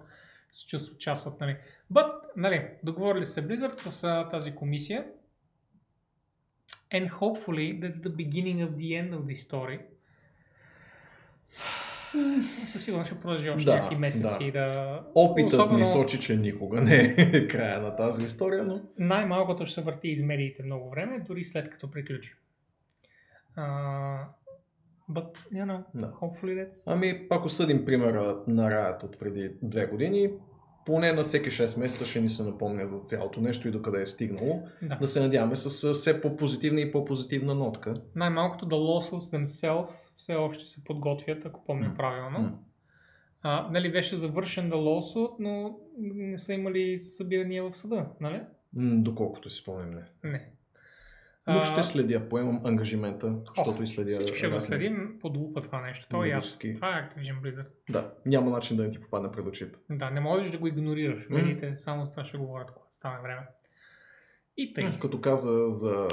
Се 0.51 0.67
чувстват 0.67 0.99
част 0.99 1.25
от, 1.25 1.39
нали. 1.39 1.57
But, 1.93 2.11
нали, 2.37 2.69
договорили 2.83 3.25
се 3.25 3.47
Blizzard 3.47 3.73
с 3.73 4.03
а, 4.03 4.29
тази 4.29 4.55
комисия. 4.55 5.05
And 6.91 7.09
hopefully 7.09 7.79
that's 7.79 7.99
the 7.99 8.15
beginning 8.15 8.67
of 8.67 8.71
the 8.75 8.89
end 9.01 9.13
of 9.13 9.21
the 9.25 9.35
story. 9.49 9.79
Със 12.67 12.83
сигурност 12.83 13.11
ще 13.11 13.19
продължи 13.19 13.49
още 13.49 13.65
Да, 13.65 13.75
някакви 13.75 13.95
месеци 13.95 14.45
да. 14.45 14.51
да... 14.51 15.01
Опитът 15.15 15.53
Особено- 15.53 15.77
ни 15.77 15.85
сочи, 15.85 16.19
че 16.19 16.35
никога 16.37 16.81
не 16.81 17.15
е 17.17 17.47
края 17.47 17.81
на 17.81 17.95
тази 17.95 18.25
история, 18.25 18.63
но 18.63 18.81
най-малкото 18.99 19.65
ще 19.65 19.73
се 19.75 19.81
върти 19.81 20.07
из 20.07 20.21
медиите 20.21 20.63
много 20.63 20.89
време, 20.89 21.19
дори 21.19 21.43
след 21.43 21.69
като 21.69 21.91
приключи. 21.91 22.35
Uh, 23.57 24.19
but, 25.09 25.37
you 25.53 25.65
know, 25.65 25.83
Да. 25.95 26.11
hopefully 26.11 26.65
that's... 26.65 26.83
Ами, 26.87 27.27
ако 27.29 27.49
съдим 27.49 27.85
примера 27.85 28.43
на 28.47 28.69
Riot 28.69 29.03
от 29.03 29.19
преди 29.19 29.55
две 29.61 29.85
години, 29.85 30.29
поне 30.85 31.13
на 31.13 31.23
всеки 31.23 31.49
6 31.49 31.79
месеца 31.79 32.05
ще 32.05 32.21
ни 32.21 32.29
се 32.29 32.43
напомня 32.43 32.85
за 32.85 32.97
цялото 32.97 33.41
нещо 33.41 33.67
и 33.67 33.71
докъде 33.71 34.01
е 34.01 34.05
стигнало. 34.05 34.67
Да. 34.81 34.95
Да 34.95 35.07
се 35.07 35.21
надяваме 35.21 35.55
с 35.55 35.93
все 35.93 36.21
по-позитивна 36.21 36.81
и 36.81 36.91
по-позитивна 36.91 37.55
нотка. 37.55 37.93
Най-малкото 38.15 38.65
The 38.65 38.73
Lawsuits 38.73 39.37
themselves 39.43 40.11
все 40.17 40.35
още 40.35 40.65
се 40.65 40.83
подготвят, 40.83 41.45
ако 41.45 41.65
помня 41.65 41.87
М. 41.87 41.95
правилно. 41.97 42.39
М. 42.39 42.51
А, 43.41 43.69
нали, 43.71 43.91
беше 43.91 44.15
завършен 44.15 44.71
The 44.71 44.75
Lawsuit, 44.75 45.31
но 45.39 45.79
не 45.97 46.37
са 46.37 46.53
имали 46.53 46.97
събирания 46.97 47.63
в 47.63 47.77
съда, 47.77 48.05
нали? 48.21 48.41
Доколкото 48.75 49.49
си 49.49 49.61
спомням, 49.61 49.89
не. 49.89 50.31
Не. 50.31 50.49
Но 51.47 51.61
ще 51.61 51.83
следя, 51.83 52.29
поемам 52.29 52.61
ангажимента, 52.65 53.35
защото 53.55 53.83
и 53.83 53.87
следя. 53.87 54.11
Всички 54.11 54.37
ще 54.37 54.47
го 54.47 54.61
следим 54.61 55.17
под 55.21 55.37
лупа 55.37 55.61
това 55.61 55.81
нещо. 55.81 56.07
То 56.09 56.23
е 56.23 56.27
ясно. 56.27 56.73
Това 56.75 56.89
е 56.89 57.01
Activision 57.01 57.41
Blizzard. 57.41 57.67
Да, 57.89 58.13
няма 58.25 58.51
начин 58.51 58.77
да 58.77 58.83
не 58.83 58.89
ти 58.89 59.01
попадне 59.01 59.31
пред 59.31 59.45
очите. 59.45 59.79
Да, 59.89 60.09
не 60.09 60.19
можеш 60.19 60.51
да 60.51 60.57
го 60.57 60.67
игнорираш. 60.67 61.29
Медиите 61.29 61.75
само 61.75 62.05
за 62.05 62.11
това 62.11 62.25
ще 62.25 62.37
говорят, 62.37 62.71
когато 62.71 62.95
стане 62.95 63.21
време. 63.21 63.41
И 64.57 64.71
тъй. 64.73 64.99
Като 64.99 65.21
каза 65.21 65.65
за 65.69 66.07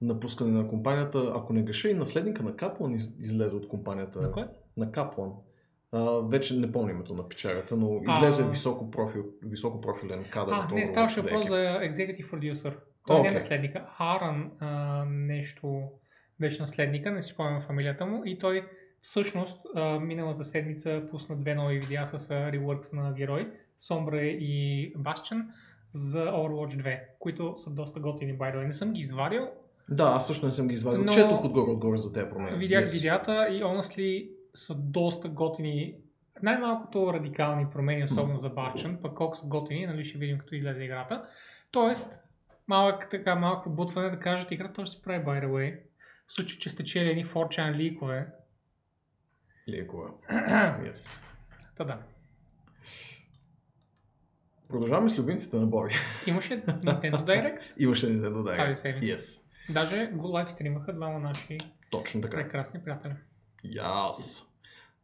напускане 0.00 0.50
на 0.52 0.68
компанията, 0.68 1.32
ако 1.36 1.52
не 1.52 1.62
греша 1.62 1.88
и 1.88 1.94
наследника 1.94 2.42
на 2.42 2.56
Каплан 2.56 2.94
из- 2.94 3.10
излезе 3.18 3.56
от 3.56 3.68
компанията. 3.68 4.20
На 4.20 4.32
кой? 4.32 4.44
На 4.76 4.92
Каплан. 4.92 5.32
А, 5.92 6.00
вече 6.20 6.56
не 6.56 6.72
помня 6.72 6.90
името 6.92 7.14
на 7.14 7.28
печарата, 7.28 7.76
но 7.76 8.00
излезе 8.10 8.42
А. 8.42 8.50
високо, 8.50 8.90
профил, 8.90 9.24
високо 9.42 9.80
профилен 9.80 10.24
кадър. 10.24 10.52
А, 10.52 10.74
не, 10.74 10.86
ставаше 10.86 11.20
2 11.20 11.22
въпрос 11.22 11.48
за 11.48 11.54
Executive 11.56 12.30
Producer. 12.30 12.74
Той 13.06 13.22
не 13.22 13.28
е 13.28 13.30
наследника. 13.30 13.86
Аран 13.98 14.50
а, 14.58 15.04
нещо 15.06 15.82
беше 16.40 16.62
наследника, 16.62 17.10
не 17.10 17.22
си 17.22 17.32
спомням 17.32 17.62
фамилията 17.62 18.06
му. 18.06 18.22
И 18.24 18.38
той 18.38 18.66
всъщност 19.02 19.60
а, 19.74 19.98
миналата 19.98 20.44
седмица 20.44 21.02
пусна 21.10 21.36
две 21.36 21.54
нови 21.54 21.78
видеа 21.78 22.06
с 22.06 22.30
реворкс 22.30 22.92
на 22.92 23.12
герои, 23.12 23.46
Сомбре 23.78 24.26
и 24.26 24.92
Басчен 24.96 25.48
за 25.92 26.24
Overwatch 26.24 26.76
2, 26.76 27.00
които 27.18 27.54
са 27.56 27.70
доста 27.70 28.00
готини, 28.00 28.38
by. 28.38 28.66
Не 28.66 28.72
съм 28.72 28.92
ги 28.92 29.00
извадил, 29.00 29.48
Да, 29.88 30.04
аз 30.04 30.26
също 30.26 30.46
не 30.46 30.52
съм 30.52 30.68
ги 30.68 30.74
извадил. 30.74 31.04
Но- 31.04 31.12
Четох 31.12 31.44
отгоре-отгоре 31.44 31.98
за 31.98 32.12
тези 32.12 32.30
промени. 32.30 32.58
Видях 32.58 32.84
Yes. 32.84 32.92
видеята 32.92 33.48
и 33.50 33.62
honestly 33.62 34.30
са 34.54 34.74
доста 34.74 35.28
готини. 35.28 35.94
Най-малкото 36.42 37.12
радикални 37.12 37.66
промени, 37.72 38.04
особено 38.04 38.38
за 38.38 38.48
Барчен, 38.48 38.98
пък 39.02 39.14
колко 39.14 39.36
са 39.36 39.46
готини, 39.48 39.86
нали 39.86 40.04
ще 40.04 40.18
видим 40.18 40.38
като 40.38 40.54
излезе 40.54 40.84
играта. 40.84 41.24
Тоест, 41.70 42.20
малък, 42.70 43.10
така, 43.10 43.34
малък 43.34 43.64
побутване 43.64 44.10
да 44.10 44.18
кажете, 44.20 44.54
играта 44.54 44.72
тоже 44.72 44.90
се 44.90 45.02
прави, 45.02 45.24
by 45.24 45.44
the 45.44 45.48
way. 45.48 45.80
В 46.26 46.32
случай, 46.32 46.58
че 46.58 46.70
сте 46.70 46.84
чели 46.84 47.10
едни 47.10 47.26
4chan 47.26 47.76
ликове. 47.76 48.26
Лекова. 49.68 50.08
yes. 50.30 51.08
Та 51.76 51.84
да. 51.84 51.98
Продължаваме 54.68 55.10
с 55.10 55.18
любимците 55.18 55.56
на 55.56 55.66
Боби. 55.66 55.94
Имаше 56.26 56.62
Nintendo 56.66 57.24
Direct. 57.24 57.60
Имаше 57.78 58.06
Nintendo 58.06 58.36
Direct. 58.36 58.56
Тази 58.56 58.80
седмица. 58.80 59.14
Yes. 59.14 59.46
Даже 59.72 60.06
го 60.06 60.28
лайв 60.28 60.52
стримаха 60.52 60.92
двама 60.92 61.18
наши 61.18 61.58
Точно 61.90 62.20
така. 62.20 62.36
прекрасни 62.36 62.80
приятели. 62.84 63.14
Yes. 63.66 64.44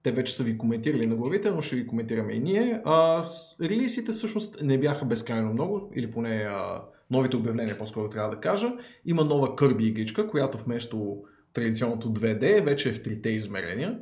Те 0.02 0.12
вече 0.12 0.34
са 0.34 0.44
ви 0.44 0.58
коментирали 0.58 1.06
на 1.06 1.16
главите, 1.16 1.50
но 1.50 1.62
ще 1.62 1.76
ви 1.76 1.86
коментираме 1.86 2.32
и 2.32 2.40
ние. 2.40 2.82
А, 2.84 3.24
релизите 3.60 4.12
всъщност 4.12 4.62
не 4.62 4.78
бяха 4.78 5.04
безкрайно 5.04 5.52
много, 5.52 5.92
или 5.94 6.10
поне 6.10 6.36
а, 6.48 6.82
новите 7.10 7.36
обявления, 7.36 7.78
по-скоро 7.78 8.10
трябва 8.10 8.30
да 8.30 8.40
кажа. 8.40 8.72
Има 9.04 9.24
нова 9.24 9.56
Кърби 9.56 9.86
игричка, 9.86 10.26
която 10.26 10.58
вместо 10.58 11.22
традиционното 11.52 12.12
2D 12.12 12.64
вече 12.64 12.88
е 12.88 12.92
в 12.92 13.00
3D 13.00 13.26
измерения. 13.26 13.98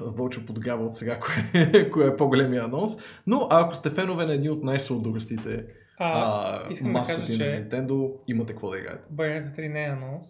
Вълчо 0.00 0.46
подгрява 0.46 0.86
от 0.86 0.94
сега 0.94 1.20
кое, 1.20 1.90
кое 1.90 2.06
е 2.06 2.16
по-големия 2.16 2.64
анонс. 2.64 2.90
Но 3.26 3.46
ако 3.50 3.74
сте 3.74 3.90
фенове 3.90 4.26
на 4.26 4.34
едни 4.34 4.50
от 4.50 4.64
най-сладурастите 4.64 5.66
А, 5.98 6.70
искам 6.70 6.92
да 6.92 6.98
маскоти 6.98 7.38
кажа, 7.38 7.44
на 7.44 7.68
Nintendo, 7.68 8.20
имате 8.28 8.52
какво 8.52 8.70
да 8.70 8.78
играете. 8.78 9.04
Bayonetta 9.12 9.58
3 9.58 9.68
не 9.68 9.84
е 9.84 9.88
анонс. 9.88 10.26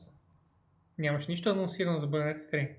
Нямаше 0.99 1.31
нищо 1.31 1.51
анонсирано 1.51 1.99
за 1.99 2.09
Bayonetta 2.09 2.53
3. 2.53 2.71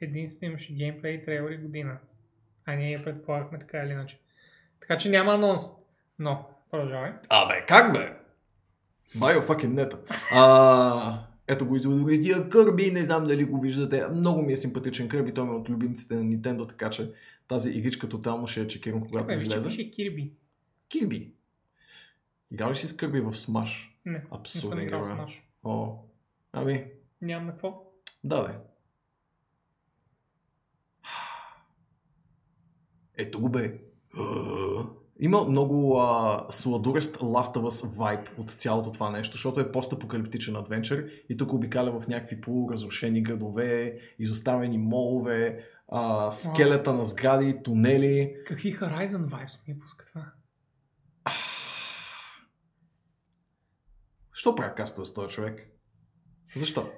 Единствено 0.00 0.50
имаше 0.50 0.72
геймплей 0.72 1.12
и 1.12 1.20
трейлери 1.20 1.56
година. 1.56 1.98
А 2.64 2.74
ние 2.74 2.90
я 2.90 3.04
предполагахме 3.04 3.58
така 3.58 3.78
или 3.78 3.92
иначе. 3.92 4.20
Така 4.80 4.96
че 4.96 5.10
няма 5.10 5.34
анонс. 5.34 5.62
Но, 6.18 6.48
продължавай. 6.74 7.12
Абе, 7.28 7.64
как 7.68 7.92
бе? 7.92 8.16
Байо 9.16 9.42
fucking 9.42 9.66
нета. 9.66 9.98
А, 10.32 11.18
ето 11.46 11.66
го 11.66 11.76
изводористия 11.76 12.48
Кърби, 12.48 12.90
не 12.90 13.02
знам 13.02 13.26
дали 13.26 13.44
го 13.44 13.60
виждате. 13.60 14.08
Много 14.08 14.42
ми 14.42 14.52
е 14.52 14.56
симпатичен 14.56 15.08
Кърби, 15.08 15.34
той 15.34 15.44
ми 15.44 15.50
е 15.50 15.54
от 15.54 15.68
любимците 15.68 16.14
на 16.14 16.22
Nintendo, 16.22 16.68
така 16.68 16.90
че 16.90 17.12
тази 17.48 17.70
игричка 17.70 18.08
тотално 18.08 18.46
ще 18.46 18.60
я 18.60 18.66
чекирам, 18.66 19.00
когато 19.00 19.26
Бе, 19.26 19.34
виж, 19.34 19.42
че 19.42 19.48
излезе. 19.48 19.68
пише 19.68 19.90
Kirby. 19.90 20.32
Кирби. 20.88 21.32
Играл 22.52 22.70
ли 22.70 22.76
си 22.76 22.86
с 22.86 22.96
Кърби 22.96 23.20
в 23.20 23.32
Smash? 23.32 23.88
Не, 24.04 24.24
не 24.32 24.46
съм 24.46 24.80
играл 24.80 24.98
игра. 24.98 25.02
с 25.02 25.08
бе. 25.08 25.14
наш. 25.14 25.42
О, 25.64 25.98
ами, 26.52 26.84
Нямам 27.22 27.46
на 27.46 27.52
какво. 27.52 27.82
да, 28.24 28.42
да. 28.42 28.60
Ето 33.16 33.40
го 33.40 33.48
бе. 33.48 33.78
Има 35.20 35.44
много 35.44 35.98
а, 36.00 36.46
сладурест 36.50 37.16
Last 37.16 37.56
of 37.56 37.70
Us 37.70 37.96
vibe 37.96 38.38
от 38.38 38.50
цялото 38.50 38.90
това 38.90 39.10
нещо, 39.10 39.32
защото 39.32 39.60
е 39.60 39.72
постапокалиптичен 39.72 40.56
адвенчър 40.56 41.06
и 41.28 41.36
тук 41.36 41.52
обикаля 41.52 42.00
в 42.00 42.08
някакви 42.08 42.40
полуразрушени 42.40 43.22
градове, 43.22 43.98
изоставени 44.18 44.78
молове, 44.78 45.64
а, 45.88 46.32
скелета 46.32 46.92
на 46.92 47.04
сгради, 47.04 47.62
тунели. 47.64 48.34
Какви 48.46 48.76
Horizon 48.76 49.28
Vibes 49.28 49.68
ми 49.68 49.78
пуска 49.78 50.06
това? 50.06 50.26
Защо 54.34 54.54
правя 54.54 54.74
каста 54.74 55.06
с 55.06 55.14
този 55.14 55.28
човек? 55.28 55.70
Защо? 56.56 56.90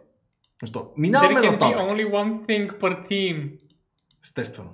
Защо? 0.62 0.92
Минаваме 0.96 1.40
There 1.40 1.44
can 1.44 1.48
be 1.48 1.52
нататък. 1.52 1.76
only 1.78 2.10
one 2.12 2.46
thing 2.46 2.78
per 2.80 3.08
team. 3.08 3.58
Естествено. 4.24 4.70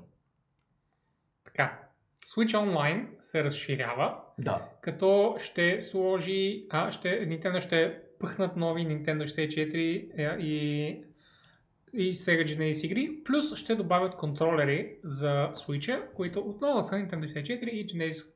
Switch 2.34 2.54
Online 2.56 3.06
се 3.20 3.44
разширява, 3.44 4.16
Да. 4.38 4.68
като 4.80 5.34
ще 5.38 5.80
сложи, 5.80 6.66
а, 6.70 6.90
ще, 6.92 7.28
Nintendo 7.28 7.60
ще 7.60 7.98
пъхнат 8.18 8.56
нови 8.56 8.80
Nintendo 8.80 9.22
64 9.22 9.74
е, 10.16 10.42
и, 10.42 10.88
и 11.94 12.12
Sega 12.12 12.44
Genesis 12.44 12.86
игри, 12.86 13.10
плюс 13.24 13.56
ще 13.56 13.74
добавят 13.74 14.16
контролери 14.16 14.96
за 15.04 15.48
Switch, 15.52 16.12
които 16.14 16.40
отново 16.40 16.82
са 16.82 16.94
Nintendo 16.94 17.42
64 17.42 17.64
и 17.64 17.86
Genesis 17.86 18.26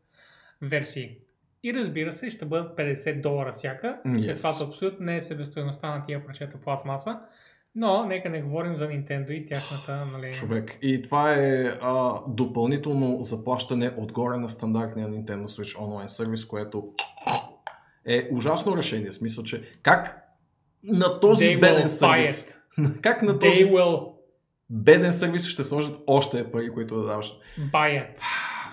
версии. 0.62 1.16
И 1.62 1.74
разбира 1.74 2.12
се, 2.12 2.30
ще 2.30 2.44
бъдат 2.44 2.78
50 2.78 3.20
долара 3.20 3.52
всяка, 3.52 4.00
Yes. 4.06 4.26
каквато 4.26 4.64
абсолютно 4.70 5.06
не 5.06 5.16
е 5.16 5.20
себестоеността 5.20 5.96
на 5.96 6.02
тия 6.02 6.26
парчета 6.26 6.60
пластмаса, 6.60 7.20
но 7.76 8.06
нека 8.06 8.30
не 8.30 8.42
говорим 8.42 8.76
за 8.76 8.88
Nintendo 8.88 9.30
и 9.30 9.46
тяхната, 9.46 10.06
нали... 10.12 10.32
Човек. 10.32 10.78
И 10.82 11.02
това 11.02 11.32
е 11.32 11.64
а, 11.80 12.20
допълнително 12.28 13.22
заплащане 13.22 13.90
отгоре 13.98 14.36
на 14.36 14.48
стандартния 14.48 15.08
Nintendo 15.08 15.44
Switch 15.44 15.84
онлайн 15.84 16.08
сервис, 16.08 16.46
което 16.46 16.92
е 18.06 18.28
ужасно 18.32 18.76
решение. 18.76 19.12
Смисъл, 19.12 19.44
че 19.44 19.62
как 19.82 20.22
на 20.84 21.20
този 21.20 21.44
They 21.44 21.60
беден 21.60 21.88
сервис, 21.88 22.58
как 23.02 23.22
на 23.22 23.32
They 23.32 23.40
този 23.40 23.66
will 23.66 24.12
беден 24.70 25.12
сервис 25.12 25.46
ще 25.46 25.64
сложат 25.64 26.02
още 26.06 26.50
пари, 26.50 26.70
които 26.70 26.96
да 26.96 27.06
даваш. 27.06 27.38
buy 27.72 28.02
it. 28.02 28.20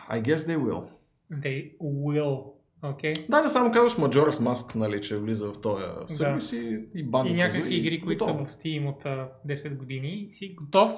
I 0.09 0.21
guess 0.21 0.35
they 0.35 0.57
will. 0.57 0.87
They 1.31 1.77
will. 1.77 2.52
Окей? 2.83 3.13
Да, 3.29 3.41
не 3.41 3.49
само 3.49 3.71
казваш 3.71 3.95
Majora's 3.95 4.53
Mask, 4.53 4.75
нали, 4.75 5.01
че 5.01 5.17
влиза 5.17 5.47
в 5.47 5.61
този 5.61 5.83
сервис 6.07 6.51
и, 6.51 6.87
и 6.95 7.05
Banjo 7.05 7.31
И 7.31 7.33
някакви 7.33 7.75
игри, 7.75 8.01
които 8.01 8.25
са 8.25 8.33
в 8.33 8.45
Steam 8.47 8.89
от 8.89 9.05
а, 9.05 9.29
10 9.47 9.77
години. 9.77 10.27
Си 10.31 10.55
готов. 10.57 10.91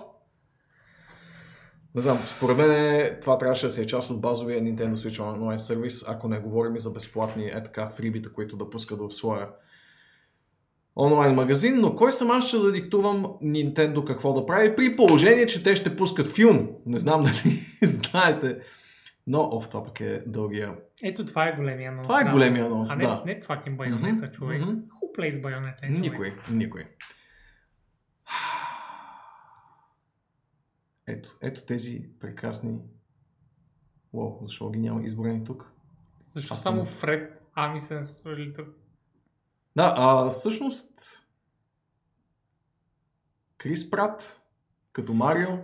Не 1.95 2.01
знам, 2.01 2.19
според 2.27 2.57
мен 2.57 3.17
това 3.21 3.37
трябваше 3.37 3.65
да 3.65 3.71
си 3.71 3.81
е 3.81 3.85
част 3.85 4.09
от 4.09 4.21
базовия 4.21 4.61
Nintendo 4.61 4.93
Switch 4.93 5.21
Online 5.21 5.57
сервис, 5.57 6.05
ако 6.07 6.27
не 6.27 6.39
говорим 6.39 6.75
и 6.75 6.79
за 6.79 6.91
безплатни 6.91 7.45
е 7.45 7.63
така 7.63 7.89
фрибита, 7.89 8.33
които 8.33 8.57
да 8.57 8.69
пускат 8.69 8.99
в 8.99 9.11
своя 9.11 9.47
онлайн 10.95 11.35
магазин, 11.35 11.75
но 11.77 11.95
кой 11.95 12.11
съм 12.11 12.31
аз 12.31 12.47
ще 12.47 12.57
да 12.57 12.71
диктувам 12.71 13.25
Nintendo 13.43 14.03
какво 14.03 14.33
да 14.33 14.45
прави, 14.45 14.75
при 14.75 14.95
положение, 14.95 15.47
че 15.47 15.63
те 15.63 15.75
ще 15.75 15.95
пускат 15.95 16.27
филм. 16.27 16.69
Не 16.85 16.99
знам 16.99 17.23
дали 17.23 17.59
знаете. 17.83 18.57
Но, 19.27 19.49
оф, 19.51 19.69
това 19.69 19.83
пък 19.83 19.99
е 19.99 20.23
дългия. 20.27 20.75
Ето 21.03 21.25
това 21.25 21.47
е 21.47 21.55
големия 21.55 21.91
анонс. 21.91 22.07
Това 22.07 22.21
е 22.21 22.23
да. 22.23 22.31
големия 22.31 22.65
анонс, 22.65 22.91
А 22.91 22.95
не, 22.95 23.03
да. 23.03 23.23
не 23.25 23.41
fucking 23.41 23.75
байонета, 23.75 24.25
Мгм, 24.25 24.31
човек. 24.33 24.61
Who 24.61 25.17
plays 25.17 25.41
байонета? 25.41 25.85
anyway? 25.85 25.99
Никой, 25.99 26.33
никой. 26.51 26.85
Ето, 31.07 31.29
ето 31.41 31.65
тези 31.65 32.09
прекрасни... 32.19 32.79
О, 34.13 34.37
защо 34.41 34.69
ги 34.71 34.79
няма 34.79 35.03
изборени 35.03 35.43
тук? 35.43 35.71
Защо 36.31 36.53
Аз 36.53 36.63
само 36.63 36.85
съм- 36.85 36.95
Фред 36.95 37.41
Ами 37.55 37.79
се 37.79 37.95
не 37.95 38.03
са 38.03 38.13
сложили 38.13 38.53
тук? 38.53 38.67
Да, 39.75 39.93
а 39.97 40.29
всъщност 40.29 41.23
Крис 43.57 43.89
Прат 43.89 44.41
като 44.91 45.13
Марио, 45.13 45.57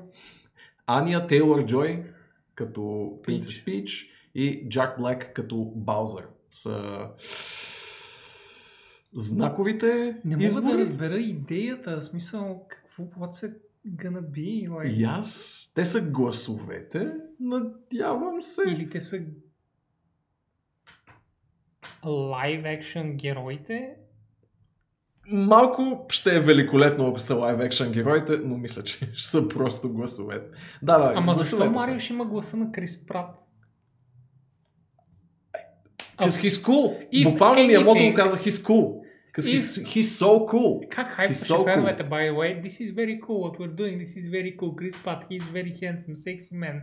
Ания 0.88 1.28
Тейлор 1.28 1.66
Джой 1.66 2.14
като 2.56 3.14
Принцес 3.24 3.66
Пич 3.66 4.11
и 4.36 4.70
Джак 4.70 5.00
Блек 5.00 5.32
като 5.36 5.72
Баузър 5.76 6.28
са 6.50 7.08
знаковите 9.14 10.18
Не 10.26 10.36
мога 10.36 10.46
избори. 10.46 10.66
да 10.66 10.78
разбера 10.78 11.18
идеята, 11.18 11.98
в 11.98 12.04
смисъл 12.04 12.66
какво, 12.70 13.04
what's 13.04 13.48
it 13.48 13.58
gonna 13.88 14.22
be? 14.22 14.70
Like, 14.70 14.94
И 14.94 15.04
аз, 15.04 15.72
те 15.76 15.86
са 15.86 16.02
гласовете, 16.02 17.14
надявам 17.40 18.42
се. 18.42 18.62
Или 18.68 18.90
те 18.90 19.02
са 19.02 19.20
live 22.04 22.82
action 22.82 23.16
героите? 23.16 23.96
Малко 25.32 26.06
ще 26.10 26.36
е 26.36 26.40
великолепно, 26.40 27.08
ако 27.08 27.20
са 27.20 27.36
лайв 27.36 27.60
екшен 27.60 27.92
героите, 27.92 28.38
но 28.38 28.58
мисля, 28.58 28.84
че 28.84 29.10
ще 29.14 29.30
са 29.30 29.48
просто 29.48 29.94
гласовете. 29.94 30.48
Да, 30.82 30.98
да, 30.98 31.14
Ама 31.16 31.34
защо. 31.34 31.72
Марио 31.72 32.00
ще 32.00 32.14
има 32.14 32.26
гласа 32.26 32.58
на 32.58 32.72
Крис 32.72 33.06
Прат? 33.06 33.36
Cause 36.22 36.38
he's 36.44 36.64
cool. 36.66 37.08
If 37.14 37.24
Буквално 37.24 37.68
ми 37.68 37.74
е 37.74 37.78
го 37.78 38.14
каза 38.16 38.38
he's 38.38 38.64
cool. 38.68 39.02
Cause 39.34 39.48
he's, 39.48 39.86
he's 39.86 40.10
so 40.24 40.46
cool. 40.46 40.90
Как 40.90 41.12
хайпваше 41.12 41.40
so 41.40 41.64
феновете, 41.64 42.04
by 42.04 42.30
the 42.30 42.36
way? 42.36 42.62
This 42.64 42.82
is 42.82 42.92
very 42.92 43.20
cool 43.26 43.40
what 43.46 43.60
we're 43.60 43.76
doing. 43.76 43.98
This 44.04 44.18
is 44.20 44.28
very 44.28 44.52
cool. 44.60 44.76
Chris 44.76 44.98
Pratt, 45.04 45.22
he 45.30 45.36
is 45.42 45.48
very 45.58 45.74
handsome, 45.82 46.16
sexy 46.16 46.56
man. 46.64 46.78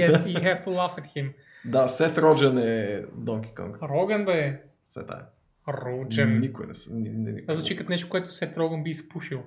Yes, 0.00 0.14
you 0.26 0.40
have 0.48 0.60
to 0.64 0.70
laugh 0.70 0.96
at 0.98 1.06
him. 1.16 1.34
Да, 1.64 1.88
Сет 1.88 2.18
Роджен 2.18 2.58
е 2.58 3.02
Донки 3.16 3.54
Конг. 3.54 3.82
Роган 3.82 4.24
бе. 4.24 4.62
Все 4.84 5.06
тая. 5.06 5.26
Роджен. 5.68 6.40
Никой 6.40 6.66
не 6.66 6.74
са. 6.74 6.94
Ни, 6.94 7.10
ни, 7.10 7.32
ни, 7.32 7.42
звучи 7.50 7.76
като 7.76 7.90
нещо, 7.90 8.08
което 8.08 8.32
Сет 8.32 8.56
Роган 8.56 8.82
би 8.82 8.90
изпушил. 8.90 9.42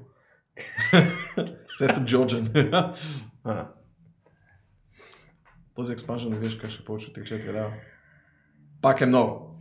Сет 1.67 2.05
Джоджен. 2.05 2.51
а. 3.43 3.67
Този 5.75 5.93
експанжен 5.93 6.29
не 6.29 6.39
виждаш 6.39 6.55
как 6.55 6.69
ще 6.69 6.85
получи 6.85 7.13
3-4 7.13 7.53
лева. 7.53 7.73
Пак 8.81 9.01
е 9.01 9.05
много. 9.05 9.59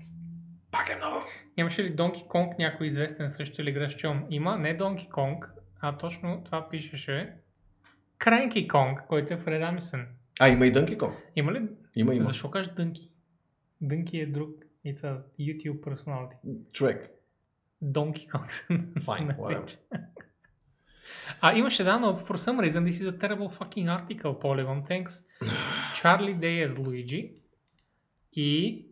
Пак 0.70 0.88
е 0.88 0.96
много. 0.96 1.24
Имаше 1.56 1.84
ли 1.84 1.90
Донки 1.90 2.24
Конг 2.28 2.58
някой 2.58 2.86
известен 2.86 3.30
също 3.30 3.62
или 3.62 3.72
грешчом? 3.72 4.26
Има 4.30 4.58
не 4.58 4.74
Донки 4.74 5.08
Конг, 5.08 5.52
а 5.80 5.96
точно 5.96 6.42
това 6.44 6.68
пишеше 6.68 7.34
Кренки 8.18 8.68
Конг, 8.68 9.00
който 9.08 9.34
е 9.34 9.36
Фред 9.36 9.62
Амисън. 9.62 10.06
А, 10.40 10.48
има 10.48 10.66
и 10.66 10.72
Дънки 10.72 10.98
Конг. 10.98 11.14
Има 11.36 11.52
ли? 11.52 11.62
Има, 11.96 12.14
има. 12.14 12.24
Защо 12.24 12.50
кажеш 12.50 12.72
Дънки? 12.72 13.12
Дънки 13.80 14.18
е 14.18 14.26
друг. 14.26 14.50
It's 14.86 15.00
a 15.00 15.22
YouTube 15.40 15.80
personality. 15.80 16.36
Човек. 16.72 17.10
Kong. 17.84 18.14
Fine, 19.00 19.36
whatever. 19.36 19.76
А 21.40 21.54
имаше 21.54 21.84
да, 21.84 21.98
но 21.98 22.18
for 22.18 22.36
some 22.36 22.60
reason 22.60 22.84
this 22.84 23.02
is 23.02 23.08
a 23.08 23.18
terrible 23.18 23.48
fucking 23.48 23.88
article, 23.88 24.40
Polygon, 24.42 24.82
thanks. 24.88 25.24
Charlie 25.94 26.38
Day 26.38 26.68
as 26.68 26.78
Luigi 26.78 27.34
и 28.32 28.89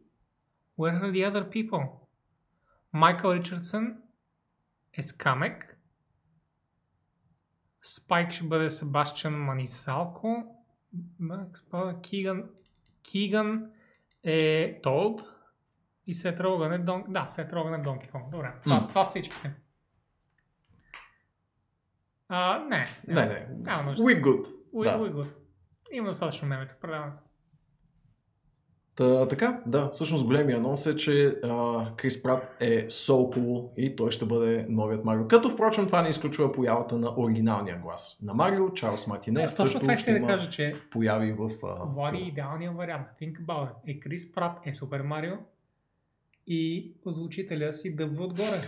where 0.79 1.03
are 1.03 1.13
the 1.13 1.25
other 1.33 1.45
people? 1.51 1.89
Michael 2.95 3.43
Richardson 3.43 3.97
е 4.93 5.03
Скамек. 5.03 5.79
Спайк 7.83 8.33
ще 8.33 8.45
бъде 8.45 8.71
Себастиан 8.71 9.35
Манисалко. 9.35 10.55
Киган, 12.03 12.51
Киган 13.03 13.71
е 14.23 14.81
Толд. 14.83 15.35
И 16.07 16.15
Сет 16.15 16.41
Роган 16.41 16.73
е 16.73 16.79
Дон... 16.79 17.05
Да, 17.09 17.27
Сет 17.27 17.53
Роган 17.53 17.75
е 17.75 17.83
Донки 17.83 18.09
Конг. 18.09 18.31
Добре. 18.31 18.55
Това, 18.65 18.81
са- 18.81 18.89
това 18.89 19.05
са 19.05 19.11
всичките. 19.11 19.55
А, 22.29 22.59
не. 22.59 22.87
Не, 23.09 23.27
не. 23.27 23.49
Няма 23.51 23.83
нужда. 23.83 24.03
We 24.03 24.23
good. 24.23 24.47
We, 24.75 24.85
да. 24.85 24.99
we 24.99 25.13
good. 25.13 25.35
Има 25.93 26.09
достатъчно 26.09 26.49
мемета 26.49 26.75
в 26.75 26.79
предаването. 26.81 27.23
Та, 28.99 29.29
така, 29.29 29.61
да, 29.67 29.89
всъщност 29.89 30.27
големия 30.27 30.57
анонс 30.57 30.87
е, 30.87 30.97
че 30.97 31.27
а, 31.45 31.85
Крис 31.97 32.23
Прат 32.23 32.57
е 32.61 32.89
so 32.89 33.13
cool 33.13 33.71
и 33.77 33.97
той 33.97 34.11
ще 34.11 34.25
бъде 34.27 34.67
новият 34.69 35.05
Марио. 35.05 35.29
Като 35.29 35.51
впрочем 35.51 35.87
това 35.87 36.03
не 36.03 36.09
изключва 36.09 36.53
появата 36.53 36.99
на 36.99 37.15
оригиналния 37.17 37.79
глас 37.79 38.21
на 38.23 38.35
Марио, 38.35 38.73
Чарлз 38.73 39.07
Мартинес 39.07 39.57
Точно 39.57 39.67
също 39.67 39.81
това 39.81 39.97
ще 39.97 40.19
да 40.19 40.27
кажа, 40.27 40.51
че 40.51 40.75
появи 40.91 41.33
в... 41.33 41.51
А, 41.65 41.85
Влади 41.85 42.19
идеалният 42.19 42.77
вариант. 42.77 43.07
Think 43.21 43.41
about 43.41 43.69
it. 43.69 43.73
Е 43.87 44.01
Крис 44.01 44.33
Прат 44.33 44.59
е 44.65 44.75
Супер 44.75 45.03
Марио 45.03 45.35
и 46.47 46.93
озвучителя 47.05 47.73
си 47.73 47.97
дъвва 47.97 48.25
отгоре. 48.25 48.61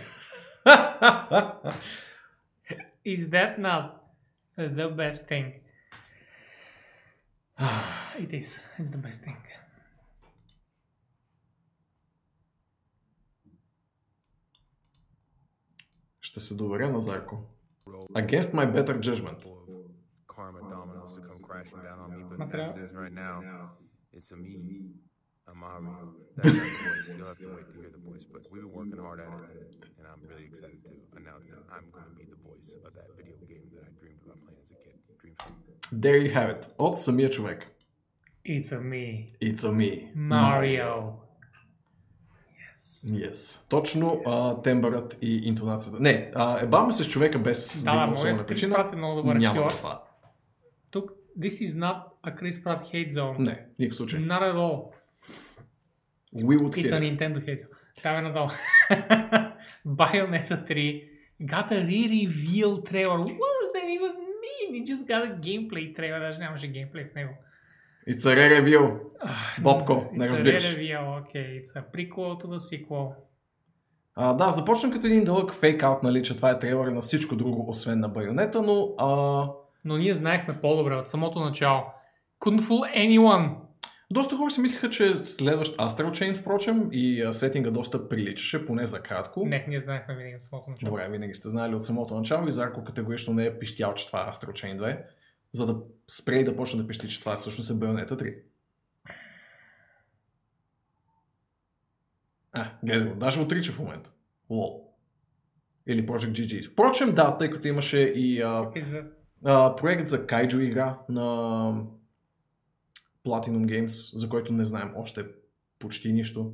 Is 3.05 3.29
that 3.29 3.59
not 3.59 3.91
the 4.57 4.95
best 4.95 5.29
thing? 5.29 5.53
It 8.23 8.31
is. 8.41 8.59
It's 8.79 8.91
the 8.95 9.01
best 9.07 9.23
thing. 9.25 9.60
ще 16.30 16.40
се 16.40 16.54
доверя 16.56 16.92
на 16.92 17.00
Зарко. 17.00 17.42
Against 18.14 18.52
my 18.54 18.66
better 18.72 19.00
judgment. 19.00 19.40
karma 20.36 20.60
dominoes 20.68 21.12
to 21.16 21.22
come 21.28 21.40
crashing 21.48 21.80
down 21.86 21.98
on 22.04 22.08
me. 22.16 22.22
But 22.28 22.38
Material. 22.38 22.70
as 22.70 22.76
it 22.76 22.82
is 22.86 22.92
right 23.02 23.14
now, 23.26 23.34
it's 24.12 24.30
a 24.36 24.36
me, 24.36 24.56
a 25.52 25.54
Mario. 25.54 26.12
That's 26.36 26.46
not 26.46 26.56
the 26.58 26.76
voice. 26.84 27.16
You'll 27.16 27.30
have 27.32 27.38
to 27.44 27.48
wait 27.56 27.66
to 27.72 27.76
hear 27.80 27.90
the 27.96 28.04
voice. 28.10 28.24
But 28.34 28.42
we've 28.52 28.62
been 28.66 28.76
working 28.80 29.00
hard 29.06 29.20
at 29.20 29.28
it, 29.32 29.70
and 29.98 30.04
I'm 30.10 30.20
really 30.30 30.46
excited 30.50 30.80
to 30.88 30.92
announce 31.20 31.46
that 31.52 31.64
I'm 31.74 31.86
going 31.94 32.08
to 32.12 32.16
be 32.20 32.26
the 32.34 32.40
voice 32.48 32.68
of 32.86 32.92
that 32.98 33.08
video 33.18 33.36
game 33.52 33.66
that 33.74 33.82
I 33.88 33.90
dreamed 34.00 34.20
about 34.26 34.38
playing 34.44 34.60
as 34.64 34.70
a 34.74 34.78
kid. 34.84 34.96
Dreams 35.20 35.38
from 35.42 35.54
There 36.04 36.18
you 36.24 36.30
have 36.38 36.50
it. 36.54 36.62
От 36.78 37.00
самия 37.00 37.30
човек. 37.30 37.66
It's 38.44 38.70
a 38.72 38.80
me. 38.80 39.06
It's 39.40 39.64
a 39.64 39.72
me. 39.72 40.12
Mario. 40.14 41.20
Yes. 43.05 43.69
Точно 43.69 44.21
а, 44.25 44.61
тембърът 44.61 45.17
и 45.21 45.35
интонацията. 45.47 45.99
Не, 45.99 46.31
а, 46.35 46.63
ебаваме 46.63 46.93
се 46.93 47.03
с 47.03 47.09
човека 47.09 47.39
без 47.39 47.83
Да, 47.83 48.07
да 48.07 48.15
да, 48.15 48.21
Крис 48.23 48.43
причина. 48.43 48.75
Прат 48.75 48.93
е 48.93 48.95
много 48.95 49.15
добър 49.15 49.35
Няма 49.35 49.59
актьор. 49.59 49.71
това. 49.71 50.03
Тук, 50.91 51.11
this 51.39 51.67
is 51.67 51.79
not 51.79 52.03
a 52.25 52.35
Chris 52.35 52.63
Pratt 52.63 52.81
hate 52.81 53.11
zone. 53.11 53.39
Не, 53.39 53.65
никакъв 53.79 53.95
случай. 53.95 54.19
Not 54.19 54.53
at 54.53 54.55
all. 54.55 54.91
We 56.35 56.57
would 56.57 56.73
It's 56.75 56.91
a. 56.91 56.99
Nintendo 56.99 57.45
hate 57.45 57.57
zone. 57.57 57.75
Давай 58.03 58.21
надолу. 58.21 58.49
Bayonetta 59.85 60.67
3 60.67 61.11
got 61.45 61.71
a 61.71 61.83
re-reveal 61.91 62.81
trailer. 62.89 63.19
What 63.43 63.53
does 63.61 63.71
that 63.73 63.87
even 63.95 64.13
mean? 64.45 64.81
It 64.81 64.85
just 64.85 65.07
got 65.07 65.21
a 65.25 65.31
gameplay 65.47 65.95
trailer. 65.95 66.19
Даже 66.19 66.39
нямаше 66.39 66.67
геймплей 66.67 67.09
в 67.09 67.15
него. 67.15 67.33
It's 68.07 68.25
a 68.25 68.35
rare 68.35 68.61
review. 68.63 68.99
Бобко, 69.61 70.09
не 70.13 70.25
It's 70.25 70.27
a 70.27 70.31
разбираш. 70.31 70.75
re-reveal, 70.75 71.21
okay. 71.21 71.61
It's 71.61 71.75
a 71.75 71.83
prequel 71.93 72.43
to 72.43 72.47
the 72.47 72.57
sequel. 72.59 73.11
А, 74.15 74.33
да, 74.33 74.51
започна 74.51 74.91
като 74.91 75.07
един 75.07 75.23
дълъг 75.23 75.53
фейк-аут, 75.53 76.03
нали, 76.03 76.23
че 76.23 76.35
това 76.35 76.49
е 76.49 76.59
трейлър 76.59 76.87
на 76.87 77.01
всичко 77.01 77.35
друго, 77.35 77.69
освен 77.69 77.99
на 77.99 78.09
байонета, 78.09 78.61
но 78.61 78.89
а, 78.97 79.07
Но 79.85 79.97
ние 79.97 80.13
знаехме 80.13 80.61
по-добре 80.61 80.95
от 80.95 81.07
самото 81.07 81.39
начало. 81.39 81.81
Couldn't 82.41 82.59
fool 82.61 82.97
anyone. 82.97 83.55
доста 84.11 84.35
хора 84.37 84.51
си 84.51 84.61
мислеха, 84.61 84.89
че 84.89 85.15
следващ 85.15 85.77
Astral 85.77 86.09
Chain, 86.09 86.35
впрочем, 86.35 86.89
и 86.91 87.27
сетинга 87.31 87.71
доста 87.71 88.09
приличаше, 88.09 88.65
поне 88.65 88.85
за 88.85 88.99
кратко. 89.01 89.45
Не, 89.45 89.65
ние 89.67 89.79
знаехме 89.79 90.15
винаги 90.15 90.35
от 90.35 90.43
самото 90.43 90.69
начало. 90.69 90.89
Добре, 90.89 91.07
винаги 91.09 91.33
сте 91.33 91.49
знали 91.49 91.75
от 91.75 91.83
самото 91.83 92.15
начало 92.15 92.47
и 92.47 92.51
Зарко 92.51 92.83
категорично 92.83 93.33
не 93.33 93.45
е 93.45 93.59
пищял, 93.59 93.93
че 93.93 94.07
това 94.07 94.21
е 94.21 94.31
Astral 94.31 94.51
Chain 94.51 94.77
2, 94.79 94.97
за 95.51 95.65
да 95.65 95.83
спре 96.07 96.35
и 96.35 96.43
да 96.43 96.55
почне 96.55 96.81
да 96.81 96.87
пищи, 96.87 97.09
че 97.09 97.19
това 97.19 97.35
всъщност 97.35 97.69
е 97.69 97.73
Bayonetta 97.73 98.11
3. 98.11 98.41
А, 102.53 102.71
гледай 102.83 103.07
го, 103.07 103.15
даже 103.15 103.41
отрича 103.41 103.71
в 103.71 103.79
момента. 103.79 104.11
Лол. 104.49 104.93
Или 105.87 106.05
Project 106.05 106.31
GG. 106.31 106.71
Впрочем, 106.71 107.15
да, 107.15 107.37
тъй 107.37 107.49
като 107.49 107.67
имаше 107.67 107.99
и 107.99 108.41
а, 108.41 108.71
а, 109.45 109.75
проект 109.75 110.07
за 110.07 110.27
Kaiju 110.27 110.59
игра 110.59 110.99
на 111.09 111.21
Platinum 113.25 113.65
Games, 113.65 114.17
за 114.17 114.29
който 114.29 114.53
не 114.53 114.65
знаем 114.65 114.93
още 114.95 115.25
почти 115.79 116.13
нищо. 116.13 116.53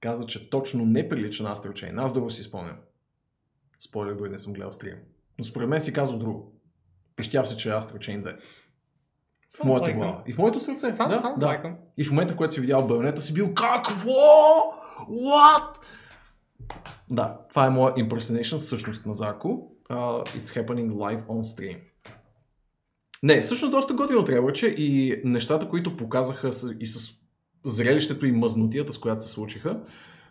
Каза, 0.00 0.26
че 0.26 0.50
точно 0.50 0.86
не 0.86 1.08
прилича 1.08 1.42
на 1.42 1.56
Astral 1.56 1.72
Chain. 1.72 2.04
Аз 2.04 2.14
друго 2.14 2.30
си 2.30 2.42
спомням. 2.42 2.76
Спойлер, 3.78 4.14
дори 4.14 4.30
не 4.30 4.38
съм 4.38 4.52
гледал 4.52 4.72
стрим. 4.72 4.96
Но 5.38 5.44
според 5.44 5.68
мен 5.68 5.80
си 5.80 5.92
казал 5.92 6.18
друго. 6.18 6.52
Пищяв 7.16 7.48
се, 7.48 7.56
че 7.56 7.68
е 7.68 7.72
Astral 7.72 7.98
Chain 7.98 8.22
2. 8.22 8.40
В 9.60 9.64
моята 9.64 9.92
глава. 9.92 10.22
И 10.26 10.32
в 10.32 10.38
моето 10.38 10.60
сърце. 10.60 10.86
Sounds, 10.86 11.08
да, 11.08 11.22
sounds 11.22 11.38
да. 11.38 11.46
like. 11.46 11.74
И 11.96 12.04
в 12.04 12.10
момента, 12.10 12.34
в 12.34 12.36
който 12.36 12.54
си 12.54 12.60
видял 12.60 12.86
Байонета, 12.86 13.20
си 13.20 13.34
бил 13.34 13.54
какво? 13.54 14.10
What? 15.10 15.76
Да, 17.10 17.38
това 17.48 17.66
е 17.66 17.70
моя 17.70 17.94
impersonation 17.94 18.58
всъщност 18.58 19.06
на 19.06 19.14
Зарко. 19.14 19.72
Uh, 19.90 20.26
it's 20.26 20.64
happening 20.64 20.92
live 20.92 21.26
on 21.26 21.42
stream. 21.42 21.78
Не, 23.22 23.40
всъщност 23.40 23.72
доста 23.72 23.94
готино 23.94 24.24
трейлърче 24.24 24.66
и 24.66 25.20
нещата, 25.24 25.68
които 25.68 25.96
показаха 25.96 26.50
и 26.80 26.86
с 26.86 27.12
зрелището 27.64 28.26
и 28.26 28.32
мъзнотията, 28.32 28.92
с 28.92 28.98
която 28.98 29.22
се 29.22 29.28
случиха, 29.28 29.80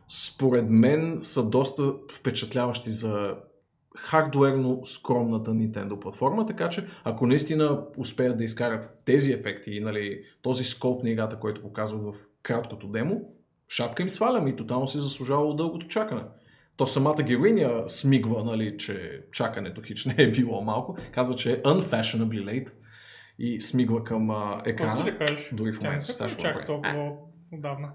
според 0.08 0.70
мен 0.70 1.18
са 1.22 1.50
доста 1.50 1.94
впечатляващи 2.12 2.90
за 2.90 3.36
хардуерно 3.98 4.86
скромната 4.86 5.52
Nintendo 5.52 6.00
платформа, 6.00 6.46
така 6.46 6.70
че 6.70 6.88
ако 7.04 7.28
наистина 7.28 7.84
успеят 7.98 8.38
да 8.38 8.44
изкарат 8.44 9.02
тези 9.06 9.32
ефекти 9.32 9.72
и 9.72 9.80
нали, 9.80 10.24
този 10.42 10.64
скоп 10.64 11.04
на 11.04 11.10
играта, 11.10 11.40
който 11.40 11.62
показват 11.62 12.02
в 12.02 12.14
краткото 12.44 12.88
демо, 12.88 13.22
шапка 13.70 14.04
им 14.04 14.10
свалям 14.10 14.48
и 14.48 14.56
тотално 14.56 14.88
си 14.88 15.00
заслужавало 15.00 15.54
дългото 15.54 15.88
чакане. 15.88 16.22
То 16.78 16.88
самата 16.88 17.24
героиня 17.24 17.84
смигва, 17.88 18.44
нали, 18.44 18.78
че 18.78 19.26
чакането 19.32 19.82
хич 19.82 20.06
не 20.06 20.16
е 20.18 20.32
било 20.32 20.62
малко. 20.62 20.98
Казва, 21.12 21.36
че 21.36 21.52
е 21.52 21.62
unfashionably 21.62 22.44
late 22.44 22.72
и 23.40 23.62
смигва 23.62 24.04
към 24.04 24.32
а, 24.32 24.62
екрана. 24.66 25.04
да 25.04 25.18
кажеш? 25.18 25.50
Дори 25.54 25.74
в 25.74 25.82
не 25.82 25.88
момента 25.88 26.06
се 26.06 26.12
се 26.12 26.18
тяжко 26.18 26.42
чак 26.42 26.56
направи. 26.56 26.68
толкова 26.68 27.12
отдавна. 27.54 27.92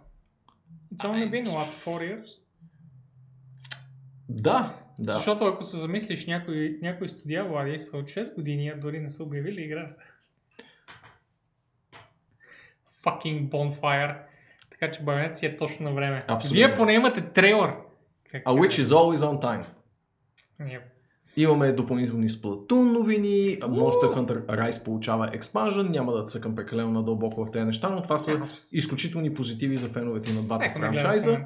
It's 0.94 1.05
only 1.05 1.31
been, 1.31 1.47
what, 1.47 1.66
4 1.66 2.01
years? 2.01 2.27
Да, 4.28 4.74
да. 5.01 5.12
Защото 5.12 5.44
ако 5.44 5.64
се 5.64 5.77
замислиш, 5.77 6.27
някои, 6.27 6.78
някои 6.82 7.09
студия, 7.09 7.44
Влади, 7.44 7.78
са 7.78 7.97
от 7.97 8.05
6 8.05 8.35
години, 8.35 8.68
а 8.68 8.81
дори 8.81 9.01
не 9.01 9.10
са 9.10 9.22
обявили 9.22 9.62
игра. 9.62 9.89
Fucking 13.05 13.48
bonfire. 13.48 14.16
Така 14.70 14.90
че 14.90 15.02
Байонет 15.02 15.36
си 15.36 15.47
е 15.47 15.56
точно 15.56 15.85
на 15.85 15.94
време. 15.94 16.22
Абсолютно. 16.28 16.66
Вие 16.66 16.74
поне 16.74 16.93
имате 16.93 17.20
трейлър. 17.20 17.74
Как 18.31 18.44
A 18.44 18.51
which 18.51 18.82
is 18.82 18.94
always 18.94 19.16
on 19.16 19.43
time. 19.43 19.64
Yep. 20.60 20.82
Имаме 21.36 21.72
допълнителни 21.72 22.28
Splatoon 22.28 22.93
новини, 22.93 23.59
Monster 23.60 24.14
Hunter 24.16 24.47
Rise 24.47 24.85
получава 24.85 25.31
експанжен, 25.32 25.89
няма 25.90 26.12
да 26.12 26.24
цъкам 26.24 26.55
прекалено 26.55 26.90
надълбоко 26.90 27.44
в 27.44 27.51
тези 27.51 27.64
неща, 27.64 27.89
но 27.89 28.02
това 28.02 28.18
са 28.18 28.40
изключителни 28.72 29.35
позитиви 29.35 29.77
за 29.77 29.89
феновете 29.89 30.32
на 30.32 30.43
двата 30.43 30.72
франчайза. 30.77 31.44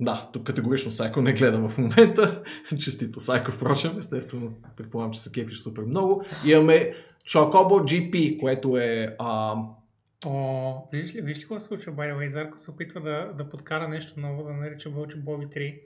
Да, 0.00 0.30
тук 0.32 0.46
категорично 0.46 0.90
Сайко 0.90 1.22
не 1.22 1.32
гледа 1.32 1.68
в 1.68 1.78
момента. 1.78 2.42
Честито 2.78 3.20
Сайко, 3.20 3.50
впрочем, 3.50 3.98
естествено, 3.98 4.52
предполагам, 4.76 5.12
че 5.12 5.20
се 5.20 5.32
кефиш 5.32 5.58
супер 5.58 5.82
много. 5.82 6.24
Имаме 6.44 6.94
Chocobo 7.28 7.82
GP, 7.82 8.40
което 8.40 8.76
е... 8.76 9.16
А... 9.18 9.54
О, 10.26 10.88
виж 10.92 11.14
ли, 11.14 11.20
виж 11.20 11.38
ли 11.38 11.40
какво 11.40 11.60
се 11.60 11.66
случва, 11.66 11.92
by? 11.92 12.26
Зарко 12.26 12.58
се 12.58 12.70
опитва 12.70 13.00
да, 13.00 13.32
да 13.38 13.50
подкара 13.50 13.88
нещо 13.88 14.20
ново, 14.20 14.42
да 14.42 14.52
нарича 14.52 14.90
Вълчо 14.90 15.18
Боби 15.18 15.46
3, 15.46 15.80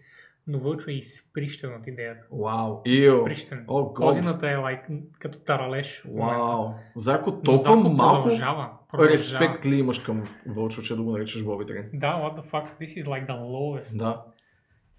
но 0.49 0.59
Вълчо 0.59 0.91
е 0.91 0.95
изприщен 0.95 1.75
от 1.75 1.87
идеята. 1.87 2.25
Вау, 2.33 2.81
ио, 2.87 3.17
Изприщен. 3.19 3.65
о, 3.69 3.95
Козината 3.95 4.47
е 4.47 4.57
like, 4.57 5.01
като 5.13 5.39
таралеж. 5.39 6.05
вау. 6.09 6.69
Зарко, 6.97 7.31
Но 7.31 7.43
толкова 7.43 7.57
Зарко 7.77 7.89
малко 7.91 8.23
Продължава, 8.23 8.71
продължава. 8.89 9.15
респект 9.15 9.67
ли 9.67 9.77
имаш 9.77 9.99
към 9.99 10.29
Вълчо, 10.47 10.83
че 10.83 10.97
да 10.97 11.03
го 11.03 11.11
наричаш 11.11 11.45
Боби 11.45 11.65
3? 11.65 11.91
Да, 11.93 12.07
what 12.09 12.37
the 12.37 12.51
fuck, 12.51 12.79
this 12.81 13.03
is 13.03 13.05
like 13.05 13.27
the 13.27 13.39
lowest 13.39 13.99
Да. 13.99 14.25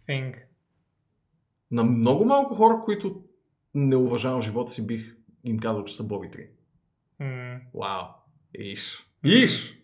thing. 0.09 0.35
На 1.71 1.83
много 1.83 2.25
малко 2.25 2.55
хора, 2.55 2.81
които 2.83 3.21
не 3.75 3.95
уважавам 3.95 4.41
живота 4.41 4.71
си, 4.71 4.87
бих 4.87 5.15
им 5.43 5.59
казал, 5.59 5.83
че 5.83 5.95
са 5.95 6.07
Боби 6.07 6.27
3. 6.27 6.47
М, 7.19 7.59
Вау. 7.73 8.03
Иш. 8.53 9.05
Иш! 9.25 9.75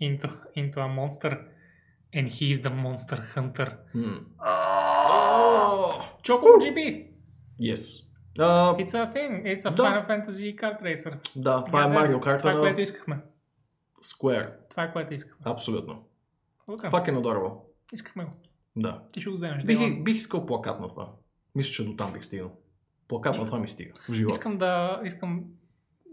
into, 0.00 0.28
into 0.56 0.76
a 0.76 0.88
monster 0.88 1.32
and 2.14 2.28
he 2.28 2.52
is 2.54 2.62
the 2.62 2.74
monster 2.74 3.18
hunter. 3.34 3.68
М. 3.94 4.26
Choco 6.22 6.48
GB! 6.58 6.80
Yes. 7.60 7.82
А, 8.38 8.74
It's 8.76 8.94
a 8.94 9.12
thing. 9.14 9.32
It's 9.44 9.64
a 9.64 9.70
Да. 9.70 9.82
Final 9.82 10.06
Fantasy 10.08 10.56
Kart 10.56 10.82
Racer. 10.82 11.14
да, 11.36 11.64
това 11.64 11.84
е 11.84 11.88
Да, 11.88 11.94
Mario 11.94 12.16
Kart 12.16 12.38
Това 12.38 12.50
е 12.52 12.56
което 12.56 12.80
искахме. 12.80 13.18
Square. 14.04 14.50
Това 14.70 14.82
е 14.82 14.92
което 14.92 15.14
искахме. 15.14 15.52
Абсолютно. 15.52 16.04
Okay. 16.68 16.90
Fucking 16.90 17.18
adorable. 17.18 17.56
Искахме 17.92 18.24
го. 18.24 18.30
Да. 18.76 19.02
Ти 19.12 19.20
ще 19.20 19.30
го 19.30 19.36
вземеш. 19.36 19.64
Бих, 19.64 19.78
да, 19.78 19.84
и- 19.84 20.02
бих 20.02 20.16
искал 20.16 20.46
плакат 20.46 20.80
на 20.80 20.88
това. 20.88 21.12
Мисля, 21.54 21.72
че 21.72 21.84
до 21.84 21.96
там 21.96 22.12
бих 22.12 22.24
стигнал. 22.24 22.50
Плакат 23.08 23.36
на 23.36 23.44
това 23.44 23.58
ми 23.58 23.68
стига. 23.68 23.92
В 24.08 24.12
живота. 24.12 24.34
Искам 24.34 24.58
да, 24.58 25.00
искам 25.04 25.44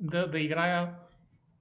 да, 0.02 0.28
да 0.30 0.40
играя 0.40 0.94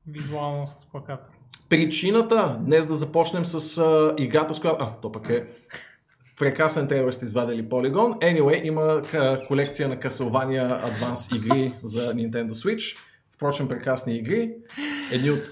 визуално 0.06 0.66
с 0.66 0.84
плаката. 0.86 1.26
Причината 1.68 2.58
днес 2.60 2.86
да 2.86 2.94
започнем 2.96 3.44
с 3.44 3.78
а, 3.78 4.14
играта, 4.18 4.54
с 4.54 4.60
която... 4.60 4.84
А, 4.84 4.92
то 5.02 5.12
пък 5.12 5.28
е 5.30 5.46
прекрасен 6.38 6.88
трейлър 6.88 7.12
сте 7.12 7.24
извадили 7.24 7.64
Polygon. 7.64 8.18
Anyway, 8.18 8.64
има 8.64 9.02
колекция 9.48 9.88
на 9.88 9.96
Castlevania 9.96 10.84
Advance 10.84 11.36
игри 11.36 11.74
за 11.82 12.14
Nintendo 12.14 12.50
Switch. 12.50 12.96
Впрочем, 13.32 13.68
прекрасни 13.68 14.16
игри. 14.16 14.52
Едни 15.12 15.30
от 15.30 15.48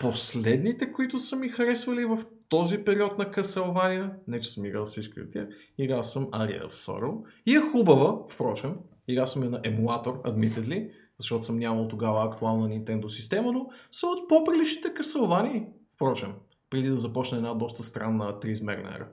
последните, 0.00 0.92
които 0.92 1.18
са 1.18 1.36
ми 1.36 1.48
харесвали 1.48 2.04
в 2.04 2.18
този 2.48 2.84
период 2.84 3.18
на 3.18 3.24
Castlevania. 3.24 4.10
Не, 4.28 4.40
че 4.40 4.50
съм 4.50 4.64
играл 4.64 4.84
всички 4.84 5.20
от 5.20 5.30
тях. 5.30 5.44
Играл 5.78 6.02
съм 6.02 6.26
Aria 6.26 6.68
of 6.68 6.72
Sorrow. 6.72 7.16
И 7.46 7.56
е 7.56 7.60
хубава, 7.60 8.16
впрочем. 8.28 8.74
Играл 9.08 9.26
съм 9.26 9.42
я 9.44 9.50
на 9.50 9.60
емулатор, 9.64 10.22
admittedly, 10.22 10.90
защото 11.18 11.44
съм 11.44 11.58
нямал 11.58 11.88
тогава 11.88 12.24
актуална 12.24 12.68
Nintendo 12.68 13.06
система, 13.06 13.52
но 13.52 13.68
са 13.90 14.06
от 14.06 14.28
по-приличните 14.28 14.88
Castlevania, 14.88 15.66
впрочем, 15.94 16.34
преди 16.70 16.88
да 16.88 16.96
започне 16.96 17.38
една 17.38 17.54
доста 17.54 17.82
странна 17.82 18.40
триизмерна 18.40 18.94
ера 18.94 19.08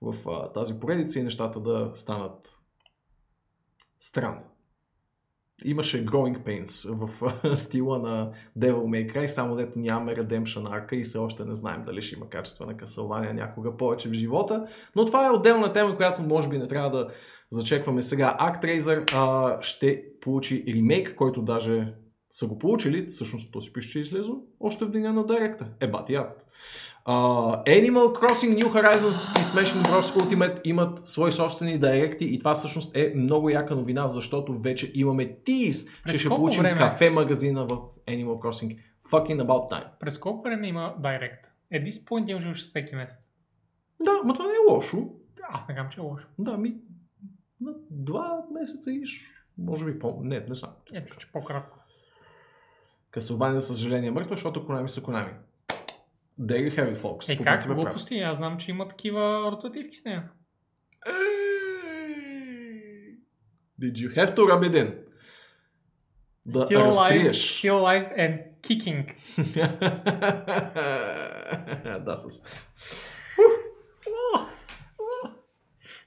в 0.00 0.30
а, 0.30 0.52
тази 0.52 0.80
поредица 0.80 1.18
и 1.18 1.22
нещата 1.22 1.60
да 1.60 1.90
станат 1.94 2.58
странни. 3.98 4.44
Имаше 5.64 6.06
Growing 6.06 6.38
Pains 6.38 6.94
в 6.94 7.56
стила 7.56 7.98
на 7.98 8.30
Devil 8.58 8.84
May 8.84 9.14
Cry, 9.14 9.26
само 9.26 9.56
дето 9.56 9.78
нямаме 9.78 10.16
Redemption 10.16 10.72
арка 10.72 10.96
и 10.96 11.02
все 11.02 11.18
още 11.18 11.44
не 11.44 11.54
знаем 11.54 11.82
дали 11.86 12.02
ще 12.02 12.16
има 12.16 12.28
качество 12.28 12.66
на 12.66 12.74
Castlevania 12.74 13.32
някога 13.32 13.76
повече 13.76 14.08
в 14.08 14.12
живота. 14.12 14.66
Но 14.96 15.04
това 15.04 15.26
е 15.26 15.30
отделна 15.30 15.72
тема, 15.72 15.96
която 15.96 16.22
може 16.22 16.48
би 16.48 16.58
не 16.58 16.68
трябва 16.68 16.90
да 16.90 17.08
зачекваме 17.50 18.02
сега. 18.02 18.36
ActRaiser 18.40 19.14
а, 19.14 19.62
ще 19.62 20.04
получи 20.20 20.64
ремейк, 20.68 21.14
който 21.14 21.42
даже 21.42 21.94
са 22.32 22.46
го 22.46 22.58
получили, 22.58 23.06
всъщност 23.06 23.52
то 23.52 23.60
си 23.60 23.72
пише, 23.72 23.90
че 23.90 23.98
е 23.98 24.02
излезло, 24.02 24.44
още 24.60 24.84
в 24.84 24.90
деня 24.90 25.12
на 25.12 25.26
директа. 25.26 25.68
Е, 25.80 25.90
бати 25.90 26.12
якото. 26.12 26.44
Uh, 27.06 27.64
Animal 27.66 28.20
Crossing 28.20 28.62
New 28.62 28.72
Horizons 28.72 29.40
и 29.40 29.42
Smashing 29.42 29.82
Bros. 29.82 30.20
Ultimate 30.20 30.60
имат 30.64 31.06
свои 31.06 31.32
собствени 31.32 31.78
директи 31.78 32.24
и 32.24 32.38
това 32.38 32.54
всъщност 32.54 32.96
е 32.96 33.12
много 33.16 33.50
яка 33.50 33.76
новина, 33.76 34.08
защото 34.08 34.58
вече 34.58 34.92
имаме 34.94 35.36
тиз, 35.44 35.86
че 36.08 36.18
ще 36.18 36.28
получим 36.28 36.62
време? 36.62 36.78
кафе 36.78 37.10
магазина 37.10 37.64
в 37.64 37.78
Animal 38.06 38.38
Crossing. 38.38 38.78
Fucking 39.10 39.42
about 39.42 39.70
time. 39.70 39.86
През 40.00 40.18
колко 40.18 40.42
време 40.42 40.68
има 40.68 40.94
Direct? 41.00 41.46
Е, 41.70 41.84
this 41.84 42.08
point 42.08 42.30
имаш 42.30 42.62
всеки 42.62 42.94
месец. 42.94 43.28
Да, 44.04 44.12
но 44.24 44.34
това 44.34 44.46
не 44.46 44.52
е 44.52 44.74
лошо. 44.74 45.08
Аз 45.50 45.68
не 45.68 45.74
казвам, 45.74 45.90
че 45.90 46.00
е 46.00 46.04
лошо. 46.04 46.28
Да, 46.38 46.56
ми 46.56 46.74
на 47.60 47.72
два 47.90 48.44
месеца 48.60 48.92
иш. 48.92 49.28
Може 49.58 49.84
би 49.84 49.98
по... 49.98 50.20
Не, 50.22 50.44
не 50.48 50.54
знам. 50.54 50.70
Е, 50.94 51.04
че 51.04 51.32
по-кратко. 51.32 51.81
Castlevania, 53.12 53.58
за 53.58 53.76
съжаление, 53.76 54.08
е 54.08 54.12
мъртва, 54.12 54.34
защото 54.34 54.66
Konami 54.66 54.86
са 54.86 55.02
Konami. 55.02 55.32
There 56.40 56.70
you 56.70 56.70
have 56.70 56.96
it, 56.96 56.96
folks. 56.96 57.34
Е, 57.34 57.36
По 57.36 57.44
как 57.44 57.64
е 57.64 57.68
глупости? 57.68 58.18
Аз 58.20 58.36
знам, 58.36 58.58
че 58.58 58.70
има 58.70 58.88
такива 58.88 59.50
ротативки 59.52 59.96
с 59.96 60.04
нея. 60.04 60.28
Did 63.80 63.92
you 63.92 64.16
have 64.16 64.34
to 64.36 64.40
rub 64.40 64.70
it 64.70 64.74
in? 64.74 64.98
Да 66.46 66.58
Still 66.58 66.78
alive, 66.78 66.86
разтриеш. 66.86 67.62
still 67.62 67.72
alive 67.72 68.18
and 68.18 68.42
kicking. 68.60 69.04
да, 72.04 72.16
с... 72.16 72.42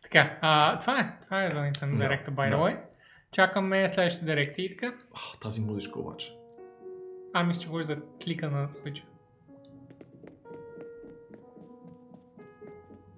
Така, 0.03 0.37
а, 0.41 0.79
това 0.79 0.99
е. 0.99 1.17
Това 1.23 1.45
е 1.45 1.51
за 1.51 1.59
Nintendo 1.59 1.95
Direct, 1.95 2.29
by 2.29 2.51
the 2.51 2.55
way. 2.55 2.77
Чакаме 3.31 3.89
следващите 3.89 4.25
директи 4.25 4.61
и 4.61 4.69
така. 4.69 4.93
А, 5.13 5.39
тази 5.41 5.61
музичка 5.61 5.99
обаче. 5.99 6.35
А, 7.37 7.43
мисля, 7.43 7.61
че 7.61 7.67
говори 7.67 7.83
за 7.83 7.97
клика 8.23 8.51
на 8.51 8.67
Switch. 8.67 9.03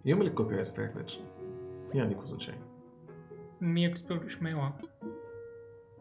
Има 0.06 0.24
ли 0.24 0.36
копирайт 0.36 0.68
страйк 0.68 0.96
вече? 0.96 1.22
Няма 1.94 2.08
никакво 2.08 2.26
значение. 2.26 2.62
Ми, 3.62 3.86
ако 3.86 3.98
спреш 3.98 4.40
мейла. 4.42 4.72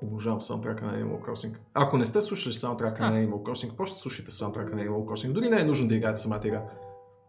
Обожавам 0.03 0.41
саундтрака 0.41 0.85
на 0.85 0.93
Animal 0.93 1.27
Crossing. 1.27 1.57
Ако 1.75 1.99
не 1.99 2.05
сте 2.05 2.23
слушали 2.23 2.55
саундтрака 2.55 3.05
А. 3.05 3.11
на 3.11 3.17
Animal 3.17 3.43
Crossing, 3.43 3.77
просто 3.77 3.99
слушайте 4.01 4.31
саундтрака 4.31 4.77
на 4.77 4.83
Animal 4.83 5.05
Crossing. 5.05 5.33
Дори 5.33 5.49
не 5.49 5.61
е 5.61 5.65
нужно 5.65 5.89
да 5.89 5.95
играете 5.95 6.21
самата 6.21 6.41
игра. 6.45 6.63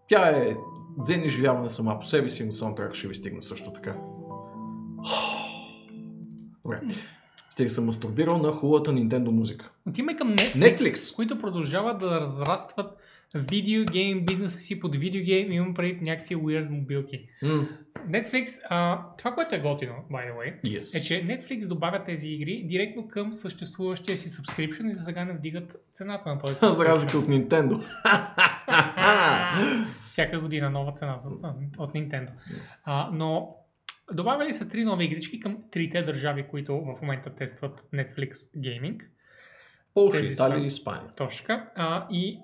Тя 0.07 0.29
е 0.29 0.55
дзен 0.97 1.23
изживяване 1.23 1.69
сама 1.69 1.99
по 1.99 2.05
себе 2.05 2.29
си, 2.29 2.45
но 2.45 2.51
саундтрака 2.51 2.93
ще 2.93 3.07
ви 3.07 3.15
стигне 3.15 3.41
също 3.41 3.73
така. 3.73 3.95
Добре. 6.63 6.81
Стига 7.57 7.69
съм 7.69 7.85
мастурбирал 7.85 8.37
на 8.37 8.51
хубавата 8.51 8.91
Nintendo 8.91 9.29
музика. 9.29 9.71
Отиваме 9.87 10.15
към 10.17 10.33
Netflix, 10.35 10.77
Netflix. 10.77 11.15
които 11.15 11.39
продължават 11.39 11.97
да 11.99 12.11
разрастват 12.11 12.97
видеогейм 13.35 14.25
бизнеса 14.25 14.59
си 14.59 14.79
под 14.79 14.95
видеогейм. 14.95 15.51
Имам 15.51 15.73
преди 15.73 15.99
някакви 16.01 16.35
weird 16.35 16.69
мобилки. 16.69 17.29
Mm. 17.43 17.67
Netflix, 18.09 18.61
а, 18.69 19.01
това, 19.17 19.31
което 19.31 19.55
е 19.55 19.59
готино, 19.59 19.93
by 20.11 20.31
the 20.31 20.37
way, 20.37 20.61
Yes. 20.61 20.97
е, 20.97 21.03
че 21.03 21.13
Netflix 21.13 21.67
добавя 21.67 22.03
тези 22.03 22.29
игри 22.29 22.63
директно 22.67 23.07
към 23.07 23.33
съществуващия 23.33 24.17
си 24.17 24.29
subscription 24.29 24.91
и 24.91 24.93
за 24.93 25.03
сега 25.03 25.25
не 25.25 25.33
вдигат 25.33 25.75
цената 25.91 26.29
на 26.29 26.39
този 26.39 26.53
За 26.61 26.85
разлика 26.85 27.17
от 27.17 27.27
Nintendo. 27.27 27.81
Всяка 30.05 30.39
година 30.39 30.69
нова 30.69 30.91
цена 30.91 31.17
за, 31.17 31.29
от 31.77 31.93
Nintendo. 31.93 32.29
А, 32.83 33.09
но 33.13 33.49
добавили 34.13 34.53
са 34.53 34.67
три 34.67 34.83
нови 34.83 35.05
игрички 35.05 35.39
към 35.39 35.57
трите 35.71 36.01
държави, 36.01 36.45
които 36.49 36.81
в 36.81 37.01
момента 37.01 37.35
тестват 37.35 37.85
Netflix 37.93 38.31
Gaming. 38.57 39.01
Полша, 39.93 40.25
Италия 40.25 40.63
и 40.63 40.67
Испания. 40.67 41.09
Точно 41.17 41.43
така. 41.43 41.69
А, 41.75 42.07
и 42.11 42.39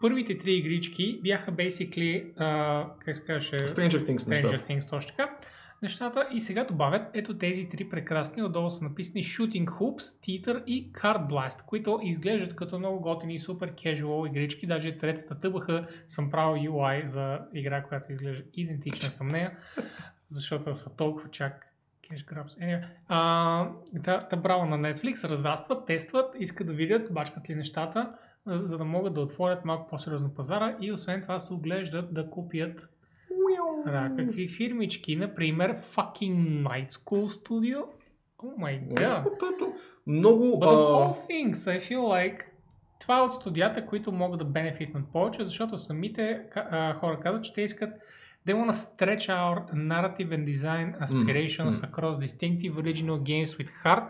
първите 0.00 0.38
три 0.38 0.52
игрички 0.52 1.20
бяха 1.22 1.52
basically, 1.52 2.32
а, 2.36 2.86
как 3.04 3.16
се 3.16 3.24
казваше, 3.24 3.56
Stranger 3.56 3.90
Things 3.90 4.18
Stranger. 4.18 4.58
Things, 4.58 4.90
точно 4.90 5.10
така. 5.16 5.38
Нещата 5.82 6.28
и 6.32 6.40
сега 6.40 6.64
добавят 6.64 7.02
ето 7.14 7.38
тези 7.38 7.68
три 7.68 7.88
прекрасни, 7.88 8.42
отдолу 8.42 8.70
са 8.70 8.84
написани 8.84 9.24
Shooting 9.24 9.64
Hoops, 9.64 9.98
Teeter 9.98 10.64
и 10.64 10.92
Card 10.92 11.28
Blast, 11.30 11.64
които 11.66 12.00
изглеждат 12.02 12.56
като 12.56 12.78
много 12.78 13.00
готини 13.00 13.34
и 13.34 13.38
супер 13.38 13.74
casual 13.74 14.28
игрички. 14.28 14.66
Даже 14.66 14.96
третата 14.96 15.40
тъбаха 15.40 15.86
съм 16.06 16.30
правил 16.30 16.62
UI 16.62 17.04
за 17.04 17.38
игра, 17.54 17.82
която 17.82 18.12
изглежда 18.12 18.44
идентична 18.54 19.18
към 19.18 19.28
нея, 19.28 19.58
защото 20.32 20.74
са 20.74 20.96
толкова 20.96 21.30
чак 21.30 21.66
Cash 22.10 22.34
Grabs. 22.34 22.60
Anyway, 22.60 22.84
а, 23.08 23.68
та, 24.04 24.28
та 24.28 24.36
браво 24.36 24.66
на 24.66 24.78
Netflix, 24.78 25.28
разрастват, 25.28 25.86
тестват, 25.86 26.36
искат 26.38 26.66
да 26.66 26.72
видят, 26.72 27.14
бачкат 27.14 27.50
ли 27.50 27.54
нещата, 27.54 28.12
за 28.46 28.78
да 28.78 28.84
могат 28.84 29.14
да 29.14 29.20
отворят 29.20 29.64
малко 29.64 29.88
по-сериозно 29.88 30.34
пазара 30.34 30.76
и 30.80 30.92
освен 30.92 31.22
това 31.22 31.38
се 31.38 31.54
оглеждат 31.54 32.14
да 32.14 32.30
купят 32.30 32.88
да, 33.86 34.12
какви 34.16 34.48
фирмички, 34.48 35.16
например 35.16 35.80
fucking 35.80 36.62
Night 36.62 36.90
School 36.90 37.26
Studio. 37.26 37.84
My 38.58 38.88
god. 38.88 39.38
Което 39.38 39.72
Много... 40.06 40.44
But 40.44 40.66
of 40.66 41.14
all 41.14 41.30
things, 41.30 41.52
I 41.52 41.80
feel 41.80 41.98
like 41.98 42.42
това 43.00 43.18
е 43.18 43.20
от 43.20 43.32
студията, 43.32 43.86
които 43.86 44.12
могат 44.12 44.38
да 44.38 44.44
бенефитнат 44.44 45.12
повече, 45.12 45.44
защото 45.44 45.78
самите 45.78 46.42
а, 46.54 46.94
хора 46.94 47.20
казват, 47.20 47.44
че 47.44 47.54
те 47.54 47.62
искат 47.62 47.94
They 48.46 48.54
want 48.54 48.70
to 48.72 48.78
stretch 48.88 49.28
our 49.28 49.56
narrative 49.72 50.30
and 50.36 50.44
design 50.52 50.88
aspirations 51.04 51.74
Mm, 51.74 51.80
mm. 51.80 51.88
across 51.88 52.14
distinctive 52.18 52.72
original 52.82 53.18
games 53.30 53.50
with 53.58 53.70
heart. 53.84 54.08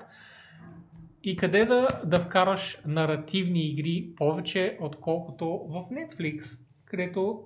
И 1.24 1.36
къде 1.36 1.64
да, 1.64 1.88
да 2.04 2.20
вкараш 2.20 2.78
наративни 2.86 3.60
игри 3.60 4.08
повече, 4.16 4.78
отколкото 4.80 5.46
в 5.46 5.84
Netflix, 5.92 6.58
където 6.84 7.42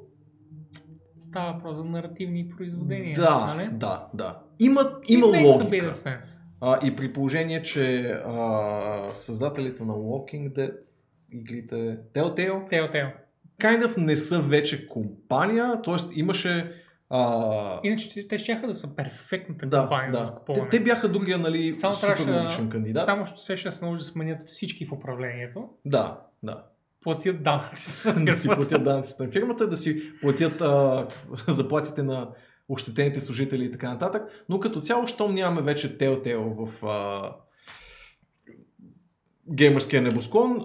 става 1.19 1.53
въпрос 1.53 1.77
за 1.77 1.85
наративни 1.85 2.49
произведения. 2.49 3.15
да, 3.15 3.47
нали? 3.47 3.69
да, 3.73 4.07
да. 4.15 4.39
Има, 4.61 4.93
има 5.09 5.27
логика. 5.27 5.93
А, 6.61 6.87
и 6.87 6.97
при 6.97 7.13
положение, 7.13 7.63
че 7.63 8.03
а, 8.27 9.11
създателите 9.15 9.85
на 9.85 9.93
Walking 9.93 10.53
Dead, 10.53 10.77
игрите 11.33 11.99
Telltale, 12.15 12.71
Telltale. 12.71 13.13
Kind 13.61 13.87
of 13.87 13.97
не 13.97 14.17
са 14.17 14.41
вече 14.41 14.89
компания, 14.89 15.83
т.е. 15.83 15.95
имаше... 16.15 16.73
А, 17.11 17.81
Иначе 17.85 18.29
те- 18.29 18.39
ще 18.39 18.55
да 18.67 18.75
са 18.75 18.97
перфектната 18.97 19.67
да, 19.67 19.81
компания 19.81 20.13
за 20.13 20.19
да. 20.19 20.25
закупуване. 20.25 20.69
Те, 20.69 20.79
те 20.79 20.85
бяха 20.85 21.09
другия, 21.09 21.39
нали, 21.39 21.75
Само 21.75 21.95
супер 21.95 22.39
логичен 22.41 22.71
кандидат. 22.71 23.05
Само 23.05 23.27
ще 23.27 23.57
ще 23.57 23.73
се 23.73 23.85
наложи 23.85 23.99
да 23.99 24.05
сменят 24.05 24.49
всички 24.49 24.87
в 24.87 24.93
управлението, 24.93 25.69
Да, 25.85 26.21
да. 26.43 26.65
платят 27.03 27.43
данъци. 27.43 27.91
да 28.25 28.33
си 28.33 28.49
платят 28.49 28.85
данъците 28.85 29.23
на 29.23 29.31
фирмата, 29.31 29.69
да 29.69 29.77
си 29.77 30.13
платят 30.21 30.61
а, 30.61 31.07
заплатите 31.49 32.03
на 32.03 32.29
ощетените 32.69 33.21
служители 33.21 33.65
и 33.65 33.71
така 33.71 33.93
нататък. 33.93 34.45
Но 34.49 34.61
като 34.61 34.81
цяло, 34.81 35.07
щом 35.07 35.35
нямаме 35.35 35.63
вече 35.63 35.99
Telltale 35.99 36.69
в 36.69 36.87
а, 36.87 37.33
геймърския 39.53 40.03
небосклон, 40.03 40.65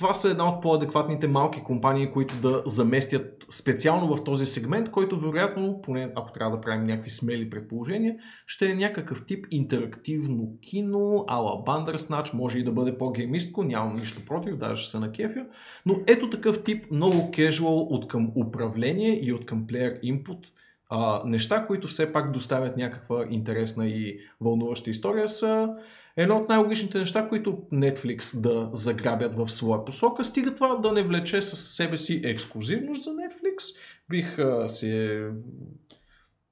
това 0.00 0.14
са 0.14 0.30
една 0.30 0.48
от 0.48 0.62
по-адекватните 0.62 1.28
малки 1.28 1.62
компании, 1.62 2.12
които 2.12 2.34
да 2.34 2.62
заместят 2.66 3.44
специално 3.50 4.16
в 4.16 4.24
този 4.24 4.46
сегмент, 4.46 4.90
който 4.90 5.20
вероятно, 5.20 5.82
поне 5.82 6.12
ако 6.16 6.32
трябва 6.32 6.56
да 6.56 6.60
правим 6.60 6.86
някакви 6.86 7.10
смели 7.10 7.50
предположения, 7.50 8.16
ще 8.46 8.70
е 8.70 8.74
някакъв 8.74 9.26
тип 9.26 9.46
интерактивно 9.50 10.58
кино, 10.62 11.24
ала 11.28 11.64
Bandersnatch, 11.64 12.34
може 12.34 12.58
и 12.58 12.64
да 12.64 12.72
бъде 12.72 12.98
по-геймистко, 12.98 13.62
нямам 13.62 13.94
нищо 13.94 14.24
против, 14.26 14.56
даже 14.56 14.82
ще 14.82 14.90
се 14.90 14.98
на 14.98 15.12
кефя. 15.12 15.46
Но 15.86 15.94
ето 16.06 16.30
такъв 16.30 16.62
тип 16.62 16.90
много 16.90 17.16
casual 17.16 17.86
от 17.90 18.08
към 18.08 18.32
управление 18.36 19.26
и 19.26 19.32
от 19.32 19.46
към 19.46 19.66
player 19.66 20.02
input 20.02 20.38
неща, 21.24 21.64
които 21.66 21.88
все 21.88 22.12
пак 22.12 22.32
доставят 22.32 22.76
някаква 22.76 23.24
интересна 23.30 23.86
и 23.86 24.18
вълнуваща 24.40 24.90
история 24.90 25.28
са 25.28 25.68
едно 26.22 26.36
от 26.36 26.48
най-логичните 26.48 26.98
неща, 26.98 27.28
които 27.28 27.50
Netflix 27.72 28.40
да 28.40 28.70
заграбят 28.72 29.34
в 29.34 29.48
своя 29.48 29.84
посока. 29.84 30.24
Стига 30.24 30.54
това 30.54 30.76
да 30.76 30.92
не 30.92 31.02
влече 31.02 31.42
със 31.42 31.74
себе 31.74 31.96
си 31.96 32.20
ексклюзивност 32.24 33.02
за 33.04 33.10
Netflix. 33.10 33.76
Бих 34.08 34.38
а, 34.38 34.68
се... 34.68 35.24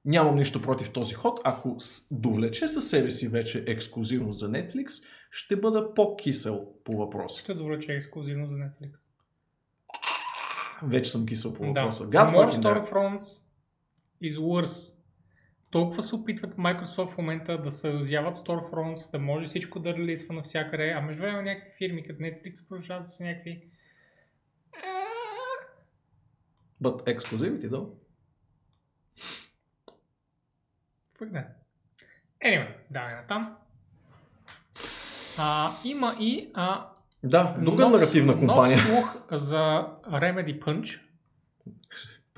Нямам 0.05 0.35
нищо 0.35 0.61
против 0.61 0.91
този 0.91 1.13
ход. 1.13 1.39
Ако 1.43 1.77
довлече 2.11 2.67
със 2.67 2.89
себе 2.89 3.11
си 3.11 3.27
вече 3.27 3.63
ексклюзивност 3.67 4.39
за 4.39 4.49
Netflix, 4.49 5.03
ще 5.31 5.55
бъда 5.55 5.93
по-кисел 5.93 6.67
по 6.83 6.97
въпроса. 6.97 7.39
Ще 7.39 7.53
добре, 7.53 7.79
че 7.79 7.93
е 7.93 7.95
ексклюзивно 7.95 8.47
за 8.47 8.55
Netflix. 8.55 8.91
Вече 10.83 11.11
съм 11.11 11.25
кисел 11.25 11.53
по 11.53 11.63
Да. 11.63 11.67
въпроса. 11.67 12.09
More 12.09 12.27
God 12.27 12.51
damn. 12.51 12.61
Storefronts 12.61 13.43
is 14.23 14.37
worse. 14.37 14.98
Толкова 15.71 16.03
се 16.03 16.15
опитват 16.15 16.55
Microsoft 16.55 17.09
в 17.11 17.17
момента 17.17 17.61
да 17.61 17.71
съюзяват 17.71 18.37
Storefronts, 18.37 19.11
да 19.11 19.19
може 19.19 19.45
всичко 19.45 19.79
да 19.79 19.93
релизва 19.93 20.33
навсякъде, 20.33 20.93
а 20.97 21.01
между 21.01 21.21
време 21.21 21.41
някакви 21.41 21.71
фирми 21.77 22.07
като 22.07 22.19
Netflix 22.19 22.67
продължават 22.69 23.03
да 23.03 23.09
са 23.09 23.23
някакви... 23.23 23.69
But 26.83 27.17
exclusivity, 27.17 27.69
да. 27.69 27.85
Пък 31.19 31.31
да. 31.31 31.45
Anyway, 32.45 32.75
давай 32.91 33.15
натам. 33.15 33.57
А, 35.37 35.71
има 35.83 36.17
и 36.19 36.51
а, 36.53 36.89
Да, 37.23 37.55
друга 37.59 37.83
Нов- 37.83 37.91
наративна 37.91 38.37
компания. 38.37 38.77
Нов 38.77 38.85
слух 38.85 39.17
за 39.31 39.87
Remedy 40.07 40.59
Punch. 40.59 41.01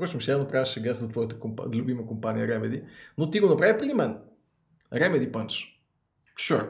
Впрочем, 0.01 0.19
ще 0.19 0.31
я 0.31 0.37
направя 0.37 0.65
шега 0.65 0.93
за 0.93 1.11
твоята 1.11 1.39
компа... 1.39 1.63
любима 1.75 2.07
компания 2.07 2.47
Remedy, 2.47 2.83
но 3.17 3.29
ти 3.29 3.39
го 3.39 3.47
направи 3.49 3.79
преди 3.79 3.93
мен. 3.93 4.17
Remedy 4.93 5.31
Punch. 5.31 5.69
Sure. 6.39 6.69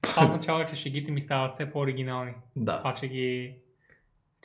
Това 0.00 0.24
означава, 0.24 0.66
че 0.66 0.76
шегите 0.76 1.12
ми 1.12 1.20
стават 1.20 1.52
все 1.52 1.70
по-оригинални. 1.70 2.32
Да. 2.56 2.78
Това, 2.78 2.94
че 2.94 3.08
ги... 3.08 3.56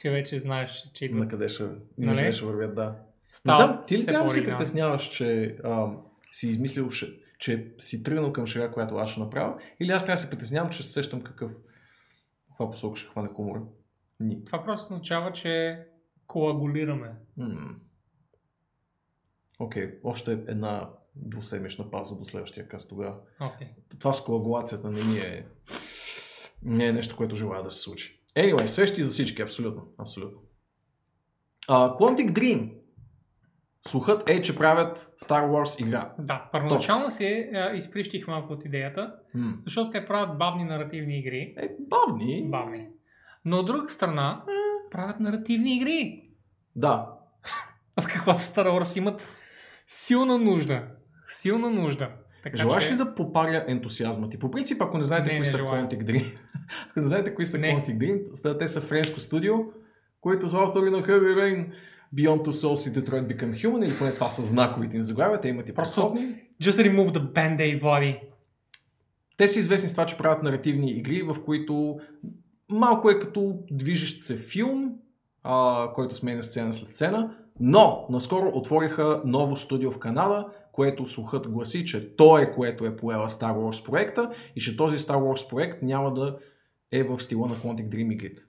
че 0.02 0.10
вече 0.10 0.40
знаеш, 0.40 0.91
че 0.94 1.06
идват. 1.06 1.19
На 1.19 1.28
къде 1.28 1.48
ще, 1.48 1.64
Нали? 1.64 1.80
на 1.98 2.15
къде 2.15 2.32
ще 2.32 2.45
вървят, 2.45 2.76
да. 2.76 2.90
Не 2.90 2.95
Стават 3.34 3.69
знам, 3.69 3.84
ти 3.88 3.98
ли 3.98 4.06
трябва 4.06 4.26
да 4.26 4.32
се 4.32 4.45
притесняваш, 4.45 5.10
че 5.10 5.57
ам, 5.64 5.98
си 6.32 6.48
измислил, 6.48 6.86
ше- 6.90 7.19
че 7.40 7.73
си 7.78 8.03
тръгнал 8.03 8.34
към 8.34 8.45
шега, 8.45 8.72
която 8.72 8.95
аз 8.95 9.11
ще 9.11 9.19
направя, 9.19 9.56
или 9.80 9.91
аз 9.91 10.06
трябва 10.06 10.15
да 10.15 10.22
се 10.22 10.30
притеснявам, 10.30 10.69
че 10.69 10.84
се 10.84 10.91
сещам 10.91 11.22
какъв 11.22 11.52
каква 12.49 12.72
посока 12.72 12.99
ще 12.99 13.10
хване 13.10 13.30
хумора? 13.36 13.61
Ни. 14.19 14.45
Това 14.45 14.64
просто 14.64 14.94
означава, 14.94 15.32
че 15.32 15.84
коагулираме. 16.28 17.11
М. 17.38 17.76
Окей, 19.61 19.99
още 20.03 20.31
една 20.31 20.89
двуседмична 21.15 21.91
пауза 21.91 22.15
до 22.15 22.25
следващия 22.25 22.67
каст 22.67 22.89
тогава. 22.89 23.17
Окей. 23.41 23.67
Това 23.99 24.13
с 24.13 24.23
коагулацията 24.23 24.89
не 24.89 25.03
ми 25.03 25.17
е... 25.17 25.45
Не 26.63 26.85
е 26.85 26.93
нещо, 26.93 27.15
което 27.17 27.35
желая 27.35 27.63
да 27.63 27.71
се 27.71 27.79
случи. 27.79 28.21
Anyway, 28.35 28.65
свещи 28.65 29.01
за 29.03 29.09
всички, 29.09 29.41
абсолютно. 29.41 29.83
абсолютно. 29.97 30.39
Uh, 31.69 31.97
Quantic 31.97 32.31
Dream. 32.31 32.73
Слухът 33.88 34.29
е, 34.29 34.41
че 34.41 34.57
правят 34.57 35.13
Star 35.21 35.49
Wars 35.49 35.81
игра. 35.88 36.13
Да, 36.19 36.49
първоначално 36.51 37.09
се 37.09 37.49
а, 37.53 37.75
изприщих 37.75 38.27
малко 38.27 38.53
от 38.53 38.65
идеята, 38.65 39.15
М. 39.33 39.53
защото 39.65 39.91
те 39.91 40.05
правят 40.05 40.38
бавни 40.38 40.63
наративни 40.63 41.19
игри. 41.19 41.53
Е, 41.57 41.69
бавни. 41.79 42.43
Бавни. 42.49 42.88
Но 43.45 43.57
от 43.57 43.65
друга 43.65 43.89
страна, 43.89 44.43
правят 44.91 45.19
наративни 45.19 45.75
игри. 45.77 46.29
Да. 46.75 47.09
От 47.97 48.05
каквото 48.07 48.39
Star 48.39 48.67
Wars 48.67 48.97
имат 48.97 49.21
силна 49.91 50.38
нужда. 50.38 50.84
Силна 51.27 51.69
нужда. 51.69 52.09
Така 52.43 52.57
Желаеш 52.57 52.88
че... 52.88 52.93
ли 52.93 52.97
да 52.97 53.15
попаря 53.15 53.63
ентусиазма 53.68 54.30
ти? 54.30 54.39
По 54.39 54.51
принцип, 54.51 54.81
ако 54.81 54.97
не 54.97 55.03
знаете 55.03 55.26
Не, 55.26 55.30
кои 55.30 55.39
не 55.39 55.45
са 55.45 55.57
желая. 55.57 55.88
Quantic 55.88 56.03
Dream, 56.03 56.26
ако 56.89 56.99
не 56.99 57.05
знаете 57.05 57.35
кои 57.35 57.45
са 57.45 57.57
Не. 57.57 57.68
Quantic 57.68 57.97
Dream, 57.97 58.59
те 58.59 58.68
са 58.68 58.81
френско 58.81 59.19
студио, 59.19 59.55
които 60.22 60.49
са 60.49 60.57
автори 60.57 60.89
на 60.89 60.97
Heavy 60.97 61.35
Rain, 61.35 61.68
Beyond 62.15 62.45
Two 62.45 62.51
Souls 62.51 62.89
и 62.89 62.93
Detroit 62.93 63.38
Become 63.38 63.65
Human, 63.65 63.85
или 63.85 63.97
поне 63.97 64.13
това 64.13 64.30
са 64.30 64.43
знаковите 64.43 64.97
им 64.97 65.03
заглавия, 65.03 65.39
те 65.39 65.47
имат 65.47 65.69
и 65.69 65.73
Просто-. 65.73 66.35
Just 66.63 66.91
remove 66.91 67.11
the 67.11 67.34
band-aid, 67.34 67.81
Влади. 67.81 68.19
Те 69.38 69.47
са 69.47 69.59
известни 69.59 69.89
с 69.89 69.91
това, 69.91 70.05
че 70.05 70.18
правят 70.18 70.43
наративни 70.43 70.91
игри, 70.91 71.22
в 71.22 71.35
които 71.45 71.99
малко 72.72 73.09
е 73.09 73.19
като 73.19 73.59
движещ 73.72 74.22
се 74.22 74.38
филм, 74.38 74.91
а, 75.43 75.88
който 75.95 76.15
сменя 76.15 76.43
сцена 76.43 76.73
след 76.73 76.88
сцена, 76.88 77.35
но 77.61 78.05
наскоро 78.09 78.51
отвориха 78.53 79.21
ново 79.25 79.57
студио 79.57 79.91
в 79.91 79.99
Канада, 79.99 80.47
което 80.71 81.07
слухът 81.07 81.51
гласи, 81.51 81.85
че 81.85 82.15
то 82.15 82.38
е 82.38 82.51
което 82.51 82.85
е 82.85 82.95
поела 82.95 83.29
Star 83.29 83.53
Wars 83.53 83.85
проекта 83.85 84.31
и 84.55 84.61
че 84.61 84.77
този 84.77 84.97
Star 84.97 85.15
Wars 85.15 85.49
проект 85.49 85.81
няма 85.81 86.13
да 86.13 86.38
е 86.91 87.03
в 87.03 87.19
стила 87.19 87.47
на 87.47 87.55
Quantic 87.55 87.89
Dream 87.89 88.13
игрите. 88.13 88.41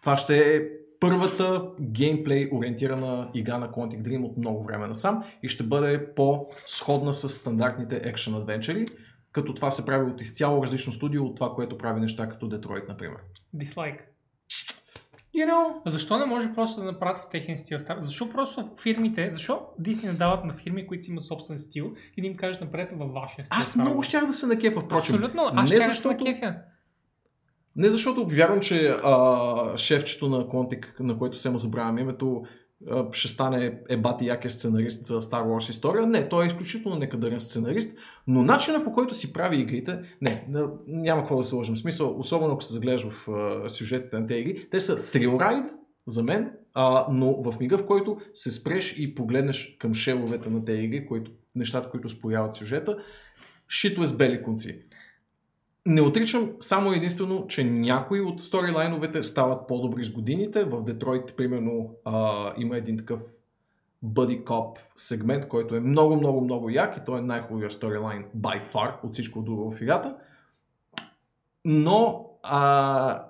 Това 0.00 0.16
ще 0.16 0.56
е 0.56 0.60
първата 1.00 1.70
геймплей 1.80 2.48
ориентирана 2.52 3.30
игра 3.34 3.58
на 3.58 3.68
Quantic 3.68 4.02
Dream 4.02 4.24
от 4.24 4.36
много 4.36 4.64
време 4.64 4.86
насам 4.86 5.24
и 5.42 5.48
ще 5.48 5.64
бъде 5.64 6.14
по-сходна 6.14 7.14
с 7.14 7.28
стандартните 7.28 8.00
екшен 8.04 8.34
адвенчери, 8.34 8.86
като 9.32 9.54
това 9.54 9.70
се 9.70 9.86
прави 9.86 10.10
от 10.10 10.20
изцяло 10.20 10.62
различно 10.62 10.92
студио 10.92 11.24
от 11.24 11.34
това, 11.36 11.54
което 11.54 11.78
прави 11.78 12.00
неща 12.00 12.28
като 12.28 12.48
Детройт, 12.48 12.88
например. 12.88 13.18
Дислайк. 13.52 14.13
You 15.34 15.50
know, 15.50 15.74
Защо 15.86 16.18
не 16.18 16.24
може 16.24 16.54
просто 16.54 16.80
да 16.80 16.86
направят 16.86 17.18
в 17.18 17.28
техен 17.30 17.58
стил? 17.58 17.78
Защо 18.00 18.30
просто 18.30 18.70
фирмите, 18.82 19.32
защо 19.32 19.60
Disney 19.80 20.06
не 20.06 20.12
дават 20.12 20.44
на 20.44 20.52
фирми, 20.52 20.86
които 20.86 21.04
си 21.04 21.10
имат 21.10 21.24
собствен 21.24 21.58
стил 21.58 21.94
и 22.16 22.20
да 22.20 22.26
им 22.26 22.36
кажат 22.36 22.60
напред 22.60 22.92
във 22.92 23.12
вашия 23.12 23.44
стил? 23.44 23.60
аз 23.60 23.74
Star 23.74 23.80
много 23.80 24.02
щях 24.02 24.26
да 24.26 24.32
се 24.32 24.46
накефа, 24.46 24.80
впрочем. 24.80 25.14
Абсолютно, 25.14 25.42
аз 25.54 25.70
не 25.70 25.76
защото... 25.76 25.94
защото, 25.94 26.24
на 26.24 26.34
кефя. 26.34 26.54
не 27.76 27.88
защото 27.88 28.26
вярвам, 28.26 28.60
че 28.60 28.96
а, 29.04 29.76
шефчето 29.76 30.28
на 30.28 30.44
Quantic, 30.44 31.00
на 31.00 31.18
което 31.18 31.38
се 31.38 31.50
му 31.50 31.58
забравям 31.58 31.98
името, 31.98 32.42
ще 33.12 33.28
стане 33.28 33.80
ебати 33.88 34.26
якия 34.26 34.50
сценарист 34.50 35.04
за 35.04 35.22
Star 35.22 35.44
Wars 35.44 35.70
история. 35.70 36.06
Не, 36.06 36.28
той 36.28 36.44
е 36.44 36.46
изключително 36.46 36.98
некадърен 36.98 37.40
сценарист, 37.40 37.98
но 38.26 38.42
начина 38.42 38.84
по 38.84 38.92
който 38.92 39.14
си 39.14 39.32
прави 39.32 39.60
игрите, 39.60 39.98
не, 40.22 40.44
няма 40.86 41.20
какво 41.20 41.36
да 41.36 41.44
се 41.44 41.54
лъжим. 41.54 41.76
Смисъл, 41.76 42.18
особено 42.18 42.52
ако 42.52 42.62
се 42.62 42.72
загледаш 42.72 43.06
в 43.08 43.30
а, 43.30 43.70
сюжетите 43.70 44.18
на 44.18 44.26
тези 44.26 44.40
игри, 44.40 44.68
те 44.70 44.80
са 44.80 44.96
ride 45.14 45.70
за 46.06 46.22
мен, 46.22 46.50
а, 46.74 47.06
но 47.10 47.42
в 47.42 47.54
мига, 47.60 47.78
в 47.78 47.86
който 47.86 48.16
се 48.34 48.50
спреш 48.50 48.98
и 48.98 49.14
погледнеш 49.14 49.76
към 49.78 49.94
шеловете 49.94 50.50
на 50.50 50.64
тези 50.64 50.82
игри, 50.82 51.06
които, 51.06 51.30
нещата, 51.54 51.90
които 51.90 52.08
спояват 52.08 52.54
сюжета, 52.54 52.96
шито 53.68 54.02
е 54.02 54.06
с 54.06 54.16
бели 54.16 54.42
конци. 54.42 54.78
Не 55.86 56.00
отричам 56.00 56.52
само 56.60 56.92
единствено, 56.92 57.46
че 57.46 57.64
някои 57.64 58.20
от 58.20 58.42
сторилайновете 58.42 59.22
стават 59.22 59.68
по-добри 59.68 60.04
с 60.04 60.10
годините. 60.10 60.64
В 60.64 60.82
Детройт, 60.82 61.36
примерно, 61.36 61.96
а, 62.04 62.52
има 62.58 62.76
един 62.76 62.98
такъв 62.98 63.20
Buddy 64.04 64.44
Cop 64.44 64.78
сегмент, 64.94 65.48
който 65.48 65.76
е 65.76 65.80
много, 65.80 66.16
много, 66.16 66.40
много 66.40 66.70
як 66.70 66.96
и 66.96 67.00
той 67.06 67.18
е 67.18 67.22
най-хубавия 67.22 67.70
сторилайн 67.70 68.24
by 68.36 68.62
far 68.62 69.04
от 69.04 69.12
всичко 69.12 69.42
друго 69.42 69.70
в 69.70 69.80
играта. 69.80 70.16
Но 71.64 72.30
а, 72.42 73.24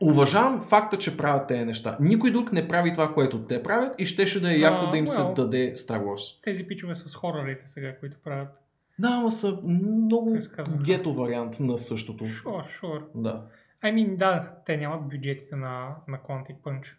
уважавам 0.00 0.60
факта, 0.60 0.98
че 0.98 1.16
правят 1.16 1.48
тези 1.48 1.64
неща. 1.64 1.96
Никой 2.00 2.30
друг 2.30 2.52
не 2.52 2.68
прави 2.68 2.92
това, 2.92 3.14
което 3.14 3.42
те 3.42 3.62
правят 3.62 4.00
и 4.00 4.06
щеше 4.06 4.40
да 4.40 4.52
е 4.52 4.58
яко 4.58 4.84
А, 4.84 4.90
да 4.90 4.98
им 4.98 5.08
се 5.08 5.20
well. 5.20 5.34
даде 5.34 5.74
Star 5.74 6.02
Wars. 6.02 6.42
Тези 6.44 6.64
пичове 6.66 6.94
с 6.94 7.14
хорорите 7.14 7.64
сега, 7.66 7.98
които 8.00 8.16
правят. 8.24 8.67
Да, 8.98 9.08
ама 9.08 9.32
са 9.32 9.60
много 9.64 10.36
гето 10.82 11.14
вариант 11.14 11.60
на 11.60 11.78
същото. 11.78 12.24
Sure, 12.24 12.80
sure. 12.82 13.06
Да. 13.14 13.48
I 13.82 13.94
mean, 13.94 14.16
да, 14.16 14.56
те 14.66 14.76
нямат 14.76 15.08
бюджетите 15.08 15.56
на, 15.56 15.96
на 16.08 16.18
Quantic 16.18 16.56
Punch. 16.56 16.94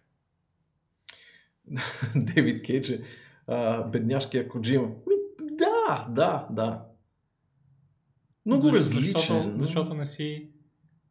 Дейвид 2.15 2.65
Кейдж 2.65 2.89
е 2.89 3.01
бедняшкия 3.87 4.49
Коджима. 4.49 4.87
Ми, 4.87 5.15
да, 5.51 6.07
да, 6.09 6.47
да. 6.51 6.85
Много 8.45 8.61
Защо- 8.61 8.77
различен. 8.77 9.13
Защото, 9.13 9.49
но- 9.49 9.63
защото 9.63 9.93
не 9.93 10.05
си 10.05 10.51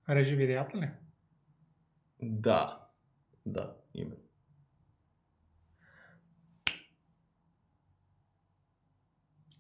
режи 0.09 0.37
видеята 0.37 0.79
ли? 0.79 0.91
Да, 2.23 2.87
да, 3.47 3.73
именно. 3.95 4.17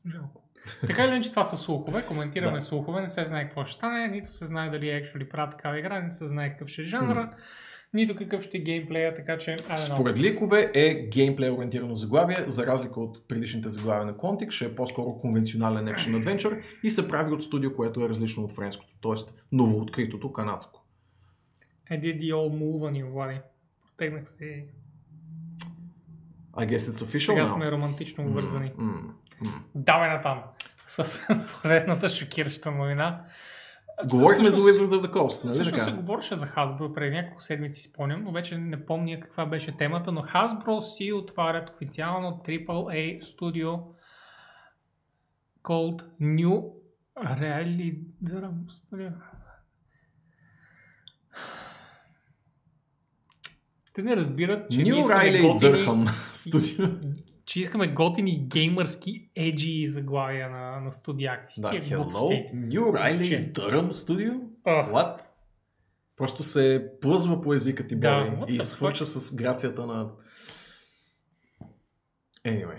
Жалко. 0.07 0.38
Така 0.87 1.05
или 1.05 1.11
иначе 1.11 1.31
това 1.31 1.45
са 1.45 1.57
слухове, 1.57 2.03
коментираме 2.03 2.59
Да. 2.59 2.61
слухове, 2.61 3.01
не 3.01 3.09
се 3.09 3.25
знае 3.25 3.45
какво 3.45 3.65
ще 3.65 3.75
стане, 3.75 4.09
нито 4.09 4.33
се 4.33 4.45
знае 4.47 4.71
дали 4.71 4.85
actually 4.87 5.29
правят 5.29 5.51
такава 5.51 5.79
игра, 5.79 6.01
не 6.01 6.11
се 6.11 6.29
знае 6.29 6.51
какъв 6.51 6.69
ще 6.69 6.83
е 6.83 6.85
жанра, 6.85 7.31
нито 7.95 8.17
какъв 8.17 8.43
ще 8.43 8.57
е 8.57 8.61
геймплея, 8.61 9.15
така 9.15 9.39
че... 9.39 9.57
Според 9.77 10.19
ликове 10.19 10.71
е 10.75 10.95
геймплей 10.95 11.51
ориентирано 11.51 11.95
заглавие, 11.95 12.45
за 12.47 12.67
разлика 12.67 13.01
от 13.01 13.29
предишните 13.29 13.69
заглавия 13.69 14.07
на 14.07 14.15
Quantic, 14.15 14.51
ще 14.51 14.65
е 14.65 14.75
по-скоро 14.75 15.19
конвенционален 15.19 15.87
action 15.87 16.25
adventure 16.25 16.63
и 16.83 16.91
се 16.91 17.09
прави 17.09 17.33
от 17.33 17.43
студио, 17.43 17.75
което 17.75 18.05
е 18.05 18.09
различно 18.09 18.45
от 18.45 18.53
френското, 18.53 18.95
т.е. 19.03 19.33
новооткритото 19.53 20.33
канадско. 20.33 20.85
I 21.91 22.01
did 22.01 22.21
the 22.21 22.33
old 22.33 22.53
move 22.53 22.81
on 22.91 23.03
you, 23.05 23.11
Влади. 23.11 23.41
Протегнах 23.87 24.29
се 24.29 24.45
и 24.45 24.65
I 26.53 26.67
guess 26.67 26.77
it's 26.79 27.05
official 27.05 27.19
сега 27.19 27.47
now. 27.47 27.55
сме 27.55 27.71
романтично 27.71 28.25
обвързани. 28.25 28.73
М, 28.77 28.93
м, 28.93 29.15
м. 29.41 29.63
Давай 29.75 30.11
натам 30.11 30.43
с 30.89 31.23
поредната 31.63 32.09
шокираща 32.09 32.71
новина. 32.71 33.25
Говорихме 34.05 34.51
за 34.51 34.61
Wizards 34.61 35.01
of 35.01 35.07
the 35.07 35.13
Coast, 35.13 35.45
нали 35.45 35.55
Всъщност 35.55 35.85
се 35.85 35.93
говореше 35.93 36.37
за 36.37 36.47
Hasbro 36.47 36.95
преди 36.95 37.17
няколко 37.17 37.43
седмици, 37.43 37.81
спомням, 37.81 38.25
но 38.25 38.33
вече 38.33 38.59
не 38.59 38.87
помня 38.87 39.21
каква 39.21 39.47
беше 39.47 39.77
темата, 39.77 40.13
но 40.13 40.23
Hasbro 40.23 40.81
си 40.81 41.13
отварят 41.13 41.71
официално 41.71 42.41
AAA 42.45 43.23
студио 43.23 43.73
called 45.63 46.03
New 46.21 46.79
Reality 47.17 47.99
Studio. 48.19 49.13
Те 53.95 54.03
не 54.03 54.17
разбират, 54.17 54.71
че 54.71 54.81
New 54.81 55.03
Riley 55.03 55.61
Дърхам 55.61 56.07
студио. 56.33 56.87
Че 57.49 57.61
искаме 57.61 57.89
готини 57.89 58.47
геймърски 58.47 59.29
еджи 59.37 59.87
заглавия 59.87 60.51
на, 60.51 60.81
на 60.81 60.93
студия. 60.93 61.41
Какви 61.41 61.63
Да, 61.63 61.69
hello? 61.69 62.53
New 62.55 62.81
Riley? 62.81 63.53
Durham 63.53 63.91
Studio? 63.91 64.41
Ах. 64.65 64.93
What? 64.93 65.21
Просто 66.17 66.43
се 66.43 66.91
плъзва 67.01 67.41
по 67.41 67.55
езика 67.55 67.87
ти, 67.87 67.97
Да, 67.97 68.31
Боби, 68.39 68.55
и 68.55 68.63
свърча 68.63 69.07
с 69.07 69.37
грацията 69.37 69.87
на... 69.87 70.11
Anyway. 72.47 72.79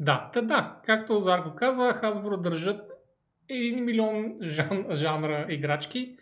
Да, 0.00 0.30
та 0.32 0.40
да, 0.42 0.80
както 0.86 1.20
Зарко 1.20 1.56
каза, 1.56 2.00
Hasbro 2.02 2.40
държат 2.40 2.90
1 3.50 3.80
милион 3.80 4.38
жан, 4.42 4.86
жанра 4.90 5.46
играчки 5.48 6.16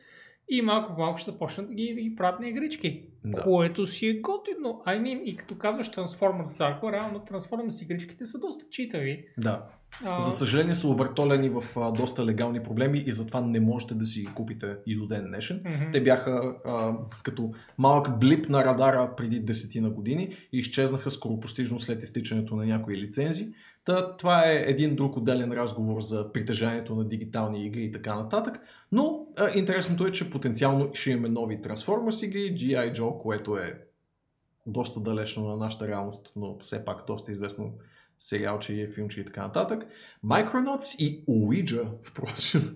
и 0.48 0.62
малко 0.62 0.94
по 0.94 1.00
малко 1.00 1.18
ще 1.18 1.30
започнат 1.30 1.68
да 1.68 1.74
ги, 1.74 1.92
да 1.94 2.00
ги 2.00 2.16
правят 2.16 2.40
на 2.40 2.48
игрички. 2.48 3.02
Да. 3.24 3.42
Което 3.42 3.86
си 3.86 4.06
е 4.06 4.14
готино. 4.14 4.82
I 4.86 5.02
mean, 5.02 5.22
и 5.22 5.36
като 5.36 5.58
казваш 5.58 5.90
Transformers 5.90 6.44
Zarko, 6.44 6.92
реално 6.92 7.18
Transformers 7.18 7.82
игричките 7.82 8.26
са 8.26 8.38
доста 8.38 8.64
читави. 8.70 9.24
Да. 9.38 9.62
А, 10.06 10.20
За 10.20 10.32
съжаление 10.32 10.74
са 10.74 10.88
увъртолени 10.88 11.48
в 11.48 11.64
а, 11.76 11.92
доста 11.92 12.26
легални 12.26 12.62
проблеми 12.62 13.02
и 13.06 13.12
затова 13.12 13.40
не 13.40 13.60
можете 13.60 13.94
да 13.94 14.06
си 14.06 14.28
купите 14.34 14.76
и 14.86 14.96
до 14.96 15.06
ден 15.06 15.24
днешен. 15.26 15.62
мгм. 15.64 15.92
Те 15.92 16.02
бяха 16.02 16.54
а, 16.64 16.92
като 17.22 17.50
малък 17.78 18.18
блип 18.18 18.48
на 18.48 18.64
радара 18.64 19.14
преди 19.16 19.40
десетина 19.40 19.90
години 19.90 20.28
и 20.52 20.58
изчезнаха 20.58 21.10
скоропостижно 21.10 21.78
след 21.78 22.02
изтичането 22.02 22.56
на 22.56 22.66
някои 22.66 22.96
лицензи. 22.96 23.52
Та, 23.86 24.16
това 24.16 24.50
е 24.50 24.64
един 24.66 24.96
друг 24.96 25.16
отделен 25.16 25.52
разговор 25.52 26.00
за 26.00 26.32
притежанието 26.32 26.94
на 26.94 27.04
дигитални 27.04 27.66
игри 27.66 27.84
и 27.84 27.92
така 27.92 28.14
нататък. 28.14 28.60
Но 28.92 29.26
а, 29.36 29.58
интересното 29.58 30.06
е, 30.06 30.12
че 30.12 30.30
потенциално 30.30 30.90
ще 30.94 31.10
имаме 31.10 31.28
нови 31.28 31.60
Transformers 31.60 32.26
игри, 32.26 32.54
G.I. 32.54 32.94
Joe, 32.94 33.16
което 33.16 33.56
е 33.56 33.80
доста 34.66 35.00
далечно 35.00 35.48
на 35.48 35.56
нашата 35.56 35.88
реалност, 35.88 36.32
но 36.36 36.58
все 36.58 36.84
пак 36.84 37.06
доста 37.06 37.32
известно 37.32 37.72
сериалче 38.18 38.72
и 38.74 38.92
филмче 38.92 39.20
и 39.20 39.24
така 39.24 39.42
нататък. 39.42 39.86
Micronauts 40.24 40.96
и 40.98 41.24
Ouija, 41.26 41.88
впрочем. 42.02 42.74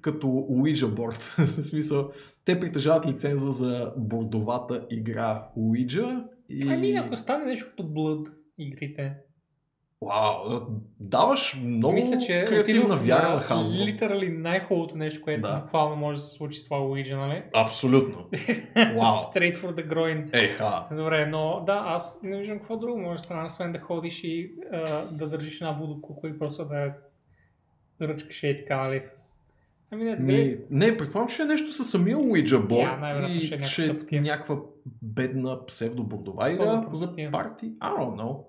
Като 0.00 0.26
Ouija 0.26 0.86
board. 0.86 1.44
В 1.44 1.62
смисъл, 1.62 2.10
те 2.44 2.60
притежават 2.60 3.06
лиценза 3.06 3.50
за 3.50 3.92
бордовата 3.96 4.86
игра 4.90 5.48
Ouija 5.56 6.24
и... 6.48 6.68
Ами, 6.68 6.96
ако 6.96 7.16
стане 7.16 7.44
нещо 7.44 7.66
като 7.70 7.82
Blood 7.82 8.39
игрите. 8.64 9.12
Вау, 10.02 10.60
даваш 11.00 11.60
много 11.64 11.94
Мисля, 11.94 12.18
че 12.18 12.44
креативна 12.48 12.94
отидох 12.94 13.06
вяра 13.06 13.34
на 13.34 13.42
Hasbro. 13.42 13.86
Литерали 13.86 14.28
най-хубавото 14.28 14.96
нещо, 14.96 15.20
което 15.22 15.40
Да. 15.40 15.60
буквално 15.60 15.96
може 15.96 16.20
да 16.20 16.22
се 16.26 16.36
случи 16.36 16.58
с 16.58 16.64
това 16.64 16.78
Ouija, 16.78 17.16
нали? 17.16 17.42
Абсолютно. 17.54 18.16
Вау. 18.76 19.12
Straight 19.34 19.54
for 19.54 19.74
the 19.74 19.88
groin. 19.88 20.28
Еха. 20.32 20.86
Добре, 20.92 21.26
но 21.26 21.62
да, 21.66 21.82
аз 21.86 22.20
не 22.22 22.38
виждам 22.38 22.58
какво 22.58 22.76
друго 22.76 23.00
може 23.00 23.16
да 23.16 23.24
стане, 23.24 23.44
освен 23.46 23.72
да 23.72 23.78
ходиш 23.78 24.24
и 24.24 24.52
а, 24.72 25.04
да 25.10 25.28
държиш 25.28 25.60
една 25.60 25.72
будокука 25.72 26.28
и 26.28 26.38
просто 26.38 26.64
да 26.64 26.94
ръчкаш 28.02 28.42
и 28.42 28.56
така, 28.56 28.76
нали, 28.76 29.00
с... 29.00 29.39
Ами 29.92 30.04
не, 30.04 30.16
Ми, 30.16 30.58
не, 30.70 30.96
предполагам, 30.96 31.28
че 31.28 31.42
е 31.42 31.44
нещо 31.44 31.72
със 31.72 31.90
самия 31.90 32.16
Ouija 32.16 32.54
Я, 32.54 32.68
board 32.68 33.00
най-вероятно 33.00 33.66
ще 33.66 33.84
е 33.84 33.86
и 33.86 33.90
някаква 33.90 34.16
е 34.16 34.20
някаква 34.20 34.56
бедна 35.02 35.66
псевдобордова 35.66 36.50
игра 36.50 36.64
Пълна 36.64 36.88
за 36.94 37.14
парти. 37.32 37.72
I 37.78 37.96
don't 37.96 38.22
know. 38.22 38.44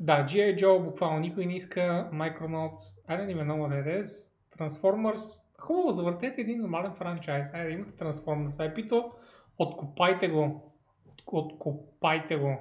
Да, 0.00 0.26
G.I. 0.26 0.56
Joe 0.56 0.84
буквално 0.84 1.18
никой 1.18 1.46
не 1.46 1.54
иска, 1.54 2.10
Micronauts, 2.12 3.06
I 3.08 3.10
don't 3.10 3.36
even 3.36 3.46
know 3.46 3.58
what 3.58 3.84
it 3.84 4.00
is, 4.00 4.30
Transformers, 4.58 5.42
хубаво, 5.58 5.90
завъртете 5.90 6.40
един 6.40 6.60
нормален 6.60 6.92
франчайз, 6.92 7.54
айде 7.54 7.72
имате 7.72 7.92
Transformers, 7.92 8.74
пито, 8.74 9.10
откопайте 9.58 10.28
го, 10.28 10.72
От- 11.06 11.22
откопайте 11.26 12.36
го. 12.36 12.58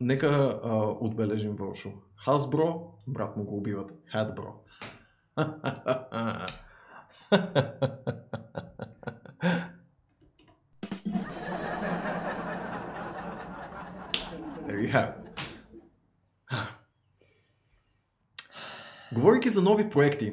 Нека 0.00 0.60
а, 0.64 0.74
отбележим 1.00 1.56
Вълшо. 1.56 1.88
Hasbro, 2.26 2.80
брат 3.06 3.36
му 3.36 3.44
го 3.44 3.56
убиват. 3.56 3.92
Hadbro. 4.14 4.50
There 14.66 14.80
you 14.80 14.92
have 14.92 15.08
it. 15.08 15.24
Говорейки 19.12 19.48
за 19.48 19.62
нови 19.62 19.90
проекти, 19.90 20.32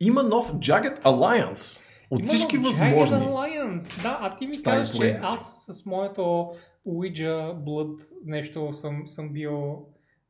има 0.00 0.22
нов 0.22 0.52
Jagged 0.52 1.02
Alliance 1.02 1.82
от 2.10 2.20
Има 2.20 2.28
всички 2.28 2.56
нов 2.56 2.66
възможни. 2.66 3.16
Jagged 3.16 3.28
Alliance. 3.28 4.02
Да, 4.02 4.18
а 4.20 4.36
ти 4.36 4.46
ми 4.46 4.62
казваш, 4.62 4.96
че 4.96 5.20
аз 5.22 5.64
с 5.68 5.86
моето 5.86 6.52
Ouija 6.86 7.54
Blood 7.54 8.02
нещо 8.24 8.72
съм, 8.72 9.08
съм 9.08 9.32
бил, 9.32 9.86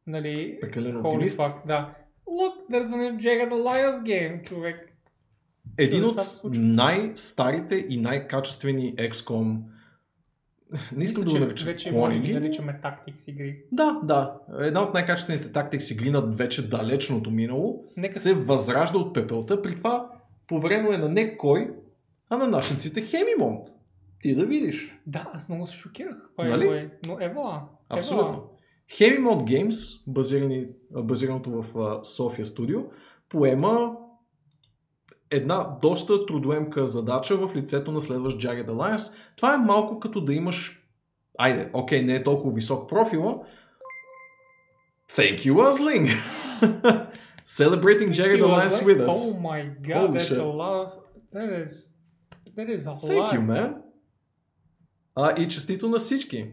нали, 0.06 0.58
Прекалено 0.60 1.00
holy 1.00 1.06
оптимист. 1.06 1.38
fuck, 1.40 1.66
да. 1.66 1.94
Look, 2.28 2.70
there's 2.70 2.92
a 2.92 2.96
new 2.96 3.16
Jagged 3.18 3.50
Alliance 3.50 4.02
game, 4.02 4.48
човек. 4.48 4.91
Един 5.78 6.04
от 6.04 6.18
най-старите 6.52 7.86
и 7.88 7.96
най-качествени 7.96 8.96
XCOM. 8.96 9.60
Не 10.96 11.04
искам 11.04 11.24
Мисля, 11.24 11.38
да 11.38 11.44
го 11.44 11.46
наричам 11.46 11.66
вече 11.66 11.92
може 11.92 12.18
да 12.18 12.40
наричаме 12.40 12.80
Tactics 12.84 13.30
игри. 13.30 13.62
Да, 13.72 14.00
да. 14.04 14.34
Една 14.60 14.82
от 14.82 14.94
най-качествените 14.94 15.52
тактики 15.52 15.84
си 15.84 15.94
глинат 15.94 16.38
вече 16.38 16.68
далечното 16.68 17.30
минало. 17.30 17.84
Нека 17.96 18.18
Се 18.18 18.34
възражда 18.34 18.98
от 18.98 19.14
пепелта. 19.14 19.62
При 19.62 19.74
това 19.74 20.10
поверено 20.46 20.92
е 20.92 20.98
на 20.98 21.08
не 21.08 21.36
кой, 21.36 21.70
а 22.28 22.36
на 22.36 22.46
нашенците 22.46 23.02
Хемимонт. 23.02 23.68
Ти 24.20 24.34
да 24.34 24.46
видиш. 24.46 24.98
Да, 25.06 25.30
аз 25.34 25.48
много 25.48 25.66
се 25.66 25.76
шокирах. 25.76 26.16
the 26.38 26.48
Нали? 26.48 26.64
way. 26.64 26.90
Но 27.06 27.16
ева. 27.20 27.62
Абсолютно. 27.88 28.42
Games, 28.98 30.02
базирани, 30.06 30.66
базираното 30.90 31.62
в 31.62 32.00
София 32.04 32.46
студио, 32.46 32.80
поема 33.28 33.96
една 35.32 35.78
доста 35.82 36.26
трудоемка 36.26 36.88
задача 36.88 37.36
в 37.36 37.56
лицето 37.56 37.92
на 37.92 38.00
следващ 38.00 38.38
Jagged 38.38 38.66
Alliance. 38.66 39.16
Това 39.36 39.54
е 39.54 39.58
малко 39.58 40.00
като 40.00 40.20
да 40.20 40.34
имаш 40.34 40.78
Айде, 41.38 41.70
окей, 41.72 42.02
не 42.02 42.14
е 42.14 42.22
толкова 42.24 42.54
висок 42.54 42.88
профила. 42.88 43.40
Thank 45.10 45.38
you, 45.38 45.54
Asling! 45.54 46.06
Celebrating 47.44 48.10
Jagged 48.12 48.40
Alliance 48.40 48.82
with 48.88 49.00
us. 49.08 49.08
Oh 49.08 49.40
my 49.50 49.60
god, 49.88 50.06
Holy 50.06 50.18
that's 50.18 50.28
shit. 50.28 50.38
a 50.38 50.52
lot. 50.62 50.88
That 51.34 51.50
is, 51.62 51.70
that 52.56 52.68
is 52.76 52.86
a 52.86 52.94
Thank 53.08 53.26
lot. 53.26 53.32
you, 53.34 53.42
man. 53.42 53.74
А, 55.14 55.32
и 55.32 55.48
честито 55.48 55.88
на 55.88 55.98
всички. 55.98 56.50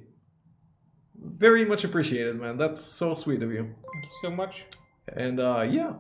Very 1.39 1.65
much 1.69 1.84
appreciated, 1.85 2.35
man. 2.39 2.57
That's 2.57 2.80
so 2.99 3.14
sweet 3.14 3.41
of 3.41 3.51
you. 3.57 3.64
Thank 3.91 4.03
you 4.07 4.15
so 4.23 4.30
much. 4.41 4.53
And 5.26 5.39
uh, 5.39 5.61
yeah. 5.77 5.91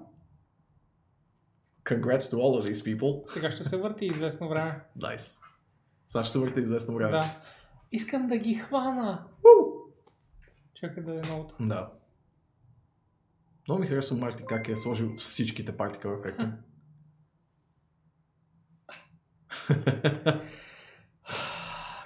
Congrats 1.89 2.19
to 2.31 2.35
all 2.37 2.61
of 2.61 2.71
these 2.71 2.97
people. 2.97 3.33
Сега 3.33 3.51
ще 3.51 3.63
се 3.63 3.77
върти 3.77 4.05
известно 4.05 4.49
време. 4.49 4.81
Nice. 4.99 5.41
Сега 6.07 6.23
ще 6.23 6.31
се 6.31 6.39
върте 6.39 6.59
известно 6.59 6.95
време. 6.95 7.11
Да. 7.11 7.41
Искам 7.91 8.27
да 8.27 8.37
ги 8.37 8.55
хвана. 8.55 9.23
Уу! 9.43 9.73
Чакай 10.73 11.03
да 11.03 11.13
е 11.13 11.21
новото. 11.21 11.55
Да. 11.59 11.91
Много 13.67 13.81
ми 13.81 13.87
харесва 13.87 14.17
Марти 14.17 14.43
как 14.47 14.69
е 14.69 14.75
сложил 14.75 15.15
всичките 15.15 15.77
particle 15.77 16.19
ефекти. 16.19 16.45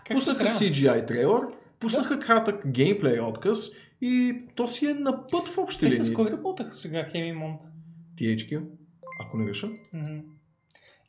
Как 0.06 0.18
Пуснаха? 0.18 0.44
CGI 0.44 1.08
трейлър, 1.08 1.48
пуснаха 1.80 2.20
кратък 2.20 2.68
геймплей 2.72 3.20
отказ 3.20 3.70
и 4.02 4.44
то 4.56 4.68
си 4.68 4.86
е 4.86 4.94
на 4.94 5.28
път 5.28 5.48
в 5.48 5.58
общи 5.58 5.80
Те 5.80 5.86
линии. 5.92 6.04
с 6.06 6.14
кой 6.14 6.32
работеха 6.32 6.72
сега 6.72 7.10
Хемимонт? 7.12 7.62
THQ, 8.16 8.64
ако 9.20 9.38
не 9.38 9.46
греша. 9.46 9.68
Мгм. 9.94 10.20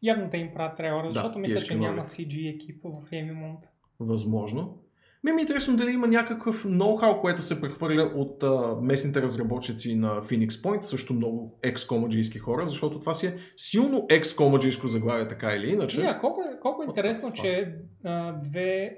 Явно 0.03 0.31
те 0.31 0.37
им 0.37 0.51
правят 0.55 0.77
трейлъра, 0.77 1.07
Да, 1.07 1.13
защото 1.15 1.39
мисля, 1.39 1.61
че 1.61 1.75
няма. 1.75 2.03
CG 2.03 2.55
екипа 2.55 2.89
в 2.89 3.09
Хемимонт. 3.09 3.61
Възможно. 4.01 4.79
Ми 5.25 5.33
ми 5.33 5.41
е 5.41 5.43
интересно 5.43 5.77
дали 5.77 5.91
има 5.91 6.07
някакъв 6.07 6.65
ноу-хау, 6.65 7.21
което 7.21 7.43
се 7.43 7.61
прехвърля 7.61 8.03
от 8.03 8.43
а, 8.43 8.77
местните 8.83 9.23
разработчици 9.23 9.95
на 9.95 10.23
Phoenix 10.23 10.49
Point, 10.49 10.81
също 10.81 11.15
много 11.15 11.59
екс-комаджийски 11.63 12.39
хора, 12.39 12.67
защото 12.67 13.01
това 13.01 13.15
си 13.15 13.27
е 13.27 13.37
силно 13.57 14.07
екс-комаджийско 14.11 14.87
заглавие, 14.89 15.29
така 15.29 15.53
или 15.55 15.73
иначе. 15.73 16.01
Yeah, 16.01 16.21
колко, 16.21 16.41
е- 16.41 16.61
колко 16.61 16.83
е 16.83 16.87
What 16.87 16.89
интересно, 16.89 17.33
че 17.33 17.75
а, 18.05 18.33
две 18.33 18.97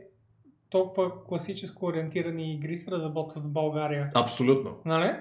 толкова 0.71 1.25
класическо 1.25 1.87
ориентирани 1.87 2.55
игри 2.55 2.79
се 2.79 2.91
разработват 2.91 3.45
в 3.45 3.53
България. 3.53 4.11
Абсолютно. 4.15 4.77
Нали? 4.85 5.13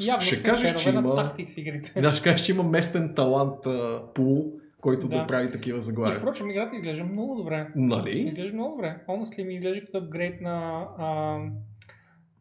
Явно 0.00 0.20
Ще 0.22 0.42
кажеш, 0.42 0.74
че 0.82 0.90
има- 0.90 1.32
игрите. 1.56 2.00
Да, 2.00 2.14
ще 2.14 2.24
кажеш, 2.24 2.46
че 2.46 2.52
има 2.52 2.62
местен 2.62 3.14
талант 3.14 3.66
а, 3.66 4.02
пул, 4.14 4.52
който 4.80 5.08
да. 5.08 5.16
Да. 5.18 5.26
прави 5.26 5.50
такива 5.50 5.76
И 5.76 5.80
заглавия. 5.80 6.18
впрочем, 6.18 6.50
играта 6.50 6.76
изглежда 6.76 7.04
много 7.04 7.34
добре. 7.34 7.68
Нали? 7.76 8.18
Изглежда 8.20 8.54
много 8.54 8.76
добре. 8.76 8.96
Honestly 9.08 9.46
ми 9.46 9.54
изглежда 9.54 9.80
като 9.80 9.98
апгрейд 9.98 10.40
на 10.40 10.84
а, 10.98 11.38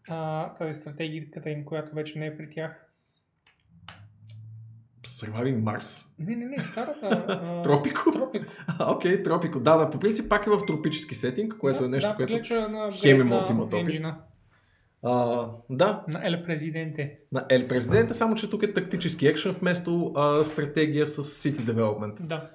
а, 0.10 0.53
тази 0.53 0.73
стратегията 0.73 1.49
им, 1.49 1.65
която 1.65 1.95
вече 1.95 2.19
не 2.19 2.26
е 2.26 2.38
при 2.38 2.49
тях. 2.49 2.82
Surviving 5.07 5.64
Mars. 5.64 6.10
Не, 6.19 6.36
не, 6.36 6.45
не, 6.45 6.60
старата. 6.60 7.61
Тропико? 7.64 8.11
Тропико. 8.11 8.45
Окей, 8.90 9.23
Тропико. 9.23 9.60
Да, 9.60 9.77
да, 9.77 9.90
по 9.90 9.99
принцип 9.99 10.30
пак 10.30 10.48
е 10.48 10.49
в 10.49 10.65
тропически 10.68 11.15
сетинг, 11.15 11.56
което 11.60 11.80
да, 11.80 11.86
е 11.86 11.90
нещо, 11.90 12.10
да, 12.10 12.15
което... 12.15 12.34
Хемимонт 13.02 13.49
апгрейд 13.49 13.49
има 13.49 13.69
топи. 13.69 14.02
А, 15.07 15.48
да, 15.69 16.03
На 16.07 16.27
Ел 16.27 16.44
Президенте. 16.44 17.19
на 17.32 17.45
Ел 17.49 17.68
Президента, 17.68 18.14
само 18.14 18.36
че 18.36 18.49
тук 18.49 18.64
е 18.64 18.73
тактически 18.73 19.27
екшен 19.27 19.52
вместо 19.52 20.11
а, 20.15 20.45
стратегия 20.45 21.07
с 21.07 21.23
City 21.23 21.60
Development. 21.60 22.22
Да. 22.22 22.49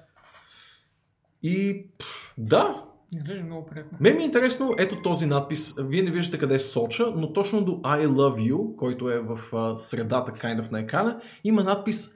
И 1.43 1.85
пф, 1.99 2.33
да, 2.37 2.85
Изглежда 3.15 3.43
много 3.43 3.65
приятно. 3.65 3.97
мен 4.01 4.15
ми 4.15 4.21
е 4.23 4.25
интересно, 4.25 4.73
ето 4.79 5.01
този 5.01 5.25
надпис, 5.25 5.75
вие 5.79 6.01
не 6.01 6.11
виждате 6.11 6.37
къде 6.37 6.55
е 6.55 6.59
Соча, 6.59 7.13
но 7.15 7.33
точно 7.33 7.65
до 7.65 7.71
I 7.71 8.07
love 8.07 8.51
you, 8.51 8.75
който 8.75 9.09
е 9.09 9.19
в 9.19 9.39
а, 9.53 9.77
средата 9.77 10.31
kind 10.31 10.61
of 10.61 10.71
на 10.71 10.79
екрана, 10.79 11.21
има 11.43 11.63
надпис 11.63 12.09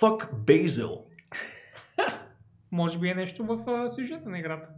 Fuck 0.00 0.30
Basil. 0.32 0.98
Може 2.72 2.98
би 2.98 3.08
е 3.08 3.14
нещо 3.14 3.44
в 3.44 3.70
а, 3.70 3.88
сюжета 3.88 4.28
на 4.28 4.38
играта. 4.38 4.68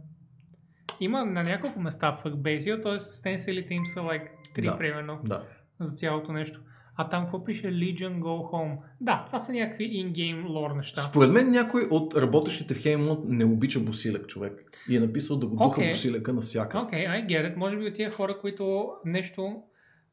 Има 0.99 1.25
на 1.25 1.43
няколко 1.43 1.79
места 1.79 2.19
в 2.25 2.31
Basil, 2.31 2.83
т.е. 2.83 2.99
стенселите 2.99 3.73
им 3.73 3.87
са 3.87 3.99
like 3.99 4.27
3 4.55 4.63
Да. 4.63 4.77
примерно 4.77 5.19
Да. 5.23 5.43
за 5.79 5.91
цялото 5.91 6.31
нещо. 6.31 6.59
А 6.95 7.09
там 7.09 7.23
какво 7.23 7.43
пише 7.43 7.67
Legion 7.67 8.19
Go 8.19 8.51
Home? 8.51 8.77
Да, 9.01 9.23
това 9.27 9.39
са 9.39 9.53
някакви 9.53 9.83
in-game 9.85 10.47
лор 10.49 10.71
неща. 10.71 11.01
Според 11.01 11.31
мен 11.31 11.51
някой 11.51 11.81
от 11.91 12.15
работещите 12.15 12.73
в 12.73 12.77
Хеймланд 12.77 13.19
не 13.25 13.45
обича 13.45 13.79
Босилек 13.79 14.27
човек. 14.27 14.71
И 14.89 14.97
е 14.97 14.99
написал 14.99 15.37
да 15.37 15.47
го 15.47 15.55
духа 15.55 15.79
Окей. 15.79 15.89
Босилека 15.89 16.33
навсякъде. 16.33 16.83
Окей, 16.83 17.05
okay, 17.05 17.25
I 17.25 17.27
get 17.27 17.53
it. 17.53 17.55
Може 17.55 17.77
би 17.77 17.87
от 17.87 17.93
тия 17.93 18.11
хора, 18.11 18.39
които 18.41 18.91
нещо... 19.05 19.61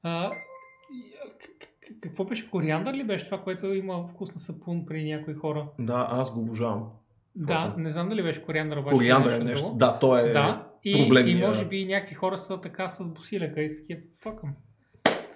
А, 0.02 0.30
какво 2.00 2.24
беше? 2.24 2.50
Кориандър 2.50 2.94
ли 2.94 3.04
беше 3.04 3.24
това, 3.24 3.42
което 3.42 3.66
има 3.66 4.06
вкус 4.08 4.34
на 4.34 4.40
сапун 4.40 4.86
при 4.86 5.04
някои 5.04 5.34
хора? 5.34 5.68
Да, 5.78 6.08
аз 6.10 6.34
го 6.34 6.40
обожавам. 6.40 6.88
Да, 7.36 7.54
Точно. 7.56 7.74
не 7.76 7.90
знам 7.90 8.08
дали 8.08 8.22
беше 8.22 8.42
кориандър, 8.42 8.76
обаче. 8.76 8.96
Кориандър 8.96 9.40
е 9.40 9.44
нещо. 9.44 9.72
Да, 9.76 9.98
то 9.98 10.18
е 10.18 10.32
Да, 10.32 10.66
и, 10.84 11.02
проблемния. 11.02 11.38
и 11.38 11.46
може 11.46 11.64
би 11.64 11.84
някакви 11.84 12.14
хора 12.14 12.38
са 12.38 12.60
така 12.60 12.88
с 12.88 13.08
босилека 13.08 13.62
и 13.62 13.68
са 13.68 13.80
такива, 13.80 14.00
факъм. 14.22 14.50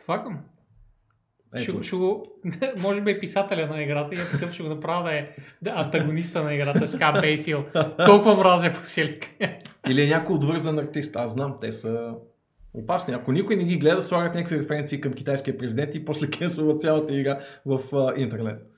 Факъм. 0.07 0.39
Ще, 1.61 1.71
Ето. 1.71 1.83
ще 1.83 1.97
го, 1.97 2.27
може 2.79 3.01
би 3.01 3.11
е 3.11 3.21
писателя 3.21 3.67
на 3.67 3.83
играта 3.83 4.15
и 4.15 4.19
е 4.19 4.25
такъв 4.33 4.53
ще 4.53 4.63
го 4.63 4.69
направя 4.69 5.03
да 5.03 5.15
е 5.15 5.29
е 5.67 5.73
антагониста 5.75 6.43
на 6.43 6.55
играта, 6.55 6.87
с 6.87 6.93
така 6.93 7.21
Бейсил. 7.21 7.65
Толкова 8.07 8.37
мразя 8.37 8.71
босилек. 8.71 9.27
Или 9.89 10.03
е 10.03 10.09
някой 10.09 10.37
отвързан 10.37 10.79
артист. 10.79 11.17
Аз 11.17 11.33
знам, 11.33 11.57
те 11.61 11.73
са 11.73 12.15
опасни. 12.75 13.15
Ако 13.15 13.33
никой 13.33 13.57
не 13.57 13.65
ги 13.65 13.79
гледа, 13.79 14.03
слагат 14.03 14.35
някакви 14.35 14.59
референции 14.59 15.01
към 15.01 15.13
китайския 15.13 15.59
президент 15.59 15.95
и 15.95 16.05
после 16.05 16.31
кенсълват 16.31 16.81
цялата 16.81 17.15
игра 17.15 17.39
в 17.67 17.81
а, 17.93 18.21
интернет. 18.21 18.74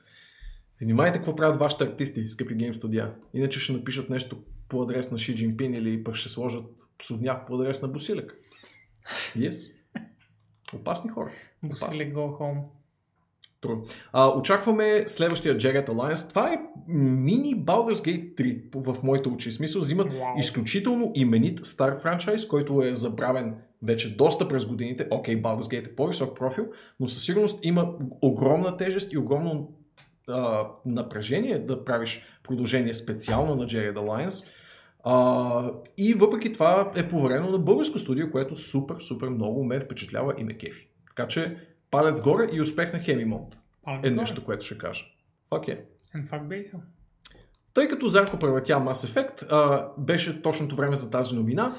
Внимайте 0.82 1.18
какво 1.18 1.36
правят 1.36 1.60
вашите 1.60 1.84
артисти, 1.84 2.26
скъпи 2.26 2.54
гейм 2.54 2.74
студия. 2.74 3.14
Иначе 3.34 3.60
ще 3.60 3.72
напишат 3.72 4.10
нещо 4.10 4.36
по 4.68 4.82
адрес 4.82 5.10
на 5.10 5.18
Ши 5.18 5.34
Джинпин 5.34 5.74
или 5.74 6.04
пък 6.04 6.14
ще 6.14 6.28
сложат 6.28 6.64
псовняк 6.98 7.46
по 7.46 7.54
адрес 7.54 7.82
на 7.82 7.88
Босилек. 7.88 8.36
Yes. 9.36 9.72
Опасни 10.74 11.10
хора. 11.10 11.30
Босилек 11.62 12.14
go 12.14 12.38
home. 12.38 12.62
True. 13.62 13.94
А, 14.12 14.28
очакваме 14.28 15.04
следващия 15.06 15.56
Jagged 15.56 15.88
Alliance. 15.88 16.28
Това 16.28 16.52
е 16.52 16.58
мини 16.88 17.56
Baldur's 17.56 17.92
Gate 17.92 18.34
3 18.34 18.94
в 18.94 19.02
моите 19.02 19.28
очи. 19.28 19.52
Смисъл, 19.52 19.80
взимат 19.80 20.12
Вау. 20.12 20.38
изключително 20.38 21.12
именит 21.14 21.66
стар 21.66 22.00
франчайз, 22.00 22.48
който 22.48 22.82
е 22.82 22.94
забравен 22.94 23.54
вече 23.82 24.16
доста 24.16 24.48
през 24.48 24.66
годините. 24.66 25.08
Окей, 25.10 25.42
Baldur's 25.42 25.58
Gate 25.58 25.86
е 25.86 25.94
по-висок 25.94 26.36
профил, 26.36 26.66
но 27.00 27.08
със 27.08 27.24
сигурност 27.24 27.60
има 27.62 27.94
огромна 28.22 28.76
тежест 28.76 29.12
и 29.12 29.18
огромно 29.18 29.75
а, 30.28 30.68
напрежение 30.86 31.58
да 31.58 31.84
правиш 31.84 32.26
продължение 32.42 32.94
специално 32.94 33.54
на 33.54 33.64
Jagged 33.64 33.94
Alliance. 33.94 34.48
А, 35.04 35.70
и 35.98 36.14
въпреки 36.14 36.52
това 36.52 36.92
е 36.96 37.08
поверено 37.08 37.50
на 37.50 37.58
българско 37.58 37.98
студио, 37.98 38.30
което 38.30 38.56
супер, 38.56 38.96
супер 39.00 39.28
много 39.28 39.64
ме 39.64 39.80
впечатлява 39.80 40.34
и 40.38 40.44
ме 40.44 40.58
кефи. 40.58 40.88
Така 41.06 41.28
че 41.28 41.56
палец 41.90 42.20
горе 42.20 42.48
и 42.52 42.60
успех 42.60 42.92
на 42.92 43.00
Палец 43.84 44.06
е 44.06 44.08
горе. 44.08 44.20
нещо, 44.20 44.44
което 44.44 44.66
ще 44.66 44.78
кажа. 44.78 45.04
Фак 45.54 45.68
е. 45.68 45.84
Тъй 47.74 47.88
като 47.88 48.08
Зарко 48.08 48.38
превъртя 48.38 48.72
Mass 48.72 48.92
Effect, 48.92 49.46
а, 49.50 49.88
беше 49.98 50.42
точното 50.42 50.76
време 50.76 50.96
за 50.96 51.10
тази 51.10 51.36
новина. 51.36 51.76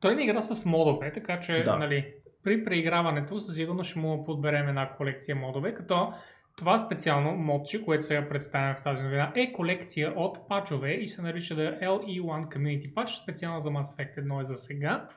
Той 0.00 0.14
не 0.14 0.22
игра 0.24 0.42
с 0.42 0.64
модове, 0.64 1.12
така 1.12 1.40
че 1.40 1.62
Да. 1.64 1.76
нали, 1.76 2.14
при 2.42 2.64
преиграването 2.64 3.40
със 3.40 3.54
сигурност 3.54 3.90
ще 3.90 3.98
му 3.98 4.24
подберем 4.24 4.68
една 4.68 4.90
колекция 4.96 5.36
модове, 5.36 5.74
като 5.74 6.12
това 6.56 6.78
специално 6.78 7.36
модче, 7.36 7.84
което 7.84 8.04
сега 8.04 8.28
представям 8.28 8.76
в 8.76 8.82
тази 8.82 9.02
новина, 9.02 9.32
е 9.34 9.52
колекция 9.52 10.12
от 10.16 10.48
пачове 10.48 10.92
и 10.92 11.06
се 11.06 11.22
нарича 11.22 11.54
да 11.54 11.62
LE1 11.62 12.48
Community 12.56 12.94
Patch, 12.94 13.22
специално 13.22 13.60
за 13.60 13.70
Mass 13.70 13.98
Effect 13.98 14.18
1 14.18 14.40
е 14.40 14.44
за 14.44 14.54
сега. 14.54 15.08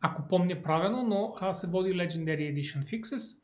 Ако 0.00 0.28
помня 0.28 0.62
правилно, 0.62 1.02
но 1.02 1.34
а, 1.40 1.52
се 1.52 1.66
води 1.66 1.90
Legendary 1.90 2.54
Edition 2.54 2.84
Fixes, 2.84 3.38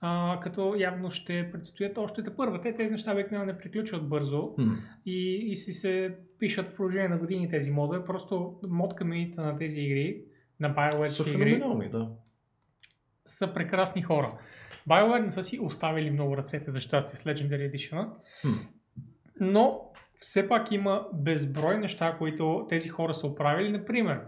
а, 0.00 0.40
като 0.42 0.74
явно 0.78 1.10
ще 1.10 1.50
предстоят 1.52 1.98
още 1.98 2.22
те 2.22 2.36
първа. 2.36 2.60
Те 2.60 2.74
тези 2.74 2.92
неща 2.92 3.12
обикновено 3.12 3.52
не 3.52 3.58
приключват 3.58 4.08
бързо 4.08 4.54
Хм. 4.54 4.72
и, 5.06 5.34
и 5.50 5.56
си 5.56 5.72
се 5.72 6.16
пишат 6.38 6.68
в 6.68 6.76
продължение 6.76 7.08
на 7.08 7.18
години 7.18 7.48
тези 7.48 7.70
модове. 7.70 8.04
Просто 8.04 8.60
мод 8.68 8.96
комьюнити 8.98 9.40
на 9.40 9.56
тези 9.56 9.80
игри, 9.80 10.22
на 10.60 10.74
BioWare 10.74 11.34
игри, 11.34 11.88
да. 11.88 12.10
са 13.26 13.54
прекрасни 13.54 14.02
хора. 14.02 14.38
BioWare 14.88 15.22
не 15.22 15.30
са 15.30 15.42
си 15.42 15.58
оставили 15.62 16.10
много 16.10 16.36
ръцете 16.36 16.70
за 16.70 16.80
щастие 16.80 17.18
с 17.18 17.24
Legendary 17.24 17.72
Edition, 17.74 18.08
но 19.40 19.80
все 20.20 20.48
пак 20.48 20.72
има 20.72 21.06
безброй 21.14 21.78
неща, 21.78 22.16
които 22.18 22.66
тези 22.68 22.88
хора 22.88 23.14
са 23.14 23.26
оправили. 23.26 23.68
Например, 23.68 24.20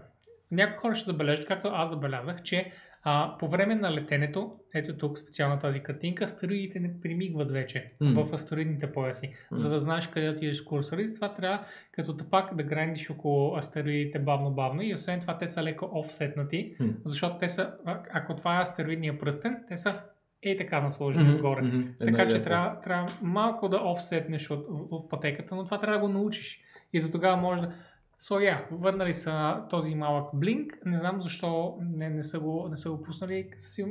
някои 0.51 0.77
хора 0.77 0.95
ще 0.95 1.11
забележат, 1.11 1.45
както 1.47 1.67
аз 1.67 1.89
забелязах, 1.89 2.41
че 2.43 2.71
а, 3.03 3.35
по 3.39 3.47
време 3.47 3.75
на 3.75 3.93
летенето, 3.93 4.51
ето 4.73 4.97
тук 4.97 5.17
специална 5.17 5.59
тази 5.59 5.79
картинка, 5.79 6.23
астероидите 6.23 6.79
не 6.79 7.01
примигват 7.01 7.51
вече 7.51 7.91
Мгм. 8.01 8.21
в 8.23 8.33
астероидните 8.33 8.91
пояси. 8.91 9.27
Мгм. 9.51 9.61
За 9.61 9.69
да 9.69 9.79
знаеш 9.79 10.07
къде 10.07 10.29
отидеш 10.29 10.57
с 10.57 10.63
курсора 10.65 11.01
и 11.01 11.07
затова 11.07 11.33
трябва 11.33 11.65
като 11.91 12.17
пак 12.29 12.55
да 12.55 12.63
грандиш 12.63 13.09
около 13.09 13.55
астероидите 13.55 14.19
бавно-бавно 14.19 14.81
и 14.81 14.93
освен 14.93 15.19
това 15.19 15.37
те 15.37 15.47
са 15.47 15.63
леко 15.63 15.89
офсетнати, 15.93 16.73
Хм. 16.77 16.89
защото 17.05 17.37
те 17.37 17.49
са, 17.49 17.73
ако 18.13 18.35
това 18.35 18.57
е 18.57 18.61
астероидния 18.61 19.19
пръстен, 19.19 19.57
те 19.67 19.77
са 19.77 20.01
е 20.43 20.57
така 20.57 20.81
насложени 20.81 21.23
Мгм, 21.23 21.35
отгоре. 21.35 21.59
Една 21.59 21.93
Така 21.99 22.23
че 22.23 22.29
идея. 22.29 22.43
трябва, 22.43 22.81
трябва 22.81 23.11
малко 23.21 23.69
да 23.69 23.77
офсетнеш 23.77 24.51
от, 24.51 24.65
от 24.69 25.09
пътеката, 25.09 25.55
но 25.55 25.65
това 25.65 25.79
трябва 25.79 25.99
да 25.99 26.07
го 26.07 26.13
научиш. 26.13 26.61
И 26.93 27.01
до 27.01 27.11
тогава 27.11 27.37
може 27.37 27.61
да... 27.61 27.73
So, 28.21 28.33
yeah, 28.35 28.59
върнали 28.71 29.13
са 29.13 29.63
този 29.69 29.95
малък 29.95 30.29
блинк. 30.33 30.73
Не 30.85 30.97
знам 30.97 31.21
защо 31.21 31.77
не, 31.81 32.09
не, 32.09 32.23
са, 32.23 32.39
го, 32.39 32.67
не 32.69 32.75
са 32.75 32.91
го 32.91 33.03
пуснали. 33.03 33.49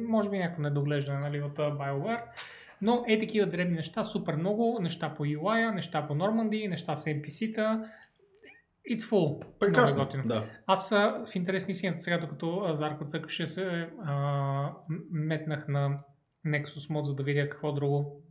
Може 0.08 0.30
би 0.30 0.38
някакво 0.38 0.62
недоглеждане 0.62 1.18
нали, 1.18 1.42
от 1.42 1.58
BioWare. 1.58 2.22
Но 2.82 3.04
е 3.08 3.18
такива 3.18 3.46
дребни 3.46 3.76
неща, 3.76 4.04
супер 4.04 4.36
много. 4.36 4.78
Неща 4.80 5.14
по 5.14 5.24
UI, 5.24 5.74
неща 5.74 6.06
по 6.06 6.14
Normandy, 6.14 6.68
неща 6.68 6.96
с 6.96 7.04
NPC-та. 7.04 7.84
It's 8.90 9.10
full. 9.10 9.44
Е 9.44 9.46
Прекрасно. 9.58 10.08
Да. 10.24 10.44
Аз 10.66 10.90
в 10.90 11.34
интерес 11.34 11.68
на 11.68 11.72
истината 11.72 11.98
сега, 11.98 12.18
докато 12.18 12.70
Зарко 12.72 13.04
цъкаше 13.04 13.46
се, 13.46 13.88
а, 14.04 14.72
метнах 15.10 15.68
на 15.68 15.98
Nexus 16.46 16.90
Mod, 16.90 17.02
за 17.02 17.14
да 17.14 17.22
видя 17.22 17.48
какво 17.48 17.72
друго 17.72 18.22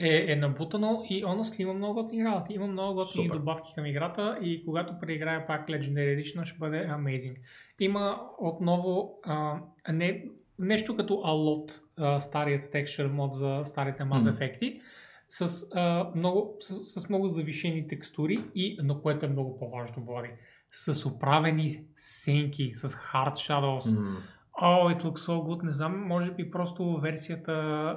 е, 0.00 0.32
е 0.32 0.36
набутано 0.36 1.02
и 1.10 1.24
honestly 1.24 1.60
има 1.60 1.74
много 1.74 2.02
готини 2.02 2.24
работи. 2.24 2.54
Има 2.54 2.66
много 2.66 2.94
готини 2.94 3.28
добавки 3.28 3.72
към 3.74 3.86
играта 3.86 4.38
и 4.42 4.64
когато 4.64 4.98
преиграя 5.00 5.46
пак 5.46 5.68
Legendary 5.68 6.20
Edition 6.20 6.44
ще 6.44 6.58
бъде 6.58 6.88
amazing. 6.88 7.36
Има 7.80 8.20
отново 8.38 9.20
а, 9.22 9.60
не, 9.92 10.24
нещо 10.58 10.96
като 10.96 11.14
Alot, 11.14 11.82
а, 11.96 12.20
старият 12.20 12.64
texture 12.64 13.06
мод 13.06 13.34
за 13.34 13.60
старите 13.64 14.02
Mass 14.02 14.30
Мгм. 14.30 14.38
Effect, 14.38 14.80
с, 15.28 15.66
а, 15.74 16.10
много, 16.14 16.56
с, 16.60 17.00
с 17.00 17.08
много 17.08 17.28
завишени 17.28 17.88
текстури 17.88 18.38
и 18.54 18.78
на 18.82 19.00
което 19.02 19.26
е 19.26 19.28
много 19.28 19.58
по-важно, 19.58 20.04
Влади, 20.04 20.28
с 20.70 21.06
оправени 21.06 21.84
сенки, 21.96 22.70
с 22.74 22.88
hard 22.88 23.32
shadows. 23.32 23.96
М. 23.96 24.16
Oh, 24.62 24.94
it 24.94 25.02
looks 25.02 25.20
so 25.20 25.32
good. 25.32 25.62
Не 25.62 25.72
знам, 25.72 26.06
може 26.06 26.30
би 26.30 26.50
просто 26.50 27.00
версията 27.02 27.96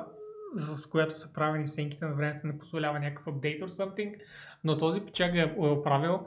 с 0.55 0.87
която 0.87 1.19
са 1.19 1.33
правени 1.33 1.67
сенките 1.67 2.05
на 2.05 2.13
времето 2.13 2.47
не 2.47 2.57
позволява 2.57 2.99
някакъв 2.99 3.27
апдейт 3.27 3.59
or 3.59 3.67
something, 3.67 4.15
но 4.63 4.77
този 4.77 5.01
печак 5.01 5.35
е 5.35 5.39
е 5.39 5.59
оправил 5.59 6.19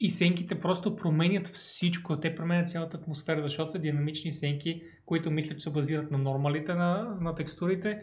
и 0.00 0.10
сенките 0.10 0.60
просто 0.60 0.96
променят 0.96 1.48
всичко. 1.48 2.20
Те 2.20 2.34
променят 2.34 2.68
цялата 2.68 2.96
атмосфера, 2.96 3.42
защото 3.42 3.72
са 3.72 3.78
динамични 3.78 4.32
сенки, 4.32 4.82
които 5.06 5.30
мисля, 5.30 5.54
че 5.54 5.60
се 5.60 5.70
базират 5.70 6.10
на 6.10 6.18
нормалите 6.18 6.74
на, 6.74 7.16
на 7.20 7.34
текстурите. 7.34 8.02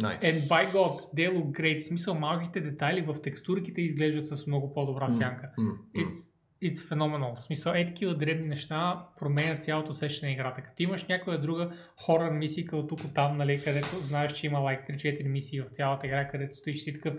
Nice. 0.00 0.20
And 0.20 0.48
by 0.48 0.64
God, 0.64 1.14
they 1.16 1.28
look 1.36 1.60
great. 1.60 1.78
В 1.80 1.84
смисъл, 1.84 2.14
малките 2.14 2.60
детайли 2.60 3.00
в 3.00 3.16
текстурките 3.22 3.82
изглеждат 3.82 4.26
с 4.26 4.46
много 4.46 4.74
по-добра 4.74 5.08
сянка. 5.08 5.50
М. 5.58 5.72
It's, 5.96 6.30
it's 6.62 6.88
phenomenal. 6.88 7.34
В 7.34 7.42
смисъл, 7.42 7.72
е 7.72 7.86
такива 7.86 8.14
дребни 8.14 8.48
неща 8.48 9.06
променят 9.18 9.62
цялото 9.62 9.90
усещане 9.90 10.30
на 10.30 10.34
играта. 10.34 10.62
Като 10.62 10.82
имаш 10.82 11.06
някоя 11.06 11.40
друга 11.40 11.70
хорър 11.96 12.30
мисия 12.30 12.66
от 12.72 12.88
тук 12.88 13.00
там, 13.14 13.36
нали, 13.36 13.60
където 13.64 13.96
знаеш, 13.96 14.32
че 14.32 14.46
има 14.46 14.58
like 14.58 14.90
3-4 14.90 15.28
мисии 15.28 15.60
в 15.60 15.68
цялата 15.68 16.06
игра, 16.06 16.28
където 16.28 16.56
стоиш 16.56 16.82
си 16.82 16.92
такъв 16.92 17.14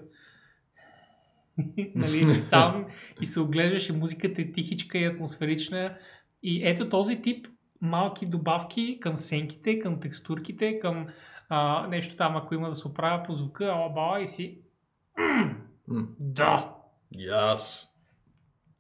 нали, 1.96 2.26
си 2.26 2.40
сам 2.40 2.86
и 3.22 3.26
се 3.26 3.40
оглеждаш 3.40 3.90
и 3.90 3.92
музиката 3.92 4.42
е 4.42 4.52
тихичка 4.52 4.98
и 4.98 5.06
атмосферична. 5.06 5.98
И 6.44 6.68
ето 6.68 6.90
този 6.90 7.22
тип 7.22 7.48
малки 7.82 8.26
добавки 8.26 9.00
към 9.00 9.18
сенките, 9.18 9.80
към 9.80 10.00
текстурките, 10.00 10.80
към 10.80 11.08
а, 11.50 11.88
нещо 11.88 12.16
там, 12.16 12.38
ако 12.38 12.54
има 12.54 12.70
да 12.70 12.76
се 12.76 12.88
оправя 12.88 13.24
по 13.24 13.34
звука, 13.34 13.66
ала 13.66 13.90
бала 13.90 14.22
и 14.22 14.28
си 14.28 14.62
да! 16.20 16.76
Yes. 17.16 17.90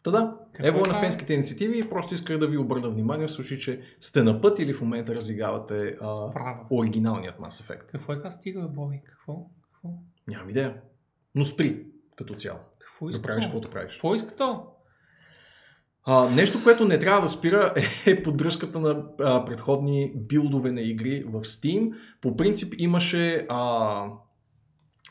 Та 0.03 0.11
да, 0.11 0.37
ево 0.59 0.77
е 0.77 0.93
на 0.93 0.99
фенските 0.99 1.33
инициативи 1.33 1.79
и 1.79 1.89
просто 1.89 2.13
исках 2.13 2.37
да 2.37 2.47
ви 2.47 2.57
обърна 2.57 2.89
внимание 2.89 3.27
в 3.27 3.31
случай, 3.31 3.57
че 3.57 3.81
сте 4.01 4.23
на 4.23 4.41
път 4.41 4.59
или 4.59 4.73
в 4.73 4.81
момента 4.81 5.15
разигравате 5.15 5.97
а, 6.01 6.29
Справа. 6.29 6.59
оригиналният 6.71 7.39
Mass 7.39 7.63
Effect. 7.63 7.85
Какво 7.85 8.13
е 8.13 8.17
това 8.17 8.31
стига, 8.31 8.61
Боби? 8.61 9.01
Какво? 9.05 9.45
Какво? 9.73 9.89
Нямам 10.27 10.49
идея. 10.49 10.75
Но 11.35 11.45
спри, 11.45 11.85
като 12.15 12.33
цяло. 12.33 12.59
Какво 12.79 13.05
Какво 13.05 13.17
да 13.17 13.21
правиш 13.21 13.45
каквото 13.45 13.69
правиш. 13.69 13.93
Какво 13.93 14.15
иска 14.15 14.35
то? 14.35 14.65
А, 16.03 16.29
нещо, 16.29 16.63
което 16.63 16.85
не 16.85 16.99
трябва 16.99 17.21
да 17.21 17.27
спира 17.27 17.73
е 18.05 18.23
поддръжката 18.23 18.79
на 18.79 19.03
а, 19.19 19.45
предходни 19.45 20.13
билдове 20.15 20.71
на 20.71 20.81
игри 20.81 21.23
в 21.23 21.41
Steam. 21.41 21.93
По 22.21 22.35
принцип 22.35 22.73
имаше 22.77 23.45
а, 23.49 24.05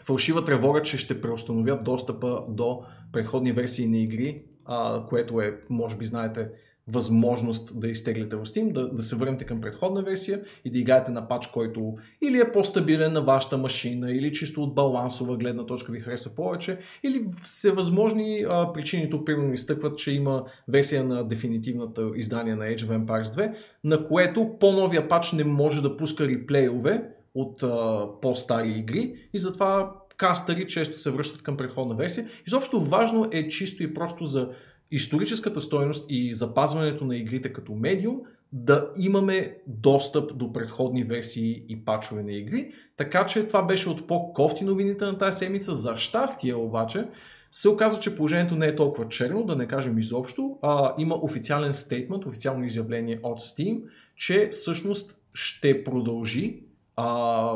фалшива 0.04 0.44
тревога, 0.44 0.82
че 0.82 0.98
ще 0.98 1.20
преустановят 1.20 1.84
достъпа 1.84 2.44
до 2.48 2.82
предходни 3.12 3.52
версии 3.52 3.88
на 3.88 3.98
игри, 3.98 4.44
а, 4.68 5.06
което 5.06 5.40
е, 5.40 5.60
може 5.70 5.96
би 5.96 6.04
знаете, 6.04 6.48
възможност 6.88 7.80
да 7.80 7.88
изтеглите 7.88 8.36
в 8.36 8.44
Steam, 8.44 8.72
да, 8.72 8.88
да 8.88 9.02
се 9.02 9.16
върнете 9.16 9.44
към 9.44 9.60
предходна 9.60 10.02
версия 10.02 10.40
и 10.64 10.70
да 10.70 10.78
играете 10.78 11.10
на 11.10 11.28
пач, 11.28 11.46
който 11.46 11.94
или 12.22 12.40
е 12.40 12.52
по-стабилен 12.52 13.12
на 13.12 13.22
вашата 13.22 13.56
машина, 13.56 14.12
или 14.12 14.32
чисто 14.32 14.62
от 14.62 14.74
балансова 14.74 15.36
гледна 15.36 15.66
точка 15.66 15.92
ви 15.92 16.00
хареса 16.00 16.34
повече, 16.34 16.78
или 17.02 17.24
всевъзможни 17.42 18.46
а, 18.50 18.72
причини. 18.72 19.10
Тук 19.10 19.26
примерно 19.26 19.52
изтъкват, 19.52 19.98
че 19.98 20.12
има 20.12 20.44
версия 20.68 21.04
на 21.04 21.28
дефинитивната 21.28 22.10
издание 22.16 22.54
на 22.54 22.64
Age 22.64 22.80
of 22.80 23.04
Empires 23.04 23.22
2, 23.22 23.54
на 23.84 24.08
което 24.08 24.58
по-новия 24.60 25.08
пач 25.08 25.32
не 25.32 25.44
може 25.44 25.82
да 25.82 25.96
пуска 25.96 26.28
реплейове 26.28 27.08
от 27.34 27.62
а, 27.62 28.06
по-стари 28.22 28.68
игри 28.68 29.14
и 29.32 29.38
затова 29.38 29.92
кастъри 30.18 30.66
често 30.66 30.98
се 30.98 31.10
връщат 31.10 31.42
към 31.42 31.56
предходна 31.56 31.94
версия. 31.94 32.28
Изобщо 32.46 32.80
важно 32.80 33.28
е 33.32 33.48
чисто 33.48 33.82
и 33.82 33.94
просто 33.94 34.24
за 34.24 34.50
историческата 34.90 35.60
стойност 35.60 36.06
и 36.08 36.32
запазването 36.32 37.04
на 37.04 37.16
игрите 37.16 37.52
като 37.52 37.74
медиум 37.74 38.20
да 38.52 38.90
имаме 38.98 39.56
достъп 39.66 40.38
до 40.38 40.52
предходни 40.52 41.04
версии 41.04 41.64
и 41.68 41.84
пачове 41.84 42.22
на 42.22 42.32
игри. 42.32 42.72
Така 42.96 43.26
че 43.26 43.46
това 43.46 43.62
беше 43.62 43.88
от 43.88 44.06
по-кофти 44.06 44.64
новините 44.64 45.04
на 45.04 45.18
тази 45.18 45.38
седмица. 45.38 45.74
За 45.74 45.96
щастие 45.96 46.54
обаче 46.54 47.04
се 47.50 47.68
оказа, 47.68 48.00
че 48.00 48.16
положението 48.16 48.56
не 48.56 48.66
е 48.66 48.76
толкова 48.76 49.08
черно, 49.08 49.44
да 49.44 49.56
не 49.56 49.66
кажем 49.66 49.98
изобщо. 49.98 50.58
А, 50.62 50.94
има 50.98 51.14
официален 51.14 51.74
стейтмент, 51.74 52.26
официално 52.26 52.64
изявление 52.64 53.20
от 53.22 53.40
Steam, 53.40 53.82
че 54.16 54.48
всъщност 54.52 55.18
ще 55.34 55.84
продължи 55.84 56.67
а, 57.00 57.52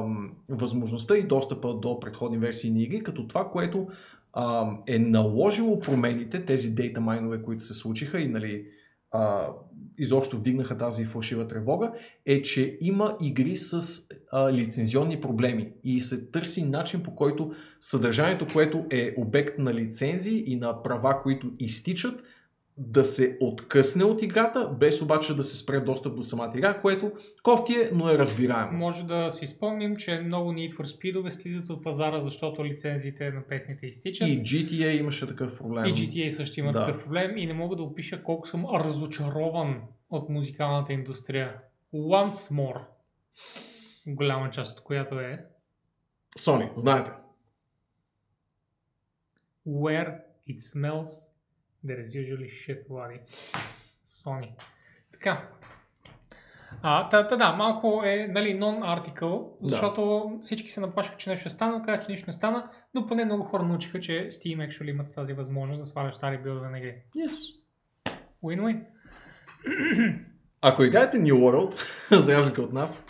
възможността 0.51 1.17
и 1.17 1.23
достъпа 1.23 1.75
до 1.75 2.01
предходни 2.01 2.39
версии 2.39 2.71
на 2.71 2.83
игри, 2.83 3.03
като 3.03 3.27
това, 3.27 3.51
което 3.51 3.89
а, 4.33 4.71
е 4.87 4.99
наложило 4.99 5.81
промените, 5.81 6.45
тези 6.45 6.71
дейта 6.71 7.01
майнове, 7.01 7.43
които 7.43 7.65
се 7.65 7.75
случиха 7.75 8.21
и 8.21 8.29
нали, 8.29 8.65
а, 9.11 9.49
изобщо 9.99 10.37
вдигнаха 10.37 10.79
тази 10.79 11.05
фалшива 11.05 11.49
тревога, 11.49 11.93
е, 12.27 12.43
че 12.43 12.77
има 12.81 13.17
игри 13.23 13.57
с 13.57 14.01
а, 14.33 14.53
лицензионни 14.53 15.21
проблеми 15.21 15.73
и 15.85 16.01
се 16.01 16.31
търси 16.31 16.65
начин 16.65 17.03
по 17.03 17.15
който 17.15 17.53
съдържанието, 17.81 18.47
което 18.53 18.85
е 18.91 19.15
обект 19.19 19.59
на 19.59 19.75
лицензии 19.75 20.45
и 20.47 20.57
на 20.57 20.83
права, 20.83 21.23
които 21.23 21.51
изтичат, 21.59 22.23
да 22.77 23.05
се 23.05 23.37
откъсне 23.41 24.05
от 24.05 24.23
играта, 24.23 24.69
без 24.81 25.03
обаче 25.03 25.37
да 25.37 25.43
се 25.43 25.57
спре 25.57 25.81
достъп 25.81 26.17
до 26.17 26.23
самата 26.23 26.53
игра, 26.57 26.81
което 26.81 27.13
кофти 27.43 27.73
е, 27.73 27.91
но 27.95 28.11
е 28.11 28.19
разбираемо. 28.19 28.79
Може 28.79 29.07
да 29.07 29.31
си 29.31 29.47
спомним, 29.47 29.97
че 29.97 30.21
много 30.21 30.53
Need 30.53 30.73
for 30.73 30.83
Speed 30.85 31.29
слизат 31.29 31.71
от 31.71 31.85
пазара, 31.85 32.21
защото 32.21 32.65
лицензиите 32.65 33.31
на 33.31 33.43
песните 33.43 33.87
изтичат. 33.87 34.29
И 34.29 34.43
GTA 34.43 34.99
имаше 34.99 35.27
такъв 35.27 35.59
проблем. 35.59 35.85
И 35.85 35.95
GTA 35.95 36.31
също 36.31 36.61
има 36.61 36.73
Да. 36.73 36.87
такъв 36.87 37.03
проблем 37.05 37.37
и 37.37 37.47
не 37.47 37.53
мога 37.55 37.77
да 37.77 37.83
опиша 37.83 38.23
колко 38.23 38.49
съм 38.49 38.67
разочарован 38.67 39.81
от 40.11 40.29
музикалната 40.29 40.93
индустрия. 40.93 41.57
Once 41.95 42.55
more. 42.55 42.81
Голяма 44.07 44.51
част 44.51 44.79
от 44.79 44.85
която 44.85 45.21
е 45.21 45.45
Sony, 46.39 46.71
знаете. 46.77 47.11
Where 49.67 50.19
it 50.49 50.59
smells, 50.59 51.32
there 51.87 52.01
is 52.01 52.15
usually 52.15 52.49
shit, 52.49 52.89
Влади. 52.89 53.21
Sony. 54.07 54.51
Така. 55.13 55.49
А, 56.83 57.09
та, 57.09 57.27
та, 57.27 57.37
да, 57.37 57.53
малко 57.53 58.03
е 58.05 58.27
нали, 58.31 58.61
non-article, 58.61 59.49
Да. 59.61 59.69
защото 59.69 60.33
всички 60.41 60.71
се 60.71 60.81
наплашаха, 60.81 61.17
че 61.17 61.31
нещо 61.31 61.41
ще 61.41 61.51
стане, 61.51 61.83
казаха, 61.85 62.05
че 62.07 62.13
нищо 62.13 62.25
не 62.27 62.33
стана, 62.33 62.71
но 62.95 63.07
поне 63.07 63.25
много 63.25 63.45
хора 63.45 63.63
научиха, 63.63 64.01
че 64.01 64.13
Steam 64.13 64.69
actually 64.69 64.91
имат 64.91 65.15
тази 65.15 65.33
възможност 65.33 65.81
да 65.81 65.87
сваляш 65.87 66.15
стари 66.15 66.39
билдове 66.39 66.69
на 66.69 66.79
игри. 66.79 66.95
Yes. 67.17 67.61
Win-win. 68.45 68.85
Ако 70.61 70.85
играете 70.85 71.17
New 71.17 71.35
World, 71.35 71.81
за 72.21 72.35
разлика 72.35 72.63
от 72.63 72.73
нас, 72.73 73.07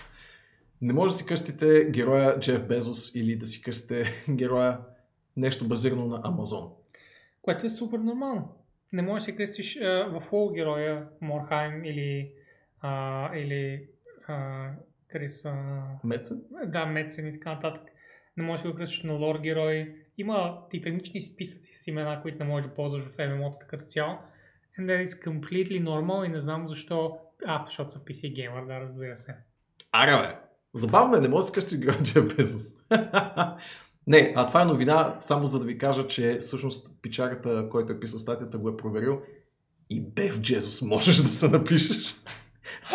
не 0.81 0.93
може 0.93 1.13
да 1.13 1.19
си 1.19 1.27
кръстите 1.27 1.85
героя 1.91 2.39
Джеф 2.41 2.69
Безос 2.69 3.15
или 3.15 3.37
да 3.37 3.47
си 3.47 3.63
кръстите 3.63 4.05
героя 4.31 4.79
нещо 5.37 5.69
базирано 5.69 6.07
на 6.07 6.21
Амазон. 6.25 6.69
Което 7.43 7.67
е 7.67 7.71
супер 7.71 7.99
нормално. 7.99 8.62
Не 8.93 9.03
можеш 9.03 9.21
да 9.21 9.25
се 9.25 9.37
кръстиш 9.37 9.79
в 9.81 10.23
героя 10.55 11.09
Морхайм 11.21 11.85
или, 11.85 12.33
а, 12.81 13.37
или 13.37 13.89
а, 14.27 14.69
Крис... 15.09 15.45
А, 15.45 15.83
Меца? 16.05 16.35
да, 16.67 16.87
Мецен 16.87 17.29
и 17.29 17.33
така 17.33 17.53
нататък. 17.53 17.83
Не 18.37 18.45
можеш 18.45 18.63
да 18.63 18.71
го 18.71 18.77
кръстиш 18.77 19.03
на 19.03 19.13
лор 19.13 19.39
герой. 19.39 19.97
Има 20.19 20.69
титанични 20.71 21.23
списъци 21.23 21.79
с 21.79 21.87
имена, 21.87 22.23
които 22.23 22.39
не 22.39 22.45
можеш 22.45 22.67
да 22.67 22.75
ползваш 22.75 23.05
в 23.05 23.17
MMO-тата 23.17 23.67
като 23.67 23.85
цяло. 23.85 24.19
And 24.79 24.87
that 24.87 25.03
is 25.03 25.29
completely 25.29 25.83
normal 25.83 26.27
и 26.27 26.29
не 26.29 26.41
знам 26.41 26.69
защо... 26.69 27.19
А, 27.47 27.65
защото 27.67 27.91
са 27.91 27.99
PC 27.99 28.35
геймър, 28.35 28.67
да, 28.67 28.81
разбира 28.81 29.17
се. 29.17 29.35
Ара, 29.93 30.29
бе. 30.29 30.37
Забавно 30.75 31.17
е, 31.17 31.21
не 31.21 31.29
може 31.29 31.47
да 31.47 31.77
героя 31.77 31.99
Джеф 32.03 32.37
Безос. 32.37 32.75
Не, 34.07 34.33
а 34.37 34.47
това 34.47 34.63
е 34.63 34.65
новина, 34.65 35.17
само 35.21 35.47
за 35.47 35.59
да 35.59 35.65
ви 35.65 35.79
кажа, 35.79 36.07
че 36.07 36.37
всъщност 36.41 36.91
пичарата, 37.03 37.69
който 37.71 37.93
е 37.93 38.01
писал 38.01 38.19
статията, 38.19 38.59
го 38.59 38.69
е 38.69 38.77
проверил. 38.77 39.21
И 39.91 40.01
Бев 40.01 40.41
Джезус 40.41 40.83
можеш 40.83 41.17
да 41.17 41.29
се 41.29 41.49
напишеш. 41.49 42.17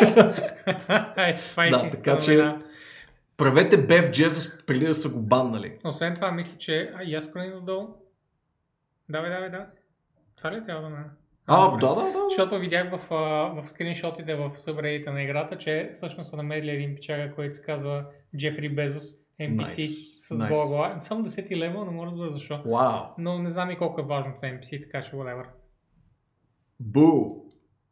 Ето, 1.16 1.42
това 1.48 1.66
е 1.66 1.70
Да, 1.70 1.88
така 1.90 2.18
че- 2.18 2.30
новина. 2.30 2.62
Правете 3.36 3.86
Бев 3.86 4.10
Джезус 4.10 4.66
преди 4.66 4.86
да 4.86 4.94
са 4.94 5.08
го 5.08 5.20
баннали. 5.22 5.78
Освен 5.84 6.14
това, 6.14 6.32
мисля, 6.32 6.58
че... 6.58 6.92
И 7.04 7.14
аз 7.14 7.32
отдолу. 7.56 7.88
Давай, 9.08 9.30
давай, 9.30 9.50
давай. 9.50 9.66
Това 10.36 10.52
ли 10.52 10.56
е 10.56 10.60
цялото 10.60 10.88
на... 10.90 11.04
А, 11.46 11.70
Добре. 11.70 11.80
да, 11.80 11.94
да, 11.94 12.12
да. 12.12 12.18
Защото 12.28 12.58
видях 12.58 12.90
в, 12.90 13.00
в 13.54 13.68
скриншотите 13.68 14.34
в 14.34 14.52
събредите 14.56 15.10
на 15.10 15.22
играта, 15.22 15.58
че 15.58 15.90
всъщност 15.92 16.30
са 16.30 16.36
намерили 16.36 16.70
един 16.70 16.94
печага, 16.94 17.34
който 17.34 17.54
се 17.54 17.62
казва 17.62 18.04
Джефри 18.36 18.68
Безос, 18.68 19.14
NPC 19.40 19.64
Nice. 19.64 20.24
с 20.24 20.38
Nice. 20.38 20.52
гола. 20.52 20.96
Само 21.00 21.24
10 21.24 21.56
лева, 21.56 21.84
не 21.84 21.90
мога 21.90 22.06
да 22.06 22.12
разбера 22.12 22.32
защо. 22.32 22.62
Вау. 22.66 23.04
Но 23.18 23.38
не 23.38 23.48
знам 23.48 23.70
и 23.70 23.78
колко 23.78 24.00
е 24.00 24.04
важно 24.04 24.32
това 24.34 24.48
NPC, 24.48 24.82
така 24.82 25.02
че 25.02 25.12
whatever. 25.12 25.44
Бу. 26.80 27.34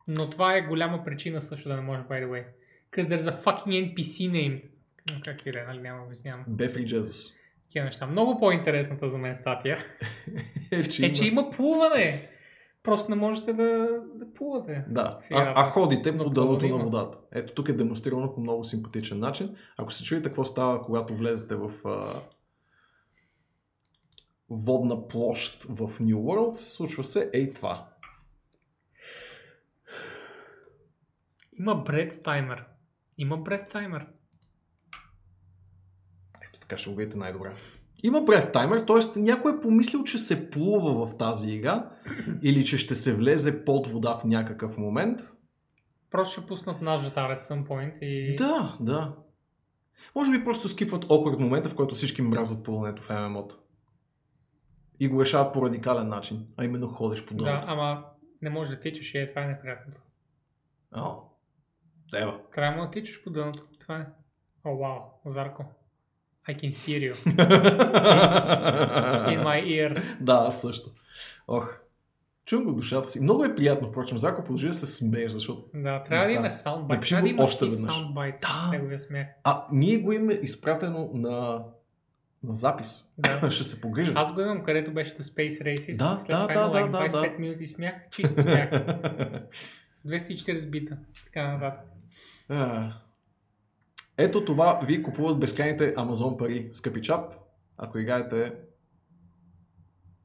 Но 0.08 0.30
това 0.30 0.56
е 0.56 0.66
голяма 0.66 1.04
причина 1.04 1.40
също 1.40 1.68
да 1.68 1.76
не 1.76 1.82
може, 1.82 2.02
by 2.02 2.24
the 2.24 2.28
way. 2.28 2.44
Because 2.92 3.16
there's 3.16 3.30
a 3.30 3.44
fucking 3.44 3.94
NPC 3.94 4.30
named. 4.30 4.70
Но 5.12 5.20
как 5.24 5.46
и 5.46 5.52
да 5.52 5.60
е, 5.60 5.64
нали 5.64 5.80
няма 5.80 6.04
обяснявам. 6.04 6.44
Бефри 6.48 6.86
Джезус. 6.86 7.32
Такива 7.64 7.84
неща. 7.84 8.06
Много 8.06 8.38
по-интересната 8.40 9.08
за 9.08 9.18
мен 9.18 9.34
статия 9.34 9.78
Е, 10.72 10.88
че 10.88 11.06
е, 11.06 11.12
че 11.12 11.26
има 11.26 11.50
плуване. 11.50 12.28
Просто 12.86 13.10
не 13.10 13.16
можете 13.16 13.52
да, 13.52 14.00
да 14.14 14.34
плувате. 14.34 14.84
Да, 14.88 15.18
а, 15.32 15.52
а 15.56 15.70
ходите 15.70 16.18
по 16.18 16.30
дъното 16.30 16.68
на 16.68 16.84
водата. 16.84 17.18
Ето 17.32 17.54
тук 17.54 17.68
е 17.68 17.72
демонстрирано 17.72 18.34
по 18.34 18.40
много 18.40 18.64
симпатичен 18.64 19.18
начин. 19.18 19.56
Ако 19.76 19.92
се 19.92 20.04
чуете 20.04 20.28
какво 20.28 20.44
става, 20.44 20.82
когато 20.82 21.16
влезете 21.16 21.56
в 21.56 21.70
а, 21.84 22.06
водна 24.50 25.08
площ 25.08 25.64
в 25.64 25.88
New 26.00 26.14
World, 26.14 26.54
случва 26.54 27.04
се 27.04 27.30
ей 27.34 27.50
това. 27.50 27.88
Има 31.58 31.74
бред 31.74 32.22
таймер. 32.22 32.64
Има 33.18 33.36
бред 33.36 33.70
таймер. 33.70 34.06
Ето 36.48 36.60
така 36.60 36.78
ще 36.78 36.90
го 36.90 36.96
видите 36.96 37.18
най-добре. 37.18 37.52
Има 38.02 38.20
бред 38.20 38.52
таймер, 38.52 38.80
т.е. 38.80 39.20
някой 39.20 39.52
е 39.52 39.60
помислил, 39.60 40.04
че 40.04 40.18
се 40.18 40.50
плува 40.50 41.06
в 41.06 41.16
тази 41.16 41.50
игра 41.50 41.90
или 42.42 42.64
че 42.64 42.78
ще 42.78 42.94
се 42.94 43.14
влезе 43.14 43.64
под 43.64 43.88
вода 43.88 44.16
в 44.16 44.24
някакъв 44.24 44.78
момент. 44.78 45.20
Просто 46.10 46.40
ще 46.40 46.48
пуснат 46.48 46.82
наш 46.82 47.00
жатар 47.00 47.30
at 47.30 47.40
some 47.40 47.66
point 47.66 48.02
и... 48.02 48.36
Да, 48.36 48.76
да. 48.80 49.16
Може 50.14 50.38
би 50.38 50.44
просто 50.44 50.68
скипват 50.68 51.04
awkward 51.04 51.38
момента, 51.38 51.68
в 51.68 51.74
който 51.74 51.94
всички 51.94 52.22
мразят 52.22 52.64
плуването 52.64 53.02
в 53.02 53.08
MMO-та. 53.08 53.56
И 55.00 55.08
го 55.08 55.20
решават 55.20 55.52
по 55.52 55.62
радикален 55.62 56.08
начин, 56.08 56.46
а 56.56 56.64
именно 56.64 56.88
ходиш 56.88 57.26
по 57.26 57.34
да, 57.34 57.44
дъното. 57.44 57.66
ама 57.68 58.04
не 58.42 58.50
можеш 58.50 58.74
да 58.74 58.80
тичаш 58.80 59.14
и 59.14 59.18
е, 59.18 59.26
това 59.26 59.42
е 59.42 59.46
неприятното. 59.46 60.00
О, 60.92 61.14
Ева. 62.14 62.40
Трябва 62.54 62.84
да 62.84 62.90
тичаш 62.90 63.24
по 63.24 63.30
дъното. 63.30 63.62
Това 63.80 63.96
е. 63.96 64.06
О, 64.64 64.76
вау, 64.76 65.00
Зарко. 65.26 65.64
I 66.48 66.54
can 66.54 66.70
hear 66.72 67.00
you 67.02 67.14
in 69.28 69.42
my 69.44 69.64
ears. 69.64 70.16
да, 70.20 70.50
също. 70.50 70.90
Ох, 71.48 71.78
чувам 72.44 72.64
го 72.64 72.72
душата 72.72 73.08
си. 73.08 73.20
Много 73.20 73.44
е 73.44 73.54
приятно, 73.54 73.88
впрочем. 73.88 74.18
Зако 74.18 74.44
продължи 74.44 74.66
да 74.66 74.74
се 74.74 74.86
смееш, 74.86 75.32
защото... 75.32 75.64
Да, 75.74 76.02
трябва 76.02 76.26
да 76.26 76.32
има 76.32 76.50
става. 76.50 76.74
саундбайт. 76.74 76.98
Напиши 76.98 77.10
Трябва 77.10 77.28
да 77.28 77.34
го 77.34 77.40
имаш 77.40 77.48
още 77.50 77.64
веднъж. 77.64 77.94
саундбайт 77.94 78.34
Да. 78.40 78.66
с 78.68 78.72
неговия 78.72 78.98
смех. 78.98 79.26
А, 79.44 79.64
ние 79.72 79.98
го 79.98 80.12
имаме 80.12 80.32
изпратено 80.32 81.10
на 81.14 81.62
На 82.42 82.54
запис. 82.54 83.04
Да. 83.18 83.40
Ще 83.50 83.64
се 83.64 83.80
погрижа. 83.80 84.12
Аз 84.16 84.34
го 84.34 84.40
имам, 84.40 84.64
където 84.64 84.92
беше 84.92 85.14
The 85.14 85.20
Space 85.22 85.62
Races. 85.62 85.98
Да, 85.98 86.16
след 86.18 86.38
да, 86.38 86.48
това 86.48 86.80
има 86.80 86.90
да, 86.90 86.98
like 86.98 87.10
да, 87.10 87.18
25 87.18 87.32
да. 87.32 87.38
минути 87.38 87.66
смях, 87.66 87.94
чист 88.10 88.40
смях. 88.40 88.70
240 90.06 90.70
бита. 90.70 90.96
Така 91.24 91.52
нататък. 91.52 91.84
Ето 94.18 94.44
това 94.44 94.80
ви 94.86 95.02
купуват 95.02 95.40
безкрайните 95.40 95.94
Амазон 95.96 96.36
пари. 96.36 96.68
Скъпи 96.72 97.02
чат, 97.02 97.40
ако 97.76 97.98
играете 97.98 98.52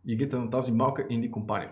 игрите 0.07 0.35
на 0.35 0.49
тази 0.49 0.71
малка 0.71 1.05
инди 1.09 1.31
компания. 1.31 1.71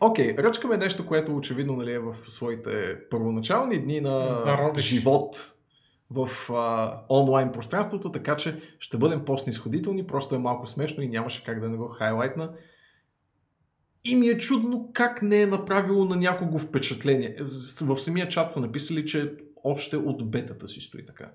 Окей, 0.00 0.36
ръчкаме 0.38 0.76
нещо, 0.76 1.06
което 1.06 1.36
очевидно 1.36 1.76
нали, 1.76 1.92
е 1.92 1.98
в 1.98 2.16
своите 2.28 2.98
първоначални 3.10 3.78
дни 3.78 4.00
на 4.00 4.32
Зародиш. 4.32 4.84
живот 4.84 5.52
в 6.10 6.52
а, 6.52 7.00
онлайн 7.10 7.52
пространството, 7.52 8.12
така 8.12 8.36
че 8.36 8.60
ще 8.78 8.96
бъдем 8.96 9.24
по-снисходителни, 9.24 10.06
просто 10.06 10.34
е 10.34 10.38
малко 10.38 10.66
смешно 10.66 11.02
и 11.02 11.08
нямаше 11.08 11.44
как 11.44 11.60
да 11.60 11.68
не 11.68 11.76
го 11.76 11.88
хайлайтна. 11.88 12.52
И 14.04 14.16
ми 14.16 14.28
е 14.28 14.38
чудно 14.38 14.90
как 14.92 15.22
не 15.22 15.42
е 15.42 15.46
направило 15.46 16.04
на 16.04 16.16
някого 16.16 16.58
впечатление. 16.58 17.36
В 17.82 17.98
самия 17.98 18.28
чат 18.28 18.50
са 18.50 18.60
написали, 18.60 19.06
че 19.06 19.36
още 19.64 19.96
от 19.96 20.30
бетата 20.30 20.68
си 20.68 20.80
стои 20.80 21.06
така. 21.06 21.32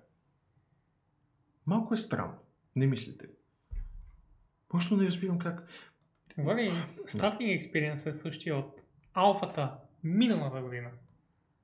Малко 1.66 1.94
е 1.94 1.98
странно. 1.98 2.36
Не 2.76 2.88
мислите 2.88 3.28
ли? 3.28 3.32
Просто 4.70 4.98
не 4.98 5.06
разбирам 5.06 5.40
как. 5.40 5.68
Вали, 6.38 6.74
стартинг 7.06 7.52
експириенс 7.52 8.06
е 8.06 8.14
същия 8.14 8.56
от 8.56 8.82
алфата 9.14 9.72
миналата 10.04 10.62
година. 10.62 10.90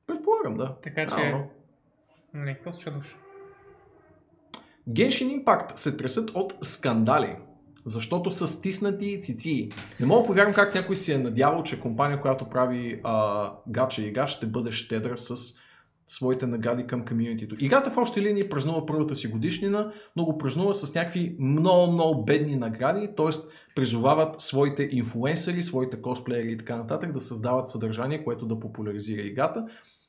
Предполагам, 0.07 0.57
да. 0.57 0.77
Така 0.81 1.07
че, 1.07 1.15
Реално. 1.15 1.49
не, 2.33 2.55
какво 2.55 2.73
се 2.73 2.79
чудваш? 2.79 3.15
Genshin 4.89 5.43
Impact 5.43 5.75
се 5.75 5.97
тресат 5.97 6.29
от 6.29 6.55
скандали, 6.61 7.35
защото 7.85 8.31
са 8.31 8.47
стиснати 8.47 9.21
цици. 9.21 9.69
Не 9.99 10.05
мога 10.05 10.21
да 10.21 10.27
повярвам 10.27 10.53
как 10.53 10.75
някой 10.75 10.95
си 10.95 11.11
е 11.11 11.17
надявал, 11.17 11.63
че 11.63 11.79
компания, 11.79 12.21
която 12.21 12.49
прави 12.49 13.01
а, 13.03 13.51
гача 13.67 14.01
игра, 14.01 14.27
ще 14.27 14.45
бъде 14.45 14.71
щедра 14.71 15.17
с 15.17 15.55
своите 16.07 16.47
награди 16.47 16.87
към 16.87 17.05
комьюнитито. 17.05 17.55
Играта 17.59 17.91
в 17.91 17.97
общи 17.97 18.21
линии 18.21 18.49
празнува 18.49 18.85
първата 18.85 19.15
си 19.15 19.27
годишнина, 19.27 19.91
но 20.15 20.25
го 20.25 20.37
празнува 20.37 20.73
с 20.73 20.95
някакви 20.95 21.35
много, 21.39 21.91
много 21.91 22.25
бедни 22.25 22.55
награди, 22.55 23.09
т.е. 23.17 23.29
призовават 23.75 24.41
своите 24.41 24.89
инфлуенсъри, 24.91 25.61
своите 25.61 26.01
косплеери 26.01 26.51
и 26.51 26.57
така 26.57 26.75
нататък 26.75 27.11
да 27.11 27.21
създават 27.21 27.67
съдържание, 27.67 28.23
което 28.23 28.45
да 28.45 28.59
популяризира 28.59 29.21
играта 29.21 29.65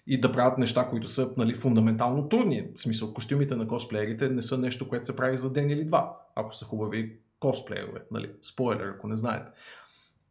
и 0.07 0.21
да 0.21 0.33
правят 0.33 0.59
неща, 0.59 0.89
които 0.91 1.09
са 1.09 1.31
нали, 1.37 1.55
фундаментално 1.55 2.29
трудни. 2.29 2.69
В 2.75 2.81
смисъл, 2.81 3.15
костюмите 3.15 3.57
на 3.57 3.69
косплеерите 3.69 4.29
не 4.29 4.43
са 4.43 4.59
нещо, 4.59 4.89
което 4.89 5.07
се 5.07 5.17
прави 5.17 5.37
за 5.37 5.53
ден 5.53 5.71
или 5.71 5.85
два, 5.85 6.17
ако 6.35 6.55
са 6.55 6.65
хубави 6.65 7.13
косплеерове. 7.41 8.01
Нали? 8.11 8.31
Спойлер, 8.43 8.95
ако 8.97 9.09
не 9.09 9.17
знаете. 9.17 9.47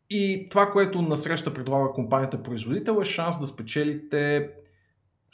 И 0.10 0.48
това, 0.49 0.72
което 0.72 1.02
насреща 1.02 1.53
предлага 1.53 1.94
компанията 1.94 2.44
производител 2.44 2.99
е 3.02 3.06
шанс 3.06 3.40
да 3.40 3.48
спечелите 3.48 4.49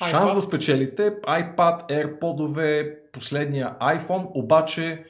шанс 0.10 0.32
iPad. 0.32 0.36
да 0.36 0.42
спечелите 0.42 1.02
iPad, 1.22 1.90
AirPod-ове, 1.90 2.98
последния 3.12 3.76
iPhone, 3.82 4.32
обаче 4.34 5.06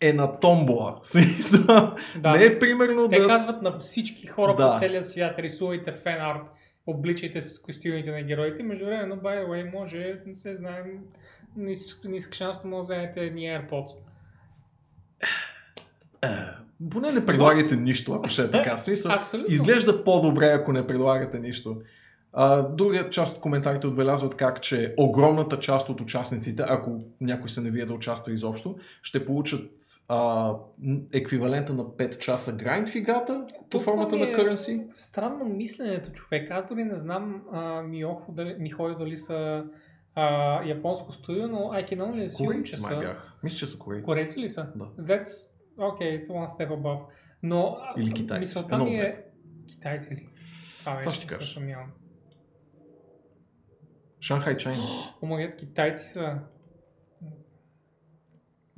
е 0.00 0.12
на 0.12 0.32
томбола. 0.32 0.98
Смисъл, 1.02 1.94
Да. 2.20 2.30
Не 2.30 2.44
е 2.44 2.58
примерно 2.58 3.08
Те 3.08 3.20
да... 3.20 3.26
казват 3.26 3.62
на 3.62 3.78
всички 3.78 4.26
хора 4.26 4.54
Да. 4.56 4.72
по 4.72 4.78
целия 4.78 5.04
свят, 5.04 5.38
рисувайте 5.38 5.92
фен 5.92 6.20
арт, 6.20 6.42
обличайте 6.86 7.40
се 7.40 7.54
с 7.54 7.58
костюмите 7.58 8.10
на 8.10 8.22
героите. 8.22 8.62
Между 8.62 8.84
време, 8.84 9.06
но 9.06 9.16
by 9.16 9.44
the 9.44 9.48
way, 9.48 9.72
може, 9.72 10.20
не 10.26 10.36
се 10.36 10.56
знаем, 10.56 10.86
нисък, 11.56 12.04
нисък 12.04 12.34
шанс, 12.34 12.56
може 12.64 12.76
да 12.76 12.82
вземете 12.82 13.20
едни 13.20 13.42
AirPods. 13.42 13.96
Поне 16.90 17.12
не 17.12 17.26
предлагайте 17.26 17.76
нищо, 17.76 18.12
ако 18.12 18.28
ще 18.28 18.42
е 18.42 18.50
така. 18.50 18.78
Смисъл, 18.78 19.12
изглежда 19.48 20.04
по-добре, 20.04 20.46
ако 20.46 20.72
не 20.72 20.86
предлагате 20.86 21.38
нищо. 21.38 21.76
А, 22.32 22.62
друга 22.62 23.10
част 23.10 23.36
от 23.36 23.40
коментарите 23.40 23.86
отбелязват 23.86 24.34
как, 24.34 24.62
че 24.62 24.94
огромната 24.98 25.58
част 25.58 25.88
от 25.88 26.00
участниците, 26.00 26.64
ако 26.68 27.00
някой 27.20 27.48
се 27.48 27.60
навие 27.60 27.86
да 27.86 27.92
участва 27.92 28.32
изобщо, 28.32 28.76
ще 29.02 29.26
получат 29.26 29.70
а, 30.08 30.52
еквивалента 31.12 31.74
на 31.74 31.84
5 31.84 32.18
часа 32.18 32.52
грайнд 32.52 32.88
в 32.88 32.94
играта 32.94 33.46
Това 33.70 33.84
формата 33.84 34.16
на 34.16 34.24
е 34.24 34.34
currency. 34.34 34.86
Странно 34.90 35.44
мисленето, 35.44 36.12
човек. 36.12 36.50
Аз 36.50 36.68
дори 36.68 36.84
не 36.84 36.96
знам 36.96 37.42
а, 37.52 37.82
Миохо, 37.82 38.32
дали, 38.32 38.56
Михойо 38.58 38.94
дали 38.94 39.16
са 39.16 39.64
а, 40.14 40.62
японско 40.64 41.12
студио, 41.12 41.48
но 41.48 41.58
I 41.58 41.92
can 41.92 41.98
only 41.98 42.28
assume, 42.28 42.62
че 42.62 42.76
са... 42.76 42.96
бях. 42.96 43.29
Мисля, 43.42 43.58
че 43.58 43.66
са 43.66 43.78
корейци. 43.78 44.04
Корейци 44.04 44.38
ли 44.40 44.48
са? 44.48 44.72
Да. 44.76 44.84
That's 44.84 45.50
okay, 45.78 46.20
it's 46.20 46.28
one 46.28 46.46
step 46.46 46.70
above. 46.70 47.00
Но 47.42 47.78
Или 47.96 48.12
китайци. 48.12 48.40
мисълта 48.40 48.78
ми 48.78 48.94
е... 48.94 49.24
Китайци 49.68 50.14
ли? 50.14 50.28
Това 50.78 51.12
ще 51.12 51.26
кажа. 51.26 51.52
съмнявам. 51.52 51.90
Шанхай 54.20 54.56
Чайна. 54.56 54.84
Омагет, 55.22 55.56
китайци 55.56 56.04
са... 56.04 56.38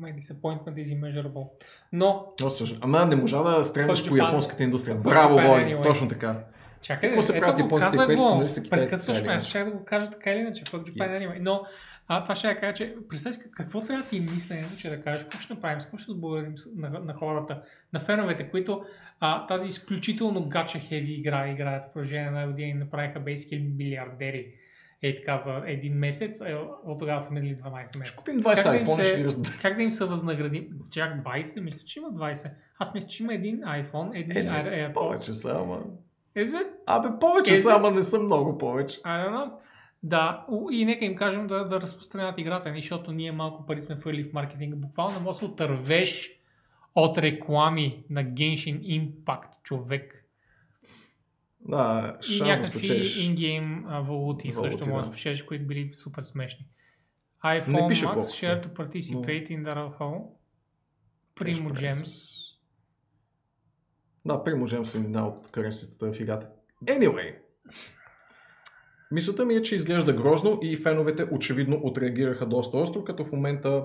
My 0.00 0.18
disappointment 0.18 0.74
is 0.74 0.98
immeasurable. 0.98 1.48
Но, 1.92 2.32
О, 2.42 2.50
съжа. 2.50 2.76
Ама 2.80 3.06
не 3.06 3.16
можа 3.16 3.42
да 3.42 3.64
стремиш 3.64 4.08
по 4.08 4.16
японската 4.16 4.62
индустрия. 4.62 4.96
Браво, 4.96 5.36
Japan 5.38 5.74
бой! 5.76 5.82
Точно 5.82 6.08
така. 6.08 6.44
Чакай, 6.82 7.08
Какво 7.08 7.22
се 7.22 7.38
правят 7.38 7.58
японците 7.58 7.96
казах 7.96 8.06
го. 8.08 8.34
нали 8.34 8.48
са 8.48 8.70
Прекъсваш 8.70 9.22
ме, 9.22 9.40
ще 9.40 9.58
да 9.60 9.70
го 9.70 9.84
кажа 9.84 10.10
така 10.10 10.30
или 10.30 10.38
иначе, 10.38 10.64
Fuck 10.64 10.82
Japan 10.84 11.06
Yes. 11.06 11.18
anyway. 11.20 11.38
Но 11.40 11.62
а, 12.08 12.22
това 12.22 12.34
ще 12.34 12.48
я 12.48 12.60
кажа, 12.60 12.74
че 12.74 12.94
представяш 13.08 13.38
как- 13.38 13.50
какво 13.52 13.80
трябва 13.80 14.02
да 14.02 14.08
ти 14.08 14.20
мисленето, 14.22 14.76
че 14.78 14.90
да 14.90 15.02
кажеш, 15.02 15.22
какво 15.22 15.38
ще 15.38 15.54
направим, 15.54 15.80
с 15.80 15.84
какво 15.84 15.98
ще 15.98 16.10
отблагодарим 16.10 16.58
с- 16.58 16.68
на, 16.76 16.90
на 16.90 17.14
хората, 17.14 17.62
на 17.92 18.00
феновете, 18.00 18.44
които 18.44 18.84
а, 19.20 19.46
тази 19.46 19.68
изключително 19.68 20.42
гача 20.42 20.78
хеви 20.78 21.12
игра 21.12 21.48
играят 21.48 21.84
в 21.84 21.92
продължение 21.92 22.22
на 22.22 22.40
една 22.40 22.46
година 22.46 22.68
и 22.70 22.74
направиха 22.74 23.20
basically 23.20 23.76
милиардери. 23.76 24.46
Е 25.04 25.16
така 25.16 25.38
за 25.38 25.62
един 25.66 25.94
месец, 25.94 26.40
а 26.40 26.54
от 26.84 26.98
тогава 26.98 27.20
са 27.20 27.32
минали 27.32 27.56
12 27.56 27.86
Ще 27.86 27.98
месеца. 27.98 28.16
купим 28.18 28.34
20 28.36 28.62
Как 28.62 28.72
да 28.74 28.84
iPhone, 28.84 29.02
се- 29.02 29.30
ще. 29.44 29.58
Как 29.62 29.76
да 29.76 29.82
им 29.82 29.90
се 29.90 30.04
възнаградим? 30.04 30.68
Чак 30.90 31.14
20? 31.16 31.60
Мисля, 31.60 31.78
че 31.80 31.98
има 31.98 32.08
20. 32.10 32.50
Аз 32.78 32.94
мисля, 32.94 33.08
че 33.08 33.22
има 33.22 33.34
един 33.34 33.56
iPhone, 33.58 34.10
един 34.14 34.36
Е, 34.36 34.42
AirPods. 34.44 34.92
повече 34.94 35.34
са, 35.34 35.50
ама... 35.54 35.80
Is 36.36 36.46
it? 36.46 36.66
Абе, 36.86 37.08
повече 37.20 37.56
са, 37.56 37.72
ама 37.76 37.90
не 37.90 38.02
са 38.02 38.18
много 38.18 38.58
повече. 38.58 39.00
I 39.02 39.28
don't 39.28 39.34
know. 39.34 39.50
Да, 40.02 40.46
и 40.70 40.84
нека 40.84 41.04
им 41.04 41.16
кажем 41.16 41.46
да, 41.46 41.64
да 41.64 41.80
разпространяват 41.80 42.38
играта 42.38 42.70
ни, 42.70 42.82
защото 42.82 43.12
ние 43.12 43.32
малко 43.32 43.66
пари 43.66 43.82
сме 43.82 43.96
фърли 43.96 44.24
в 44.24 44.32
маркетинга. 44.32 44.76
Буквално 44.76 45.20
може 45.20 45.34
да 45.34 45.38
се 45.38 45.44
отървеш 45.44 46.30
от 46.94 47.18
реклами 47.18 48.04
на 48.10 48.24
Genshin 48.24 48.80
Impact, 48.80 49.62
човек. 49.62 50.18
Да, 51.60 52.16
И 52.22 52.24
шанс 52.26 52.38
да 52.38 52.44
някакви 52.46 52.78
спечелиш. 52.78 53.28
ингейм 53.28 53.84
валути, 53.88 54.06
Валути, 54.06 54.52
също 54.52 54.86
може 54.88 55.02
да 55.02 55.02
да. 55.02 55.08
спечелиш, 55.08 55.42
които 55.42 55.66
били 55.66 55.92
супер 55.94 56.22
смешни. 56.22 56.66
IPhone 57.44 58.04
Max 58.04 58.18
share 58.18 58.66
to 58.66 58.68
participate 58.68 59.50
in 59.50 59.64
the 59.64 59.74
raffle. 59.74 60.20
Primo 61.36 61.70
Gems. 61.72 62.41
Да, 64.24 64.44
приможем 64.44 64.84
съм 64.84 65.04
една 65.04 65.26
от 65.26 65.50
каренситата 65.50 66.12
в 66.12 66.20
играта. 66.20 66.48
Anyway. 66.84 67.34
Мисълта 69.10 69.44
ми 69.44 69.54
е, 69.54 69.62
че 69.62 69.74
изглежда 69.74 70.12
грозно 70.12 70.58
и 70.62 70.76
феновете 70.76 71.26
очевидно 71.32 71.80
отреагираха 71.82 72.46
доста 72.46 72.76
остро, 72.76 73.04
като 73.04 73.24
в 73.24 73.32
момента 73.32 73.84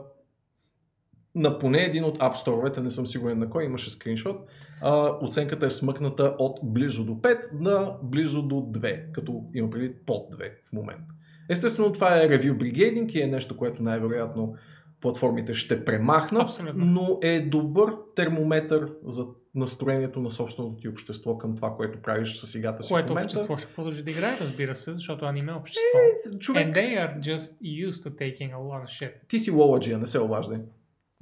на 1.36 1.60
поне 1.60 1.84
един 1.84 2.04
от 2.04 2.18
App 2.18 2.36
Store-овете, 2.36 2.78
не 2.78 2.92
съм 2.92 3.08
сигурен 3.08 3.40
на 3.40 3.50
кой, 3.50 3.66
имаше 3.66 3.90
скриншот, 3.90 4.50
а, 4.82 5.18
оценката 5.22 5.66
е 5.66 5.70
смъкната 5.70 6.36
от 6.40 6.60
близо 6.64 7.06
до 7.06 7.14
5 7.14 7.50
на 7.54 7.98
близо 8.04 8.42
до 8.42 8.56
2, 8.56 9.12
като 9.12 9.44
има 9.54 9.70
предвид 9.70 10.06
под 10.06 10.34
2 10.34 10.52
в 10.70 10.74
момента. 10.74 11.14
Естествено, 11.50 11.94
това 11.94 12.18
е 12.18 12.28
review 12.28 12.58
brigading 12.58 13.12
и 13.12 13.22
е 13.22 13.28
нещо, 13.28 13.58
което 13.58 13.84
най-вероятно 13.84 14.56
платформите 15.02 15.54
ще 15.54 15.86
премахнат, 15.86 16.44
Абсолютно. 16.44 16.86
но 16.86 17.20
е 17.22 17.40
добър 17.40 17.94
термометър 18.16 18.92
за 19.06 19.26
настроението 19.58 20.20
на 20.20 20.32
собственото 20.32 20.78
ти 20.78 20.88
общество 20.90 21.38
към 21.38 21.56
това, 21.56 21.76
което 21.76 22.02
правиш 22.02 22.36
с 22.36 22.56
играта 22.56 22.84
си 22.84 22.88
в 22.88 22.92
Което 22.92 23.08
момента. 23.10 23.26
общество 23.26 23.58
ще 23.58 23.74
продължи 23.76 24.04
да 24.04 24.12
играе, 24.12 24.38
разбира 24.42 24.76
се, 24.76 24.94
защото 24.94 25.26
аниме 25.26 25.52
е 25.52 25.56
общество. 25.56 25.98
Е, 26.36 26.40
Човек, 26.40 26.68
And 26.68 26.74
they 26.74 26.98
are 27.00 27.20
just 27.20 27.62
used 27.62 28.04
to 28.04 28.10
taking 28.12 28.52
a 28.52 28.58
lot 28.58 28.84
of 28.84 29.02
shit. 29.02 29.12
ти 29.28 29.40
си 29.40 29.52
лоладжия, 29.52 29.98
не 29.98 30.08
се 30.08 30.20
обаждай. 30.20 30.58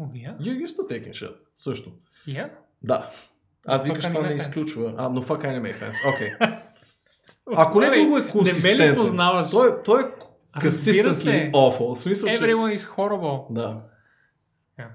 Oh, 0.02 0.12
yeah? 0.12 0.38
You 0.38 0.66
used 0.66 0.78
to 0.78 0.90
taking 0.92 1.12
shit. 1.12 1.36
Също. 1.56 1.92
Yeah? 2.28 2.50
Да. 2.82 3.10
А 3.68 3.80
Fuck 3.80 3.84
викаш 3.84 4.06
това 4.06 4.22
не 4.22 4.30
fans. 4.30 4.36
изключва. 4.36 4.94
А, 4.98 5.10
но 5.10 5.24
fuck 5.24 5.42
anime 5.42 5.74
fans. 5.74 6.16
Окей. 6.16 6.30
Ако 7.56 7.80
не 7.80 7.90
друго 7.90 8.18
е 8.18 8.28
консистентен. 8.28 8.96
познаваш? 8.96 9.52
Той, 9.52 9.70
е- 9.70 9.84
той 9.84 10.02
е 10.02 10.06
consistently 10.60 11.52
awful. 11.52 11.96
В 11.96 12.00
смисъл, 12.00 12.30
че... 12.30 12.36
Everyone 12.36 12.76
is 12.76 12.96
horrible. 12.96 13.54
Да. 13.54 13.82
Yeah. 14.80 14.90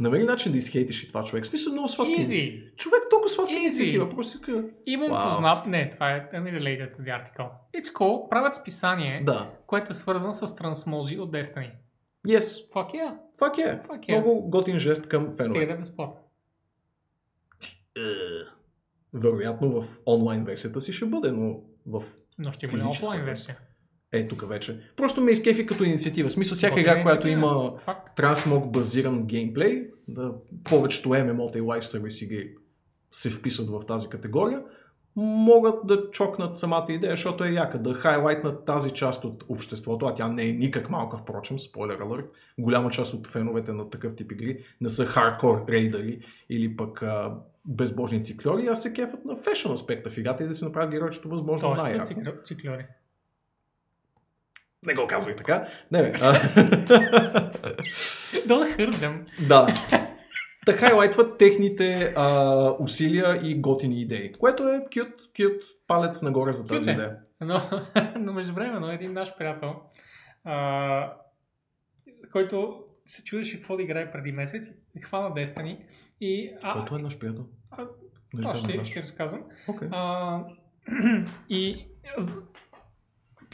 Намери 0.00 0.24
начин 0.24 0.52
да 0.52 0.58
изхейтиш 0.58 1.02
и 1.02 1.08
това 1.08 1.24
човек. 1.24 1.46
Смисъл 1.46 1.72
много 1.72 1.88
инициатива. 2.06 2.66
Човек 2.76 3.02
толкова 3.10 3.28
сладка 3.28 3.52
Easy. 3.52 3.58
инициатива. 3.60 4.08
Иска... 4.20 4.64
Имам 4.86 5.10
Вау. 5.10 5.28
познат... 5.28 5.66
Не, 5.66 5.88
това 5.88 6.10
е 6.10 6.30
unrelated 6.34 6.96
to 6.96 7.00
the 7.00 7.24
article. 7.24 7.48
It's 7.76 7.92
cool. 7.92 8.28
Правят 8.28 8.54
списание, 8.54 9.22
Да. 9.26 9.50
което 9.66 9.90
е 9.90 9.94
свързано 9.94 10.34
с 10.34 10.54
трансмози 10.56 11.18
от 11.18 11.30
Destiny. 11.32 11.70
Yes. 12.28 12.70
Fuck 12.72 12.90
yeah. 12.92 13.16
Fuck 13.40 13.54
yeah. 13.56 13.86
Fuck 13.86 14.06
yeah. 14.06 14.20
Много 14.20 14.50
готин 14.50 14.78
жест 14.78 15.08
към 15.08 15.32
Стига 15.32 15.66
да 15.66 15.72
е 15.72 15.76
безплатно. 15.76 16.16
Е, 17.96 18.00
Вероятно 19.14 19.82
в 19.82 19.88
онлайн 20.06 20.44
версията 20.44 20.80
си 20.80 20.92
ще 20.92 21.06
бъде, 21.06 21.32
но 21.32 21.60
в 21.86 22.02
Но 22.38 22.52
ще 22.52 22.66
има 22.66 22.90
офлайн 22.90 23.24
версия. 23.24 23.58
Е 24.18 24.28
тук 24.28 24.48
вече. 24.48 24.80
Просто 24.96 25.20
ме 25.20 25.30
изкефи 25.30 25.66
като 25.66 25.84
инициатива. 25.84 26.28
В 26.28 26.32
смисъл 26.32 26.54
всяка 26.54 26.80
игра, 26.80 27.02
която 27.02 27.28
инициатива. 27.28 27.54
има 27.54 27.72
трансмог 28.16 28.70
базиран 28.70 29.26
геймплей, 29.26 29.86
да 30.08 30.32
повечето 30.64 31.08
MMO-та 31.08 31.58
и 31.58 31.62
Live 31.62 31.82
Service 31.82 32.24
игри 32.24 32.54
се 33.12 33.30
вписват 33.30 33.68
в 33.70 33.86
тази 33.86 34.08
категория, 34.08 34.62
могат 35.16 35.86
да 35.86 36.10
чокнат 36.10 36.56
самата 36.56 36.86
идея, 36.88 37.12
защото 37.12 37.44
е 37.44 37.50
яка, 37.50 37.78
да 37.78 37.94
хайлайтнат 37.94 38.64
тази 38.64 38.90
част 38.90 39.24
от 39.24 39.44
обществото, 39.48 40.06
а 40.06 40.14
тя 40.14 40.28
не 40.28 40.42
е 40.42 40.52
никак 40.52 40.90
малка, 40.90 41.16
впрочем, 41.16 41.58
спойлер 41.58 41.98
алърт. 42.00 42.24
Голяма 42.58 42.90
част 42.90 43.14
от 43.14 43.26
феновете 43.26 43.72
на 43.72 43.90
такъв 43.90 44.14
тип 44.14 44.32
игри 44.32 44.58
не 44.80 44.90
са 44.90 45.06
хардкор 45.06 45.64
рейдъри 45.68 46.20
или 46.50 46.76
пък 46.76 47.02
а, 47.02 47.34
безбожни 47.64 48.24
циклори, 48.24 48.66
а 48.70 48.76
се 48.76 48.92
кефат 48.92 49.24
на 49.24 49.36
фешън 49.36 49.72
аспекта 49.72 50.10
в 50.10 50.18
играта 50.18 50.44
и 50.44 50.46
да 50.46 50.54
си 50.54 50.64
направят 50.64 50.90
геройчето 50.90 51.28
възможно 51.28 51.68
Тоест 51.68 51.84
най-яко. 51.84 52.06
цикл- 52.06 52.44
циклори. 52.44 52.86
Не 54.86 54.94
го 54.94 55.06
казвай 55.06 55.36
така. 55.36 55.66
Не, 55.90 56.02
бе. 56.02 56.12
а. 56.20 56.32
Don't 58.46 58.76
hurt 58.76 58.94
them. 58.94 59.24
Да. 59.48 59.74
Да 60.66 60.72
хайлайтват 60.72 61.38
техните 61.38 62.12
а, 62.16 62.70
усилия 62.78 63.40
и 63.42 63.60
готини 63.60 64.00
идеи. 64.02 64.32
Което 64.32 64.68
е 64.68 64.84
кют, 64.92 65.14
кют 65.36 65.62
палец 65.86 66.22
нагоре 66.22 66.52
за 66.52 66.66
тази 66.66 66.90
идея. 66.90 67.16
Но, 67.40 67.60
но 68.18 68.32
междувременно 68.32 68.90
един 68.90 69.12
наш 69.12 69.36
приятел, 69.36 69.74
а, 70.44 71.12
който 72.32 72.84
се 73.06 73.24
чудеше 73.24 73.56
какво 73.56 73.76
да 73.76 73.82
играе 73.82 74.12
преди 74.12 74.32
месец, 74.32 74.64
и 74.96 75.00
хвана 75.02 75.34
Destiny 75.34 75.78
и... 76.20 76.52
А, 76.62 76.72
Който 76.72 76.96
е 76.96 76.98
наш 76.98 77.18
приятел? 77.18 77.46
а, 77.70 77.86
казвам 78.42 78.56
ще, 78.56 78.84
ще 78.84 79.00
разказвам. 79.02 79.42
Окей. 79.68 79.88
А, 79.92 80.40
и 81.48 81.86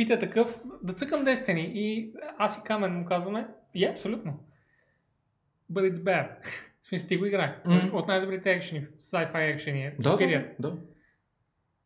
пита 0.00 0.18
такъв, 0.18 0.60
да 0.82 0.92
цъкам 0.92 1.24
Destiny 1.24 1.72
и 1.74 2.12
аз 2.38 2.58
и 2.58 2.60
Камен 2.64 2.92
му 2.92 3.04
казваме, 3.04 3.48
и 3.74 3.86
абсолютно. 3.86 4.40
But 5.72 5.92
it's 5.92 5.96
bad. 5.96 6.28
В 6.80 6.86
смисъл 6.86 7.08
ти 7.08 7.16
го 7.16 7.26
играе. 7.26 7.56
Мгм. 7.66 7.96
От 7.96 8.08
най-добрите 8.08 8.52
екшени, 8.52 8.86
sci-fi 9.00 9.52
екшени 9.52 9.86
е. 9.86 9.96
Да, 9.98 10.16
да, 10.16 10.44
да. 10.58 10.76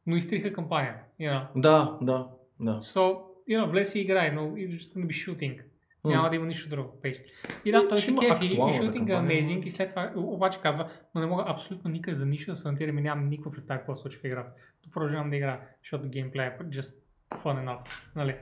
Но 0.06 0.16
изтриха 0.16 0.52
кампанията. 0.52 1.04
You 1.20 1.30
know. 1.30 1.46
Да, 1.56 1.98
да, 2.02 2.28
да. 2.60 2.80
So, 2.80 3.18
you 3.48 3.60
know, 3.60 3.70
влез 3.70 3.94
и 3.94 4.00
играй, 4.00 4.32
но 4.32 4.40
it's 4.40 4.70
just 4.70 4.96
gonna 4.96 5.06
be 5.06 5.30
shooting. 5.30 5.60
М. 6.04 6.10
Няма 6.10 6.30
да 6.30 6.36
има 6.36 6.46
нищо 6.46 6.68
друго. 6.68 7.00
basically. 7.04 7.32
И 7.64 7.72
да, 7.72 7.88
той 7.88 7.98
Ще 7.98 8.10
се 8.10 8.16
кефи, 8.16 8.46
и 8.46 8.50
актуалната 8.50 8.86
шутинг 8.86 9.08
е 9.08 9.12
amazing, 9.12 9.64
и 9.64 9.70
след 9.70 9.90
това 9.90 10.12
обаче 10.16 10.60
казва, 10.60 10.90
но 11.14 11.20
не 11.20 11.26
мога 11.26 11.44
абсолютно 11.46 11.90
никъде 11.90 12.14
за 12.14 12.26
нищо 12.26 12.50
да 12.50 12.56
се 12.56 12.68
ориентирам 12.68 12.98
и 12.98 13.02
нямам 13.02 13.24
никаква 13.24 13.52
представа 13.52 13.78
какво 13.78 13.96
случва 13.96 14.20
в 14.20 14.24
играта. 14.24 14.50
То 14.84 14.90
продължавам 14.90 15.30
да 15.30 15.36
играя, 15.36 15.60
защото 15.82 16.08
геймплей 16.08 16.46
е 16.46 16.58
just 16.58 17.03
fun 17.42 17.64
enough. 17.64 18.12
Нали? 18.16 18.36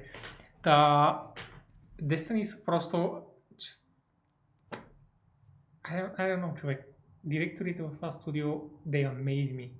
Та, 0.62 1.32
Destiny 2.02 2.42
са 2.42 2.64
просто. 2.64 3.22
I 5.84 6.14
don't, 6.16 6.18
I 6.18 6.60
човек. 6.60 6.88
Директорите 7.24 7.82
в 7.82 7.90
това 7.92 8.10
студио, 8.10 8.54
they 8.88 9.12
amaze 9.14 9.56
me. 9.56 9.72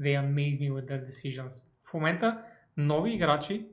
They 0.00 0.20
amaze 0.20 0.60
me 0.60 0.72
with 0.72 0.86
their 0.86 1.04
decisions. 1.04 1.66
В 1.84 1.94
момента 1.94 2.44
нови 2.76 3.14
играчи 3.14 3.68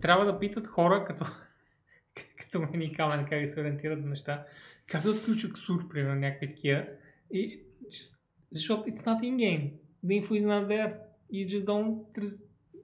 трябва 0.00 0.24
да 0.24 0.38
питат 0.38 0.66
хора 0.66 1.04
като, 1.04 1.24
като 2.38 2.60
мен 2.60 2.82
и 2.82 2.92
Камен 2.92 3.26
как 3.26 3.40
да 3.40 3.46
се 3.46 3.60
ориентират 3.60 4.00
на 4.00 4.06
неща. 4.06 4.46
Как 4.86 5.02
да 5.02 5.10
отключа 5.10 5.52
ксур, 5.52 5.88
примерно, 5.88 6.20
някакви 6.20 6.48
такива. 6.48 6.86
И, 7.30 7.64
just, 7.84 8.18
защото 8.50 8.90
it's 8.90 9.06
not 9.06 9.20
in 9.22 9.36
game. 9.36 9.72
The 10.04 10.22
info 10.22 10.40
is 10.40 10.44
not 10.44 10.66
there. 10.66 10.94
You 11.32 11.46
just 11.46 11.66
don't, 11.66 12.12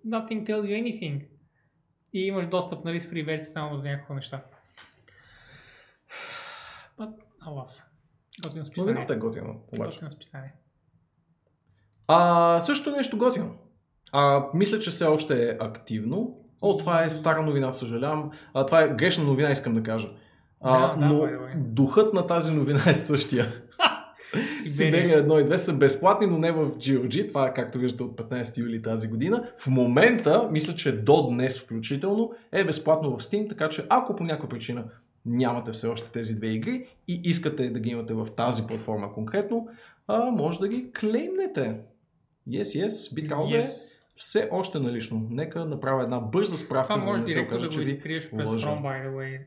nothing 0.06 0.46
tells 0.46 0.62
you 0.64 0.82
anything. 0.84 1.26
И 2.12 2.26
имаш 2.26 2.46
достъп, 2.46 2.84
нали, 2.84 3.00
с 3.00 3.06
free 3.06 3.26
версия 3.26 3.46
само 3.50 3.76
до 3.76 3.82
някакво 3.82 4.14
неща. 4.14 4.44
But, 6.98 7.12
алас. 7.46 7.86
Готино 8.42 8.64
списание. 8.64 8.92
Новината 8.92 9.14
е 9.14 9.16
готина, 9.16 9.54
обаче. 9.74 9.90
Готино 9.90 10.10
списание. 10.10 10.54
А, 12.08 12.60
също 12.60 12.90
нещо 12.90 13.18
готино. 13.18 13.54
А, 14.12 14.46
мисля, 14.54 14.78
че 14.78 14.90
все 14.90 15.04
още 15.04 15.48
е 15.48 15.56
активно. 15.60 16.36
О, 16.62 16.76
това 16.76 17.04
е 17.04 17.10
стара 17.10 17.42
новина, 17.42 17.72
съжалявам. 17.72 18.30
А, 18.54 18.66
това 18.66 18.82
е 18.82 18.88
грешна 18.88 19.24
новина, 19.24 19.50
искам 19.50 19.74
да 19.74 19.82
кажа. 19.82 20.08
А, 20.60 20.88
Да, 20.88 20.94
да, 20.94 21.06
но 21.06 21.14
way. 21.14 21.54
духът 21.56 22.14
на 22.14 22.26
тази 22.26 22.54
новина 22.54 22.82
е 22.86 22.94
същия. 22.94 23.62
Сиберия 24.68 25.26
1 25.26 25.46
и 25.46 25.50
2 25.50 25.56
са 25.56 25.72
безплатни, 25.76 26.26
но 26.26 26.38
не 26.38 26.52
в 26.52 26.70
GOG. 26.70 27.28
Това 27.28 27.46
е 27.46 27.54
както 27.54 27.78
виждате 27.78 28.02
от 28.02 28.16
15 28.16 28.58
юли 28.58 28.82
тази 28.82 29.08
година. 29.08 29.50
В 29.56 29.66
момента, 29.66 30.48
мисля, 30.52 30.74
че 30.74 31.02
до 31.02 31.28
днес 31.28 31.60
включително, 31.60 32.32
е 32.52 32.64
безплатно 32.64 33.18
в 33.18 33.22
Steam, 33.22 33.48
така 33.48 33.68
че 33.68 33.86
ако 33.88 34.16
по 34.16 34.24
някаква 34.24 34.48
причина 34.48 34.84
нямате 35.26 35.72
все 35.72 35.86
още 35.86 36.12
тези 36.12 36.34
две 36.34 36.46
игри 36.46 36.86
и 37.08 37.20
искате 37.24 37.70
да 37.70 37.80
ги 37.80 37.90
имате 37.90 38.14
в 38.14 38.28
тази 38.36 38.66
платформа 38.66 39.12
конкретно, 39.12 39.68
а, 40.06 40.30
може 40.30 40.58
да 40.58 40.68
ги 40.68 40.92
клеймнете. 41.00 41.80
Yes, 42.48 42.86
yes, 42.86 43.14
би 43.14 43.24
трябвало 43.24 43.50
да 43.50 43.56
е 43.56 43.62
Yes. 43.62 44.02
все 44.16 44.48
още 44.52 44.78
налично. 44.78 45.26
Нека 45.30 45.64
направя 45.64 46.02
една 46.02 46.20
бърза 46.20 46.56
справка, 46.56 46.88
Това 46.88 47.00
за 47.00 47.06
да 47.06 47.12
може 47.12 47.22
не 47.22 47.28
се 47.28 47.40
окаже, 47.40 47.64
да 47.64 47.70
че 47.70 47.78
го 47.78 47.84
ви 47.84 47.90
изтриеш 47.90 48.30
през. 48.30 48.50
Chrome, 48.50 48.80
by 48.80 49.08
the 49.08 49.14
way. 49.14 49.40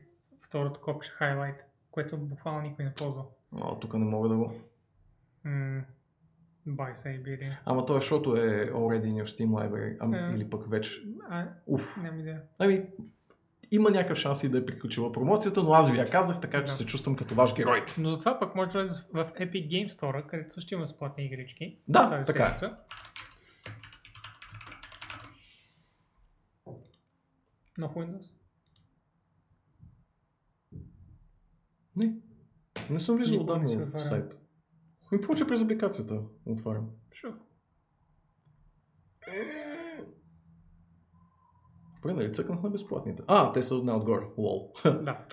Второто 0.46 0.80
копче 0.80 1.10
highlight, 1.20 1.56
което 1.90 2.16
буквално 2.16 2.60
никой 2.60 2.84
не 2.84 2.94
ползва. 2.94 3.22
А, 3.62 3.78
тук 3.78 3.94
не 3.94 4.04
мога 4.04 4.28
да 4.28 4.36
го... 4.36 4.52
М, 5.44 5.84
By 6.68 6.94
Siberia. 6.94 7.56
Ама 7.64 7.86
то 7.86 7.92
е, 7.92 8.00
защото 8.00 8.36
е 8.36 8.40
already 8.66 9.04
in 9.04 9.22
your 9.22 9.26
Steam 9.26 9.48
library, 9.48 9.96
ами, 10.00 10.16
Е. 10.18 10.34
или 10.34 10.50
пък 10.50 10.70
вече. 10.70 11.02
А, 11.30 11.48
Уф. 11.66 11.96
нямам 12.02 12.20
идея. 12.20 12.42
Ами, 12.58 12.86
има 13.70 13.90
някакъв 13.90 14.18
шанс 14.18 14.44
и 14.44 14.48
да 14.48 14.58
е 14.58 14.66
приключила 14.66 15.12
промоцията, 15.12 15.62
но 15.62 15.72
аз 15.72 15.90
ви 15.90 15.98
я 15.98 16.10
казах, 16.10 16.40
така 16.40 16.58
че 16.58 16.62
Да. 16.62 16.68
се 16.68 16.86
чувствам 16.86 17.16
като 17.16 17.34
ваш 17.34 17.54
герой. 17.56 17.84
Но 17.98 18.10
затова 18.10 18.38
пък 18.38 18.54
може 18.54 18.70
да 18.70 18.78
влезе 18.78 19.02
в 19.12 19.32
Epic 19.34 19.68
Game 19.68 19.88
Store, 19.90 20.26
където 20.26 20.54
също 20.54 20.74
има 20.74 20.80
безплатни 20.82 21.24
игрички. 21.24 21.78
Да, 21.88 22.22
така 22.22 22.42
е. 22.44 22.54
седмица. 22.54 22.76
Но 27.78 27.88
Windows. 27.88 28.32
Не. 31.96 32.14
Не 32.90 33.00
съм 33.00 33.16
влизал 33.16 33.40
отдавна 33.40 33.66
в 33.68 33.94
отварял. 33.94 34.28
Ми 35.14 35.20
получа 35.20 35.46
през 35.46 35.62
апликацията 35.62 36.14
отварям. 36.46 36.86
Шо? 37.12 37.28
Добре, 41.96 42.12
нали 42.14 42.32
цъкнах 42.32 42.62
на 42.62 42.70
безплатните? 42.70 43.22
А, 43.26 43.52
те 43.52 43.62
са 43.62 43.74
една 43.74 43.96
отгоре. 43.96 44.24
Лол. 44.38 44.72
Да. 44.84 45.24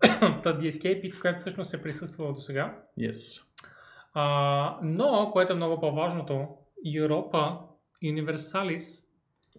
Та 0.42 0.58
The 0.58 0.70
Escape, 0.70 1.20
която 1.20 1.40
всъщност 1.40 1.74
е 1.74 1.82
присъствала 1.82 2.32
до 2.32 2.40
сега. 2.40 2.82
yes. 3.00 3.42
А, 4.14 4.78
но, 4.82 5.30
което 5.32 5.52
е 5.52 5.56
много 5.56 5.80
по-важното, 5.80 6.48
Europa 6.88 7.58
Universalis 8.04 9.04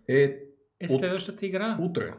Е, 0.10 0.24
е 0.80 0.86
От- 0.86 1.00
следващата 1.00 1.46
игра. 1.46 1.78
утре. 1.82 2.14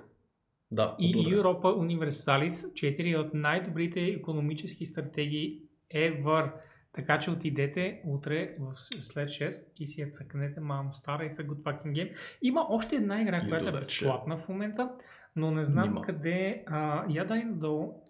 Да, 0.71 0.97
И 0.99 1.17
от 1.17 1.27
утре. 1.27 1.37
Europa 1.37 1.63
Universalis 1.65 2.49
4 2.73 3.13
е 3.13 3.19
от 3.19 3.35
най-добрите 3.35 4.01
економически 4.01 4.87
стратегии 4.87 5.63
ever. 5.95 6.53
Така 6.93 7.19
че 7.19 7.31
отидете 7.31 8.03
утре 8.05 8.57
в, 8.61 8.77
след 8.77 9.29
6 9.29 9.73
и 9.77 9.87
си 9.87 10.01
я 10.01 10.09
цъкнете, 10.09 10.61
мамо 10.61 10.95
стара, 10.95 11.23
a 11.23 11.47
good 11.47 11.63
fucking 11.63 11.93
game. 11.93 12.17
Има 12.43 12.67
още 12.69 12.97
една 12.97 13.23
игра, 13.23 13.49
която 13.49 13.69
е 13.69 13.73
безплатна 13.73 14.39
в 14.39 14.49
момента, 14.49 14.93
но 15.37 15.51
не 15.51 15.65
знам 15.65 15.89
Нима. 15.89 16.01
къде. 16.03 16.65
А, 16.67 17.05
я 17.09 17.27
дай 17.27 17.45
надолу. 17.45 18.03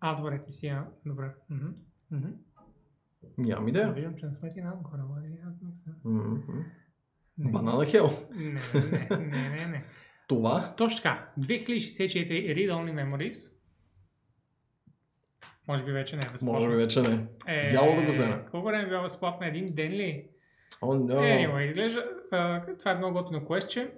А, 0.00 0.14
добре, 0.14 0.42
ти 0.44 0.52
си 0.52 0.66
я. 0.66 0.86
Добре. 1.06 1.34
Нямам 3.38 3.68
идея. 3.68 3.92
Виждам, 3.92 4.16
че 4.16 4.26
не 4.26 4.34
сме 4.34 4.48
ти 4.48 4.60
нагоре. 4.60 5.02
Не. 7.38 7.50
Банана 7.50 7.84
Хел. 7.84 8.10
Не, 8.36 8.60
не, 8.74 9.08
не, 9.10 9.48
не, 9.48 9.66
не. 9.66 9.84
Това 10.28 10.74
Точно 10.76 11.02
така. 11.02 11.32
2064 11.38 12.28
Read-Only 12.28 12.92
Memories. 12.94 13.52
Може 15.68 15.84
би 15.84 15.92
вече 15.92 16.16
не 16.16 16.22
е 16.26 16.32
безплатно. 16.32 16.52
може 16.52 16.68
би 16.68 16.76
вече 16.76 17.02
не. 17.02 17.26
Е, 17.46 17.70
Дявол 17.70 17.96
да 17.96 18.02
го 18.02 18.08
вземе. 18.08 18.44
Колко 18.50 18.66
време 18.66 18.88
била 18.88 19.02
безплатна? 19.02 19.46
Един 19.46 19.66
ден 19.66 19.92
ли? 19.92 20.28
О, 20.82 20.86
oh, 20.86 20.98
no. 20.98 21.20
Anyway, 21.20 21.64
изглежда, 21.64 22.04
а, 22.32 22.62
това 22.78 22.90
е 22.90 22.94
много 22.94 23.22
готино 23.22 23.46
квестче. 23.46 23.90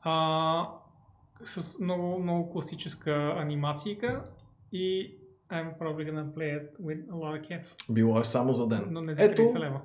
А, 0.00 0.68
с 1.44 1.78
много, 1.78 2.18
много 2.18 2.52
класическа 2.52 3.34
анимацийка 3.38 4.24
и 4.72 5.14
I'm 5.50 5.78
probably 5.78 6.04
gonna 6.10 6.34
play 6.34 6.50
it 6.58 6.68
with 6.80 7.06
a 7.08 7.14
lot 7.14 7.40
of 7.40 7.48
kef. 7.48 7.62
Било 7.90 8.20
е 8.20 8.24
само 8.24 8.52
за 8.52 8.68
ден. 8.68 8.86
Но 8.90 9.00
не 9.00 9.14
за 9.14 9.24
Ето, 9.24 9.42
30 9.42 9.58
лева. 9.58 9.80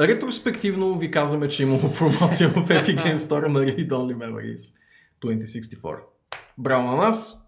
ретроспективно 0.00 0.98
ви 0.98 1.10
казваме, 1.10 1.48
че 1.48 1.62
имало 1.62 1.92
промоция 1.98 2.48
в 2.48 2.54
Epic 2.54 2.96
Game 2.96 3.18
Store 3.18 3.48
на 3.48 3.60
Read 3.60 3.88
Only 3.88 4.16
Memories 4.16 4.76
2064. 5.22 5.98
Браво 6.58 6.86
на 6.86 6.96
нас! 6.96 7.39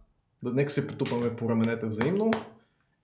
Да 0.43 0.53
нека 0.53 0.71
се 0.71 0.87
потупаме 0.87 1.37
по 1.37 1.49
раменете 1.49 1.87
взаимно 1.87 2.31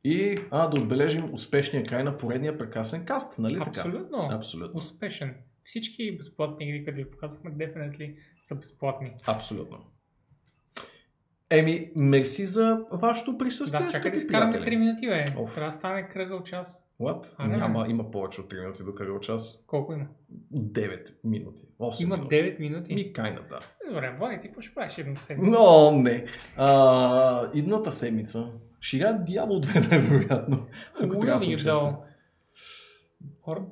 и 0.05 0.39
а, 0.51 0.69
да 0.69 0.81
отбележим 0.81 1.35
успешния 1.35 1.85
край 1.85 2.05
на 2.05 2.19
поредния 2.19 2.59
прекрасен 2.59 3.05
каст, 3.05 3.39
нали 3.39 3.55
така? 3.65 3.81
Абсолютно. 3.81 4.29
Абсолютно. 4.31 4.79
Успешен. 4.79 5.35
Всички 5.65 6.17
безплатни 6.17 6.69
игри, 6.69 6.85
които 6.85 6.97
ви 6.97 7.11
показахме, 7.11 7.51
definitely 7.51 8.17
са 8.41 8.55
безплатни. 8.55 9.13
Абсолютно. 9.27 9.79
Еми, 11.51 11.91
мерси 11.97 12.45
за 12.47 12.81
вашето 12.93 13.39
присъствие, 13.39 13.81
Да, 13.81 13.87
да 13.87 13.93
скъпи 13.93 14.27
приятели. 14.29 14.65
3 14.65 14.77
минути, 14.77 15.07
бе. 15.07 15.27
Оф. 15.39 15.55
Трябва 15.55 15.69
да 15.69 15.73
стане 15.73 16.09
кръгъл 16.09 16.43
час. 16.43 16.85
What? 17.01 17.35
А. 17.39 17.47
Няма, 17.47 17.87
има 17.89 18.11
повече 18.11 18.41
от 18.41 18.53
3 18.53 18.61
минути 18.61 18.83
до 18.83 18.95
кръгъл 18.95 19.21
час. 19.21 19.65
Колко 19.67 19.93
има? 19.93 20.07
9 20.55 21.15
минути. 21.25 21.63
8 21.81 22.03
Има 22.03 22.17
минути. 22.17 22.35
9 22.35 22.61
минути. 22.61 22.95
Ми, 22.95 23.13
of, 23.13 23.49
да. 23.49 23.61
Добре, 23.89 24.17
Влади, 24.19 24.41
ти 24.41 24.49
какво 24.49 24.61
ще 24.61 24.75
правиш 24.75 24.99
едната 24.99 25.23
седмица? 25.23 25.51
Но, 25.59 25.91
не. 26.03 26.25
А, 26.57 27.51
идната 27.55 27.93
седмица 27.93 28.53
ще 28.81 28.97
игра 28.97 29.13
Diablo 29.13 29.67
2 29.67 29.91
най-вероятно. 29.91 30.67
Ако 31.01 31.19
трябва 31.19 31.39
да 31.39 31.45
съм 31.45 31.53
you 31.53 31.57
честен. 31.57 31.97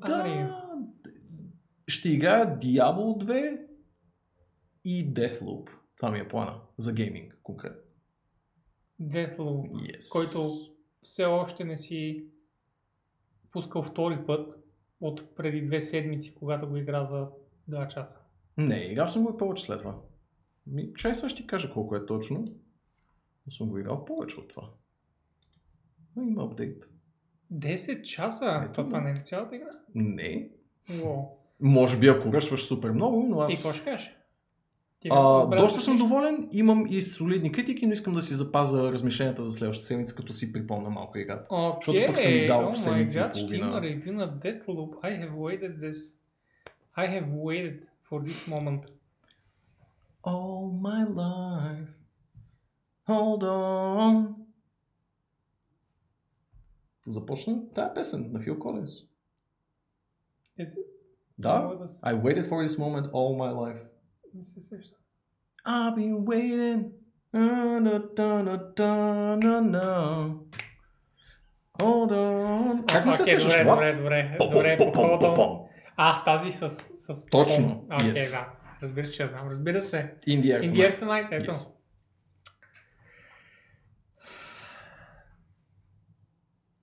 Да, 0.07 0.63
ще 1.89 2.09
играя 2.09 2.59
Diablo 2.59 3.25
2 3.25 3.61
и 4.85 5.15
Deathloop. 5.15 5.69
Това 5.97 6.11
ми 6.11 6.19
е 6.19 6.29
плана. 6.29 6.55
За 6.77 6.93
гейминг, 6.93 7.36
конкретно. 7.47 7.83
Deathloop, 9.03 9.71
Yes. 9.71 10.13
който 10.13 10.39
все 11.03 11.25
още 11.25 11.65
не 11.65 11.79
си 11.79 12.27
пускал 13.51 13.83
втори 13.83 14.27
път 14.27 14.59
от 15.01 15.35
преди 15.37 15.63
две 15.63 15.81
седмици, 15.83 16.35
когато 16.35 16.69
го 16.69 16.77
игра 16.77 17.05
за 17.05 17.29
2 17.71 17.89
часа. 17.89 18.21
Не, 18.59 18.77
играл 18.77 19.09
съм 19.09 19.25
го 19.25 19.33
и 19.35 19.39
повече 19.39 19.65
след 19.65 19.79
това. 19.79 20.01
Ми, 20.67 20.93
чай 20.95 21.15
сега 21.15 21.29
ще 21.29 21.43
ти 21.43 21.47
кажа 21.47 21.73
колко 21.73 21.97
е 21.97 22.07
точно. 22.07 22.45
Но 23.47 23.51
съм 23.53 23.69
го 23.69 23.79
играл 23.79 24.05
повече 24.05 24.41
от 24.41 24.49
това. 24.49 24.71
Но 26.17 26.23
има 26.23 26.45
апдейт. 26.45 26.91
10 27.53 28.03
часа? 28.03 28.63
Ето 28.65 28.73
То 28.73 28.85
това 28.85 29.01
не 29.01 29.11
е 29.11 29.15
ли 29.15 29.25
цялата 29.25 29.57
игра? 29.57 29.71
Не. 29.95 30.51
Уау. 31.05 31.23
Може 31.61 31.99
би 31.99 32.09
ако 32.09 32.33
ръшваш 32.33 32.65
супер 32.65 32.91
много, 32.91 33.23
но 33.23 33.43
И 33.43 33.45
аз... 33.45 33.63
какво 33.63 33.77
ще 33.77 33.85
кажеш? 33.85 34.17
А, 35.11 35.47
доста 35.49 35.81
съм 35.81 35.99
доволен, 35.99 36.49
имам 36.53 36.87
и 36.89 37.03
солидни 37.03 37.53
критики, 37.53 37.87
но 37.87 37.93
искам 37.93 38.15
да 38.15 38.23
си 38.23 38.35
запазя 38.35 38.93
размишленията 38.93 39.45
за 39.45 39.53
следващата 39.53 39.87
седмица, 39.87 40.15
като 40.15 40.33
си 40.33 40.53
припомня 40.53 40.91
малко 40.91 41.19
играта. 41.19 41.47
Окей, 41.51 41.75
Защото 41.77 42.07
пък 42.07 42.19
съм 42.19 42.33
ги 42.33 42.47
дал 42.47 42.63
oh 42.63 42.75
седмица 42.75 43.19
и 43.19 43.23
God, 43.23 43.31
ще 43.31 43.41
половина. 43.41 43.67
има 43.67 43.83
ревю 43.83 44.13
на 44.13 44.31
Deathloop. 44.31 44.91
I 44.95 45.23
have 45.23 45.35
waited 45.35 45.79
this. 45.79 46.17
I 46.97 47.07
have 47.13 47.29
waited 47.31 47.81
for 48.11 48.23
this 48.23 48.49
moment. 48.49 48.83
All 50.25 50.63
my 50.83 51.03
life, 51.15 51.89
hold 53.09 53.43
on. 53.43 54.35
Започна 57.07 57.63
тая 57.75 57.95
песен 57.95 58.33
на 58.33 58.41
Фил 58.41 58.59
Колинс. 58.59 58.93
Is 60.61 60.67
it? 60.69 60.87
Да, 61.39 61.79
с- 61.87 62.03
I 62.03 62.15
waited 62.15 62.49
for 62.49 62.67
this 62.67 62.79
moment 62.79 63.11
all 63.11 63.37
my 63.37 63.53
life. 63.55 63.83
Не 64.35 64.45
се 64.45 64.63
сеща. 64.63 64.96
I've 65.67 65.97
been 65.97 66.25
waiting. 66.25 66.93
Na, 67.33 67.81
na, 67.81 67.99
na, 69.37 69.61
na. 69.61 70.37
Hold 71.83 72.13
on. 72.13 72.87
Как 72.87 73.07
не 73.07 73.15
се 73.15 73.25
сещаш? 73.25 73.65
Добре, 73.65 73.93
добре, 73.93 74.37
добре. 74.41 74.77
Добре, 74.77 75.35
по. 75.35 75.69
А, 75.97 76.23
тази 76.23 76.53
с... 76.53 76.69
с 76.69 77.27
Точно. 77.27 77.87
Окей, 77.93 78.13
yes. 78.13 78.31
да. 78.31 78.49
Разбира 78.83 79.07
се, 79.07 79.13
че 79.13 79.23
я 79.23 79.29
знам. 79.29 79.49
Разбира 79.49 79.83
се. 79.83 80.15
The 80.27 80.61
Air 80.63 81.01
Tonight, 81.03 81.29
ето. 81.31 81.51
Yes. 81.55 81.73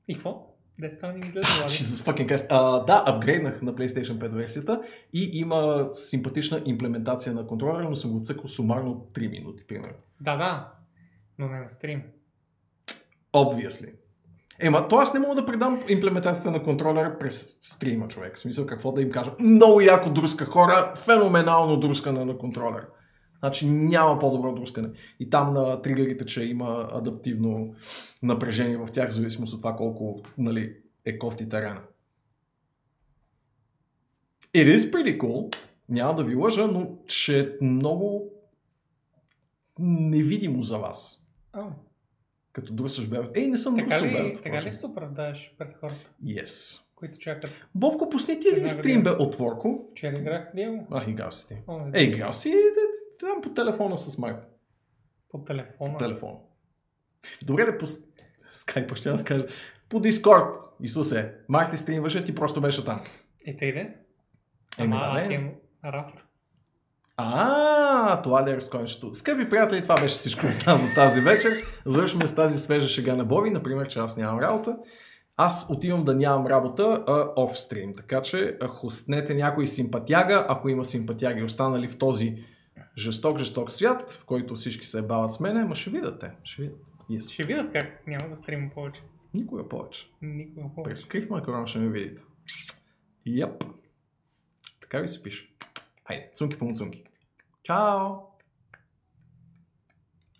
И 0.07 0.13
какво? 0.13 0.52
Стана 0.91 1.13
ни 1.13 1.19
изгледа, 1.19 1.47
Влади. 1.57 1.73
Jesus 1.73 2.11
fucking 2.11 2.27
Christ. 2.27 2.47
А, 2.49 2.79
да, 2.79 3.03
апгрейднах 3.05 3.61
на 3.61 3.75
PlayStation 3.75 4.13
5 4.13 4.29
версията 4.29 4.81
и 5.13 5.29
има 5.33 5.89
симпатична 5.93 6.61
имплементация 6.65 7.33
на 7.33 7.47
контролера, 7.47 7.89
но 7.89 7.95
съм 7.95 8.11
го 8.11 8.21
цъкал 8.21 8.47
сумарно 8.47 9.07
3 9.13 9.29
минути, 9.29 9.67
примерно. 9.67 9.95
Да, 10.21 10.37
да. 10.37 10.73
Но 11.39 11.47
не 11.47 11.59
на 11.59 11.69
стрим. 11.69 12.03
Obviously. 13.33 13.93
Ема, 14.59 14.87
то 14.87 14.95
аз 14.95 15.13
не 15.13 15.19
мога 15.19 15.35
да 15.35 15.45
предам 15.45 15.83
имплементацията 15.89 16.51
на 16.51 16.63
контролера 16.63 17.17
през 17.19 17.57
стрима, 17.61 18.07
човек. 18.07 18.35
В 18.35 18.39
смисъл 18.39 18.65
какво 18.65 18.91
да 18.91 19.01
им 19.01 19.11
кажа. 19.11 19.31
Много 19.39 19.81
яко 19.81 20.09
друска 20.09 20.45
хора, 20.45 20.93
феноменално 20.95 21.77
друскане 21.77 22.25
на 22.25 22.37
контролера. 22.37 22.87
Значи 23.43 23.69
няма 23.69 24.19
по-добро 24.19 24.53
друскане. 24.53 24.89
И 25.19 25.29
там 25.29 25.51
на 25.51 25.81
тригърите, 25.81 26.25
че 26.25 26.43
има 26.43 26.89
адаптивно 26.91 27.75
напрежение 28.23 28.77
в 28.77 28.87
тях, 28.93 29.09
в 29.09 29.13
зависимост 29.13 29.53
от 29.53 29.59
това 29.59 29.75
колко 29.75 30.21
нали, 30.37 30.77
е 31.05 31.17
кофти 31.17 31.49
терена. 31.49 31.81
It 34.55 34.75
is 34.75 34.77
pretty 34.77 35.17
cool. 35.17 35.55
Няма 35.89 36.15
да 36.15 36.23
ви 36.23 36.35
лъжа, 36.35 36.67
но 36.67 36.97
ще 37.07 37.39
е 37.39 37.49
много 37.61 38.31
невидимо 39.79 40.63
за 40.63 40.77
вас. 40.77 41.27
О, 41.53 41.63
Като 42.53 42.73
друсаш 42.73 43.09
бебето. 43.09 43.31
Ей, 43.35 43.47
не 43.47 43.57
съм 43.57 43.75
друсал 43.75 44.03
бебето. 44.03 44.41
така 44.43 44.61
ли 44.61 44.73
се 44.73 44.85
оправдаеш 44.85 45.55
пред 45.57 45.73
хората, 45.79 46.11
Yes. 46.25 46.82
Които 47.03 47.17
чакат? 47.17 47.51
Бобко, 47.75 48.09
пусни 48.09 48.39
ти 48.39 48.47
един 48.47 48.69
стрим, 48.69 49.03
бе, 49.03 49.09
отворко. 49.09 49.89
Вчера 49.91 50.17
играх 50.17 50.51
Диего. 50.55 50.87
А, 50.91 51.09
играл 51.09 51.31
си 51.31 51.47
ти. 51.47 51.55
Ден 51.91 52.09
играл 52.09 52.33
си 52.33 52.49
де, 52.49 52.81
там 53.19 53.41
по 53.41 53.49
телефона 53.49 53.97
с 53.97 54.17
майк. 54.17 54.37
По 55.29 55.37
телефона. 55.43 55.91
По 55.91 55.97
телефона. 55.97 56.37
Добре 57.43 57.65
да 57.65 57.77
по 57.77 57.85
скайпа, 58.51 58.95
ще 58.95 59.09
да 59.09 59.23
кажа. 59.23 59.45
По 59.89 59.99
Дискорд. 59.99 60.55
Исусе, 60.81 61.33
Марти 61.49 61.77
стримваше, 61.77 62.25
ти 62.25 62.35
просто 62.35 62.61
беше 62.61 62.85
там. 62.85 63.01
И 63.45 63.57
тъй 63.57 63.73
де? 63.73 63.79
Еми, 63.79 63.97
Ама 64.77 64.97
аз 64.97 65.29
имам 65.29 65.51
работа. 65.85 66.23
А, 67.17 68.21
това 68.21 68.47
ли 68.47 68.51
е 68.51 68.55
разкончето? 68.55 69.13
Скъпи 69.13 69.49
приятели, 69.49 69.83
това 69.83 69.95
беше 69.95 70.15
всичко 70.15 70.45
от 70.45 70.65
нас 70.65 70.81
за 70.81 70.93
тази 70.93 71.21
вечер. 71.21 71.51
Завършваме 71.85 72.27
с 72.27 72.35
тази 72.35 72.59
свежа 72.59 72.87
шега 72.87 73.15
на 73.15 73.25
Боби, 73.25 73.49
например, 73.49 73.87
че 73.87 73.99
аз 73.99 74.17
нямам 74.17 74.39
работа. 74.39 74.77
Аз 75.37 75.67
отивам 75.69 76.03
да 76.03 76.15
нямам 76.15 76.47
работа 76.47 77.03
а, 77.07 77.33
оф 77.35 77.59
стрим, 77.59 77.95
така 77.95 78.21
че 78.21 78.57
а, 78.61 78.67
хостнете 78.67 79.33
някой 79.35 79.67
симпатяга, 79.67 80.45
ако 80.49 80.69
има 80.69 80.85
симпатяги 80.85 81.43
останали 81.43 81.89
в 81.89 81.97
този 81.97 82.43
жесток, 82.97 83.39
жесток 83.39 83.71
свят, 83.71 84.11
в 84.11 84.25
който 84.25 84.55
всички 84.55 84.85
се 84.85 85.07
бават 85.07 85.31
с 85.31 85.39
мене, 85.39 85.65
ма 85.65 85.75
ще 85.75 85.89
видят 85.89 86.19
те. 86.19 86.31
Ще 86.43 86.61
видят. 86.61 86.77
Yes. 87.11 87.33
Ще 87.33 87.43
видят 87.43 87.71
как 87.71 88.07
няма 88.07 88.29
да 88.29 88.35
стримам 88.35 88.69
повече. 88.69 89.01
Никога 89.33 89.69
повече. 89.69 90.09
Никога 90.21 90.69
повече. 90.75 90.89
През 90.89 91.05
крив 91.05 91.29
макарон 91.29 91.67
ще 91.67 91.79
ме 91.79 91.89
видите. 91.89 92.21
Яп. 93.25 93.63
Така 94.81 94.99
ви 94.99 95.07
се 95.07 95.23
пише. 95.23 95.55
Хайде, 96.07 96.31
цунки 96.35 96.57
по 96.57 96.73
цунки. 96.75 97.03
Чао! 97.63 98.32